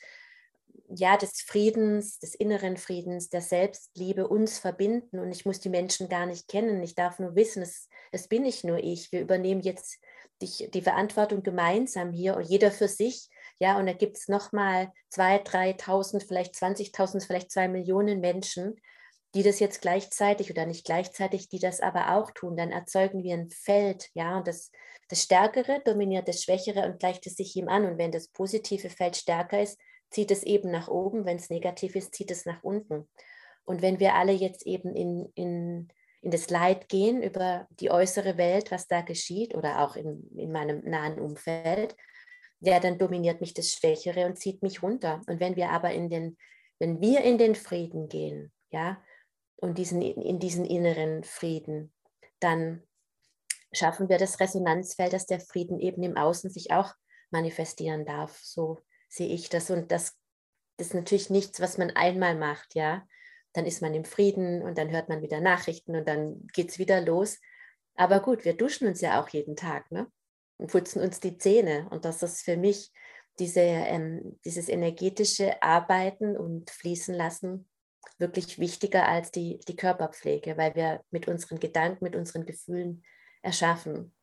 ja, 0.89 1.17
des 1.17 1.41
Friedens, 1.41 2.19
des 2.19 2.35
inneren 2.35 2.77
Friedens, 2.77 3.29
der 3.29 3.41
Selbstliebe 3.41 4.27
uns 4.27 4.59
verbinden. 4.59 5.19
Und 5.19 5.31
ich 5.31 5.45
muss 5.45 5.59
die 5.59 5.69
Menschen 5.69 6.09
gar 6.09 6.25
nicht 6.25 6.47
kennen. 6.47 6.83
Ich 6.83 6.95
darf 6.95 7.19
nur 7.19 7.35
wissen, 7.35 7.61
es, 7.63 7.89
es 8.11 8.27
bin 8.27 8.43
nicht 8.43 8.63
nur 8.63 8.77
ich. 8.77 9.11
Wir 9.11 9.21
übernehmen 9.21 9.61
jetzt 9.61 9.99
die, 10.41 10.69
die 10.69 10.81
Verantwortung 10.81 11.43
gemeinsam 11.43 12.11
hier 12.11 12.35
und 12.35 12.43
jeder 12.43 12.71
für 12.71 12.87
sich. 12.87 13.29
Ja, 13.59 13.77
und 13.77 13.85
da 13.85 13.93
gibt 13.93 14.17
es 14.17 14.27
nochmal 14.27 14.91
zwei, 15.09 15.37
3.000, 15.37 16.25
vielleicht 16.27 16.55
20.000, 16.55 17.25
vielleicht 17.25 17.51
zwei 17.51 17.67
Millionen 17.67 18.19
Menschen, 18.19 18.75
die 19.35 19.43
das 19.43 19.59
jetzt 19.59 19.81
gleichzeitig 19.81 20.51
oder 20.51 20.65
nicht 20.65 20.85
gleichzeitig, 20.85 21.49
die 21.49 21.59
das 21.59 21.81
aber 21.81 22.15
auch 22.15 22.31
tun. 22.31 22.55
Dann 22.55 22.71
erzeugen 22.71 23.23
wir 23.23 23.35
ein 23.35 23.49
Feld. 23.49 24.09
Ja, 24.13 24.37
und 24.37 24.47
das, 24.47 24.71
das 25.09 25.23
Stärkere 25.23 25.81
dominiert 25.83 26.27
das 26.27 26.43
Schwächere 26.43 26.85
und 26.85 26.99
gleicht 26.99 27.25
es 27.25 27.35
sich 27.35 27.55
ihm 27.55 27.67
an. 27.67 27.85
Und 27.85 27.97
wenn 27.97 28.11
das 28.11 28.27
positive 28.27 28.89
Feld 28.89 29.15
stärker 29.15 29.61
ist, 29.61 29.79
zieht 30.13 30.31
es 30.31 30.43
eben 30.43 30.71
nach 30.71 30.87
oben, 30.87 31.25
wenn 31.25 31.37
es 31.37 31.49
negativ 31.49 31.95
ist, 31.95 32.13
zieht 32.13 32.31
es 32.31 32.45
nach 32.45 32.63
unten. 32.63 33.09
Und 33.65 33.81
wenn 33.81 33.99
wir 33.99 34.15
alle 34.15 34.31
jetzt 34.31 34.65
eben 34.65 34.95
in, 34.95 35.31
in, 35.35 35.87
in 36.21 36.31
das 36.31 36.49
Leid 36.49 36.89
gehen 36.89 37.23
über 37.23 37.67
die 37.79 37.91
äußere 37.91 38.37
Welt, 38.37 38.71
was 38.71 38.87
da 38.87 39.01
geschieht, 39.01 39.55
oder 39.55 39.81
auch 39.81 39.95
in, 39.95 40.29
in 40.35 40.51
meinem 40.51 40.83
nahen 40.83 41.19
Umfeld, 41.19 41.95
ja, 42.59 42.79
dann 42.79 42.97
dominiert 42.97 43.41
mich 43.41 43.53
das 43.53 43.71
Schwächere 43.71 44.25
und 44.25 44.37
zieht 44.37 44.61
mich 44.63 44.83
runter. 44.83 45.21
Und 45.27 45.39
wenn 45.39 45.55
wir 45.55 45.69
aber 45.71 45.91
in 45.91 46.09
den, 46.09 46.37
wenn 46.79 47.01
wir 47.01 47.21
in 47.21 47.37
den 47.37 47.55
Frieden 47.55 48.07
gehen, 48.07 48.53
ja, 48.71 49.01
und 49.57 49.77
diesen, 49.77 50.01
in 50.01 50.39
diesen 50.39 50.65
inneren 50.65 51.23
Frieden, 51.23 51.93
dann 52.39 52.83
schaffen 53.71 54.09
wir 54.09 54.17
das 54.17 54.39
Resonanzfeld, 54.39 55.13
dass 55.13 55.25
der 55.25 55.39
Frieden 55.39 55.79
eben 55.79 56.03
im 56.03 56.17
Außen 56.17 56.49
sich 56.49 56.71
auch 56.71 56.93
manifestieren 57.31 58.05
darf. 58.05 58.39
So 58.43 58.79
sehe 59.13 59.33
ich 59.33 59.49
das. 59.49 59.69
Und 59.69 59.91
das, 59.91 60.17
ist 60.77 60.93
natürlich 60.93 61.29
nichts, 61.29 61.59
was 61.59 61.77
man 61.77 61.91
einmal 61.91 62.35
macht, 62.35 62.75
ja. 62.75 63.07
Dann 63.53 63.65
ist 63.65 63.81
man 63.81 63.93
im 63.93 64.05
Frieden 64.05 64.63
und 64.63 64.77
dann 64.79 64.89
hört 64.89 65.09
man 65.09 65.21
wieder 65.21 65.39
Nachrichten 65.39 65.95
und 65.95 66.07
dann 66.07 66.47
geht 66.53 66.71
es 66.71 66.79
wieder 66.79 67.01
los. 67.01 67.39
Aber 67.95 68.19
gut, 68.19 68.45
wir 68.45 68.57
duschen 68.57 68.87
uns 68.87 69.01
ja 69.01 69.21
auch 69.21 69.29
jeden 69.29 69.55
Tag, 69.55 69.91
ne? 69.91 70.11
Und 70.57 70.71
putzen 70.71 71.01
uns 71.01 71.19
die 71.19 71.37
Zähne. 71.37 71.87
Und 71.91 72.05
das 72.05 72.23
ist 72.23 72.41
für 72.41 72.57
mich 72.57 72.91
diese, 73.37 73.59
ähm, 73.59 74.39
dieses 74.43 74.69
energetische 74.69 75.61
Arbeiten 75.61 76.35
und 76.35 76.71
Fließen 76.71 77.13
lassen 77.13 77.69
wirklich 78.17 78.59
wichtiger 78.59 79.07
als 79.07 79.31
die, 79.31 79.59
die 79.67 79.75
Körperpflege, 79.75 80.57
weil 80.57 80.75
wir 80.75 81.03
mit 81.11 81.27
unseren 81.27 81.59
Gedanken, 81.59 82.03
mit 82.03 82.15
unseren 82.15 82.45
Gefühlen 82.45 83.03
erschaffen. 83.41 84.13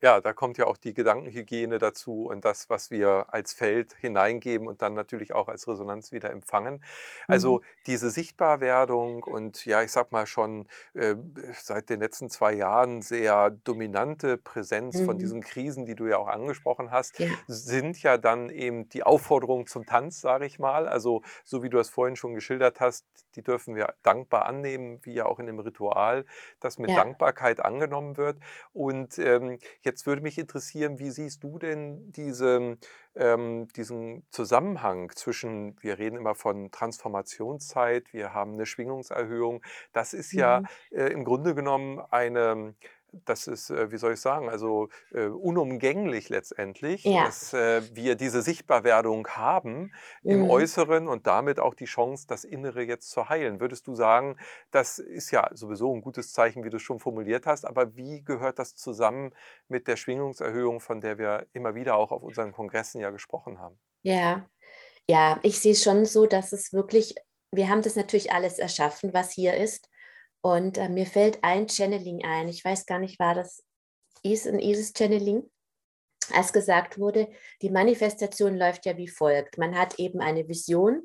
Ja. 0.00 0.20
Da 0.20 0.32
kommt 0.32 0.58
ja 0.58 0.66
auch 0.66 0.76
die 0.76 0.94
Gedankenhygiene 0.94 1.78
dazu 1.78 2.26
und 2.26 2.44
das, 2.44 2.68
was 2.70 2.90
wir 2.90 3.26
als 3.30 3.52
Feld 3.52 3.94
hineingeben 3.94 4.66
und 4.68 4.82
dann 4.82 4.94
natürlich 4.94 5.32
auch 5.34 5.48
als 5.48 5.66
Resonanz 5.68 6.12
wieder 6.12 6.30
empfangen. 6.30 6.82
Mhm. 7.28 7.28
Also 7.28 7.60
diese 7.86 8.10
Sichtbarwerdung 8.10 9.22
und 9.22 9.64
ja, 9.66 9.82
ich 9.82 9.92
sag 9.92 10.12
mal 10.12 10.26
schon 10.26 10.68
äh, 10.94 11.14
seit 11.54 11.90
den 11.90 12.00
letzten 12.00 12.28
zwei 12.30 12.52
Jahren 12.54 13.02
sehr 13.02 13.50
dominante 13.50 14.36
Präsenz 14.38 15.00
von 15.00 15.16
Mhm. 15.16 15.18
diesen 15.18 15.40
Krisen, 15.42 15.86
die 15.86 15.94
du 15.94 16.06
ja 16.06 16.18
auch 16.18 16.28
angesprochen 16.28 16.90
hast, 16.90 17.16
Ja, 17.18 17.28
sind 17.46 18.02
ja 18.02 18.18
dann 18.18 18.50
eben 18.50 18.88
die 18.88 19.02
Aufforderung 19.02 19.66
zum 19.66 19.86
Tanz, 19.86 20.20
sage 20.20 20.46
ich 20.46 20.58
mal. 20.58 20.88
Also 20.88 21.22
so 21.44 21.62
wie 21.62 21.70
du 21.70 21.76
das 21.76 21.88
vorhin 21.90 22.16
schon 22.16 22.34
geschildert 22.34 22.80
hast, 22.80 23.06
die 23.34 23.42
dürfen 23.42 23.74
wir 23.74 23.94
dankbar 24.02 24.46
annehmen, 24.46 25.00
wie 25.02 25.14
ja 25.14 25.26
auch 25.26 25.38
in 25.38 25.46
dem 25.46 25.58
Ritual, 25.58 26.24
das 26.60 26.78
mit 26.78 26.90
ja. 26.90 26.96
Dankbarkeit 26.96 27.60
angenommen 27.64 28.16
wird. 28.16 28.38
Und 28.72 29.18
ähm, 29.18 29.58
jetzt 29.82 30.06
würde 30.06 30.22
mich 30.22 30.38
interessieren, 30.38 30.98
wie 30.98 31.10
siehst 31.10 31.42
du 31.44 31.58
denn 31.58 32.12
diese, 32.12 32.76
ähm, 33.14 33.68
diesen 33.76 34.26
Zusammenhang 34.30 35.10
zwischen, 35.14 35.76
wir 35.82 35.98
reden 35.98 36.16
immer 36.16 36.34
von 36.34 36.70
Transformationszeit, 36.70 38.12
wir 38.12 38.32
haben 38.34 38.54
eine 38.54 38.66
Schwingungserhöhung. 38.66 39.62
Das 39.92 40.12
ist 40.12 40.32
ja 40.34 40.62
Mhm. 40.62 40.68
äh, 40.90 41.06
im 41.12 41.24
Grunde 41.24 41.54
genommen 41.54 42.00
eine, 42.10 42.74
das 43.24 43.46
ist, 43.46 43.70
äh, 43.70 43.90
wie 43.90 43.96
soll 43.96 44.12
ich 44.14 44.20
sagen, 44.20 44.48
also 44.48 44.88
äh, 45.12 45.26
unumgänglich 45.26 46.28
letztendlich, 46.28 47.12
Ja. 47.12 47.22
dass 47.22 47.52
äh, 47.52 47.82
wir 47.94 48.14
diese 48.16 48.42
Sichtbarwerdung 48.42 49.26
haben 49.28 49.92
im 50.24 50.42
Mhm. 50.42 50.44
Äußeren 50.44 51.08
und 51.08 51.26
damit 51.26 51.58
auch 51.60 51.74
die 51.74 51.84
Chance, 51.86 52.26
das 52.28 52.44
Innere 52.44 52.82
jetzt 52.82 53.10
zu 53.10 53.28
heilen. 53.28 53.60
Würdest 53.60 53.86
du 53.86 53.94
sagen, 53.94 54.36
das 54.70 54.98
ist 54.98 55.30
ja 55.30 55.48
sowieso 55.54 55.94
ein 55.94 56.00
gutes 56.02 56.32
Zeichen, 56.32 56.64
wie 56.64 56.70
du 56.70 56.76
es 56.76 56.82
schon 56.82 56.98
formuliert 57.00 57.46
hast, 57.46 57.64
aber 57.64 57.96
wie 57.96 58.22
gehört 58.22 58.58
das 58.58 58.74
zusammen 58.76 59.32
mit 59.68 59.88
der 59.88 59.96
Schwingungserhöhung, 59.96 60.80
von 60.80 61.00
der 61.00 61.18
wir 61.18 61.46
immer 61.52 61.74
wieder 61.74 61.96
auch 61.96 62.12
auf 62.12 62.22
unseren 62.22 62.52
Kongressen 62.52 63.00
ja 63.00 63.10
gesprochen 63.10 63.58
haben? 63.60 63.78
Ja. 64.02 64.48
Ja, 65.08 65.40
ich 65.44 65.60
sehe 65.60 65.72
es 65.72 65.82
schon 65.84 66.06
so, 66.06 66.26
dass 66.26 66.52
es 66.52 66.72
wirklich 66.72 67.16
wir 67.52 67.68
haben 67.70 67.82
das 67.82 67.96
natürlich 67.96 68.32
alles 68.32 68.58
erschaffen, 68.58 69.14
was 69.14 69.32
hier 69.32 69.54
ist. 69.56 69.88
Und, 70.46 70.78
äh, 70.78 70.88
mir 70.88 71.06
fällt 71.06 71.42
ein 71.42 71.68
Channeling 71.68 72.24
ein. 72.24 72.46
Ich 72.48 72.64
weiß 72.64 72.86
gar 72.86 73.00
nicht, 73.00 73.18
war 73.18 73.34
das 73.34 73.64
Is 74.22 74.46
'n 74.46 74.60
Isis-Channeling? 74.60 75.50
als 76.32 76.52
gesagt 76.52 76.98
wurde, 76.98 77.28
die 77.62 77.70
Manifestation 77.70 78.56
läuft 78.56 78.86
ja 78.86 78.96
wie 78.96 79.08
folgt. 79.08 79.58
Man 79.58 79.76
hat 79.76 79.98
eben 79.98 80.20
eine 80.20 80.48
Vision 80.48 81.02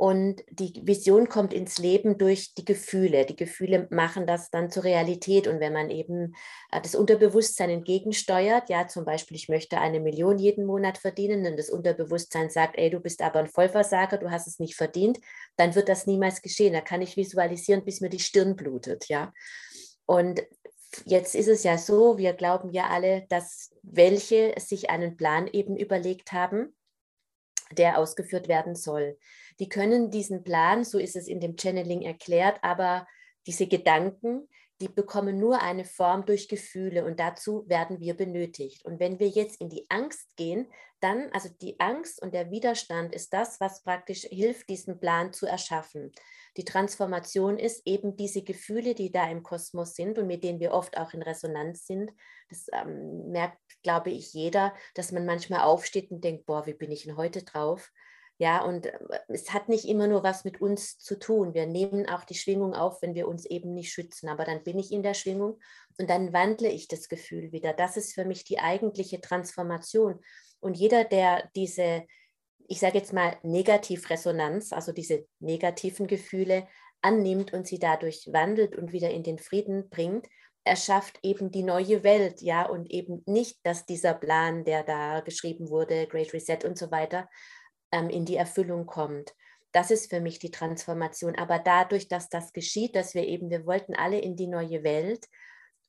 und 0.00 0.42
die 0.48 0.80
Vision 0.86 1.28
kommt 1.28 1.52
ins 1.52 1.76
Leben 1.76 2.16
durch 2.16 2.54
die 2.54 2.64
Gefühle. 2.64 3.26
Die 3.26 3.36
Gefühle 3.36 3.86
machen 3.90 4.26
das 4.26 4.48
dann 4.48 4.70
zur 4.70 4.84
Realität. 4.84 5.46
Und 5.46 5.60
wenn 5.60 5.74
man 5.74 5.90
eben 5.90 6.34
äh, 6.72 6.80
das 6.80 6.94
Unterbewusstsein 6.94 7.68
entgegensteuert, 7.68 8.70
ja, 8.70 8.88
zum 8.88 9.04
Beispiel, 9.04 9.36
ich 9.36 9.50
möchte 9.50 9.76
eine 9.76 10.00
Million 10.00 10.38
jeden 10.38 10.64
Monat 10.64 10.96
verdienen 10.96 11.44
und 11.44 11.58
das 11.58 11.68
Unterbewusstsein 11.68 12.48
sagt, 12.48 12.78
ey, 12.78 12.88
du 12.88 12.98
bist 12.98 13.20
aber 13.20 13.40
ein 13.40 13.48
Vollversager, 13.48 14.16
du 14.16 14.30
hast 14.30 14.46
es 14.46 14.58
nicht 14.58 14.74
verdient, 14.74 15.18
dann 15.56 15.74
wird 15.74 15.90
das 15.90 16.06
niemals 16.06 16.40
geschehen. 16.40 16.72
Da 16.72 16.80
kann 16.80 17.02
ich 17.02 17.18
visualisieren, 17.18 17.84
bis 17.84 18.00
mir 18.00 18.08
die 18.08 18.20
Stirn 18.20 18.56
blutet, 18.56 19.06
ja. 19.10 19.34
Und 20.06 20.42
jetzt 21.04 21.34
ist 21.34 21.48
es 21.48 21.62
ja 21.62 21.76
so, 21.76 22.16
wir 22.16 22.32
glauben 22.32 22.70
ja 22.70 22.88
alle, 22.88 23.26
dass 23.28 23.70
welche 23.82 24.54
sich 24.58 24.88
einen 24.88 25.18
Plan 25.18 25.46
eben 25.46 25.76
überlegt 25.76 26.32
haben, 26.32 26.74
der 27.72 27.98
ausgeführt 27.98 28.48
werden 28.48 28.74
soll. 28.74 29.18
Die 29.60 29.68
können 29.68 30.10
diesen 30.10 30.42
Plan, 30.42 30.84
so 30.84 30.98
ist 30.98 31.16
es 31.16 31.28
in 31.28 31.38
dem 31.38 31.56
Channeling 31.56 32.02
erklärt, 32.02 32.58
aber 32.62 33.06
diese 33.46 33.66
Gedanken, 33.66 34.48
die 34.80 34.88
bekommen 34.88 35.38
nur 35.38 35.60
eine 35.60 35.84
Form 35.84 36.24
durch 36.24 36.48
Gefühle 36.48 37.04
und 37.04 37.20
dazu 37.20 37.64
werden 37.68 38.00
wir 38.00 38.14
benötigt. 38.14 38.84
Und 38.86 38.98
wenn 38.98 39.18
wir 39.18 39.28
jetzt 39.28 39.60
in 39.60 39.68
die 39.68 39.84
Angst 39.90 40.34
gehen, 40.36 40.72
dann, 41.00 41.30
also 41.32 41.50
die 41.60 41.78
Angst 41.80 42.22
und 42.22 42.32
der 42.32 42.50
Widerstand 42.50 43.14
ist 43.14 43.32
das, 43.32 43.60
was 43.60 43.82
praktisch 43.82 44.22
hilft, 44.22 44.70
diesen 44.70 44.98
Plan 44.98 45.32
zu 45.32 45.46
erschaffen. 45.46 46.12
Die 46.56 46.64
Transformation 46.64 47.58
ist 47.58 47.86
eben 47.86 48.16
diese 48.16 48.42
Gefühle, 48.42 48.94
die 48.94 49.12
da 49.12 49.30
im 49.30 49.42
Kosmos 49.42 49.94
sind 49.94 50.18
und 50.18 50.26
mit 50.26 50.44
denen 50.44 50.60
wir 50.60 50.72
oft 50.72 50.96
auch 50.96 51.12
in 51.12 51.22
Resonanz 51.22 51.86
sind. 51.86 52.10
Das 52.48 52.66
ähm, 52.72 53.30
merkt, 53.30 53.58
glaube 53.82 54.10
ich, 54.10 54.32
jeder, 54.32 54.74
dass 54.94 55.12
man 55.12 55.26
manchmal 55.26 55.60
aufsteht 55.60 56.10
und 56.10 56.24
denkt, 56.24 56.46
boah, 56.46 56.66
wie 56.66 56.74
bin 56.74 56.90
ich 56.90 57.04
denn 57.04 57.16
heute 57.16 57.42
drauf? 57.42 57.90
Ja, 58.40 58.64
und 58.64 58.86
äh, 58.86 58.98
es 59.28 59.52
hat 59.52 59.68
nicht 59.68 59.84
immer 59.84 60.06
nur 60.06 60.22
was 60.22 60.44
mit 60.44 60.62
uns 60.62 60.98
zu 60.98 61.18
tun. 61.18 61.52
Wir 61.52 61.66
nehmen 61.66 62.08
auch 62.08 62.24
die 62.24 62.34
Schwingung 62.34 62.74
auf, 62.74 63.02
wenn 63.02 63.14
wir 63.14 63.28
uns 63.28 63.44
eben 63.44 63.74
nicht 63.74 63.92
schützen. 63.92 64.30
Aber 64.30 64.44
dann 64.44 64.64
bin 64.64 64.78
ich 64.78 64.92
in 64.92 65.02
der 65.02 65.12
Schwingung 65.12 65.60
und 65.98 66.08
dann 66.08 66.32
wandle 66.32 66.70
ich 66.70 66.88
das 66.88 67.08
Gefühl 67.08 67.52
wieder. 67.52 67.74
Das 67.74 67.98
ist 67.98 68.14
für 68.14 68.24
mich 68.24 68.44
die 68.44 68.58
eigentliche 68.58 69.20
Transformation. 69.20 70.20
Und 70.58 70.78
jeder, 70.78 71.04
der 71.04 71.50
diese 71.54 72.06
ich 72.66 72.78
sage 72.78 72.98
jetzt 72.98 73.12
mal, 73.12 73.36
Negativresonanz, 73.42 74.72
also 74.72 74.92
diese 74.92 75.26
negativen 75.40 76.06
Gefühle 76.06 76.68
annimmt 77.02 77.52
und 77.52 77.66
sie 77.66 77.80
dadurch 77.80 78.28
wandelt 78.32 78.76
und 78.76 78.92
wieder 78.92 79.10
in 79.10 79.24
den 79.24 79.40
Frieden 79.40 79.88
bringt, 79.90 80.28
erschafft 80.62 81.18
eben 81.24 81.50
die 81.50 81.64
neue 81.64 82.04
Welt, 82.04 82.42
ja, 82.42 82.64
und 82.66 82.88
eben 82.88 83.24
nicht, 83.26 83.58
dass 83.64 83.86
dieser 83.86 84.14
Plan, 84.14 84.64
der 84.64 84.84
da 84.84 85.18
geschrieben 85.18 85.68
wurde, 85.68 86.06
Great 86.06 86.32
Reset 86.32 86.58
und 86.64 86.78
so 86.78 86.92
weiter, 86.92 87.28
ähm, 87.92 88.08
in 88.08 88.24
die 88.24 88.36
Erfüllung 88.36 88.86
kommt. 88.86 89.34
Das 89.72 89.90
ist 89.90 90.10
für 90.10 90.20
mich 90.20 90.38
die 90.38 90.50
Transformation. 90.50 91.36
Aber 91.36 91.58
dadurch, 91.58 92.08
dass 92.08 92.28
das 92.28 92.52
geschieht, 92.52 92.96
dass 92.96 93.14
wir 93.14 93.26
eben, 93.26 93.50
wir 93.50 93.66
wollten 93.66 93.94
alle 93.94 94.18
in 94.18 94.36
die 94.36 94.48
neue 94.48 94.82
Welt 94.82 95.26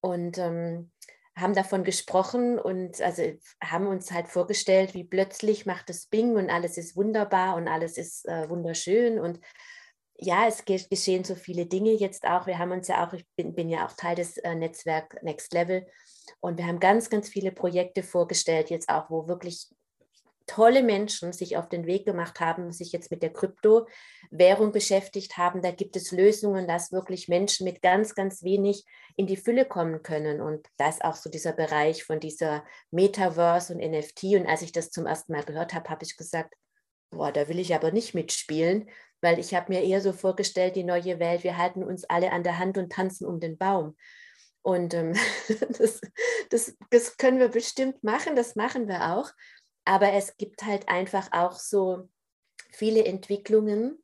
und 0.02 0.38
ähm, 0.38 0.92
haben 1.36 1.54
davon 1.56 1.84
gesprochen 1.84 2.60
und 2.60 3.02
also 3.02 3.24
haben 3.64 3.88
uns 3.88 4.12
halt 4.12 4.28
vorgestellt, 4.28 4.94
wie 4.94 5.04
plötzlich 5.04 5.66
macht 5.66 5.90
es 5.90 6.08
Bing 6.08 6.36
und 6.36 6.50
alles 6.50 6.78
ist 6.78 6.96
wunderbar 6.96 7.56
und 7.56 7.68
alles 7.68 7.98
ist 7.98 8.28
äh, 8.28 8.50
wunderschön 8.50 9.20
und 9.20 9.40
ja, 10.24 10.48
es 10.48 10.66
geschehen 10.66 11.24
so 11.24 11.34
viele 11.34 11.66
Dinge 11.66 11.94
jetzt 11.94 12.26
auch. 12.26 12.46
Wir 12.46 12.60
haben 12.60 12.72
uns 12.72 12.88
ja 12.88 13.08
auch, 13.08 13.14
ich 13.14 13.26
bin, 13.36 13.56
bin 13.56 13.70
ja 13.70 13.88
auch 13.88 13.94
Teil 13.94 14.16
des 14.16 14.38
äh, 14.38 14.54
Netzwerk 14.54 15.24
Next 15.24 15.52
Level 15.52 15.88
und 16.42 16.60
wir 16.60 16.68
haben 16.68 16.80
ganz, 16.80 17.10
ganz 17.10 17.28
viele 17.28 17.52
Projekte 17.52 18.04
vorgestellt, 18.04 18.70
jetzt 18.70 18.90
auch, 18.90 19.10
wo 19.10 19.28
wirklich 19.28 19.68
tolle 20.48 20.84
Menschen 20.84 21.34
sich 21.34 21.58
auf 21.58 21.70
den 21.70 21.86
Weg 21.86 22.06
gemacht 22.06 22.40
haben, 22.40 22.72
sich 22.72 22.92
jetzt 22.92 23.12
mit 23.12 23.24
der 23.24 23.34
Kryptowährung 23.34 24.72
beschäftigt 24.72 25.38
haben. 25.38 25.62
Da 25.62 25.72
gibt 25.72 25.96
es 25.96 26.12
Lösungen, 26.12 26.68
dass 26.68 26.92
wirklich 26.92 27.28
Menschen 27.28 27.66
mit 27.66 27.82
ganz, 27.82 28.16
ganz 28.16 28.44
wenig 28.44 28.86
in 29.16 29.28
die 29.28 29.38
Fülle 29.38 29.66
kommen 29.66 30.04
können. 30.04 30.42
Und 30.42 30.68
da 30.78 30.90
ist 30.90 31.04
auch 31.04 31.16
so 31.16 31.30
dieser 31.30 31.54
Bereich 31.54 32.04
von 32.04 32.20
dieser 32.20 32.64
Metaverse 32.92 33.74
und 33.74 33.80
NFT. 33.80 34.24
Und 34.36 34.48
als 34.48 34.62
ich 34.62 34.72
das 34.72 34.92
zum 34.92 35.06
ersten 35.06 35.34
Mal 35.34 35.44
gehört 35.44 35.74
habe, 35.74 35.90
habe 35.90 36.04
ich 36.04 36.18
gesagt, 36.18 36.56
boah, 37.12 37.32
da 37.32 37.48
will 37.48 37.60
ich 37.60 37.76
aber 37.76 37.92
nicht 37.92 38.14
mitspielen, 38.14 38.90
weil 39.22 39.40
ich 39.40 39.54
habe 39.54 39.72
mir 39.72 39.84
eher 39.84 40.02
so 40.02 40.14
vorgestellt, 40.14 40.76
die 40.76 40.84
neue 40.84 41.20
Welt, 41.20 41.44
wir 41.44 41.58
halten 41.58 41.84
uns 41.84 42.06
alle 42.06 42.32
an 42.32 42.44
der 42.44 42.58
Hand 42.58 42.78
und 42.78 42.92
tanzen 42.92 43.28
um 43.28 43.40
den 43.40 43.58
Baum. 43.58 43.96
Und 44.64 44.94
ähm, 44.94 45.14
das, 45.78 46.02
das, 46.50 46.78
das 46.90 47.18
können 47.18 47.40
wir 47.40 47.50
bestimmt 47.50 48.04
machen, 48.04 48.36
das 48.36 48.56
machen 48.56 48.88
wir 48.88 49.14
auch. 49.16 49.32
Aber 49.86 50.14
es 50.14 50.38
gibt 50.38 50.64
halt 50.64 50.88
einfach 50.90 51.30
auch 51.32 51.54
so 51.54 52.10
viele 52.72 53.06
Entwicklungen, 53.06 54.02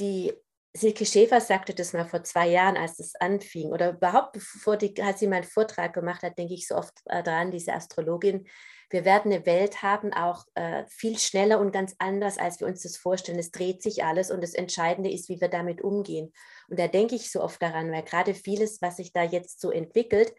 die 0.00 0.32
Silke 0.76 1.06
Schäfer 1.06 1.40
sagte 1.40 1.74
das 1.74 1.92
mal 1.92 2.04
vor 2.04 2.22
zwei 2.22 2.48
Jahren, 2.48 2.76
als 2.76 2.98
es 2.98 3.14
anfing, 3.16 3.72
oder 3.72 3.90
überhaupt 3.90 4.32
bevor 4.32 4.76
die, 4.76 5.00
als 5.02 5.20
sie 5.20 5.26
meinen 5.26 5.44
Vortrag 5.44 5.92
gemacht 5.92 6.22
hat, 6.22 6.38
denke 6.38 6.54
ich 6.54 6.68
so 6.68 6.76
oft 6.76 6.94
äh, 7.06 7.22
dran, 7.22 7.50
diese 7.50 7.72
Astrologin. 7.72 8.46
Wir 8.90 9.04
werden 9.04 9.32
eine 9.32 9.44
Welt 9.44 9.82
haben, 9.82 10.12
auch 10.12 10.44
äh, 10.54 10.84
viel 10.88 11.18
schneller 11.18 11.58
und 11.58 11.72
ganz 11.72 11.94
anders, 11.98 12.38
als 12.38 12.60
wir 12.60 12.66
uns 12.66 12.82
das 12.82 12.96
vorstellen. 12.96 13.38
Es 13.38 13.50
dreht 13.50 13.82
sich 13.82 14.04
alles 14.04 14.30
und 14.30 14.42
das 14.42 14.54
Entscheidende 14.54 15.10
ist, 15.10 15.28
wie 15.28 15.40
wir 15.40 15.48
damit 15.48 15.82
umgehen. 15.82 16.32
Und 16.68 16.78
da 16.78 16.86
denke 16.86 17.14
ich 17.14 17.30
so 17.30 17.42
oft 17.42 17.60
daran, 17.60 17.90
weil 17.90 18.02
gerade 18.02 18.34
vieles, 18.34 18.80
was 18.80 18.96
sich 18.96 19.12
da 19.12 19.22
jetzt 19.22 19.60
so 19.60 19.70
entwickelt, 19.70 20.32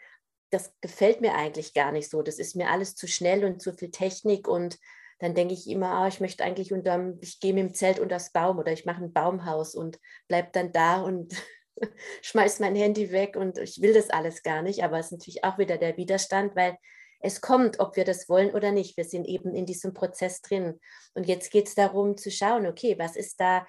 das 0.50 0.74
gefällt 0.82 1.22
mir 1.22 1.36
eigentlich 1.36 1.74
gar 1.74 1.92
nicht 1.92 2.10
so. 2.10 2.22
Das 2.22 2.40
ist 2.40 2.56
mir 2.56 2.70
alles 2.70 2.96
zu 2.96 3.08
schnell 3.08 3.46
und 3.46 3.62
zu 3.62 3.74
viel 3.74 3.92
Technik 3.92 4.48
und 4.48 4.78
dann 5.20 5.36
denke 5.36 5.54
ich 5.54 5.70
immer, 5.70 6.02
oh, 6.02 6.08
ich 6.08 6.22
möchte 6.22 6.44
eigentlich 6.44 6.72
unterm, 6.72 7.18
ich 7.22 7.40
gehe 7.40 7.54
mit 7.54 7.64
dem 7.64 7.74
Zelt 7.74 8.00
unter 8.00 8.16
das 8.16 8.32
Baum 8.32 8.58
oder 8.58 8.72
ich 8.72 8.86
mache 8.86 9.04
ein 9.04 9.14
Baumhaus 9.14 9.76
und 9.76 10.00
bleibe 10.28 10.50
dann 10.54 10.72
da 10.72 11.02
und 11.02 11.36
schmeiß 12.22 12.60
mein 12.60 12.76
Handy 12.76 13.12
weg 13.12 13.36
und 13.36 13.58
ich 13.58 13.82
will 13.82 13.94
das 13.94 14.10
alles 14.10 14.44
gar 14.44 14.62
nicht. 14.62 14.84
Aber 14.84 14.98
es 14.98 15.08
ist 15.08 15.12
natürlich 15.14 15.44
auch 15.44 15.58
wieder 15.58 15.78
der 15.78 15.98
Widerstand, 15.98 16.56
weil 16.56 16.78
es 17.20 17.42
kommt, 17.42 17.82
ob 17.82 17.98
wir 17.98 18.06
das 18.06 18.30
wollen 18.30 18.52
oder 18.52 18.72
nicht. 18.72 18.96
Wir 18.96 19.04
sind 19.04 19.28
eben 19.28 19.54
in 19.54 19.66
diesem 19.66 19.94
Prozess 19.94 20.42
drin. 20.42 20.80
Und 21.14 21.28
jetzt 21.28 21.52
geht 21.52 21.68
es 21.68 21.76
darum 21.76 22.16
zu 22.16 22.32
schauen, 22.32 22.66
okay, 22.66 22.98
was 22.98 23.18
ist 23.18 23.42
da, 23.42 23.68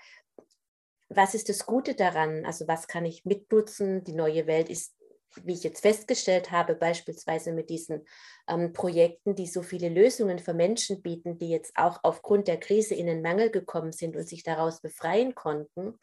was 1.09 1.35
ist 1.35 1.49
das 1.49 1.67
Gute 1.67 1.97
daran? 1.97 2.47
Also 2.47 2.69
was 2.69 2.87
kann 2.87 3.05
ich 3.05 3.25
mitnutzen? 3.25 4.05
Die 4.05 4.13
neue 4.13 4.47
Welt 4.47 4.69
ist 4.69 4.95
wie 5.45 5.53
ich 5.53 5.63
jetzt 5.63 5.81
festgestellt 5.81 6.51
habe, 6.51 6.75
beispielsweise 6.75 7.53
mit 7.53 7.71
diesen 7.71 8.05
ähm, 8.49 8.73
Projekten, 8.73 9.35
die 9.35 9.47
so 9.47 9.63
viele 9.63 9.89
Lösungen 9.89 10.39
für 10.39 10.55
Menschen 10.55 11.03
bieten, 11.03 11.39
die 11.39 11.51
jetzt 11.51 11.77
auch 11.77 12.01
aufgrund 12.03 12.49
der 12.49 12.59
Krise 12.59 12.95
in 12.95 13.07
den 13.07 13.23
Mangel 13.23 13.51
gekommen 13.51 13.93
sind 13.93 14.17
und 14.17 14.29
sich 14.29 14.43
daraus 14.43 14.81
befreien 14.81 15.35
konnten, 15.35 15.99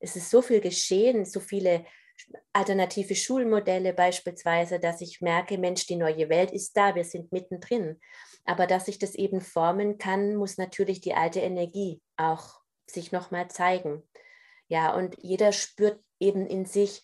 es 0.00 0.16
ist 0.16 0.30
so 0.30 0.40
viel 0.40 0.60
geschehen, 0.60 1.24
so 1.26 1.40
viele 1.40 1.84
alternative 2.52 3.14
Schulmodelle 3.14 3.92
beispielsweise, 3.92 4.78
dass 4.78 5.00
ich 5.00 5.20
merke, 5.20 5.58
Mensch, 5.58 5.86
die 5.86 5.96
neue 5.96 6.28
Welt 6.28 6.50
ist 6.50 6.76
da, 6.76 6.94
wir 6.94 7.04
sind 7.04 7.32
mittendrin. 7.32 8.00
Aber 8.44 8.66
dass 8.66 8.88
ich 8.88 8.98
das 8.98 9.14
eben 9.14 9.40
formen 9.40 9.98
kann, 9.98 10.36
muss 10.36 10.58
natürlich 10.58 11.00
die 11.00 11.14
alte 11.14 11.40
Energie 11.40 12.00
auch 12.16 12.60
sich 12.86 13.12
nochmal 13.12 13.48
zeigen. 13.48 14.02
Ja, 14.68 14.94
und 14.94 15.16
jeder 15.20 15.52
spürt 15.52 16.02
eben 16.18 16.46
in 16.46 16.64
sich, 16.64 17.02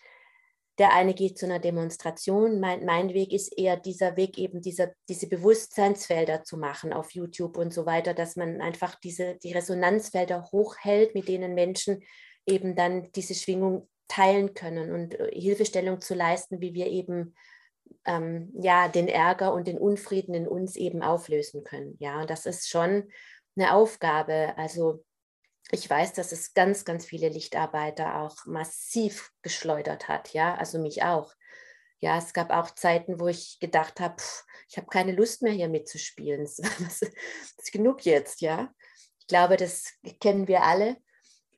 der 0.79 0.93
eine 0.93 1.15
geht 1.15 1.39
zu 1.39 1.47
einer 1.47 1.59
Demonstration. 1.59 2.61
Mein, 2.61 2.85
mein 2.85 3.15
Weg 3.15 3.33
ist 3.33 3.57
eher 3.57 3.77
dieser 3.77 4.17
Weg, 4.17 4.39
eben 4.39 4.61
dieser, 4.61 4.93
diese 5.09 5.27
Bewusstseinsfelder 5.29 6.45
zu 6.45 6.59
machen 6.59 6.93
auf 6.93 7.13
YouTube 7.13 7.57
und 7.57 7.73
so 7.73 7.87
weiter, 7.87 8.13
dass 8.13 8.37
man 8.37 8.61
einfach 8.61 8.95
diese, 8.97 9.37
die 9.37 9.53
Resonanzfelder 9.53 10.51
hochhält, 10.53 11.15
mit 11.15 11.29
denen 11.29 11.55
Menschen 11.55 12.03
eben 12.47 12.77
dann 12.77 13.11
diese 13.13 13.35
Schwingung 13.35 13.89
teilen 14.09 14.55
können 14.55 14.93
und 14.93 15.19
äh, 15.19 15.31
Hilfestellung 15.33 16.01
zu 16.01 16.15
leisten, 16.15 16.61
wie 16.61 16.75
wir 16.75 16.87
eben 16.87 17.35
ähm, 18.05 18.53
ja, 18.61 18.89
den 18.89 19.09
Ärger 19.09 19.55
und 19.55 19.67
den 19.67 19.79
Unfrieden 19.79 20.35
in 20.35 20.47
uns 20.47 20.77
eben 20.77 21.03
auflösen 21.03 21.65
können. 21.65 21.97
Ja, 21.99 22.21
und 22.21 22.31
das 22.31 22.47
ist 22.47 22.69
schon 22.69 23.11
eine 23.57 23.73
Aufgabe. 23.73 24.55
Also 24.57 25.05
ich 25.71 25.89
weiß, 25.89 26.13
dass 26.13 26.33
es 26.33 26.55
ganz, 26.55 26.85
ganz 26.85 27.07
viele 27.07 27.29
Lichtarbeiter 27.29 28.21
auch 28.21 28.47
massiv 28.47 29.33
geschleudert 29.43 30.09
hat, 30.09 30.33
ja, 30.33 30.55
also 30.55 30.79
mich 30.79 31.03
auch. 31.03 31.35
Ja, 31.99 32.19
es 32.19 32.33
gab 32.33 32.51
auch 32.51 32.71
Zeiten, 32.73 33.19
wo 33.19 33.27
ich 33.27 33.59
gedacht 33.59 34.01
habe, 34.01 34.17
ich 34.69 34.77
habe 34.77 34.87
keine 34.87 35.13
Lust 35.13 35.43
mehr 35.43 35.53
hier 35.53 35.69
mitzuspielen. 35.69 36.43
Das 36.79 37.03
ist 37.03 37.73
genug 37.73 38.05
jetzt, 38.05 38.43
ja. 38.43 38.73
Ich 39.19 39.27
glaube, 39.27 39.57
das 39.57 39.93
kennen 40.21 40.47
wir 40.47 40.63
alle. 40.63 40.99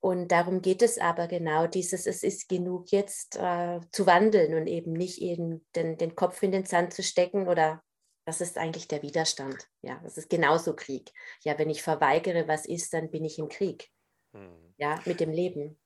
Und 0.00 0.28
darum 0.28 0.62
geht 0.62 0.82
es 0.82 0.98
aber 0.98 1.26
genau, 1.26 1.66
dieses, 1.66 2.06
es 2.06 2.22
ist 2.22 2.48
genug 2.48 2.92
jetzt 2.92 3.36
äh, 3.36 3.80
zu 3.90 4.06
wandeln 4.06 4.54
und 4.54 4.68
eben 4.68 4.92
nicht 4.92 5.20
eben 5.20 5.66
den, 5.74 5.98
den 5.98 6.14
Kopf 6.14 6.40
in 6.42 6.52
den 6.52 6.64
Sand 6.64 6.94
zu 6.94 7.02
stecken 7.02 7.48
oder 7.48 7.82
das 8.24 8.40
ist 8.40 8.58
eigentlich 8.58 8.86
der 8.86 9.02
Widerstand. 9.02 9.66
Ja, 9.82 10.00
das 10.04 10.16
ist 10.16 10.30
genauso 10.30 10.76
Krieg. 10.76 11.10
Ja, 11.42 11.58
wenn 11.58 11.70
ich 11.70 11.82
verweigere, 11.82 12.46
was 12.46 12.64
ist, 12.64 12.94
dann 12.94 13.10
bin 13.10 13.24
ich 13.24 13.38
im 13.38 13.48
Krieg. 13.48 13.90
Mhm. 14.34 14.74
Ja, 14.78 15.00
mit 15.04 15.20
dem 15.20 15.30
Leben. 15.30 15.76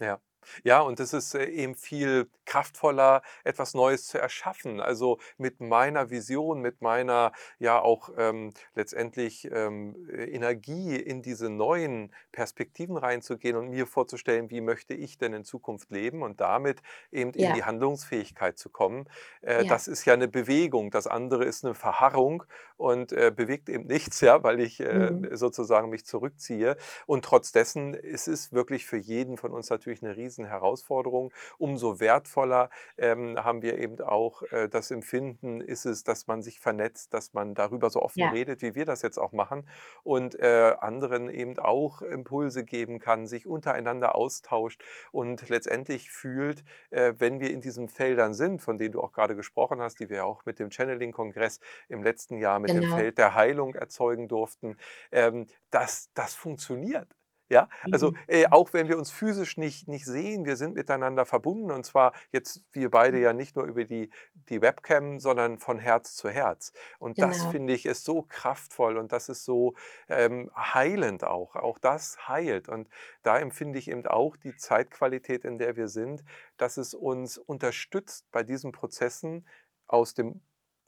Ja. 0.00 0.20
Ja, 0.62 0.80
und 0.80 1.00
es 1.00 1.12
ist 1.12 1.34
äh, 1.34 1.44
eben 1.46 1.74
viel 1.74 2.28
kraftvoller, 2.44 3.22
etwas 3.44 3.74
Neues 3.74 4.06
zu 4.06 4.18
erschaffen. 4.18 4.80
Also 4.80 5.18
mit 5.38 5.60
meiner 5.60 6.10
Vision, 6.10 6.60
mit 6.60 6.82
meiner 6.82 7.32
ja 7.58 7.80
auch 7.80 8.10
ähm, 8.16 8.52
letztendlich 8.74 9.48
ähm, 9.50 10.08
äh, 10.10 10.24
Energie 10.30 10.96
in 10.96 11.22
diese 11.22 11.48
neuen 11.50 12.12
Perspektiven 12.32 12.96
reinzugehen 12.96 13.56
und 13.56 13.68
mir 13.70 13.86
vorzustellen, 13.86 14.50
wie 14.50 14.60
möchte 14.60 14.94
ich 14.94 15.18
denn 15.18 15.32
in 15.32 15.44
Zukunft 15.44 15.90
leben 15.90 16.22
und 16.22 16.40
damit 16.40 16.82
eben 17.10 17.32
in 17.32 17.52
die 17.52 17.64
Handlungsfähigkeit 17.64 18.58
zu 18.58 18.68
kommen. 18.70 19.08
Äh, 19.40 19.64
Ja. 19.64 19.66
das 19.66 19.88
ist 19.88 20.04
ja 20.04 20.14
eine 20.14 20.28
Bewegung. 20.28 20.90
Das 20.90 21.06
andere 21.06 21.44
ist 21.44 21.64
eine 21.64 21.74
Verharrung 21.74 22.44
und 22.76 23.12
äh, 23.12 23.32
bewegt 23.34 23.68
eben 23.68 23.86
nichts, 23.86 24.20
ja, 24.20 24.42
weil 24.42 24.60
ich 24.60 24.80
äh, 24.80 25.12
Mhm. 25.14 25.28
sozusagen 25.32 25.90
mich 25.90 26.04
zurückziehe. 26.06 26.76
Und 27.06 27.24
trotz 27.24 27.52
dessen 27.52 27.94
ist 27.94 28.28
es 28.28 28.52
wirklich 28.52 28.86
für 28.86 28.96
jeden 28.96 29.36
von 29.36 29.52
uns 29.52 29.70
natürlich 29.70 30.02
eine 30.02 30.16
riesen 30.34 30.46
Herausforderung. 30.46 31.32
Umso 31.58 32.00
wertvoller 32.00 32.70
ähm, 32.98 33.42
haben 33.42 33.62
wir 33.62 33.78
eben 33.78 34.00
auch 34.00 34.42
äh, 34.50 34.68
das 34.68 34.90
Empfinden, 34.90 35.60
ist 35.60 35.84
es, 35.86 36.04
dass 36.04 36.26
man 36.26 36.42
sich 36.42 36.60
vernetzt, 36.60 37.14
dass 37.14 37.32
man 37.32 37.54
darüber 37.54 37.90
so 37.90 38.02
offen 38.02 38.20
Ja. 38.20 38.30
redet, 38.30 38.62
wie 38.62 38.74
wir 38.74 38.84
das 38.84 39.02
jetzt 39.02 39.18
auch 39.18 39.32
machen 39.32 39.68
und 40.02 40.38
äh, 40.38 40.74
anderen 40.80 41.28
eben 41.30 41.58
auch 41.58 42.02
Impulse 42.02 42.64
geben 42.64 42.98
kann, 42.98 43.26
sich 43.26 43.46
untereinander 43.46 44.14
austauscht 44.14 44.82
und 45.12 45.48
letztendlich 45.48 46.10
fühlt, 46.10 46.64
äh, 46.90 47.14
wenn 47.18 47.40
wir 47.40 47.50
in 47.50 47.60
diesen 47.60 47.88
Feldern 47.88 48.34
sind, 48.34 48.60
von 48.60 48.78
denen 48.78 48.92
du 48.92 49.00
auch 49.00 49.12
gerade 49.12 49.36
gesprochen 49.36 49.80
hast, 49.80 50.00
die 50.00 50.10
wir 50.10 50.24
auch 50.26 50.44
mit 50.44 50.58
dem 50.58 50.70
Channeling-Kongress 50.70 51.60
im 51.88 52.02
letzten 52.02 52.38
Jahr 52.38 52.58
mit 52.58 52.74
dem 52.74 52.80
genau. 52.80 52.96
Feld 52.96 53.18
der 53.18 53.34
Heilung 53.34 53.74
erzeugen 53.74 54.28
durften, 54.28 54.76
ähm, 55.12 55.46
dass 55.70 56.10
das 56.14 56.34
funktioniert. 56.34 57.14
Ja, 57.50 57.68
also 57.90 58.12
Mhm. 58.12 58.18
äh, 58.26 58.46
auch 58.50 58.72
wenn 58.72 58.88
wir 58.88 58.96
uns 58.96 59.10
physisch 59.10 59.58
nicht, 59.58 59.86
nicht 59.86 60.06
sehen, 60.06 60.46
wir 60.46 60.56
sind 60.56 60.74
miteinander 60.74 61.26
verbunden 61.26 61.70
und 61.70 61.84
zwar 61.84 62.12
jetzt 62.32 62.64
wir 62.72 62.90
beide 62.90 63.18
mhm. 63.18 63.22
ja 63.22 63.32
nicht 63.34 63.54
nur 63.56 63.66
über 63.66 63.84
die, 63.84 64.10
die 64.48 64.62
Webcam, 64.62 65.18
sondern 65.20 65.58
von 65.58 65.78
Herz 65.78 66.14
zu 66.16 66.30
Herz. 66.30 66.72
Und 66.98 67.20
das 67.20 67.44
Genau. 67.44 67.48
finde 67.48 67.74
ich 67.74 67.84
ist 67.86 68.04
so 68.04 68.22
kraftvoll 68.22 68.96
und 68.96 69.12
das 69.12 69.28
ist 69.28 69.44
so 69.44 69.74
ähm, 70.08 70.50
heilend 70.56 71.22
auch. 71.24 71.54
Auch 71.54 71.78
das 71.78 72.28
heilt. 72.28 72.68
Und 72.68 72.88
da 73.22 73.38
empfinde 73.38 73.78
ich 73.78 73.90
eben 73.90 74.06
auch 74.06 74.36
die 74.36 74.56
Zeitqualität, 74.56 75.44
in 75.44 75.58
der 75.58 75.76
wir 75.76 75.88
sind, 75.88 76.24
dass 76.56 76.76
es 76.78 76.94
uns 76.94 77.36
unterstützt 77.38 78.26
bei 78.32 78.42
diesen 78.42 78.72
Prozessen 78.72 79.46
aus 79.86 80.14
dem 80.14 80.40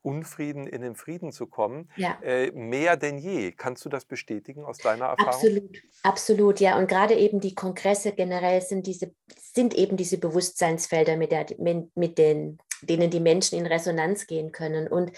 Unfrieden 0.07 0.69
in 0.69 0.83
den 0.83 0.95
Frieden 0.95 1.33
zu 1.33 1.47
kommen, 1.47 1.91
Ja. 1.97 2.17
äh, 2.23 2.53
mehr 2.53 2.97
denn 2.97 3.19
je. 3.19 3.51
Kannst 3.51 3.85
du 3.85 3.89
das 3.89 4.05
bestätigen 4.05 4.65
aus 4.65 4.79
deiner 4.79 5.07
Erfahrung? 5.07 5.33
Absolut, 5.35 5.83
absolut, 6.05 6.61
ja. 6.61 6.79
Und 6.79 6.87
gerade 6.87 7.15
eben 7.15 7.41
die 7.41 7.57
Kongresse 7.57 8.13
generell 8.13 8.63
sind 8.63 8.87
diese, 8.87 9.13
sind 9.37 9.75
eben 9.75 9.97
diese 9.97 10.19
Bewusstseinsfelder, 10.19 11.17
mit, 11.17 11.33
der, 11.33 11.47
mit 11.59 12.19
den, 12.19 12.59
denen 12.83 13.11
die 13.11 13.19
Menschen 13.21 13.59
in 13.59 13.67
Resonanz 13.67 14.29
gehen 14.29 14.53
können. 14.53 14.87
Und 14.87 15.11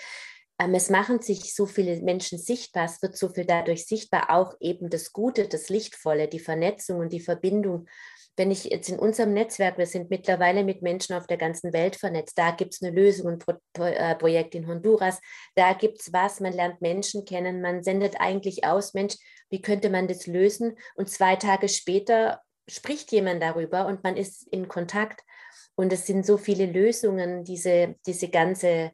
ähm, 0.59 0.75
es 0.75 0.89
machen 0.89 1.21
sich 1.21 1.55
so 1.55 1.67
viele 1.67 2.01
Menschen 2.01 2.39
sichtbar, 2.39 2.87
es 2.87 3.03
wird 3.03 3.15
so 3.15 3.29
viel 3.29 3.45
dadurch 3.45 3.87
sichtbar, 3.87 4.31
auch 4.31 4.55
eben 4.59 4.89
das 4.89 5.13
Gute, 5.13 5.49
das 5.49 5.69
Lichtvolle, 5.69 6.29
die 6.29 6.41
Vernetzung 6.41 7.01
und 7.01 7.13
die 7.13 7.21
Verbindung 7.21 7.87
wenn 8.39 8.51
ich 8.51 8.65
jetzt 8.65 8.89
in 8.89 8.99
unserem 8.99 9.35
Netzwerk, 9.35 9.77
wir 9.79 9.87
sind 9.87 10.11
mittlerweile 10.11 10.65
mit 10.65 10.81
Menschen 10.81 11.15
auf 11.17 11.27
der 11.27 11.37
ganzen 11.37 11.73
Welt 11.73 11.97
vernetzt, 11.97 12.39
da 12.39 12.53
gibt 12.53 12.75
es 12.75 12.83
eine 12.83 12.95
Lösung, 12.95 13.33
ein 13.33 13.39
Pro 13.39 13.55
äh, 13.83 14.15
Projekt 14.15 14.55
in 14.55 14.67
Honduras, 14.67 15.21
da 15.55 15.73
gibt 15.73 16.01
es 16.01 16.13
was, 16.13 16.41
man 16.41 16.53
lernt 16.53 16.81
Menschen 16.81 17.25
kennen, 17.25 17.61
man 17.61 17.83
sendet 17.83 18.21
eigentlich 18.21 18.65
aus, 18.65 18.95
Mensch, 18.95 19.17
wie 19.51 19.61
könnte 19.61 19.91
man 19.91 20.09
das 20.09 20.27
lösen? 20.27 20.77
Und 20.95 21.11
zwei 21.11 21.37
Tage 21.37 21.69
später 21.69 22.41
spricht 22.69 23.13
jemand 23.13 23.43
darüber 23.43 23.87
und 23.87 24.05
man 24.05 24.17
ist 24.17 24.47
in 24.49 24.69
Kontakt. 24.69 25.23
Und 25.75 25.93
es 25.93 26.07
sind 26.07 26.27
so 26.27 26.37
viele 26.37 26.67
Lösungen, 26.67 27.45
diese, 27.45 27.97
diese 28.07 28.29
ganze 28.29 28.93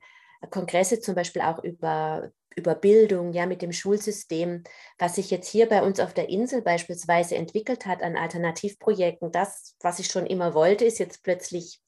Kongresse 0.51 1.01
zum 1.01 1.15
Beispiel 1.15 1.43
auch 1.43 1.63
über 1.63 2.31
über 2.57 2.75
Bildung, 2.75 3.33
ja, 3.33 3.47
mit 3.47 3.63
dem 3.63 3.73
Schulsystem, 3.73 4.63
was 4.99 5.17
sich 5.17 5.31
jetzt 5.31 5.49
hier 5.49 5.69
bei 5.69 5.83
uns 5.83 6.01
auf 6.01 6.15
der 6.15 6.29
Insel 6.29 6.63
beispielsweise 6.63 7.37
entwickelt 7.37 7.87
hat 7.87 8.03
an 8.03 8.17
Alternativprojekten, 8.17 9.33
das, 9.33 9.77
was 9.81 9.99
ich 9.99 10.07
schon 10.07 10.27
immer 10.27 10.55
wollte, 10.55 10.85
ist 10.85 10.99
jetzt 10.99 11.23
plötzlich 11.23 11.81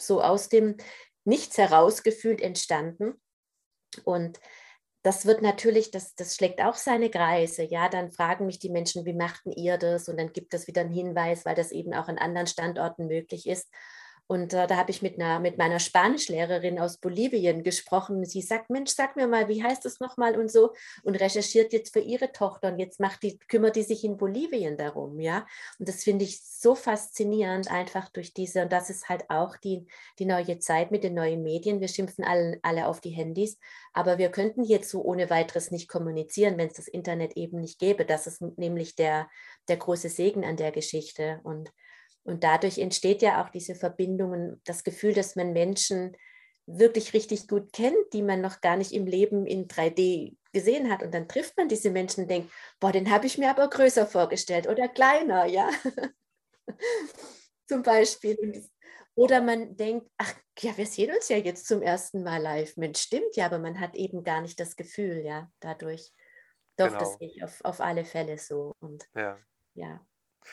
so 0.00 0.22
aus 0.22 0.48
dem 0.48 0.76
Nichts 1.24 1.56
herausgefühlt 1.56 2.40
entstanden. 2.40 3.20
Und 4.04 4.40
das 5.02 5.26
wird 5.26 5.42
natürlich, 5.42 5.90
das, 5.90 6.14
das 6.14 6.34
schlägt 6.34 6.60
auch 6.60 6.74
seine 6.74 7.10
Kreise. 7.10 7.62
Ja, 7.62 7.88
dann 7.88 8.10
fragen 8.10 8.46
mich 8.46 8.58
die 8.58 8.70
Menschen, 8.70 9.04
wie 9.04 9.14
machten 9.14 9.52
ihr 9.52 9.78
das? 9.78 10.08
Und 10.08 10.16
dann 10.16 10.32
gibt 10.32 10.54
es 10.54 10.66
wieder 10.66 10.80
einen 10.80 10.92
Hinweis, 10.92 11.44
weil 11.44 11.54
das 11.54 11.70
eben 11.70 11.94
auch 11.94 12.08
an 12.08 12.18
anderen 12.18 12.46
Standorten 12.48 13.06
möglich 13.06 13.46
ist. 13.48 13.68
Und 14.32 14.54
äh, 14.54 14.66
da 14.66 14.76
habe 14.78 14.90
ich 14.90 15.02
mit, 15.02 15.20
einer, 15.20 15.40
mit 15.40 15.58
meiner 15.58 15.78
Spanischlehrerin 15.78 16.78
aus 16.78 16.96
Bolivien 16.96 17.62
gesprochen. 17.62 18.24
Sie 18.24 18.40
sagt, 18.40 18.70
Mensch, 18.70 18.92
sag 18.92 19.14
mir 19.14 19.28
mal, 19.28 19.46
wie 19.48 19.62
heißt 19.62 19.84
das 19.84 20.00
nochmal 20.00 20.38
und 20.38 20.50
so 20.50 20.72
und 21.02 21.16
recherchiert 21.16 21.74
jetzt 21.74 21.92
für 21.92 22.00
ihre 22.00 22.32
Tochter 22.32 22.68
und 22.68 22.78
jetzt 22.78 22.98
macht 22.98 23.22
die, 23.22 23.38
kümmert 23.38 23.76
die 23.76 23.82
sich 23.82 24.04
in 24.04 24.16
Bolivien 24.16 24.78
darum, 24.78 25.20
ja. 25.20 25.46
Und 25.78 25.86
das 25.86 26.02
finde 26.02 26.24
ich 26.24 26.42
so 26.42 26.74
faszinierend, 26.74 27.70
einfach 27.70 28.08
durch 28.08 28.32
diese, 28.32 28.62
und 28.62 28.72
das 28.72 28.88
ist 28.88 29.10
halt 29.10 29.28
auch 29.28 29.58
die, 29.58 29.86
die 30.18 30.24
neue 30.24 30.58
Zeit 30.60 30.92
mit 30.92 31.04
den 31.04 31.12
neuen 31.12 31.42
Medien. 31.42 31.82
Wir 31.82 31.88
schimpfen 31.88 32.24
alle, 32.24 32.58
alle 32.62 32.86
auf 32.86 33.02
die 33.02 33.10
Handys, 33.10 33.58
aber 33.92 34.16
wir 34.16 34.30
könnten 34.30 34.64
jetzt 34.64 34.88
so 34.88 35.02
ohne 35.02 35.28
weiteres 35.28 35.70
nicht 35.70 35.90
kommunizieren, 35.90 36.56
wenn 36.56 36.68
es 36.68 36.76
das 36.76 36.88
Internet 36.88 37.36
eben 37.36 37.60
nicht 37.60 37.78
gäbe. 37.78 38.06
Das 38.06 38.26
ist 38.26 38.40
nämlich 38.56 38.96
der, 38.96 39.28
der 39.68 39.76
große 39.76 40.08
Segen 40.08 40.42
an 40.46 40.56
der 40.56 40.72
Geschichte. 40.72 41.40
Und 41.42 41.70
und 42.24 42.44
dadurch 42.44 42.78
entsteht 42.78 43.22
ja 43.22 43.42
auch 43.42 43.50
diese 43.50 43.74
Verbindung 43.74 44.30
und 44.30 44.60
das 44.64 44.84
Gefühl, 44.84 45.12
dass 45.12 45.36
man 45.36 45.52
Menschen 45.52 46.16
wirklich 46.66 47.12
richtig 47.12 47.48
gut 47.48 47.72
kennt, 47.72 48.12
die 48.12 48.22
man 48.22 48.40
noch 48.40 48.60
gar 48.60 48.76
nicht 48.76 48.92
im 48.92 49.06
Leben 49.06 49.46
in 49.46 49.66
3D 49.66 50.36
gesehen 50.52 50.90
hat. 50.90 51.02
Und 51.02 51.12
dann 51.12 51.28
trifft 51.28 51.56
man 51.56 51.68
diese 51.68 51.90
Menschen 51.90 52.22
und 52.22 52.30
denkt, 52.30 52.52
boah, 52.78 52.92
den 52.92 53.10
habe 53.10 53.26
ich 53.26 53.38
mir 53.38 53.50
aber 53.50 53.68
größer 53.68 54.06
vorgestellt 54.06 54.68
oder 54.68 54.88
kleiner, 54.88 55.46
ja. 55.46 55.68
zum 57.66 57.82
Beispiel. 57.82 58.64
Oder 59.14 59.42
man 59.42 59.76
denkt, 59.76 60.08
ach 60.18 60.34
ja, 60.60 60.76
wir 60.76 60.86
sehen 60.86 61.14
uns 61.14 61.28
ja 61.28 61.36
jetzt 61.36 61.66
zum 61.66 61.82
ersten 61.82 62.22
Mal 62.22 62.40
live. 62.40 62.76
Mensch, 62.76 63.00
stimmt 63.00 63.34
ja, 63.34 63.46
aber 63.46 63.58
man 63.58 63.80
hat 63.80 63.96
eben 63.96 64.22
gar 64.22 64.40
nicht 64.40 64.60
das 64.60 64.76
Gefühl, 64.76 65.22
ja, 65.24 65.50
dadurch. 65.60 66.12
Doch, 66.76 66.86
genau. 66.86 66.98
das 67.00 67.14
sehe 67.18 67.28
ich 67.28 67.42
auf, 67.42 67.60
auf 67.64 67.80
alle 67.80 68.04
Fälle 68.04 68.38
so. 68.38 68.74
Und 68.80 69.04
ja. 69.14 69.38
ja. 69.74 70.06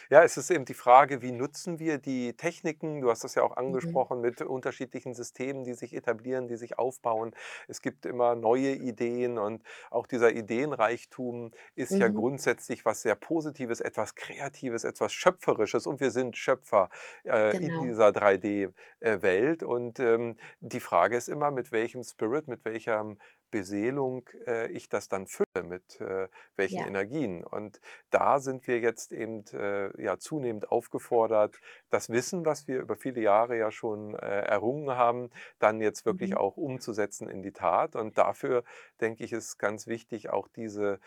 Ja, 0.09 0.23
es 0.23 0.37
ist 0.37 0.51
eben 0.51 0.65
die 0.65 0.73
Frage, 0.73 1.21
wie 1.21 1.31
nutzen 1.31 1.79
wir 1.79 1.97
die 1.97 2.33
Techniken? 2.35 3.01
Du 3.01 3.09
hast 3.09 3.23
das 3.23 3.35
ja 3.35 3.43
auch 3.43 3.57
Mhm. 3.65 4.03
angesprochen 4.03 4.21
mit 4.21 4.41
unterschiedlichen 4.41 5.13
Systemen, 5.13 5.63
die 5.63 5.73
sich 5.73 5.93
etablieren, 5.95 6.47
die 6.47 6.57
sich 6.57 6.77
aufbauen. 6.77 7.31
Es 7.67 7.81
gibt 7.81 8.05
immer 8.05 8.35
neue 8.35 8.73
Ideen 8.75 9.37
und 9.39 9.63
auch 9.89 10.05
dieser 10.07 10.31
Ideenreichtum 10.31 11.51
ist 11.75 11.97
ja 11.99 12.07
Mhm. 12.07 12.09
grundsätzlich 12.09 12.85
was 12.85 13.01
sehr 13.01 13.15
Positives, 13.15 13.79
etwas 13.81 14.15
Kreatives, 14.15 14.83
etwas 14.83 15.11
Schöpferisches 15.13 15.87
und 15.87 15.99
wir 15.99 16.11
sind 16.11 16.37
Schöpfer 16.37 16.89
äh, 17.25 17.57
in 17.57 17.71
Genau. 17.71 17.81
dieser 17.81 18.11
3D-Welt. 18.11 19.63
Und 19.63 19.99
ähm, 19.99 20.37
die 20.59 20.79
Frage 20.79 21.17
ist 21.17 21.29
immer, 21.29 21.51
mit 21.51 21.71
welchem 21.71 22.03
Spirit, 22.03 22.47
mit 22.47 22.63
welcher 22.65 23.15
Beseelung 23.51 24.27
äh, 24.47 24.67
ich 24.71 24.89
das 24.89 25.07
dann 25.09 25.27
fülle, 25.27 25.63
mit 25.63 25.99
äh, 26.01 26.27
welchen 26.55 26.81
Ja. 26.81 26.83
Energien. 26.83 27.43
Und 27.43 27.79
da 28.09 28.39
sind 28.39 28.67
wir 28.67 28.79
jetzt 28.79 29.11
eben 29.11 29.43
äh, 29.53 30.01
ja, 30.01 30.17
zunehmend 30.19 30.71
aufgefordert, 30.71 31.59
das 31.89 32.09
Wissen, 32.09 32.45
was 32.45 32.67
wir 32.67 32.79
über 32.79 32.95
viele 32.95 33.21
Jahre 33.21 33.57
ja 33.57 33.71
schon 33.71 34.13
äh, 34.15 34.17
errungen 34.41 34.89
haben, 34.91 35.29
dann 35.59 35.81
jetzt 35.81 36.05
wirklich 36.05 36.35
Mhm. 36.35 36.37
auch 36.37 36.57
umzusetzen 36.57 37.29
in 37.29 37.41
die 37.41 37.51
Tat. 37.53 37.95
Und 37.95 38.17
dafür, 38.17 38.63
denke 39.01 39.23
ich, 39.23 39.33
ist 39.33 39.57
ganz 39.57 39.87
wichtig, 39.87 40.29
auch 40.29 40.47
diese 40.47 40.99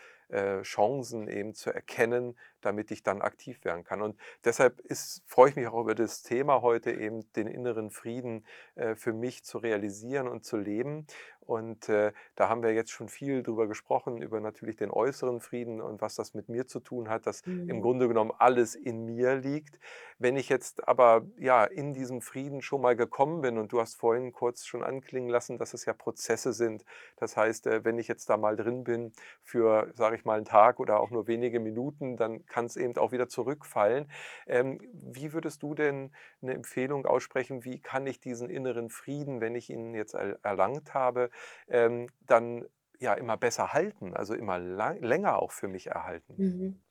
Chancen 0.61 1.27
eben 1.27 1.53
zu 1.53 1.71
erkennen, 1.71 2.37
damit 2.61 2.91
ich 2.91 3.03
dann 3.03 3.21
aktiv 3.21 3.63
werden 3.65 3.83
kann. 3.83 4.01
Und 4.01 4.17
deshalb 4.45 4.79
ist, 4.79 5.23
freue 5.27 5.49
ich 5.49 5.55
mich 5.55 5.67
auch 5.67 5.81
über 5.81 5.95
das 5.95 6.23
Thema 6.23 6.61
heute, 6.61 6.91
eben 6.91 7.31
den 7.33 7.47
inneren 7.47 7.91
Frieden 7.91 8.45
äh, 8.75 8.95
für 8.95 9.13
mich 9.13 9.43
zu 9.43 9.57
realisieren 9.57 10.27
und 10.27 10.45
zu 10.45 10.57
leben. 10.57 11.05
Und 11.41 11.89
äh, 11.89 12.13
da 12.35 12.47
haben 12.47 12.63
wir 12.63 12.73
jetzt 12.73 12.91
schon 12.91 13.09
viel 13.09 13.43
drüber 13.43 13.67
gesprochen, 13.67 14.21
über 14.21 14.39
natürlich 14.39 14.77
den 14.77 14.91
äußeren 14.91 15.41
Frieden 15.41 15.81
und 15.81 16.01
was 16.01 16.15
das 16.15 16.33
mit 16.33 16.47
mir 16.47 16.67
zu 16.67 16.79
tun 16.79 17.09
hat, 17.09 17.27
dass 17.27 17.43
im 17.67 17.79
Mhm. 17.79 17.81
Grunde 17.81 18.07
genommen 18.07 18.31
alles 18.37 18.75
in 18.75 19.03
mir 19.05 19.35
liegt. 19.35 19.77
Wenn 20.19 20.37
ich 20.37 20.47
jetzt 20.49 20.87
aber 20.87 21.25
ja 21.37 21.65
in 21.65 21.93
diesem 21.93 22.21
Frieden 22.21 22.61
schon 22.61 22.81
mal 22.81 22.95
gekommen 22.95 23.41
bin 23.41 23.57
und 23.57 23.73
du 23.73 23.81
hast 23.81 23.95
vorhin 23.95 24.31
kurz 24.31 24.65
schon 24.65 24.83
anklingen 24.83 25.29
lassen, 25.29 25.57
dass 25.57 25.73
es 25.73 25.85
ja 25.85 25.93
Prozesse 25.93 26.53
sind. 26.53 26.85
Das 27.17 27.35
heißt, 27.37 27.67
äh, 27.67 27.83
wenn 27.83 27.99
ich 27.99 28.07
jetzt 28.07 28.29
da 28.29 28.37
mal 28.37 28.55
drin 28.55 28.83
bin 28.85 29.11
für, 29.41 29.91
sage 29.95 30.15
ich 30.15 30.22
mal, 30.25 30.37
einen 30.37 30.45
Tag 30.45 30.79
oder 30.79 30.99
auch 30.99 31.09
nur 31.09 31.27
wenige 31.27 31.59
Minuten, 31.59 32.17
dann 32.17 32.45
kann 32.45 32.65
es 32.65 32.75
eben 32.75 32.95
auch 32.97 33.11
wieder 33.11 33.27
zurückfallen. 33.27 34.09
Ähm, 34.47 34.79
wie 34.93 35.33
würdest 35.33 35.63
du 35.63 35.75
denn 35.75 36.11
eine 36.41 36.53
Empfehlung 36.53 37.05
aussprechen, 37.05 37.63
wie 37.63 37.79
kann 37.79 38.07
ich 38.07 38.19
diesen 38.19 38.49
inneren 38.49 38.89
Frieden, 38.89 39.41
wenn 39.41 39.55
ich 39.55 39.69
ihn 39.69 39.93
jetzt 39.93 40.13
er 40.13 40.39
erlangt 40.43 40.93
habe, 40.93 41.29
ähm, 41.67 42.09
dann 42.21 42.65
ja 42.99 43.13
immer 43.13 43.37
besser 43.37 43.73
halten, 43.73 44.15
also 44.15 44.33
immer 44.33 44.59
länger 44.59 45.41
auch 45.41 45.51
für 45.51 45.67
mich 45.67 45.87
erhalten. 45.87 46.33
Mhm. 46.37 46.83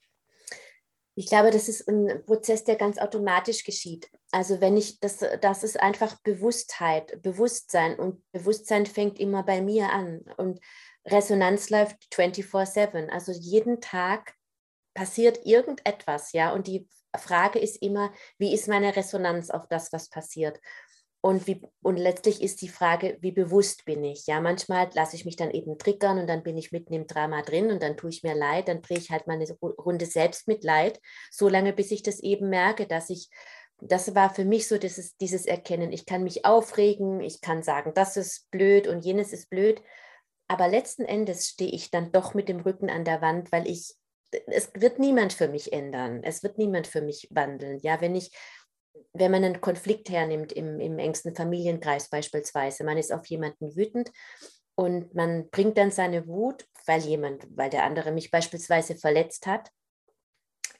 Ich 1.14 1.26
glaube, 1.26 1.50
das 1.50 1.68
ist 1.68 1.88
ein 1.88 2.24
Prozess, 2.24 2.64
der 2.64 2.76
ganz 2.76 2.96
automatisch 2.96 3.64
geschieht. 3.64 4.10
Also 4.30 4.62
wenn 4.62 4.78
ich, 4.78 4.98
das, 4.98 5.18
das 5.42 5.62
ist 5.62 5.78
einfach 5.78 6.18
Bewusstheit, 6.22 7.20
Bewusstsein 7.20 7.98
und 7.98 8.22
Bewusstsein 8.32 8.86
fängt 8.86 9.20
immer 9.20 9.42
bei 9.42 9.60
mir 9.60 9.90
an 9.90 10.22
und 10.38 10.58
Resonanz 11.06 11.70
läuft 11.70 11.96
24/7. 12.14 13.10
Also 13.10 13.32
jeden 13.32 13.80
Tag 13.80 14.34
passiert 14.94 15.44
irgendetwas, 15.44 16.32
ja, 16.32 16.52
und 16.52 16.66
die 16.66 16.86
Frage 17.16 17.58
ist 17.58 17.82
immer, 17.82 18.12
wie 18.38 18.54
ist 18.54 18.68
meine 18.68 18.94
Resonanz 18.94 19.50
auf 19.50 19.66
das, 19.68 19.92
was 19.92 20.08
passiert? 20.08 20.60
Und, 21.24 21.46
wie, 21.46 21.62
und 21.82 21.98
letztlich 21.98 22.42
ist 22.42 22.62
die 22.62 22.68
Frage, 22.68 23.16
wie 23.20 23.30
bewusst 23.30 23.84
bin 23.84 24.02
ich? 24.02 24.26
Ja, 24.26 24.40
manchmal 24.40 24.90
lasse 24.94 25.14
ich 25.14 25.24
mich 25.24 25.36
dann 25.36 25.52
eben 25.52 25.78
triggern 25.78 26.18
und 26.18 26.26
dann 26.26 26.42
bin 26.42 26.58
ich 26.58 26.72
mitten 26.72 26.94
im 26.94 27.06
Drama 27.06 27.42
drin 27.42 27.70
und 27.70 27.80
dann 27.80 27.96
tue 27.96 28.10
ich 28.10 28.24
mir 28.24 28.34
leid, 28.34 28.66
dann 28.66 28.82
drehe 28.82 28.98
ich 28.98 29.10
halt 29.10 29.28
mal 29.28 29.34
eine 29.34 29.46
Runde 29.60 30.06
Selbstmitleid, 30.06 31.00
solange 31.30 31.72
bis 31.72 31.92
ich 31.92 32.02
das 32.02 32.18
eben 32.20 32.48
merke, 32.48 32.88
dass 32.88 33.08
ich, 33.08 33.28
das 33.80 34.16
war 34.16 34.34
für 34.34 34.44
mich 34.44 34.66
so 34.66 34.78
dieses, 34.78 35.16
dieses 35.16 35.46
Erkennen, 35.46 35.92
ich 35.92 36.06
kann 36.06 36.24
mich 36.24 36.44
aufregen, 36.44 37.20
ich 37.20 37.40
kann 37.40 37.62
sagen, 37.62 37.92
das 37.94 38.16
ist 38.16 38.50
blöd 38.50 38.88
und 38.88 39.04
jenes 39.04 39.32
ist 39.32 39.48
blöd, 39.48 39.80
aber 40.52 40.68
letzten 40.68 41.04
Endes 41.04 41.48
stehe 41.48 41.70
ich 41.70 41.90
dann 41.90 42.12
doch 42.12 42.34
mit 42.34 42.48
dem 42.48 42.60
Rücken 42.60 42.90
an 42.90 43.04
der 43.04 43.22
Wand, 43.22 43.50
weil 43.52 43.66
ich, 43.66 43.94
es 44.46 44.70
wird 44.74 44.98
niemand 44.98 45.32
für 45.32 45.48
mich 45.48 45.72
ändern, 45.72 46.22
es 46.22 46.42
wird 46.42 46.58
niemand 46.58 46.86
für 46.86 47.00
mich 47.00 47.26
wandeln. 47.30 47.78
Ja, 47.80 48.00
wenn 48.02 48.14
ich 48.14 48.30
wenn 49.14 49.30
man 49.30 49.44
einen 49.44 49.60
Konflikt 49.60 50.10
hernimmt 50.10 50.52
im, 50.52 50.78
im 50.78 50.98
engsten 50.98 51.34
Familienkreis 51.34 52.08
beispielsweise, 52.10 52.84
man 52.84 52.98
ist 52.98 53.12
auf 53.12 53.26
jemanden 53.26 53.74
wütend 53.74 54.10
und 54.74 55.14
man 55.14 55.48
bringt 55.50 55.78
dann 55.78 55.90
seine 55.90 56.26
Wut, 56.26 56.66
weil 56.86 57.00
jemand, 57.00 57.46
weil 57.56 57.70
der 57.70 57.84
andere 57.84 58.12
mich 58.12 58.30
beispielsweise 58.30 58.96
verletzt 58.96 59.46
hat, 59.46 59.70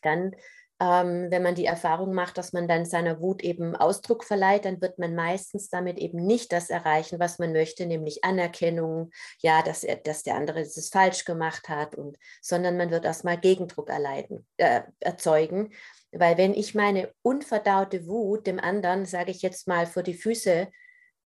dann, 0.02 0.34
ähm, 0.82 1.30
wenn 1.30 1.44
man 1.44 1.54
die 1.54 1.64
Erfahrung 1.64 2.12
macht, 2.12 2.36
dass 2.38 2.52
man 2.52 2.66
dann 2.66 2.84
seiner 2.84 3.20
Wut 3.20 3.44
eben 3.44 3.76
Ausdruck 3.76 4.24
verleiht, 4.24 4.64
dann 4.64 4.80
wird 4.80 4.98
man 4.98 5.14
meistens 5.14 5.68
damit 5.68 5.96
eben 5.96 6.26
nicht 6.26 6.50
das 6.50 6.70
erreichen, 6.70 7.20
was 7.20 7.38
man 7.38 7.52
möchte, 7.52 7.86
nämlich 7.86 8.24
Anerkennung, 8.24 9.10
ja, 9.38 9.62
dass, 9.62 9.84
er, 9.84 9.96
dass 9.96 10.24
der 10.24 10.34
andere 10.34 10.60
es 10.62 10.88
falsch 10.88 11.24
gemacht 11.24 11.68
hat, 11.68 11.94
und, 11.94 12.18
sondern 12.40 12.76
man 12.76 12.90
wird 12.90 13.04
erstmal 13.04 13.38
Gegendruck 13.38 13.90
erleiden, 13.90 14.44
äh, 14.56 14.82
erzeugen. 14.98 15.72
Weil 16.10 16.36
wenn 16.36 16.52
ich 16.52 16.74
meine 16.74 17.12
unverdaute 17.22 18.08
Wut 18.08 18.48
dem 18.48 18.58
anderen, 18.58 19.04
sage 19.04 19.30
ich 19.30 19.40
jetzt 19.40 19.68
mal, 19.68 19.86
vor 19.86 20.02
die 20.02 20.14
Füße 20.14 20.66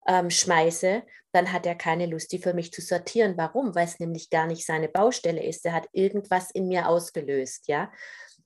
ähm, 0.07 0.30
schmeiße, 0.30 1.02
dann 1.32 1.52
hat 1.52 1.64
er 1.64 1.74
keine 1.76 2.07
Lust, 2.07 2.30
die 2.32 2.38
für 2.38 2.52
mich 2.52 2.72
zu 2.72 2.82
sortieren. 2.82 3.38
Warum? 3.38 3.74
Weil 3.74 3.86
es 3.86 3.98
nämlich 4.00 4.28
gar 4.28 4.46
nicht 4.46 4.66
seine 4.66 4.88
Baustelle 4.88 5.42
ist. 5.42 5.64
Er 5.64 5.72
hat 5.72 5.88
irgendwas 5.92 6.50
in 6.50 6.68
mir 6.68 6.88
ausgelöst, 6.88 7.68
ja. 7.68 7.90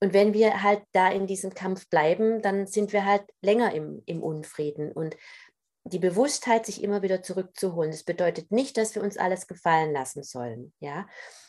Und 0.00 0.14
wenn 0.14 0.32
wir 0.32 0.62
halt 0.62 0.82
da 0.92 1.10
in 1.10 1.26
diesem 1.26 1.52
Kampf 1.52 1.88
bleiben, 1.88 2.40
dann 2.40 2.66
sind 2.66 2.92
wir 2.92 3.04
halt 3.04 3.24
länger 3.42 3.74
im, 3.74 4.02
im 4.06 4.22
Unfrieden. 4.22 4.92
Und 4.92 5.16
die 5.84 5.98
Bewusstheit, 5.98 6.66
sich 6.66 6.82
immer 6.82 7.02
wieder 7.02 7.22
zurückzuholen, 7.22 7.90
das 7.90 8.04
bedeutet 8.04 8.50
nicht, 8.50 8.76
dass 8.76 8.94
wir 8.94 9.02
uns 9.02 9.16
alles 9.16 9.46
gefallen 9.46 9.92
lassen 9.92 10.22
sollen, 10.22 10.72
ja. 10.80 11.06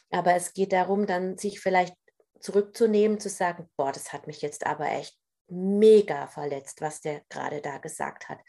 Aber 0.09 0.35
es 0.35 0.53
geht 0.53 0.73
darum, 0.73 1.05
dann 1.05 1.37
sich 1.37 1.61
vielleicht 1.61 1.95
zurückzunehmen, 2.39 3.19
zu 3.19 3.29
sagen, 3.29 3.69
boah, 3.77 3.91
das 3.91 4.11
hat 4.11 4.27
mich 4.27 4.41
jetzt 4.41 4.65
aber 4.65 4.89
echt 4.89 5.17
mega 5.47 6.27
verletzt, 6.27 6.81
was 6.81 7.01
der 7.01 7.21
gerade 7.29 7.61
da 7.61 7.77
gesagt 7.77 8.29
hat. 8.29 8.39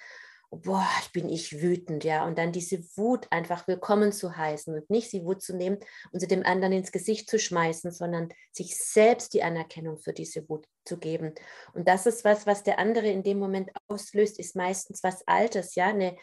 Boah, 0.55 0.87
ich 1.01 1.13
bin 1.13 1.31
ich 1.31 1.63
wütend, 1.63 2.05
ja. 2.05 2.27
Und 2.27 2.37
dann 2.37 2.53
diese 2.53 2.85
Wut 2.99 3.27
einfach 3.31 3.67
willkommen 3.67 4.13
zu 4.13 4.37
heißen 4.37 4.75
und 4.75 4.91
nicht 4.91 5.11
die 5.15 5.25
Wut 5.25 5.41
zu 5.41 5.57
nehmen 5.57 5.79
und 6.11 6.21
sie 6.21 6.27
dem 6.27 6.45
anderen 6.45 6.75
ins 6.75 6.93
Gesicht 6.93 7.31
zu 7.31 7.39
schmeißen, 7.39 7.91
sondern 7.91 8.29
sich 8.53 8.77
selbst 8.77 9.33
die 9.33 9.43
Anerkennung 9.43 9.97
für 9.97 10.13
diese 10.13 10.47
Wut 10.51 10.67
zu 10.85 10.99
geben. 10.99 11.35
Und 11.73 11.89
das 11.89 12.05
ist 12.05 12.23
was, 12.27 12.47
was 12.47 12.65
der 12.65 12.79
andere 12.79 13.09
in 13.09 13.23
dem 13.23 13.39
Moment 13.39 13.71
auslöst, 13.89 14.39
ist 14.39 14.55
meistens 14.55 15.03
was 15.03 15.27
Altes, 15.27 15.75
ja, 15.75 15.87
eine, 15.87 16.17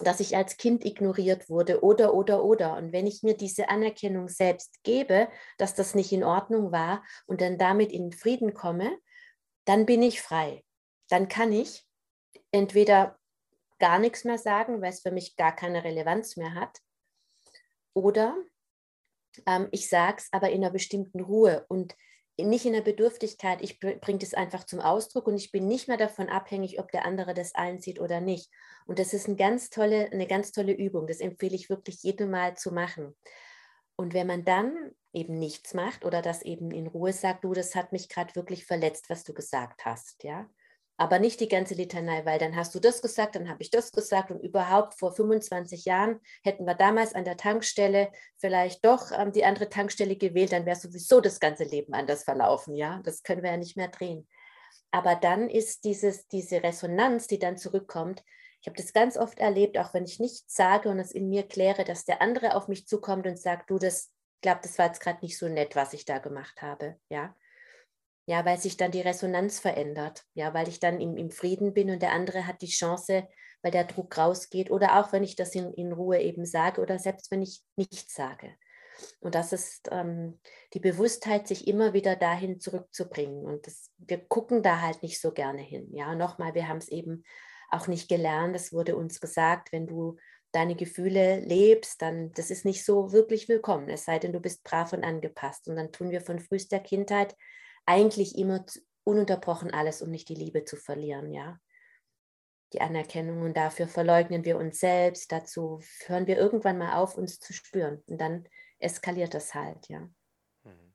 dass 0.00 0.18
ich 0.18 0.36
als 0.36 0.56
Kind 0.56 0.84
ignoriert 0.84 1.48
wurde 1.48 1.84
oder, 1.84 2.12
oder, 2.12 2.42
oder. 2.42 2.76
Und 2.76 2.92
wenn 2.92 3.06
ich 3.06 3.22
mir 3.22 3.36
diese 3.36 3.68
Anerkennung 3.68 4.28
selbst 4.28 4.82
gebe, 4.82 5.28
dass 5.58 5.76
das 5.76 5.94
nicht 5.94 6.10
in 6.10 6.24
Ordnung 6.24 6.72
war 6.72 7.04
und 7.26 7.40
dann 7.40 7.56
damit 7.56 7.92
in 7.92 8.10
Frieden 8.10 8.52
komme, 8.52 8.98
dann 9.64 9.86
bin 9.86 10.02
ich 10.02 10.20
frei. 10.20 10.64
Dann 11.08 11.28
kann 11.28 11.52
ich 11.52 11.85
entweder 12.56 13.18
gar 13.78 13.98
nichts 13.98 14.24
mehr 14.24 14.38
sagen, 14.38 14.80
weil 14.80 14.90
es 14.90 15.00
für 15.00 15.10
mich 15.10 15.36
gar 15.36 15.54
keine 15.54 15.84
Relevanz 15.84 16.36
mehr 16.36 16.54
hat, 16.54 16.80
oder 17.94 18.36
ähm, 19.46 19.68
ich 19.70 19.88
sage 19.88 20.16
es 20.18 20.28
aber 20.32 20.50
in 20.50 20.62
einer 20.62 20.72
bestimmten 20.72 21.20
Ruhe 21.20 21.64
und 21.68 21.96
nicht 22.38 22.66
in 22.66 22.74
der 22.74 22.82
Bedürftigkeit, 22.82 23.62
ich 23.62 23.80
bringe 23.80 24.18
das 24.18 24.34
einfach 24.34 24.64
zum 24.64 24.80
Ausdruck 24.80 25.26
und 25.26 25.36
ich 25.36 25.50
bin 25.52 25.66
nicht 25.66 25.88
mehr 25.88 25.96
davon 25.96 26.28
abhängig, 26.28 26.78
ob 26.78 26.90
der 26.90 27.06
andere 27.06 27.32
das 27.32 27.54
einsieht 27.54 27.98
oder 27.98 28.20
nicht. 28.20 28.50
Und 28.84 28.98
das 28.98 29.14
ist 29.14 29.26
eine 29.26 29.36
ganz 29.36 29.70
tolle, 29.70 30.10
eine 30.12 30.26
ganz 30.26 30.52
tolle 30.52 30.74
Übung. 30.74 31.06
Das 31.06 31.20
empfehle 31.20 31.54
ich 31.54 31.70
wirklich 31.70 32.02
jedem 32.02 32.30
Mal 32.30 32.54
zu 32.54 32.72
machen. 32.72 33.16
Und 33.96 34.12
wenn 34.12 34.26
man 34.26 34.44
dann 34.44 34.90
eben 35.14 35.38
nichts 35.38 35.72
macht 35.72 36.04
oder 36.04 36.20
das 36.20 36.42
eben 36.42 36.70
in 36.70 36.86
Ruhe 36.86 37.14
sagt, 37.14 37.44
du, 37.44 37.54
das 37.54 37.74
hat 37.74 37.92
mich 37.92 38.10
gerade 38.10 38.34
wirklich 38.34 38.66
verletzt, 38.66 39.08
was 39.08 39.24
du 39.24 39.32
gesagt 39.32 39.86
hast, 39.86 40.22
ja. 40.22 40.46
Aber 40.98 41.18
nicht 41.18 41.40
die 41.40 41.48
ganze 41.48 41.74
Litanei, 41.74 42.24
weil 42.24 42.38
dann 42.38 42.56
hast 42.56 42.74
du 42.74 42.80
das 42.80 43.02
gesagt, 43.02 43.36
dann 43.36 43.48
habe 43.48 43.62
ich 43.62 43.70
das 43.70 43.92
gesagt 43.92 44.30
und 44.30 44.40
überhaupt 44.40 44.98
vor 44.98 45.12
25 45.12 45.84
Jahren 45.84 46.20
hätten 46.42 46.64
wir 46.64 46.74
damals 46.74 47.14
an 47.14 47.24
der 47.24 47.36
Tankstelle 47.36 48.10
vielleicht 48.38 48.84
doch 48.84 49.12
ähm, 49.12 49.32
die 49.32 49.44
andere 49.44 49.68
Tankstelle 49.68 50.16
gewählt, 50.16 50.52
dann 50.52 50.64
wäre 50.64 50.76
sowieso 50.76 51.20
das 51.20 51.38
ganze 51.38 51.64
Leben 51.64 51.92
anders 51.92 52.24
verlaufen, 52.24 52.74
ja. 52.74 53.00
Das 53.04 53.22
können 53.22 53.42
wir 53.42 53.50
ja 53.50 53.56
nicht 53.56 53.76
mehr 53.76 53.88
drehen. 53.88 54.26
Aber 54.90 55.16
dann 55.16 55.50
ist 55.50 55.84
dieses, 55.84 56.28
diese 56.28 56.62
Resonanz, 56.62 57.26
die 57.26 57.38
dann 57.38 57.58
zurückkommt, 57.58 58.24
ich 58.62 58.68
habe 58.68 58.82
das 58.82 58.92
ganz 58.92 59.16
oft 59.16 59.38
erlebt, 59.38 59.78
auch 59.78 59.92
wenn 59.92 60.04
ich 60.04 60.18
nichts 60.18 60.54
sage 60.54 60.88
und 60.88 60.98
es 60.98 61.12
in 61.12 61.28
mir 61.28 61.46
kläre, 61.46 61.84
dass 61.84 62.04
der 62.04 62.22
andere 62.22 62.56
auf 62.56 62.68
mich 62.68 62.86
zukommt 62.86 63.26
und 63.26 63.38
sagt, 63.38 63.70
du, 63.70 63.78
das 63.78 64.10
glaube, 64.40 64.60
das 64.62 64.78
war 64.78 64.86
jetzt 64.86 65.00
gerade 65.00 65.18
nicht 65.22 65.38
so 65.38 65.48
nett, 65.48 65.76
was 65.76 65.92
ich 65.92 66.04
da 66.04 66.18
gemacht 66.18 66.62
habe, 66.62 66.96
ja. 67.08 67.34
Ja, 68.26 68.44
weil 68.44 68.58
sich 68.58 68.76
dann 68.76 68.90
die 68.90 69.00
Resonanz 69.00 69.60
verändert, 69.60 70.24
ja, 70.34 70.52
weil 70.52 70.68
ich 70.68 70.80
dann 70.80 71.00
im, 71.00 71.16
im 71.16 71.30
Frieden 71.30 71.74
bin 71.74 71.90
und 71.90 72.02
der 72.02 72.12
andere 72.12 72.46
hat 72.46 72.60
die 72.60 72.66
Chance, 72.66 73.28
weil 73.62 73.70
der 73.70 73.84
Druck 73.84 74.18
rausgeht 74.18 74.70
oder 74.70 75.00
auch 75.00 75.12
wenn 75.12 75.22
ich 75.22 75.36
das 75.36 75.54
in, 75.54 75.72
in 75.74 75.92
Ruhe 75.92 76.20
eben 76.20 76.44
sage 76.44 76.80
oder 76.80 76.98
selbst 76.98 77.30
wenn 77.30 77.42
ich 77.42 77.62
nichts 77.76 78.14
sage. 78.14 78.54
Und 79.20 79.34
das 79.34 79.52
ist 79.52 79.88
ähm, 79.90 80.40
die 80.74 80.80
Bewusstheit, 80.80 81.46
sich 81.46 81.68
immer 81.68 81.92
wieder 81.92 82.16
dahin 82.16 82.60
zurückzubringen. 82.60 83.44
Und 83.44 83.66
das, 83.66 83.90
wir 83.98 84.18
gucken 84.18 84.62
da 84.62 84.80
halt 84.80 85.02
nicht 85.02 85.20
so 85.20 85.32
gerne 85.32 85.62
hin. 85.62 85.88
Ja, 85.92 86.14
nochmal, 86.14 86.54
wir 86.54 86.68
haben 86.68 86.78
es 86.78 86.88
eben 86.88 87.24
auch 87.70 87.88
nicht 87.88 88.08
gelernt. 88.08 88.56
Es 88.56 88.72
wurde 88.72 88.96
uns 88.96 89.20
gesagt, 89.20 89.72
wenn 89.72 89.86
du 89.86 90.16
deine 90.52 90.74
Gefühle 90.74 91.40
lebst, 91.40 92.00
dann 92.00 92.32
das 92.32 92.50
ist 92.50 92.64
nicht 92.64 92.84
so 92.84 93.12
wirklich 93.12 93.48
willkommen, 93.48 93.90
es 93.90 94.06
sei 94.06 94.18
denn, 94.18 94.32
du 94.32 94.40
bist 94.40 94.64
brav 94.64 94.92
und 94.92 95.04
angepasst. 95.04 95.68
Und 95.68 95.76
dann 95.76 95.92
tun 95.92 96.10
wir 96.10 96.20
von 96.20 96.38
frühester 96.38 96.78
Kindheit 96.78 97.36
eigentlich 97.86 98.36
immer 98.36 98.64
ununterbrochen 99.04 99.72
alles, 99.72 100.02
um 100.02 100.10
nicht 100.10 100.28
die 100.28 100.34
Liebe 100.34 100.64
zu 100.64 100.76
verlieren, 100.76 101.32
ja. 101.32 101.58
Die 102.72 102.80
Anerkennung 102.80 103.42
und 103.42 103.56
dafür 103.56 103.86
verleugnen 103.86 104.44
wir 104.44 104.58
uns 104.58 104.80
selbst, 104.80 105.30
dazu 105.30 105.80
hören 106.06 106.26
wir 106.26 106.36
irgendwann 106.36 106.78
mal 106.78 106.96
auf, 106.96 107.16
uns 107.16 107.38
zu 107.38 107.52
spüren. 107.52 108.02
Und 108.08 108.20
dann 108.20 108.48
eskaliert 108.80 109.34
das 109.34 109.54
halt, 109.54 109.88
ja. 109.88 110.00
Mhm. 110.64 110.92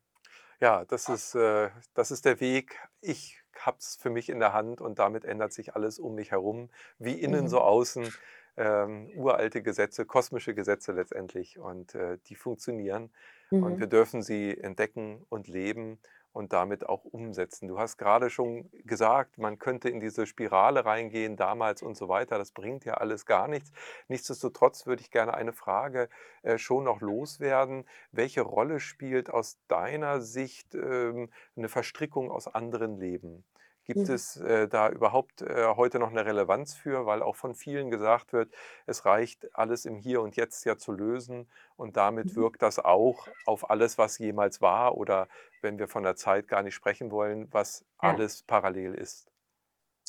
Ja, 0.59 0.85
das 0.85 1.07
ist, 1.07 1.33
äh, 1.33 1.69
das 1.93 2.11
ist 2.11 2.25
der 2.25 2.41
Weg. 2.41 2.77
Ich 2.99 3.41
habe 3.57 3.77
es 3.79 3.95
für 3.95 4.09
mich 4.09 4.29
in 4.29 4.39
der 4.39 4.53
Hand 4.53 4.81
und 4.81 4.99
damit 4.99 5.23
ändert 5.23 5.53
sich 5.53 5.75
alles 5.75 5.97
um 5.97 6.15
mich 6.15 6.31
herum, 6.31 6.69
wie 6.99 7.13
innen 7.13 7.47
so 7.47 7.57
mhm. 7.57 7.63
außen. 7.63 8.13
Ähm, 8.57 9.09
uralte 9.15 9.63
Gesetze, 9.63 10.05
kosmische 10.05 10.53
Gesetze 10.53 10.91
letztendlich 10.91 11.57
und 11.57 11.95
äh, 11.95 12.17
die 12.27 12.35
funktionieren 12.35 13.09
und 13.49 13.79
wir 13.79 13.85
mhm. 13.85 13.91
dürfen 13.91 14.21
sie 14.21 14.57
entdecken 14.57 15.25
und 15.29 15.47
leben 15.47 15.99
und 16.33 16.53
damit 16.53 16.87
auch 16.87 17.03
umsetzen. 17.05 17.67
Du 17.67 17.79
hast 17.79 17.97
gerade 17.97 18.29
schon 18.29 18.69
gesagt, 18.85 19.37
man 19.37 19.59
könnte 19.59 19.89
in 19.89 19.99
diese 19.99 20.25
Spirale 20.25 20.85
reingehen 20.85 21.35
damals 21.35 21.81
und 21.81 21.95
so 21.95 22.09
weiter. 22.09 22.37
Das 22.37 22.51
bringt 22.51 22.85
ja 22.85 22.95
alles 22.95 23.25
gar 23.25 23.47
nichts. 23.47 23.71
Nichtsdestotrotz 24.07 24.85
würde 24.85 25.01
ich 25.01 25.11
gerne 25.11 25.33
eine 25.33 25.53
Frage 25.53 26.09
äh, 26.43 26.57
schon 26.57 26.83
noch 26.85 27.01
loswerden. 27.01 27.85
Welche 28.11 28.41
Rolle 28.41 28.79
spielt 28.79 29.29
aus 29.29 29.57
deiner 29.67 30.21
Sicht 30.21 30.73
ähm, 30.75 31.29
eine 31.55 31.69
Verstrickung 31.69 32.31
aus 32.31 32.47
anderen 32.47 32.97
Leben? 32.97 33.43
Gibt 33.85 34.09
Mhm. 34.09 34.09
es 34.09 34.37
äh, 34.37 34.67
da 34.67 34.89
überhaupt 34.89 35.41
äh, 35.41 35.67
heute 35.75 35.97
noch 35.99 36.09
eine 36.11 36.25
Relevanz 36.25 36.75
für? 36.75 37.05
Weil 37.07 37.23
auch 37.23 37.35
von 37.35 37.55
vielen 37.55 37.89
gesagt 37.89 38.31
wird, 38.33 38.53
es 38.85 39.05
reicht 39.05 39.55
alles 39.55 39.85
im 39.85 39.97
Hier 39.97 40.21
und 40.21 40.35
Jetzt 40.35 40.63
ja 40.65 40.77
zu 40.77 40.91
lösen 40.91 41.49
und 41.77 41.97
damit 41.97 42.35
Mhm. 42.35 42.35
wirkt 42.35 42.61
das 42.61 42.77
auch 42.79 43.27
auf 43.45 43.69
alles, 43.71 43.97
was 43.97 44.19
jemals 44.19 44.61
war 44.61 44.95
oder 44.97 45.27
wenn 45.61 45.79
wir 45.79 45.87
von 45.87 46.03
der 46.03 46.15
Zeit 46.15 46.47
gar 46.47 46.61
nicht 46.63 46.75
sprechen 46.75 47.11
wollen, 47.11 47.47
was 47.51 47.85
Ja. 48.01 48.21
alles 48.21 48.43
parallel 48.43 48.93
ist. 48.93 49.31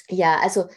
Ja, 0.09 0.41
also 0.41 0.69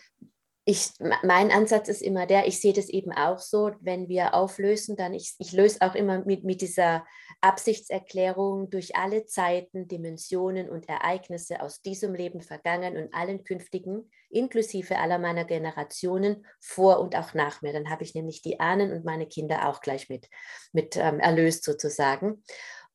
ich, 0.68 0.90
mein 1.00 1.52
Ansatz 1.52 1.90
ist 1.90 2.02
immer 2.02 2.26
der, 2.26 2.48
ich 2.48 2.60
sehe 2.60 2.74
das 2.74 2.90
eben 2.90 3.12
auch 3.12 3.38
so, 3.38 3.72
wenn 3.82 4.10
wir 4.10 4.34
auflösen, 4.34 4.96
dann 4.96 5.14
ich, 5.14 5.36
ich 5.38 5.52
löse 5.52 5.78
auch 5.82 5.94
immer 5.94 6.26
mit, 6.26 6.44
mit 6.44 6.62
dieser 6.62 7.06
Absichtserklärung 7.40 8.72
durch 8.72 8.96
alle 8.96 9.28
Zeiten, 9.28 9.88
Dimensionen 9.88 10.68
und 10.68 10.90
Ereignisse 10.90 11.62
aus 11.62 11.84
diesem 11.84 12.16
Leben 12.16 12.42
vergangen 12.42 12.98
und 12.98 13.14
allen 13.14 13.44
künftigen, 13.44 14.10
inklusive 14.32 14.98
aller 14.98 15.20
meiner 15.20 15.46
Generationen, 15.46 16.48
vor 16.60 17.00
und 17.00 17.16
auch 17.16 17.36
nach 17.36 17.62
mir. 17.62 17.72
Dann 17.72 17.92
habe 17.92 18.04
ich 18.04 18.16
nämlich 18.16 18.42
die 18.42 18.60
Ahnen 18.60 18.92
und 18.92 19.06
meine 19.06 19.28
Kinder 19.28 19.70
auch 19.70 19.82
gleich 19.82 20.10
mit, 20.10 20.28
mit 20.74 20.98
ähm, 20.98 21.20
erlöst 21.20 21.64
sozusagen. 21.64 22.44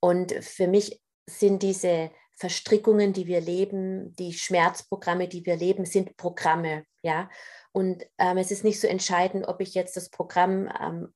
Und 0.00 0.32
für 0.32 0.66
mich 0.66 1.00
sind 1.28 1.62
diese 1.62 2.10
Verstrickungen, 2.40 3.12
die 3.12 3.26
wir 3.26 3.40
leben, 3.40 4.16
die 4.16 4.32
Schmerzprogramme, 4.32 5.28
die 5.28 5.44
wir 5.44 5.56
leben, 5.56 5.84
sind 5.84 6.16
Programme, 6.16 6.84
ja. 7.02 7.28
Und 7.72 8.04
ähm, 8.18 8.38
es 8.38 8.50
ist 8.50 8.64
nicht 8.64 8.80
so 8.80 8.86
entscheidend, 8.86 9.46
ob 9.46 9.60
ich 9.60 9.74
jetzt 9.74 9.96
das 9.96 10.08
Programm 10.10 10.68
ähm, 10.80 11.14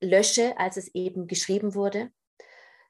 lösche, 0.00 0.58
als 0.58 0.76
es 0.76 0.94
eben 0.94 1.26
geschrieben 1.26 1.74
wurde, 1.74 2.10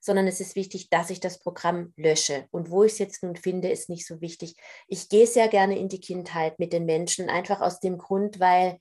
sondern 0.00 0.28
es 0.28 0.40
ist 0.40 0.54
wichtig, 0.54 0.90
dass 0.90 1.10
ich 1.10 1.20
das 1.20 1.38
Programm 1.38 1.92
lösche. 1.96 2.46
Und 2.50 2.70
wo 2.70 2.84
ich 2.84 2.92
es 2.92 2.98
jetzt 2.98 3.22
nun 3.22 3.36
finde, 3.36 3.68
ist 3.68 3.88
nicht 3.88 4.06
so 4.06 4.20
wichtig. 4.20 4.54
Ich 4.86 5.08
gehe 5.08 5.26
sehr 5.26 5.48
gerne 5.48 5.78
in 5.78 5.88
die 5.88 6.00
Kindheit 6.00 6.58
mit 6.58 6.72
den 6.72 6.84
Menschen, 6.84 7.28
einfach 7.28 7.60
aus 7.60 7.80
dem 7.80 7.98
Grund, 7.98 8.38
weil 8.38 8.78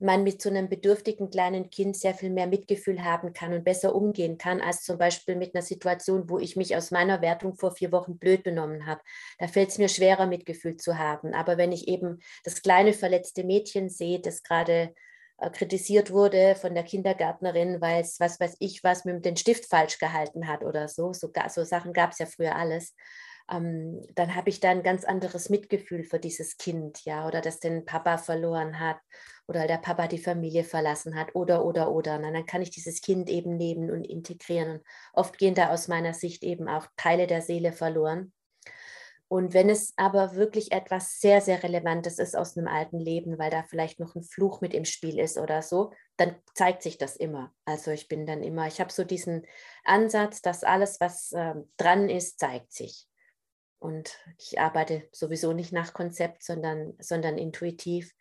man 0.00 0.24
mit 0.24 0.40
so 0.40 0.48
einem 0.48 0.68
bedürftigen 0.68 1.30
kleinen 1.30 1.70
Kind 1.70 1.96
sehr 1.96 2.14
viel 2.14 2.30
mehr 2.30 2.46
Mitgefühl 2.46 3.04
haben 3.04 3.32
kann 3.32 3.52
und 3.52 3.64
besser 3.64 3.94
umgehen 3.94 4.38
kann, 4.38 4.60
als 4.60 4.82
zum 4.82 4.98
Beispiel 4.98 5.36
mit 5.36 5.54
einer 5.54 5.62
Situation, 5.62 6.28
wo 6.28 6.38
ich 6.38 6.56
mich 6.56 6.76
aus 6.76 6.90
meiner 6.90 7.20
Wertung 7.20 7.54
vor 7.54 7.72
vier 7.72 7.92
Wochen 7.92 8.18
blöd 8.18 8.42
benommen 8.42 8.86
habe. 8.86 9.00
Da 9.38 9.46
fällt 9.46 9.70
es 9.70 9.78
mir 9.78 9.88
schwerer, 9.88 10.26
Mitgefühl 10.26 10.76
zu 10.76 10.98
haben. 10.98 11.34
Aber 11.34 11.58
wenn 11.58 11.72
ich 11.72 11.88
eben 11.88 12.20
das 12.44 12.62
kleine 12.62 12.92
verletzte 12.92 13.44
Mädchen 13.44 13.88
sehe, 13.88 14.20
das 14.20 14.42
gerade 14.42 14.94
äh, 15.38 15.50
kritisiert 15.50 16.10
wurde 16.10 16.54
von 16.54 16.74
der 16.74 16.84
Kindergärtnerin, 16.84 17.80
weil 17.80 18.02
es, 18.02 18.20
was 18.20 18.40
weiß 18.40 18.56
ich, 18.60 18.84
was 18.84 19.04
mit 19.04 19.24
dem 19.24 19.36
Stift 19.36 19.66
falsch 19.66 19.98
gehalten 19.98 20.48
hat 20.48 20.62
oder 20.64 20.88
so, 20.88 21.12
so, 21.12 21.30
so 21.48 21.64
Sachen 21.64 21.92
gab 21.92 22.12
es 22.12 22.18
ja 22.18 22.26
früher 22.26 22.56
alles 22.56 22.94
ähm, 23.50 24.00
dann 24.14 24.34
habe 24.34 24.48
ich 24.50 24.60
da 24.60 24.70
ein 24.70 24.82
ganz 24.82 25.04
anderes 25.04 25.50
Mitgefühl 25.50 26.04
für 26.04 26.18
dieses 26.18 26.56
Kind, 26.56 27.04
ja, 27.04 27.26
oder 27.26 27.40
das 27.40 27.60
den 27.60 27.84
Papa 27.84 28.18
verloren 28.18 28.78
hat 28.78 28.98
oder 29.46 29.66
der 29.66 29.78
Papa 29.78 30.06
die 30.06 30.18
Familie 30.18 30.62
verlassen 30.62 31.16
hat 31.16 31.34
oder, 31.34 31.64
oder, 31.64 31.90
oder. 31.90 32.16
Und 32.16 32.22
dann 32.22 32.46
kann 32.46 32.62
ich 32.62 32.70
dieses 32.70 33.00
Kind 33.00 33.28
eben 33.28 33.56
nehmen 33.56 33.90
und 33.90 34.04
integrieren. 34.04 34.70
Und 34.70 34.82
oft 35.12 35.38
gehen 35.38 35.56
da 35.56 35.70
aus 35.70 35.88
meiner 35.88 36.14
Sicht 36.14 36.44
eben 36.44 36.68
auch 36.68 36.86
Teile 36.96 37.26
der 37.26 37.42
Seele 37.42 37.72
verloren. 37.72 38.32
Und 39.26 39.54
wenn 39.54 39.68
es 39.68 39.92
aber 39.96 40.34
wirklich 40.34 40.72
etwas 40.72 41.20
sehr, 41.20 41.40
sehr 41.40 41.62
Relevantes 41.62 42.18
ist 42.18 42.36
aus 42.36 42.56
einem 42.56 42.66
alten 42.66 42.98
Leben, 42.98 43.38
weil 43.38 43.50
da 43.50 43.62
vielleicht 43.62 44.00
noch 44.00 44.16
ein 44.16 44.24
Fluch 44.24 44.60
mit 44.60 44.74
im 44.74 44.84
Spiel 44.84 45.20
ist 45.20 45.38
oder 45.38 45.62
so, 45.62 45.92
dann 46.16 46.34
zeigt 46.54 46.82
sich 46.82 46.98
das 46.98 47.16
immer. 47.16 47.52
Also 47.64 47.92
ich 47.92 48.08
bin 48.08 48.26
dann 48.26 48.42
immer, 48.42 48.66
ich 48.66 48.80
habe 48.80 48.92
so 48.92 49.04
diesen 49.04 49.46
Ansatz, 49.84 50.42
dass 50.42 50.64
alles, 50.64 51.00
was 51.00 51.30
äh, 51.30 51.54
dran 51.76 52.08
ist, 52.08 52.40
zeigt 52.40 52.72
sich. 52.72 53.09
Und 53.80 54.16
ich 54.38 54.60
arbeite 54.60 55.08
sowieso 55.10 55.52
nicht 55.52 55.72
nach 55.72 55.94
Konzept, 55.94 56.44
sondern, 56.44 56.94
sondern 57.00 57.38
intuitiv. 57.38 58.14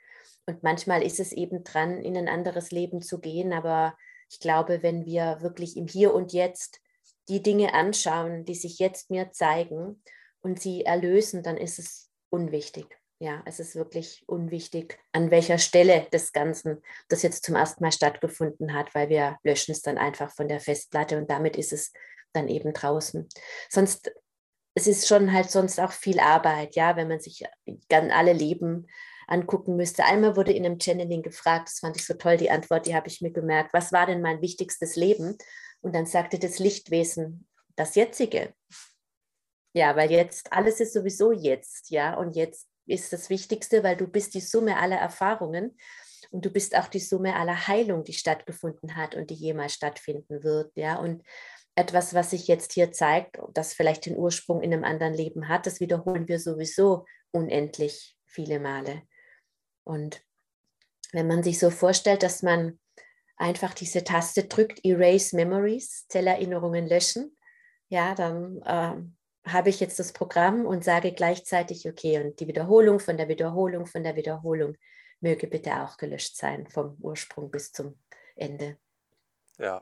Und 0.46 0.64
manchmal 0.64 1.04
ist 1.04 1.20
es 1.20 1.32
eben 1.32 1.64
dran, 1.64 2.02
in 2.02 2.18
ein 2.18 2.30
anderes 2.30 2.72
Leben 2.72 3.02
zu 3.02 3.20
gehen. 3.20 3.54
Aber 3.54 3.96
ich 4.30 4.40
glaube, 4.40 4.82
wenn 4.82 5.06
wir 5.06 5.42
wirklich 5.42 5.78
im 5.78 5.88
Hier 5.88 6.14
und 6.14 6.34
Jetzt 6.34 6.80
die 7.28 7.44
Dinge 7.44 7.74
anschauen, 7.74 8.46
die 8.46 8.56
sich 8.56 8.80
jetzt 8.80 9.12
mir 9.12 9.32
zeigen 9.32 10.02
und 10.42 10.62
sie 10.62 10.86
erlösen, 10.86 11.44
dann 11.44 11.58
ist 11.58 11.78
es 11.78 12.10
unwichtig. 12.30 12.98
Ja, 13.22 13.44
es 13.46 13.60
ist 13.60 13.76
wirklich 13.76 14.24
unwichtig, 14.28 14.98
an 15.12 15.30
welcher 15.30 15.58
Stelle 15.58 16.08
des 16.14 16.32
Ganzen 16.32 16.82
das 17.10 17.22
jetzt 17.22 17.44
zum 17.44 17.56
ersten 17.56 17.84
Mal 17.84 17.92
stattgefunden 17.92 18.74
hat, 18.74 18.96
weil 18.96 19.10
wir 19.10 19.38
löschen 19.44 19.74
es 19.74 19.82
dann 19.82 19.98
einfach 19.98 20.32
von 20.32 20.48
der 20.48 20.62
Festplatte 20.62 21.18
und 21.18 21.30
damit 21.30 21.58
ist 21.58 21.74
es 21.74 21.92
dann 22.32 22.48
eben 22.48 22.72
draußen. 22.72 23.28
Sonst 23.68 24.12
es 24.80 24.88
ist 24.88 25.08
schon 25.10 25.34
halt 25.34 25.52
sonst 25.52 25.78
auch 25.80 25.92
viel 25.92 26.20
Arbeit, 26.22 26.76
ja, 26.76 26.96
wenn 26.96 27.10
man 27.10 27.20
sich 27.20 27.44
dann 27.90 28.12
alle 28.12 28.32
Leben 28.32 28.88
angucken 29.28 29.76
müsste. 29.76 30.06
Einmal 30.06 30.38
wurde 30.38 30.54
in 30.54 30.66
einem 30.66 30.80
Channeling 30.80 31.22
gefragt, 31.22 31.68
das 31.68 31.80
fand 31.80 31.98
ich 31.98 32.06
so 32.06 32.14
toll, 32.14 32.38
die 32.38 32.50
Antwort, 32.50 32.86
die 32.86 32.96
habe 32.96 33.08
ich 33.08 33.20
mir 33.20 33.32
gemerkt, 33.32 33.74
was 33.74 33.92
war 33.92 34.06
denn 34.06 34.22
mein 34.22 34.42
wichtigstes 34.42 34.96
Leben? 34.96 35.38
Und 35.82 35.94
dann 35.94 36.06
sagte 36.06 36.40
das 36.40 36.60
Lichtwesen, 36.60 37.48
das 37.76 37.96
jetzige. 37.96 38.54
Ja, 39.74 39.98
weil 39.98 40.12
jetzt, 40.12 40.54
alles 40.54 40.80
ist 40.80 40.94
sowieso 40.94 41.34
jetzt, 41.34 41.90
ja, 41.90 42.16
und 42.16 42.36
jetzt 42.36 42.70
ist 42.88 43.12
das 43.12 43.30
Wichtigste, 43.30 43.84
weil 43.84 43.98
du 43.98 44.08
bist 44.08 44.34
die 44.34 44.42
Summe 44.42 44.78
aller 44.78 44.98
Erfahrungen 44.98 45.78
und 46.32 46.46
du 46.46 46.50
bist 46.50 46.76
auch 46.76 46.88
die 46.88 47.00
Summe 47.00 47.36
aller 47.36 47.68
Heilung, 47.68 48.06
die 48.06 48.14
stattgefunden 48.14 48.96
hat 48.96 49.14
und 49.14 49.30
die 49.30 49.36
jemals 49.36 49.74
stattfinden 49.74 50.42
wird, 50.42 50.72
ja, 50.76 50.96
und 50.96 51.22
etwas, 51.80 52.14
was 52.14 52.32
sich 52.32 52.48
jetzt 52.48 52.74
hier 52.74 52.92
zeigt, 52.92 53.40
das 53.54 53.74
vielleicht 53.74 54.06
den 54.06 54.18
Ursprung 54.18 54.62
in 54.62 54.74
einem 54.74 54.84
anderen 54.84 55.14
Leben 55.14 55.48
hat, 55.48 55.66
das 55.66 55.80
wiederholen 55.80 56.28
wir 56.28 56.38
sowieso 56.38 57.06
unendlich 57.32 58.18
viele 58.26 58.60
Male. 58.60 59.04
Und 59.86 60.22
wenn 61.14 61.28
man 61.28 61.42
sich 61.42 61.58
so 61.58 61.70
vorstellt, 61.70 62.22
dass 62.22 62.44
man 62.44 62.80
einfach 63.38 63.74
diese 63.74 64.04
Taste 64.04 64.44
drückt, 64.44 64.84
Erase 64.84 65.36
Memories, 65.38 66.06
Zellerinnerungen 66.10 66.86
löschen, 66.86 67.38
ja, 67.88 68.14
dann 68.14 68.62
äh, 68.64 69.50
habe 69.50 69.70
ich 69.70 69.80
jetzt 69.80 70.00
das 70.00 70.12
Programm 70.12 70.66
und 70.66 70.84
sage 70.84 71.14
gleichzeitig, 71.14 71.88
okay, 71.88 72.22
und 72.22 72.42
die 72.42 72.48
Wiederholung 72.48 73.00
von 73.00 73.16
der 73.16 73.30
Wiederholung 73.30 73.86
von 73.86 74.04
der 74.04 74.18
Wiederholung 74.18 74.76
möge 75.22 75.48
bitte 75.48 75.82
auch 75.82 75.96
gelöscht 75.96 76.36
sein, 76.36 76.68
vom 76.68 76.98
Ursprung 77.00 77.50
bis 77.50 77.72
zum 77.72 77.98
Ende. 78.36 78.78
Ja, 79.58 79.82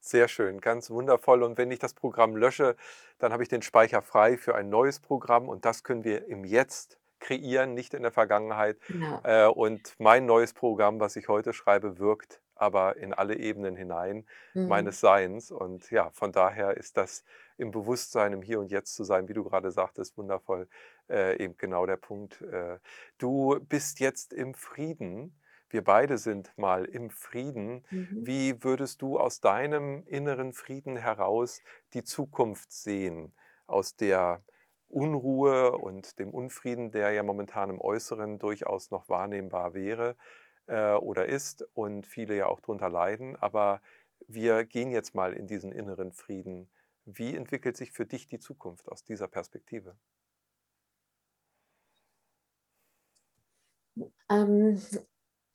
sehr 0.00 0.28
schön, 0.28 0.60
ganz 0.60 0.90
wundervoll. 0.90 1.42
Und 1.42 1.58
wenn 1.58 1.70
ich 1.70 1.78
das 1.78 1.94
Programm 1.94 2.36
lösche, 2.36 2.76
dann 3.18 3.32
habe 3.32 3.42
ich 3.42 3.48
den 3.48 3.62
Speicher 3.62 4.02
frei 4.02 4.36
für 4.36 4.54
ein 4.54 4.68
neues 4.68 5.00
Programm 5.00 5.48
und 5.48 5.64
das 5.64 5.84
können 5.84 6.04
wir 6.04 6.26
im 6.28 6.44
Jetzt 6.44 6.98
kreieren, 7.20 7.74
nicht 7.74 7.94
in 7.94 8.02
der 8.02 8.12
Vergangenheit. 8.12 8.78
Genau. 8.86 9.20
Äh, 9.24 9.46
und 9.46 9.94
mein 9.98 10.26
neues 10.26 10.52
Programm, 10.52 11.00
was 11.00 11.16
ich 11.16 11.28
heute 11.28 11.52
schreibe, 11.52 11.98
wirkt 11.98 12.40
aber 12.58 12.96
in 12.96 13.14
alle 13.14 13.36
Ebenen 13.36 13.76
hinein 13.76 14.26
mhm. 14.52 14.68
meines 14.68 15.00
Seins. 15.00 15.50
Und 15.50 15.90
ja, 15.90 16.10
von 16.10 16.32
daher 16.32 16.76
ist 16.76 16.96
das 16.96 17.24
im 17.56 17.70
Bewusstsein, 17.70 18.32
im 18.32 18.42
Hier 18.42 18.60
und 18.60 18.70
Jetzt 18.70 18.94
zu 18.94 19.04
sein, 19.04 19.28
wie 19.28 19.32
du 19.32 19.44
gerade 19.44 19.70
sagtest, 19.70 20.18
wundervoll, 20.18 20.68
äh, 21.08 21.42
eben 21.42 21.56
genau 21.56 21.86
der 21.86 21.96
Punkt. 21.96 22.42
Äh, 22.42 22.78
du 23.18 23.58
bist 23.68 24.00
jetzt 24.00 24.32
im 24.32 24.54
Frieden 24.54 25.34
wir 25.70 25.84
beide 25.84 26.18
sind 26.18 26.56
mal 26.56 26.84
im 26.84 27.10
Frieden. 27.10 27.84
Mhm. 27.90 28.08
Wie 28.12 28.64
würdest 28.64 29.02
du 29.02 29.18
aus 29.18 29.40
deinem 29.40 30.02
inneren 30.06 30.52
Frieden 30.52 30.96
heraus 30.96 31.62
die 31.94 32.04
Zukunft 32.04 32.72
sehen? 32.72 33.34
Aus 33.66 33.96
der 33.96 34.42
Unruhe 34.88 35.72
und 35.72 36.18
dem 36.18 36.30
Unfrieden, 36.30 36.90
der 36.90 37.12
ja 37.12 37.22
momentan 37.22 37.70
im 37.70 37.80
Äußeren 37.80 38.38
durchaus 38.38 38.90
noch 38.90 39.08
wahrnehmbar 39.08 39.74
wäre 39.74 40.16
äh, 40.66 40.94
oder 40.94 41.26
ist 41.26 41.66
und 41.74 42.06
viele 42.06 42.36
ja 42.36 42.46
auch 42.46 42.60
darunter 42.60 42.88
leiden. 42.88 43.36
Aber 43.36 43.82
wir 44.26 44.64
gehen 44.64 44.90
jetzt 44.90 45.14
mal 45.14 45.34
in 45.34 45.46
diesen 45.46 45.72
inneren 45.72 46.12
Frieden. 46.12 46.70
Wie 47.04 47.34
entwickelt 47.34 47.76
sich 47.76 47.92
für 47.92 48.06
dich 48.06 48.26
die 48.26 48.38
Zukunft 48.38 48.88
aus 48.88 49.04
dieser 49.04 49.28
Perspektive? 49.28 49.96
Ähm, 54.30 54.80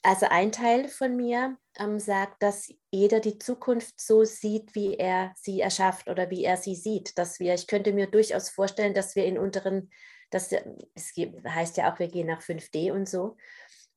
also 0.03 0.27
ein 0.29 0.51
Teil 0.51 0.89
von 0.89 1.15
mir 1.15 1.57
ähm, 1.79 1.99
sagt, 1.99 2.43
dass 2.43 2.69
jeder 2.91 3.21
die 3.21 3.39
Zukunft 3.39 3.99
so 3.99 4.25
sieht, 4.25 4.75
wie 4.75 4.95
er 4.95 5.33
sie 5.35 5.61
erschafft 5.61 6.09
oder 6.09 6.29
wie 6.29 6.43
er 6.43 6.57
sie 6.57 6.75
sieht. 6.75 7.17
Dass 7.17 7.39
wir, 7.39 7.53
ich 7.53 7.67
könnte 7.67 7.93
mir 7.93 8.07
durchaus 8.07 8.49
vorstellen, 8.49 8.93
dass 8.93 9.15
wir 9.15 9.25
in 9.25 9.37
unteren, 9.37 9.89
das 10.29 10.51
es 10.93 11.13
heißt 11.47 11.77
ja 11.77 11.91
auch, 11.91 11.99
wir 11.99 12.09
gehen 12.09 12.27
nach 12.27 12.41
5D 12.41 12.91
und 12.91 13.07
so. 13.07 13.37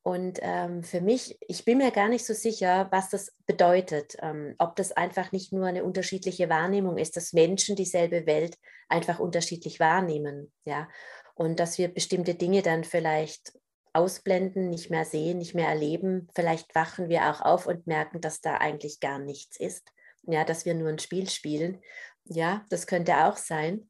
Und 0.02 0.38
ähm, 0.42 0.84
für 0.84 1.00
mich, 1.00 1.36
ich 1.40 1.64
bin 1.64 1.78
mir 1.78 1.90
gar 1.90 2.08
nicht 2.08 2.24
so 2.24 2.32
sicher, 2.32 2.86
was 2.92 3.10
das 3.10 3.34
bedeutet. 3.44 4.16
Ähm, 4.22 4.54
ob 4.58 4.76
das 4.76 4.92
einfach 4.92 5.32
nicht 5.32 5.52
nur 5.52 5.66
eine 5.66 5.82
unterschiedliche 5.82 6.48
Wahrnehmung 6.48 6.96
ist, 6.98 7.16
dass 7.16 7.32
Menschen 7.32 7.74
dieselbe 7.74 8.24
Welt 8.26 8.56
einfach 8.88 9.18
unterschiedlich 9.18 9.80
wahrnehmen. 9.80 10.52
Ja. 10.64 10.88
Und 11.34 11.58
dass 11.58 11.76
wir 11.76 11.88
bestimmte 11.88 12.36
Dinge 12.36 12.62
dann 12.62 12.84
vielleicht 12.84 13.58
ausblenden, 13.96 14.70
nicht 14.70 14.90
mehr 14.90 15.04
sehen, 15.04 15.38
nicht 15.38 15.54
mehr 15.54 15.68
erleben. 15.68 16.28
Vielleicht 16.34 16.74
wachen 16.74 17.08
wir 17.08 17.30
auch 17.30 17.40
auf 17.40 17.66
und 17.66 17.86
merken, 17.86 18.20
dass 18.20 18.40
da 18.40 18.56
eigentlich 18.56 19.00
gar 19.00 19.18
nichts 19.18 19.58
ist. 19.58 19.92
Ja, 20.22 20.44
dass 20.44 20.64
wir 20.64 20.74
nur 20.74 20.88
ein 20.88 20.98
Spiel 20.98 21.28
spielen. 21.28 21.82
Ja, 22.24 22.64
das 22.70 22.86
könnte 22.86 23.26
auch 23.26 23.36
sein. 23.36 23.88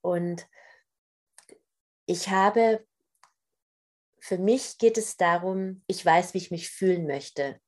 Und 0.00 0.46
ich 2.06 2.28
habe, 2.28 2.84
für 4.20 4.38
mich 4.38 4.78
geht 4.78 4.98
es 4.98 5.16
darum, 5.16 5.82
ich 5.86 6.04
weiß, 6.04 6.34
wie 6.34 6.38
ich 6.38 6.50
mich 6.50 6.70
fühlen 6.70 7.06
möchte. 7.06 7.60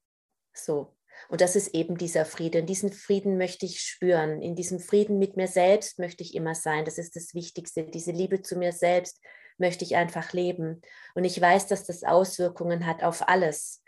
So. 0.52 0.96
Und 1.28 1.40
das 1.40 1.56
ist 1.56 1.74
eben 1.74 1.96
dieser 1.96 2.24
Frieden. 2.24 2.66
Diesen 2.66 2.92
Frieden 2.92 3.38
möchte 3.38 3.66
ich 3.66 3.80
spüren. 3.80 4.42
In 4.42 4.56
diesem 4.56 4.80
Frieden 4.80 5.18
mit 5.18 5.36
mir 5.36 5.48
selbst 5.48 5.98
möchte 5.98 6.22
ich 6.22 6.34
immer 6.34 6.54
sein. 6.54 6.84
Das 6.84 6.98
ist 6.98 7.16
das 7.16 7.34
Wichtigste. 7.34 7.84
Diese 7.84 8.10
Liebe 8.12 8.42
zu 8.42 8.56
mir 8.56 8.72
selbst, 8.72 9.20
möchte 9.58 9.84
ich 9.84 9.96
einfach 9.96 10.32
leben. 10.32 10.80
Und 11.14 11.24
ich 11.24 11.40
weiß, 11.40 11.66
dass 11.66 11.84
das 11.84 12.04
Auswirkungen 12.04 12.86
hat 12.86 13.02
auf 13.02 13.28
alles. 13.28 13.82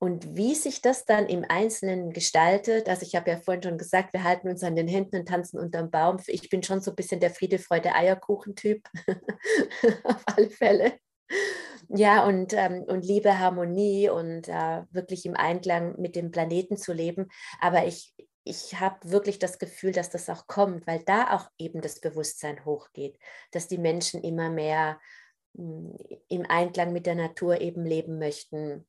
Und 0.00 0.36
wie 0.36 0.54
sich 0.54 0.80
das 0.80 1.06
dann 1.06 1.26
im 1.26 1.44
Einzelnen 1.48 2.12
gestaltet, 2.12 2.88
also 2.88 3.02
ich 3.04 3.16
habe 3.16 3.30
ja 3.30 3.36
vorhin 3.36 3.64
schon 3.64 3.78
gesagt, 3.78 4.12
wir 4.12 4.22
halten 4.22 4.48
uns 4.48 4.62
an 4.62 4.76
den 4.76 4.86
Händen 4.86 5.16
und 5.16 5.28
tanzen 5.28 5.58
unterm 5.58 5.90
Baum. 5.90 6.18
Ich 6.28 6.48
bin 6.48 6.62
schon 6.62 6.80
so 6.80 6.92
ein 6.92 6.96
bisschen 6.96 7.18
der 7.18 7.30
Friede, 7.30 7.58
Freude, 7.58 7.94
Eierkuchen-Typ, 7.94 8.88
auf 10.04 10.22
alle 10.26 10.50
Fälle. 10.50 10.92
Ja, 11.88 12.26
und, 12.26 12.52
ähm, 12.52 12.84
und 12.86 13.04
Liebe, 13.04 13.38
Harmonie 13.38 14.08
und 14.08 14.46
äh, 14.46 14.82
wirklich 14.90 15.26
im 15.26 15.34
Einklang 15.34 15.98
mit 15.98 16.16
dem 16.16 16.30
Planeten 16.30 16.76
zu 16.76 16.92
leben. 16.92 17.28
Aber 17.60 17.86
ich, 17.86 18.14
ich 18.48 18.80
habe 18.80 19.10
wirklich 19.10 19.38
das 19.38 19.58
Gefühl, 19.58 19.92
dass 19.92 20.10
das 20.10 20.30
auch 20.30 20.46
kommt, 20.46 20.86
weil 20.86 21.00
da 21.00 21.36
auch 21.36 21.50
eben 21.58 21.80
das 21.80 22.00
Bewusstsein 22.00 22.64
hochgeht, 22.64 23.18
dass 23.52 23.68
die 23.68 23.78
Menschen 23.78 24.22
immer 24.22 24.50
mehr 24.50 25.00
hm, 25.56 25.96
im 26.28 26.46
Einklang 26.48 26.92
mit 26.92 27.06
der 27.06 27.14
Natur 27.14 27.60
eben 27.60 27.84
leben 27.84 28.18
möchten 28.18 28.86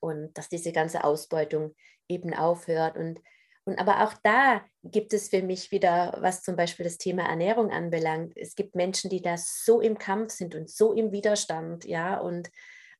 und 0.00 0.36
dass 0.38 0.48
diese 0.48 0.72
ganze 0.72 1.04
Ausbeutung 1.04 1.74
eben 2.08 2.34
aufhört. 2.34 2.96
Und, 2.96 3.20
und 3.64 3.78
aber 3.78 4.04
auch 4.04 4.14
da 4.22 4.62
gibt 4.82 5.12
es 5.12 5.28
für 5.28 5.42
mich 5.42 5.70
wieder, 5.70 6.16
was 6.20 6.42
zum 6.42 6.56
Beispiel 6.56 6.84
das 6.84 6.98
Thema 6.98 7.28
Ernährung 7.28 7.70
anbelangt. 7.70 8.32
Es 8.36 8.54
gibt 8.54 8.74
Menschen, 8.74 9.10
die 9.10 9.20
da 9.20 9.36
so 9.36 9.80
im 9.80 9.98
Kampf 9.98 10.32
sind 10.32 10.54
und 10.54 10.70
so 10.70 10.94
im 10.94 11.12
Widerstand, 11.12 11.84
ja, 11.84 12.18
und 12.18 12.50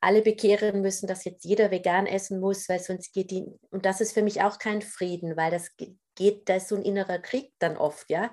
alle 0.00 0.22
bekehren 0.22 0.80
müssen, 0.80 1.06
dass 1.06 1.24
jetzt 1.24 1.44
jeder 1.44 1.70
vegan 1.70 2.06
essen 2.06 2.40
muss, 2.40 2.68
weil 2.68 2.80
sonst 2.80 3.12
geht 3.12 3.30
die, 3.30 3.46
und 3.70 3.84
das 3.84 4.00
ist 4.00 4.12
für 4.12 4.22
mich 4.22 4.42
auch 4.42 4.58
kein 4.58 4.82
Frieden, 4.82 5.36
weil 5.36 5.50
das 5.50 5.76
geht, 6.14 6.48
da 6.48 6.56
ist 6.56 6.68
so 6.68 6.76
ein 6.76 6.82
innerer 6.82 7.18
Krieg 7.18 7.52
dann 7.58 7.76
oft, 7.76 8.08
ja. 8.10 8.32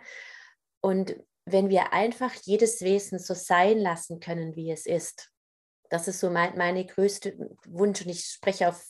Und 0.82 1.15
wenn 1.45 1.70
wir 1.70 1.93
einfach 1.93 2.34
jedes 2.43 2.82
Wesen 2.82 3.20
so 3.20 3.34
sein 3.34 3.80
lassen 3.80 4.20
können, 4.20 4.55
wie 4.55 4.72
es 4.72 4.86
ist, 4.86 5.32
das 5.89 6.07
ist 6.07 6.20
so 6.20 6.30
mein, 6.30 6.57
meine 6.57 6.86
größte 6.86 7.38
Wunsch 7.65 8.01
und 8.01 8.09
ich 8.09 8.26
spreche 8.26 8.70
auf 8.70 8.86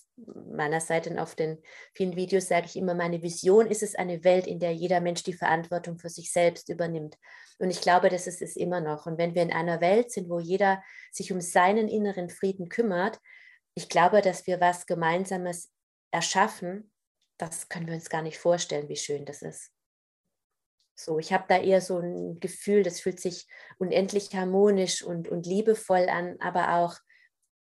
meiner 0.52 0.80
Seite 0.80 1.12
und 1.12 1.20
auf 1.20 1.36
den 1.36 1.62
vielen 1.94 2.16
Videos 2.16 2.48
sage 2.48 2.66
ich 2.66 2.76
immer, 2.76 2.96
meine 2.96 3.22
Vision 3.22 3.68
ist 3.68 3.84
es 3.84 3.96
eine 3.96 4.24
Welt, 4.24 4.48
in 4.48 4.60
der 4.60 4.74
jeder 4.74 5.00
Mensch 5.00 5.24
die 5.24 5.34
Verantwortung 5.34 6.00
für 6.00 6.10
sich 6.10 6.32
selbst 6.32 6.70
übernimmt. 6.70 7.18
Und 7.60 7.70
ich 7.70 7.82
glaube, 7.82 8.10
das 8.10 8.28
ist 8.28 8.42
es 8.42 8.56
immer 8.56 8.82
noch. 8.82 9.06
Und 9.06 9.18
wenn 9.18 9.34
wir 9.36 9.42
in 9.42 9.52
einer 9.52 9.82
Welt 9.82 10.12
sind, 10.12 10.30
wo 10.30 10.40
jeder 10.40 10.84
sich 11.12 11.32
um 11.32 11.42
seinen 11.42 11.88
inneren 11.88 12.30
Frieden 12.30 12.70
kümmert, 12.70 13.20
ich 13.74 13.90
glaube, 13.90 14.22
dass 14.22 14.48
wir 14.48 14.60
was 14.60 14.86
Gemeinsames 14.86 15.72
erschaffen, 16.12 16.92
das 17.38 17.70
können 17.70 17.88
wir 17.88 17.94
uns 17.94 18.10
gar 18.10 18.22
nicht 18.22 18.38
vorstellen, 18.38 18.90
wie 18.90 18.96
schön 18.96 19.26
das 19.26 19.42
ist. 19.42 19.72
So, 21.00 21.20
ich 21.20 21.32
habe 21.32 21.46
da 21.48 21.60
eher 21.60 21.80
so 21.80 22.00
ein 22.00 22.40
Gefühl, 22.40 22.82
das 22.82 23.00
fühlt 23.00 23.20
sich 23.20 23.48
unendlich 23.78 24.36
harmonisch 24.36 25.04
und, 25.04 25.28
und 25.28 25.46
liebevoll 25.46 26.10
an, 26.10 26.38
aber 26.40 26.76
auch 26.78 26.98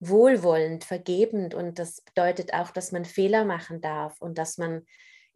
wohlwollend, 0.01 0.85
vergebend. 0.85 1.53
Und 1.53 1.79
das 1.79 2.01
bedeutet 2.01 2.55
auch, 2.55 2.71
dass 2.71 2.93
man 2.93 3.05
Fehler 3.05 3.45
machen 3.45 3.83
darf 3.83 4.21
und 4.21 4.39
dass 4.39 4.57
man 4.57 4.87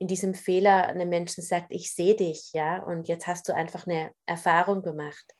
in 0.00 0.08
diesem 0.08 0.32
Fehler 0.32 0.86
einem 0.86 1.10
Menschen 1.10 1.44
sagt, 1.44 1.66
ich 1.68 1.94
sehe 1.94 2.16
dich, 2.16 2.52
ja, 2.54 2.82
und 2.82 3.06
jetzt 3.06 3.26
hast 3.26 3.48
du 3.48 3.54
einfach 3.54 3.86
eine 3.86 4.12
Erfahrung 4.24 4.82
gemacht. 4.82 5.36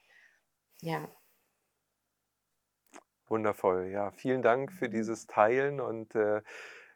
Ja. 0.83 1.09
Wundervoll, 3.27 3.87
ja. 3.87 4.11
Vielen 4.11 4.43
Dank 4.43 4.71
für 4.71 4.89
mhm. 4.89 4.93
dieses 4.93 5.27
Teilen 5.27 5.81
und 5.81 6.15
äh, 6.15 6.43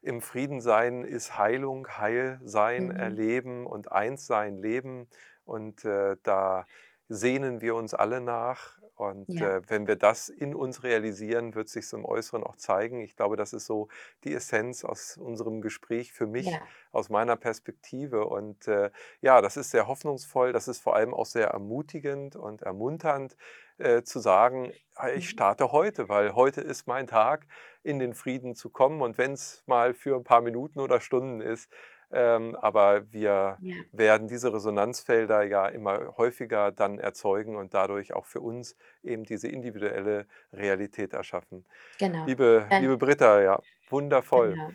im 0.02 0.20
Frieden 0.20 0.60
sein 0.60 1.04
ist 1.04 1.38
Heilung, 1.38 1.88
Heilsein, 1.88 2.88
mhm. 2.88 2.96
Erleben 2.96 3.66
und 3.66 3.90
Einssein, 3.90 4.58
Leben. 4.58 5.08
Und 5.46 5.86
äh, 5.86 6.16
da 6.22 6.66
sehnen 7.08 7.60
wir 7.60 7.74
uns 7.74 7.94
alle 7.94 8.20
nach. 8.20 8.78
Und 8.96 9.40
Ja. 9.40 9.40
äh, 9.40 9.60
wenn 9.68 9.88
wir 9.88 9.96
das 9.96 10.28
in 10.28 10.54
uns 10.54 10.84
realisieren, 10.84 11.54
wird 11.56 11.68
sich 11.68 11.92
im 11.92 12.04
Äußeren 12.04 12.44
auch 12.44 12.54
zeigen. 12.56 13.00
Ich 13.00 13.16
glaube, 13.16 13.36
das 13.36 13.52
ist 13.52 13.66
so 13.66 13.88
die 14.22 14.32
Essenz 14.32 14.84
aus 14.84 15.16
unserem 15.16 15.60
Gespräch 15.62 16.12
für 16.12 16.26
mich, 16.28 16.60
Ja. 16.60 16.68
aus 16.92 17.08
meiner 17.10 17.34
Perspektive. 17.36 18.26
Und 18.26 18.68
äh, 18.68 18.90
ja, 19.20 19.40
das 19.40 19.56
ist 19.56 19.70
sehr 19.72 19.88
hoffnungsvoll. 19.88 20.52
Das 20.52 20.68
ist 20.68 20.80
vor 20.80 20.94
allem 20.94 21.12
auch 21.12 21.26
sehr 21.26 21.48
ermutigend 21.48 22.36
und 22.36 22.62
ermunternd 22.62 23.36
äh, 23.78 24.02
zu 24.02 24.20
sagen, 24.20 24.72
ah, 24.94 25.08
ich 25.10 25.28
Mhm. 25.28 25.28
starte 25.28 25.72
heute, 25.72 26.08
weil 26.08 26.34
heute 26.34 26.60
ist 26.60 26.86
mein 26.86 27.06
Tag, 27.08 27.46
in 27.82 27.98
den 27.98 28.14
Frieden 28.14 28.54
zu 28.54 28.70
kommen. 28.70 29.02
Und 29.02 29.18
wenn 29.18 29.32
es 29.32 29.62
mal 29.66 29.94
für 29.94 30.16
ein 30.16 30.24
paar 30.24 30.40
Minuten 30.40 30.80
oder 30.80 31.00
Stunden 31.00 31.40
ist, 31.40 31.70
ähm, 32.14 32.56
aber 32.56 33.12
wir 33.12 33.58
Ja. 33.60 33.76
werden 33.92 34.28
diese 34.28 34.52
Resonanzfelder 34.52 35.42
ja 35.42 35.66
immer 35.68 36.16
häufiger 36.16 36.72
dann 36.72 36.98
erzeugen 36.98 37.56
und 37.56 37.74
dadurch 37.74 38.14
auch 38.14 38.26
für 38.26 38.40
uns 38.40 38.76
eben 39.02 39.24
diese 39.24 39.48
individuelle 39.48 40.26
Realität 40.52 41.12
erschaffen. 41.12 41.66
Genau. 41.98 42.24
Liebe, 42.26 42.66
Dann 42.70 42.82
liebe 42.82 42.96
Britta, 42.98 43.40
ja, 43.42 43.60
wundervoll. 43.88 44.54
Genau. 44.54 44.70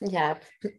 Ja. 0.00 0.38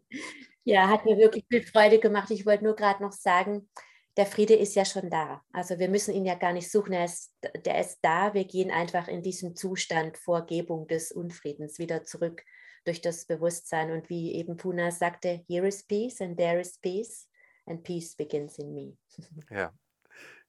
Ja, 0.66 0.88
hat 0.88 1.04
mir 1.06 1.18
wirklich 1.18 1.44
viel 1.50 1.62
Freude 1.62 2.00
gemacht. 2.00 2.32
Ich 2.32 2.46
wollte 2.46 2.64
nur 2.64 2.76
gerade 2.76 3.04
noch 3.04 3.12
sagen, 3.12 3.70
der 4.16 4.26
Friede 4.26 4.54
ist 4.56 4.76
ja 4.76 4.86
schon 4.86 5.10
da. 5.10 5.42
Also 5.52 5.78
wir 5.78 5.90
müssen 5.90 6.14
ihn 6.14 6.26
ja 6.26 6.36
gar 6.36 6.54
nicht 6.54 6.72
suchen. 6.72 6.94
Er 6.94 7.04
ist, 7.06 7.34
der 7.66 7.80
ist 7.82 8.00
da. 8.02 8.34
Wir 8.34 8.46
gehen 8.46 8.72
einfach 8.72 9.10
in 9.10 9.22
diesem 9.24 9.56
Zustand 9.58 10.18
Vorgebung 10.18 10.88
des 10.88 11.12
Unfriedens 11.12 11.80
wieder 11.80 12.04
zurück 12.06 12.44
durch 12.86 13.02
das 13.02 13.26
Bewusstsein. 13.26 13.92
Und 13.92 14.10
wie 14.10 14.34
eben 14.36 14.58
Puna 14.58 14.92
sagte, 14.92 15.44
here 15.48 15.68
is 15.68 15.84
peace 15.84 16.22
and 16.22 16.38
there 16.38 16.60
is 16.60 16.78
peace 16.80 17.28
and 17.66 17.84
peace 17.84 18.16
begins 18.16 18.58
in 18.60 18.74
me. 18.74 18.98
Ja, 19.50 19.74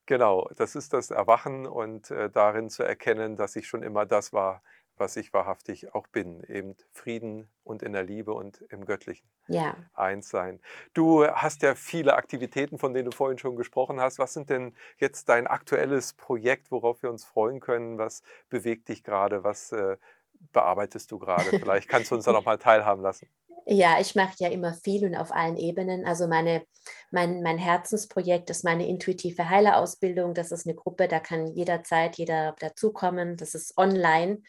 genau. 0.06 0.48
Das 0.56 0.76
ist 0.76 0.92
das 0.92 1.10
Erwachen 1.10 1.66
und 1.66 2.10
äh, 2.10 2.30
darin 2.30 2.70
zu 2.70 2.82
erkennen, 2.84 3.36
dass 3.36 3.56
ich 3.56 3.68
schon 3.68 3.82
immer 3.82 4.06
das 4.06 4.32
war, 4.32 4.62
was 4.96 5.16
ich 5.16 5.32
wahrhaftig 5.34 5.94
auch 5.94 6.08
bin, 6.08 6.42
eben 6.44 6.76
Frieden 6.92 7.50
und 7.64 7.82
in 7.82 7.92
der 7.92 8.04
Liebe 8.04 8.34
und 8.34 8.62
im 8.70 8.84
Göttlichen 8.86 9.28
Ja. 9.46 9.90
eins 9.94 10.30
sein. 10.30 10.60
Du 10.94 11.26
hast 11.26 11.62
ja 11.62 11.74
viele 11.76 12.14
Aktivitäten, 12.16 12.78
von 12.78 12.94
denen 12.94 13.06
du 13.06 13.12
vorhin 13.16 13.38
schon 13.38 13.56
gesprochen 13.56 14.00
hast. 14.00 14.18
Was 14.18 14.34
sind 14.34 14.50
denn 14.50 14.76
jetzt 14.98 15.28
dein 15.28 15.46
aktuelles 15.48 16.14
Projekt, 16.14 16.70
worauf 16.72 17.02
wir 17.02 17.10
uns 17.10 17.24
freuen 17.24 17.60
können? 17.60 17.98
Was 17.98 18.22
bewegt 18.50 18.88
dich 18.88 19.04
gerade? 19.04 19.44
Was 19.44 19.72
äh, 19.72 19.98
bearbeitest 20.52 21.10
du 21.10 21.18
gerade? 21.18 21.44
Vielleicht 21.58 21.88
kannst 21.88 22.10
du 22.10 22.14
uns 22.16 22.24
da 22.24 22.32
noch 22.32 22.44
mal 22.44 22.58
teilhaben 22.58 23.02
lassen. 23.02 23.28
Ja, 23.66 23.98
ich 23.98 24.14
mache 24.14 24.34
ja 24.38 24.48
immer 24.48 24.74
viel 24.74 25.06
und 25.06 25.14
auf 25.14 25.32
allen 25.32 25.56
Ebenen. 25.56 26.04
Also 26.04 26.26
meine, 26.28 26.66
mein, 27.10 27.42
mein 27.42 27.56
Herzensprojekt 27.56 28.50
ist 28.50 28.62
meine 28.62 28.86
intuitive 28.86 29.48
Heilerausbildung. 29.48 30.34
Das 30.34 30.52
ist 30.52 30.66
eine 30.66 30.74
Gruppe, 30.74 31.08
da 31.08 31.18
kann 31.18 31.46
jederzeit 31.46 32.16
jeder 32.16 32.54
dazukommen. 32.58 33.36
Das 33.36 33.54
ist 33.54 33.78
online. 33.78 34.42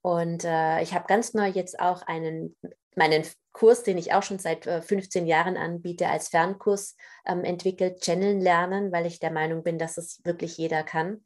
Und 0.00 0.44
äh, 0.44 0.80
ich 0.82 0.94
habe 0.94 1.06
ganz 1.06 1.34
neu 1.34 1.48
jetzt 1.48 1.78
auch 1.78 2.02
einen, 2.02 2.56
meinen 2.94 3.24
Kurs, 3.52 3.82
den 3.82 3.98
ich 3.98 4.14
auch 4.14 4.22
schon 4.22 4.38
seit 4.38 4.66
äh, 4.66 4.80
15 4.80 5.26
Jahren 5.26 5.58
anbiete, 5.58 6.08
als 6.08 6.28
Fernkurs 6.28 6.96
ähm, 7.26 7.44
entwickelt, 7.44 8.00
Channeln 8.00 8.40
lernen, 8.40 8.90
weil 8.90 9.04
ich 9.04 9.18
der 9.18 9.32
Meinung 9.32 9.64
bin, 9.64 9.78
dass 9.78 9.98
es 9.98 10.20
wirklich 10.24 10.56
jeder 10.56 10.82
kann 10.82 11.22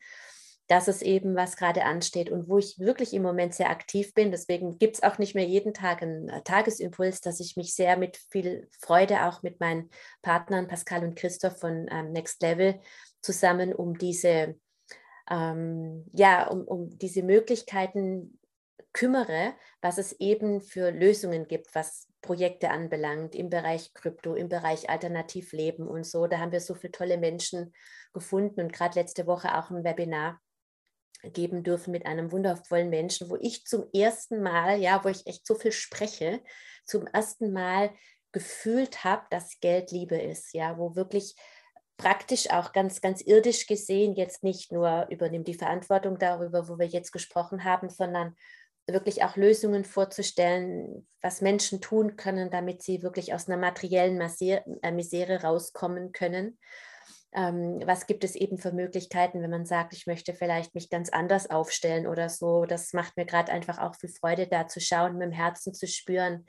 das 0.70 0.86
ist 0.86 1.02
eben, 1.02 1.34
was 1.34 1.56
gerade 1.56 1.84
ansteht 1.84 2.30
und 2.30 2.48
wo 2.48 2.56
ich 2.58 2.78
wirklich 2.78 3.12
im 3.12 3.22
Moment 3.22 3.54
sehr 3.54 3.70
aktiv 3.70 4.14
bin. 4.14 4.30
Deswegen 4.30 4.78
gibt 4.78 4.94
es 4.94 5.02
auch 5.02 5.18
nicht 5.18 5.34
mehr 5.34 5.44
jeden 5.44 5.74
Tag 5.74 6.00
einen 6.00 6.28
äh, 6.28 6.42
Tagesimpuls, 6.42 7.20
dass 7.20 7.40
ich 7.40 7.56
mich 7.56 7.74
sehr 7.74 7.96
mit 7.96 8.16
viel 8.30 8.68
Freude 8.78 9.24
auch 9.24 9.42
mit 9.42 9.58
meinen 9.58 9.90
Partnern 10.22 10.68
Pascal 10.68 11.02
und 11.02 11.16
Christoph 11.16 11.58
von 11.58 11.88
ähm, 11.90 12.12
Next 12.12 12.40
Level 12.40 12.78
zusammen 13.20 13.74
um 13.74 13.98
diese, 13.98 14.54
ähm, 15.28 16.06
ja, 16.12 16.46
um, 16.46 16.62
um 16.62 16.96
diese 16.98 17.24
Möglichkeiten 17.24 18.38
kümmere, 18.92 19.54
was 19.82 19.98
es 19.98 20.12
eben 20.20 20.60
für 20.60 20.92
Lösungen 20.92 21.48
gibt, 21.48 21.74
was 21.74 22.06
Projekte 22.22 22.70
anbelangt, 22.70 23.34
im 23.34 23.50
Bereich 23.50 23.92
Krypto, 23.92 24.36
im 24.36 24.48
Bereich 24.48 24.88
Alternativleben 24.88 25.88
und 25.88 26.06
so. 26.06 26.28
Da 26.28 26.38
haben 26.38 26.52
wir 26.52 26.60
so 26.60 26.74
viele 26.76 26.92
tolle 26.92 27.18
Menschen 27.18 27.72
gefunden 28.12 28.60
und 28.60 28.72
gerade 28.72 29.00
letzte 29.00 29.26
Woche 29.26 29.58
auch 29.58 29.70
ein 29.70 29.82
Webinar 29.82 30.40
geben 31.22 31.62
dürfen 31.62 31.90
mit 31.90 32.06
einem 32.06 32.32
wundervollen 32.32 32.88
Menschen, 32.88 33.28
wo 33.28 33.36
ich 33.40 33.64
zum 33.64 33.84
ersten 33.92 34.42
Mal, 34.42 34.80
ja, 34.80 35.04
wo 35.04 35.08
ich 35.08 35.26
echt 35.26 35.46
so 35.46 35.54
viel 35.54 35.72
spreche, 35.72 36.40
zum 36.84 37.06
ersten 37.06 37.52
Mal 37.52 37.90
gefühlt 38.32 39.04
habe, 39.04 39.26
dass 39.30 39.60
Geld 39.60 39.90
Liebe 39.90 40.16
ist, 40.16 40.54
ja, 40.54 40.78
wo 40.78 40.96
wirklich 40.96 41.34
praktisch 41.96 42.50
auch 42.50 42.72
ganz, 42.72 43.02
ganz 43.02 43.20
irdisch 43.20 43.66
gesehen 43.66 44.14
jetzt 44.14 44.42
nicht 44.42 44.72
nur 44.72 45.06
übernimmt 45.10 45.48
die 45.48 45.54
Verantwortung 45.54 46.18
darüber, 46.18 46.68
wo 46.68 46.78
wir 46.78 46.86
jetzt 46.86 47.12
gesprochen 47.12 47.64
haben, 47.64 47.90
sondern 47.90 48.34
wirklich 48.86 49.22
auch 49.22 49.36
Lösungen 49.36 49.84
vorzustellen, 49.84 51.06
was 51.20 51.42
Menschen 51.42 51.80
tun 51.80 52.16
können, 52.16 52.50
damit 52.50 52.82
sie 52.82 53.02
wirklich 53.02 53.34
aus 53.34 53.48
einer 53.48 53.58
materiellen 53.58 54.20
äh, 54.20 54.92
Misere 54.92 55.42
rauskommen 55.42 56.12
können 56.12 56.58
ähm, 57.32 57.80
was 57.84 58.06
gibt 58.06 58.24
es 58.24 58.34
eben 58.34 58.58
für 58.58 58.72
Möglichkeiten, 58.72 59.40
wenn 59.42 59.50
man 59.50 59.64
sagt, 59.64 59.92
ich 59.92 60.06
möchte 60.06 60.34
vielleicht 60.34 60.74
mich 60.74 60.90
ganz 60.90 61.10
anders 61.10 61.48
aufstellen 61.48 62.06
oder 62.06 62.28
so. 62.28 62.64
Das 62.64 62.92
macht 62.92 63.16
mir 63.16 63.24
gerade 63.24 63.52
einfach 63.52 63.78
auch 63.78 63.94
viel 63.94 64.10
Freude, 64.10 64.48
da 64.48 64.66
zu 64.66 64.80
schauen, 64.80 65.16
mit 65.16 65.26
dem 65.26 65.32
Herzen 65.32 65.72
zu 65.72 65.86
spüren. 65.86 66.46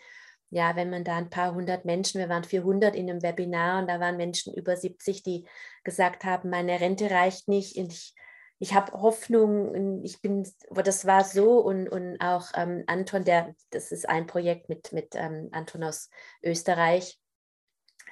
Ja, 0.49 0.75
wenn 0.75 0.89
man 0.89 1.03
da 1.03 1.15
ein 1.17 1.29
paar 1.29 1.53
hundert 1.53 1.85
Menschen, 1.85 2.19
wir 2.19 2.29
waren 2.29 2.43
400 2.43 2.95
in 2.95 3.09
einem 3.09 3.21
Webinar 3.21 3.79
und 3.81 3.87
da 3.87 3.99
waren 3.99 4.17
Menschen 4.17 4.53
über 4.53 4.75
70, 4.75 5.23
die 5.23 5.45
gesagt 5.83 6.25
haben, 6.25 6.49
meine 6.49 6.81
Rente 6.81 7.09
reicht 7.09 7.47
nicht, 7.47 7.77
ich, 7.77 8.13
ich 8.59 8.73
habe 8.73 8.91
Hoffnung, 9.01 10.03
ich 10.03 10.19
bin, 10.21 10.45
das 10.69 11.05
war 11.05 11.23
so 11.23 11.59
und, 11.59 11.87
und 11.87 12.19
auch 12.19 12.49
ähm, 12.55 12.83
Anton, 12.87 13.23
der, 13.23 13.55
das 13.69 13.91
ist 13.91 14.09
ein 14.09 14.27
Projekt 14.27 14.67
mit, 14.67 14.91
mit 14.91 15.15
ähm, 15.15 15.49
Anton 15.53 15.83
aus 15.83 16.09
Österreich, 16.43 17.20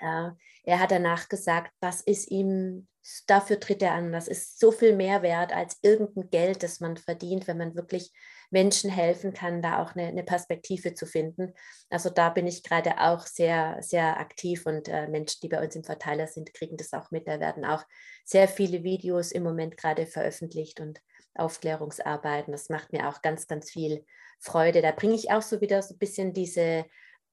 ja, 0.02 0.36
er 0.64 0.80
hat 0.80 0.92
danach 0.92 1.30
gesagt, 1.30 1.72
was 1.80 2.02
ist 2.02 2.30
ihm, 2.32 2.88
dafür 3.28 3.60
tritt 3.60 3.82
er 3.82 3.94
an. 3.94 4.12
Das 4.12 4.28
ist 4.28 4.60
so 4.60 4.72
viel 4.72 4.96
mehr 4.96 5.22
wert 5.22 5.54
als 5.54 5.78
irgendein 5.82 6.30
Geld, 6.30 6.64
das 6.64 6.80
man 6.80 6.98
verdient, 6.98 7.48
wenn 7.48 7.58
man 7.58 7.76
wirklich 7.76 8.12
Menschen 8.52 8.90
helfen 8.90 9.34
kann, 9.34 9.62
da 9.62 9.82
auch 9.82 9.96
eine, 9.96 10.08
eine 10.08 10.24
Perspektive 10.24 10.94
zu 10.94 11.06
finden. 11.06 11.54
Also 11.90 12.10
da 12.10 12.30
bin 12.30 12.48
ich 12.48 12.64
gerade 12.64 13.00
auch 13.00 13.26
sehr, 13.26 13.78
sehr 13.82 14.20
aktiv 14.20 14.66
und 14.66 14.88
äh, 14.88 15.08
Menschen, 15.08 15.40
die 15.44 15.50
bei 15.50 15.64
uns 15.64 15.76
im 15.76 15.84
Verteiler 15.84 16.28
sind, 16.28 16.54
kriegen 16.54 16.78
das 16.78 16.94
auch 16.94 17.12
mit. 17.12 17.28
Da 17.28 17.40
werden 17.40 17.66
auch 17.66 17.84
sehr 18.26 18.48
viele 18.48 18.84
Videos 18.84 19.32
im 19.32 19.44
Moment 19.44 19.78
gerade 19.78 20.06
veröffentlicht 20.06 20.80
und 20.80 21.02
Aufklärungsarbeiten. 21.36 22.52
Das 22.52 22.70
macht 22.70 22.92
mir 22.92 23.08
auch 23.08 23.22
ganz, 23.22 23.48
ganz 23.48 23.72
viel 23.72 24.06
Freude. 24.40 24.82
Da 24.82 24.92
bringe 24.92 25.16
ich 25.16 25.32
auch 25.32 25.42
so 25.42 25.62
wieder 25.62 25.82
so 25.82 25.94
ein 25.94 26.00
bisschen 26.00 26.34
diese 26.34 26.86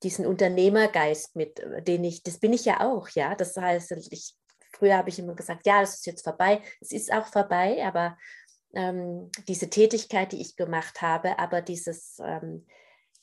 diesen 0.02 0.26
Unternehmergeist 0.26 1.36
mit, 1.36 1.60
äh, 1.60 1.82
den 1.82 2.04
ich, 2.04 2.22
das 2.22 2.38
bin 2.38 2.52
ich 2.52 2.64
ja 2.64 2.80
auch, 2.80 3.08
ja. 3.10 3.34
Das 3.34 3.56
heißt, 3.56 3.92
ich, 4.10 4.34
früher 4.72 4.96
habe 4.96 5.08
ich 5.08 5.18
immer 5.18 5.34
gesagt, 5.34 5.66
ja, 5.66 5.80
das 5.80 5.94
ist 5.94 6.06
jetzt 6.06 6.24
vorbei. 6.24 6.62
Es 6.80 6.92
ist 6.92 7.12
auch 7.12 7.26
vorbei, 7.26 7.84
aber 7.84 8.16
ähm, 8.74 9.30
diese 9.48 9.70
Tätigkeit, 9.70 10.32
die 10.32 10.40
ich 10.40 10.56
gemacht 10.56 11.02
habe, 11.02 11.38
aber 11.38 11.62
dieses 11.62 12.18
ähm, 12.22 12.66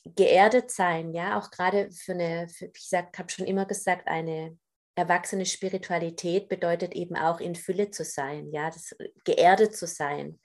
geerdet 0.03 0.71
sein, 0.71 1.13
ja, 1.13 1.39
auch 1.39 1.51
gerade 1.51 1.91
für 1.91 2.13
eine, 2.13 2.49
für, 2.49 2.71
ich 2.75 2.91
habe 2.93 3.29
schon 3.29 3.45
immer 3.45 3.65
gesagt, 3.65 4.07
eine 4.07 4.57
erwachsene 4.95 5.45
Spiritualität 5.45 6.49
bedeutet 6.49 6.93
eben 6.93 7.15
auch 7.15 7.39
in 7.39 7.55
Fülle 7.55 7.89
zu 7.91 8.03
sein, 8.03 8.51
ja, 8.51 8.69
das, 8.69 8.91
äh, 8.93 9.09
geerdet 9.23 9.75
zu 9.75 9.87
sein. 9.87 10.39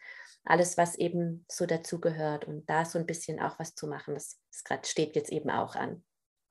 Alles, 0.45 0.79
was 0.79 0.95
eben 0.95 1.45
so 1.51 1.67
dazugehört 1.67 2.47
und 2.47 2.69
da 2.71 2.85
so 2.85 2.99
ein 2.99 3.07
bisschen 3.07 3.41
auch 3.41 3.59
was 3.59 3.75
zu 3.75 3.87
machen, 3.87 4.15
das, 4.15 4.39
das 4.51 4.65
grad 4.65 4.87
steht 4.87 5.17
jetzt 5.17 5.31
eben 5.31 5.51
auch 5.51 5.75
an. 5.75 6.03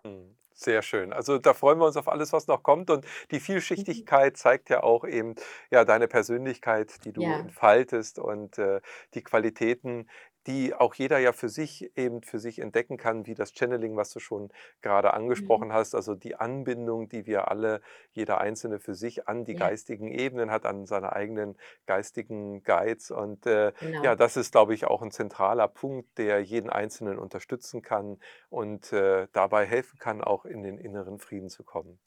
Mhm. 0.07 0.37
Sehr 0.53 0.81
schön. 0.81 1.13
Also 1.13 1.37
da 1.37 1.53
freuen 1.53 1.77
wir 1.79 1.85
uns 1.85 1.97
auf 1.97 2.07
alles, 2.07 2.33
was 2.33 2.47
noch 2.47 2.63
kommt. 2.63 2.89
Und 2.89 3.05
die 3.31 3.39
mhm. 3.39 3.41
Vielschichtigkeit 3.41 4.37
zeigt 4.37 4.69
ja 4.69 4.81
auch 4.81 5.05
eben 5.05 5.35
ja, 5.69 5.85
deine 5.85 6.07
Persönlichkeit, 6.07 7.05
die 7.05 7.13
du 7.13 7.21
Ja. 7.21 7.37
entfaltest 7.37 8.17
und 8.17 8.57
äh, 8.57 8.81
die 9.13 9.21
Qualitäten, 9.23 10.09
die 10.47 10.73
auch 10.73 10.95
jeder 10.95 11.19
ja 11.19 11.33
für 11.33 11.49
sich 11.49 11.91
eben 11.97 12.23
für 12.23 12.39
sich 12.39 12.59
entdecken 12.59 12.97
kann, 12.97 13.25
wie 13.27 13.35
das 13.35 13.51
Channeling, 13.53 13.95
was 13.97 14.11
du 14.11 14.19
schon 14.19 14.49
gerade 14.81 15.13
Mhm. 15.33 15.67
angesprochen 15.67 15.73
hast, 15.73 15.93
also 15.95 16.15
die 16.15 16.35
Anbindung, 16.35 17.09
die 17.09 17.25
wir 17.25 17.49
alle, 17.49 17.81
jeder 18.11 18.39
Einzelne 18.39 18.79
für 18.79 18.95
sich 18.95 19.27
an 19.27 19.45
die 19.45 19.53
Ja. 19.53 19.57
geistigen 19.57 20.07
Ebenen 20.11 20.49
hat, 20.51 20.65
an 20.65 20.85
seine 20.85 21.13
eigenen 21.13 21.57
geistigen 21.85 22.63
Guides. 22.63 23.11
Und 23.11 23.45
äh, 23.45 23.73
ja, 24.01 24.15
genau. 24.15 24.15
das 24.15 24.37
ist, 24.37 24.51
glaube 24.51 24.73
ich, 24.73 24.85
auch 24.85 25.01
ein 25.01 25.11
zentraler 25.11 25.67
Punkt, 25.67 26.17
der 26.17 26.39
jeden 26.41 26.69
Einzelnen 26.69 27.19
unterstützen 27.19 27.81
kann 27.81 28.19
und 28.49 28.91
äh, 28.93 29.27
dabei 29.33 29.65
helfen 29.65 29.99
kann, 29.99 30.21
auch 30.23 30.45
in 30.45 30.63
den 30.63 30.77
inneren 30.77 31.19
Frieden 31.19 31.49
zu 31.49 31.63
kommen. 31.63 31.99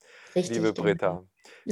Liebe 0.47 0.73
Richtig, 0.73 0.75
genau. 0.75 1.25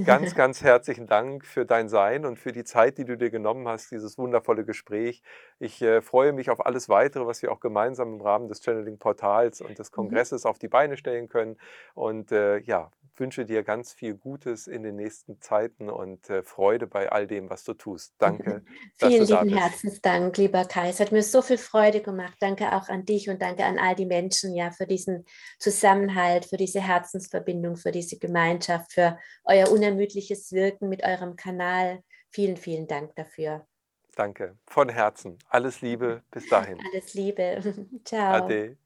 Ganz, 0.04 0.34
ganz 0.34 0.62
herzlichen 0.62 1.06
Dank 1.06 1.44
für 1.44 1.66
dein 1.66 1.88
Sein 1.88 2.24
und 2.24 2.38
für 2.38 2.52
die 2.52 2.64
Zeit, 2.64 2.98
die 2.98 3.04
du 3.04 3.16
dir 3.16 3.30
genommen 3.30 3.68
hast, 3.68 3.90
dieses 3.90 4.18
wundervolle 4.18 4.64
Gespräch. 4.64 5.22
Ich 5.58 5.82
äh, 5.82 6.02
freue 6.02 6.32
mich 6.32 6.50
auf 6.50 6.64
alles 6.64 6.88
Weitere, 6.88 7.26
was 7.26 7.42
wir 7.42 7.52
auch 7.52 7.60
gemeinsam 7.60 8.14
im 8.14 8.20
Rahmen 8.20 8.48
des 8.48 8.62
Channeling-Portals 8.62 9.60
und 9.60 9.78
des 9.78 9.90
Mhm. 9.96 9.96
Kongresses 9.96 10.46
auf 10.46 10.58
die 10.58 10.68
Beine 10.68 10.96
stellen 10.96 11.28
können. 11.28 11.56
Und 11.94 12.32
äh, 12.32 12.58
ja, 12.58 12.90
wünsche 13.16 13.44
dir 13.44 13.62
ganz 13.62 13.92
viel 13.92 14.14
Gutes 14.14 14.66
in 14.66 14.82
den 14.82 14.96
nächsten 14.96 15.40
Zeiten 15.40 15.90
und 15.90 16.30
äh, 16.30 16.42
Freude 16.42 16.86
bei 16.86 17.10
all 17.10 17.26
dem, 17.26 17.50
was 17.50 17.64
du 17.64 17.74
tust. 17.74 18.14
Danke, 18.18 18.62
Vielen 18.96 19.26
lieben. 19.26 19.56
Herzensdank, 19.56 20.36
lieber 20.36 20.64
Kai. 20.64 20.90
Es 20.90 21.00
hat 21.00 21.12
mir 21.12 21.22
so 21.22 21.42
viel 21.42 21.58
Freude 21.58 22.00
gemacht. 22.00 22.36
Danke 22.40 22.72
auch 22.72 22.88
an 22.88 23.04
dich 23.04 23.28
und 23.28 23.42
danke 23.42 23.64
an 23.64 23.78
all 23.78 23.94
die 23.94 24.06
Menschen, 24.06 24.54
ja, 24.54 24.70
für 24.70 24.86
diesen 24.86 25.24
Zusammenhalt, 25.58 26.44
für 26.46 26.56
diese 26.56 26.80
Herzensverbindung, 26.80 27.76
für 27.76 27.90
diese 27.90 28.18
Gemeinschaft, 28.18 28.92
für 28.92 29.18
euer 29.44 29.57
unermüdliches 29.66 30.52
Wirken 30.52 30.88
mit 30.88 31.02
eurem 31.04 31.36
Kanal. 31.36 32.02
Vielen, 32.30 32.56
vielen 32.56 32.86
Dank 32.86 33.14
dafür. 33.16 33.66
Danke, 34.14 34.56
von 34.66 34.88
Herzen. 34.88 35.38
Alles 35.48 35.80
Liebe, 35.80 36.22
bis 36.30 36.48
dahin. 36.48 36.78
Alles 36.92 37.14
Liebe. 37.14 37.74
Ciao. 38.04 38.44
Ade. 38.44 38.76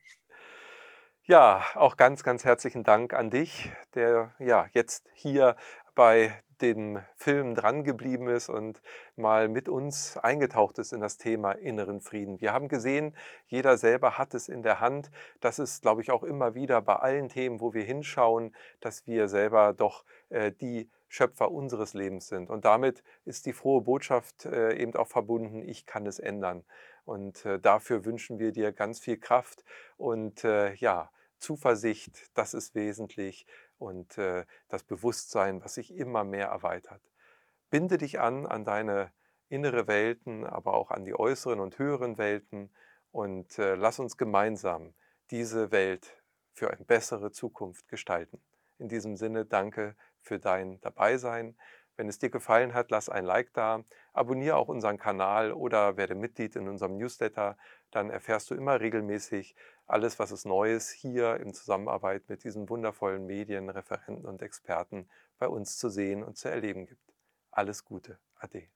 Ja, 1.25 1.65
auch 1.75 1.97
ganz, 1.97 2.23
ganz 2.25 2.45
herzlichen 2.45 2.83
Dank 2.83 3.15
an 3.15 3.31
dich, 3.31 3.71
der 3.95 4.35
ja 4.39 4.67
jetzt 4.73 5.09
hier 5.15 5.57
bei 5.95 6.43
dem 6.63 7.01
Film 7.17 7.55
drangeblieben 7.55 8.29
ist 8.29 8.49
und 8.49 8.81
mal 9.17 9.49
mit 9.49 9.69
uns 9.69 10.17
eingetaucht 10.17 10.79
ist 10.79 10.93
in 10.93 11.01
das 11.01 11.19
Thema 11.19 11.53
inneren 11.53 12.01
Frieden. 12.01 12.41
Wir 12.41 12.53
haben 12.53 12.69
gesehen, 12.69 13.15
jeder 13.47 13.77
selber 13.77 14.17
hat 14.17 14.33
es 14.35 14.49
in 14.49 14.63
der 14.63 14.81
Hand. 14.81 15.11
Das 15.41 15.59
ist, 15.59 15.83
glaube 15.83 16.01
ich, 16.01 16.11
auch 16.11 16.23
immer 16.23 16.55
wieder 16.55 16.81
bei 16.81 16.97
allen 16.97 17.29
Themen, 17.29 17.61
wo 17.61 17.75
wir 17.75 17.85
hinschauen, 17.85 18.55
dass 18.81 19.07
wir 19.07 19.29
selber 19.29 19.75
doch 19.75 20.05
äh, 20.31 20.53
die 20.53 20.89
Schöpfer 21.09 21.51
unseres 21.51 21.93
Lebens 21.93 22.29
sind. 22.29 22.49
Und 22.49 22.65
damit 22.65 23.03
ist 23.27 23.45
die 23.45 23.53
frohe 23.53 23.83
Botschaft 23.83 24.47
äh, 24.47 24.75
eben 24.75 24.95
auch 24.95 25.09
verbunden, 25.09 25.61
ich 25.61 25.85
kann 25.85 26.07
es 26.07 26.19
ändern. 26.19 26.65
Und 27.05 27.45
äh, 27.45 27.59
dafür 27.59 28.05
wünschen 28.05 28.39
wir 28.39 28.53
dir 28.53 28.73
ganz 28.73 29.01
viel 29.01 29.19
Kraft 29.19 29.65
und 29.97 30.45
äh, 30.45 30.73
ja, 30.75 31.11
Zuversicht, 31.43 32.31
das 32.35 32.55
ist 32.55 32.75
wesentlich 32.77 33.47
und 33.83 34.17
äh, 34.17 34.45
das 34.69 34.85
Bewusstsein, 34.85 35.63
was 35.63 35.75
sich 35.75 35.95
immer 35.95 36.25
mehr 36.25 36.47
erweitert. 36.47 37.03
Binde 37.71 37.99
dich 37.99 38.21
an 38.21 38.47
an 38.47 38.65
deine 38.65 39.13
innere 39.49 39.87
Welten, 39.87 40.47
aber 40.47 40.75
auch 40.75 40.91
an 40.91 41.05
die 41.05 41.15
äußeren 41.15 41.61
und 41.61 41.79
höheren 41.79 42.17
Welten 42.17 42.71
und 43.11 43.59
äh, 43.59 43.75
lass 43.75 43.99
uns 43.99 44.17
gemeinsam 44.17 44.95
diese 45.31 45.73
Welt 45.73 46.23
für 46.55 46.71
eine 46.71 46.85
bessere 46.85 47.33
Zukunft 47.33 47.89
gestalten. 47.89 48.41
In 48.79 48.89
diesem 48.89 49.17
Sinne 49.17 49.45
danke 49.45 49.97
für 50.21 50.39
dein 50.39 50.81
Dabeisein. 50.81 51.57
Wenn 51.97 52.09
es 52.09 52.19
dir 52.19 52.31
gefallen 52.31 52.73
hat, 52.73 52.91
lass 52.91 53.09
ein 53.09 53.25
Like 53.25 53.53
da, 53.53 53.85
abonniere 54.13 54.57
auch 54.57 54.69
unseren 54.69 54.99
Kanal 54.99 55.53
oder 55.53 55.97
werde 55.97 56.15
Mitglied 56.15 56.57
in 56.57 56.69
unserem 56.69 56.97
Newsletter. 56.97 57.59
Dann 57.91 58.11
erfährst 58.11 58.51
du 58.51 58.55
immer 58.55 58.81
regelmäßig 58.81 59.55
alles, 59.87 60.19
was 60.19 60.31
es 60.31 60.45
Neues 60.45 60.91
hier 60.91 61.37
in 61.41 61.55
Zusammenarbeit 61.55 62.29
mit 62.29 62.45
diesen 62.45 62.69
wundervollen 62.69 63.27
Medien, 63.27 63.69
Referenten 63.69 64.27
und 64.27 64.43
Experten 64.43 65.09
bei 65.39 65.49
uns 65.49 65.77
zu 65.79 65.89
sehen 65.89 66.23
und 66.23 66.37
zu 66.37 66.49
erleben 66.49 66.87
gibt. 66.87 67.15
Alles 67.51 67.85
Gute. 67.85 68.19
Ade. 68.35 68.69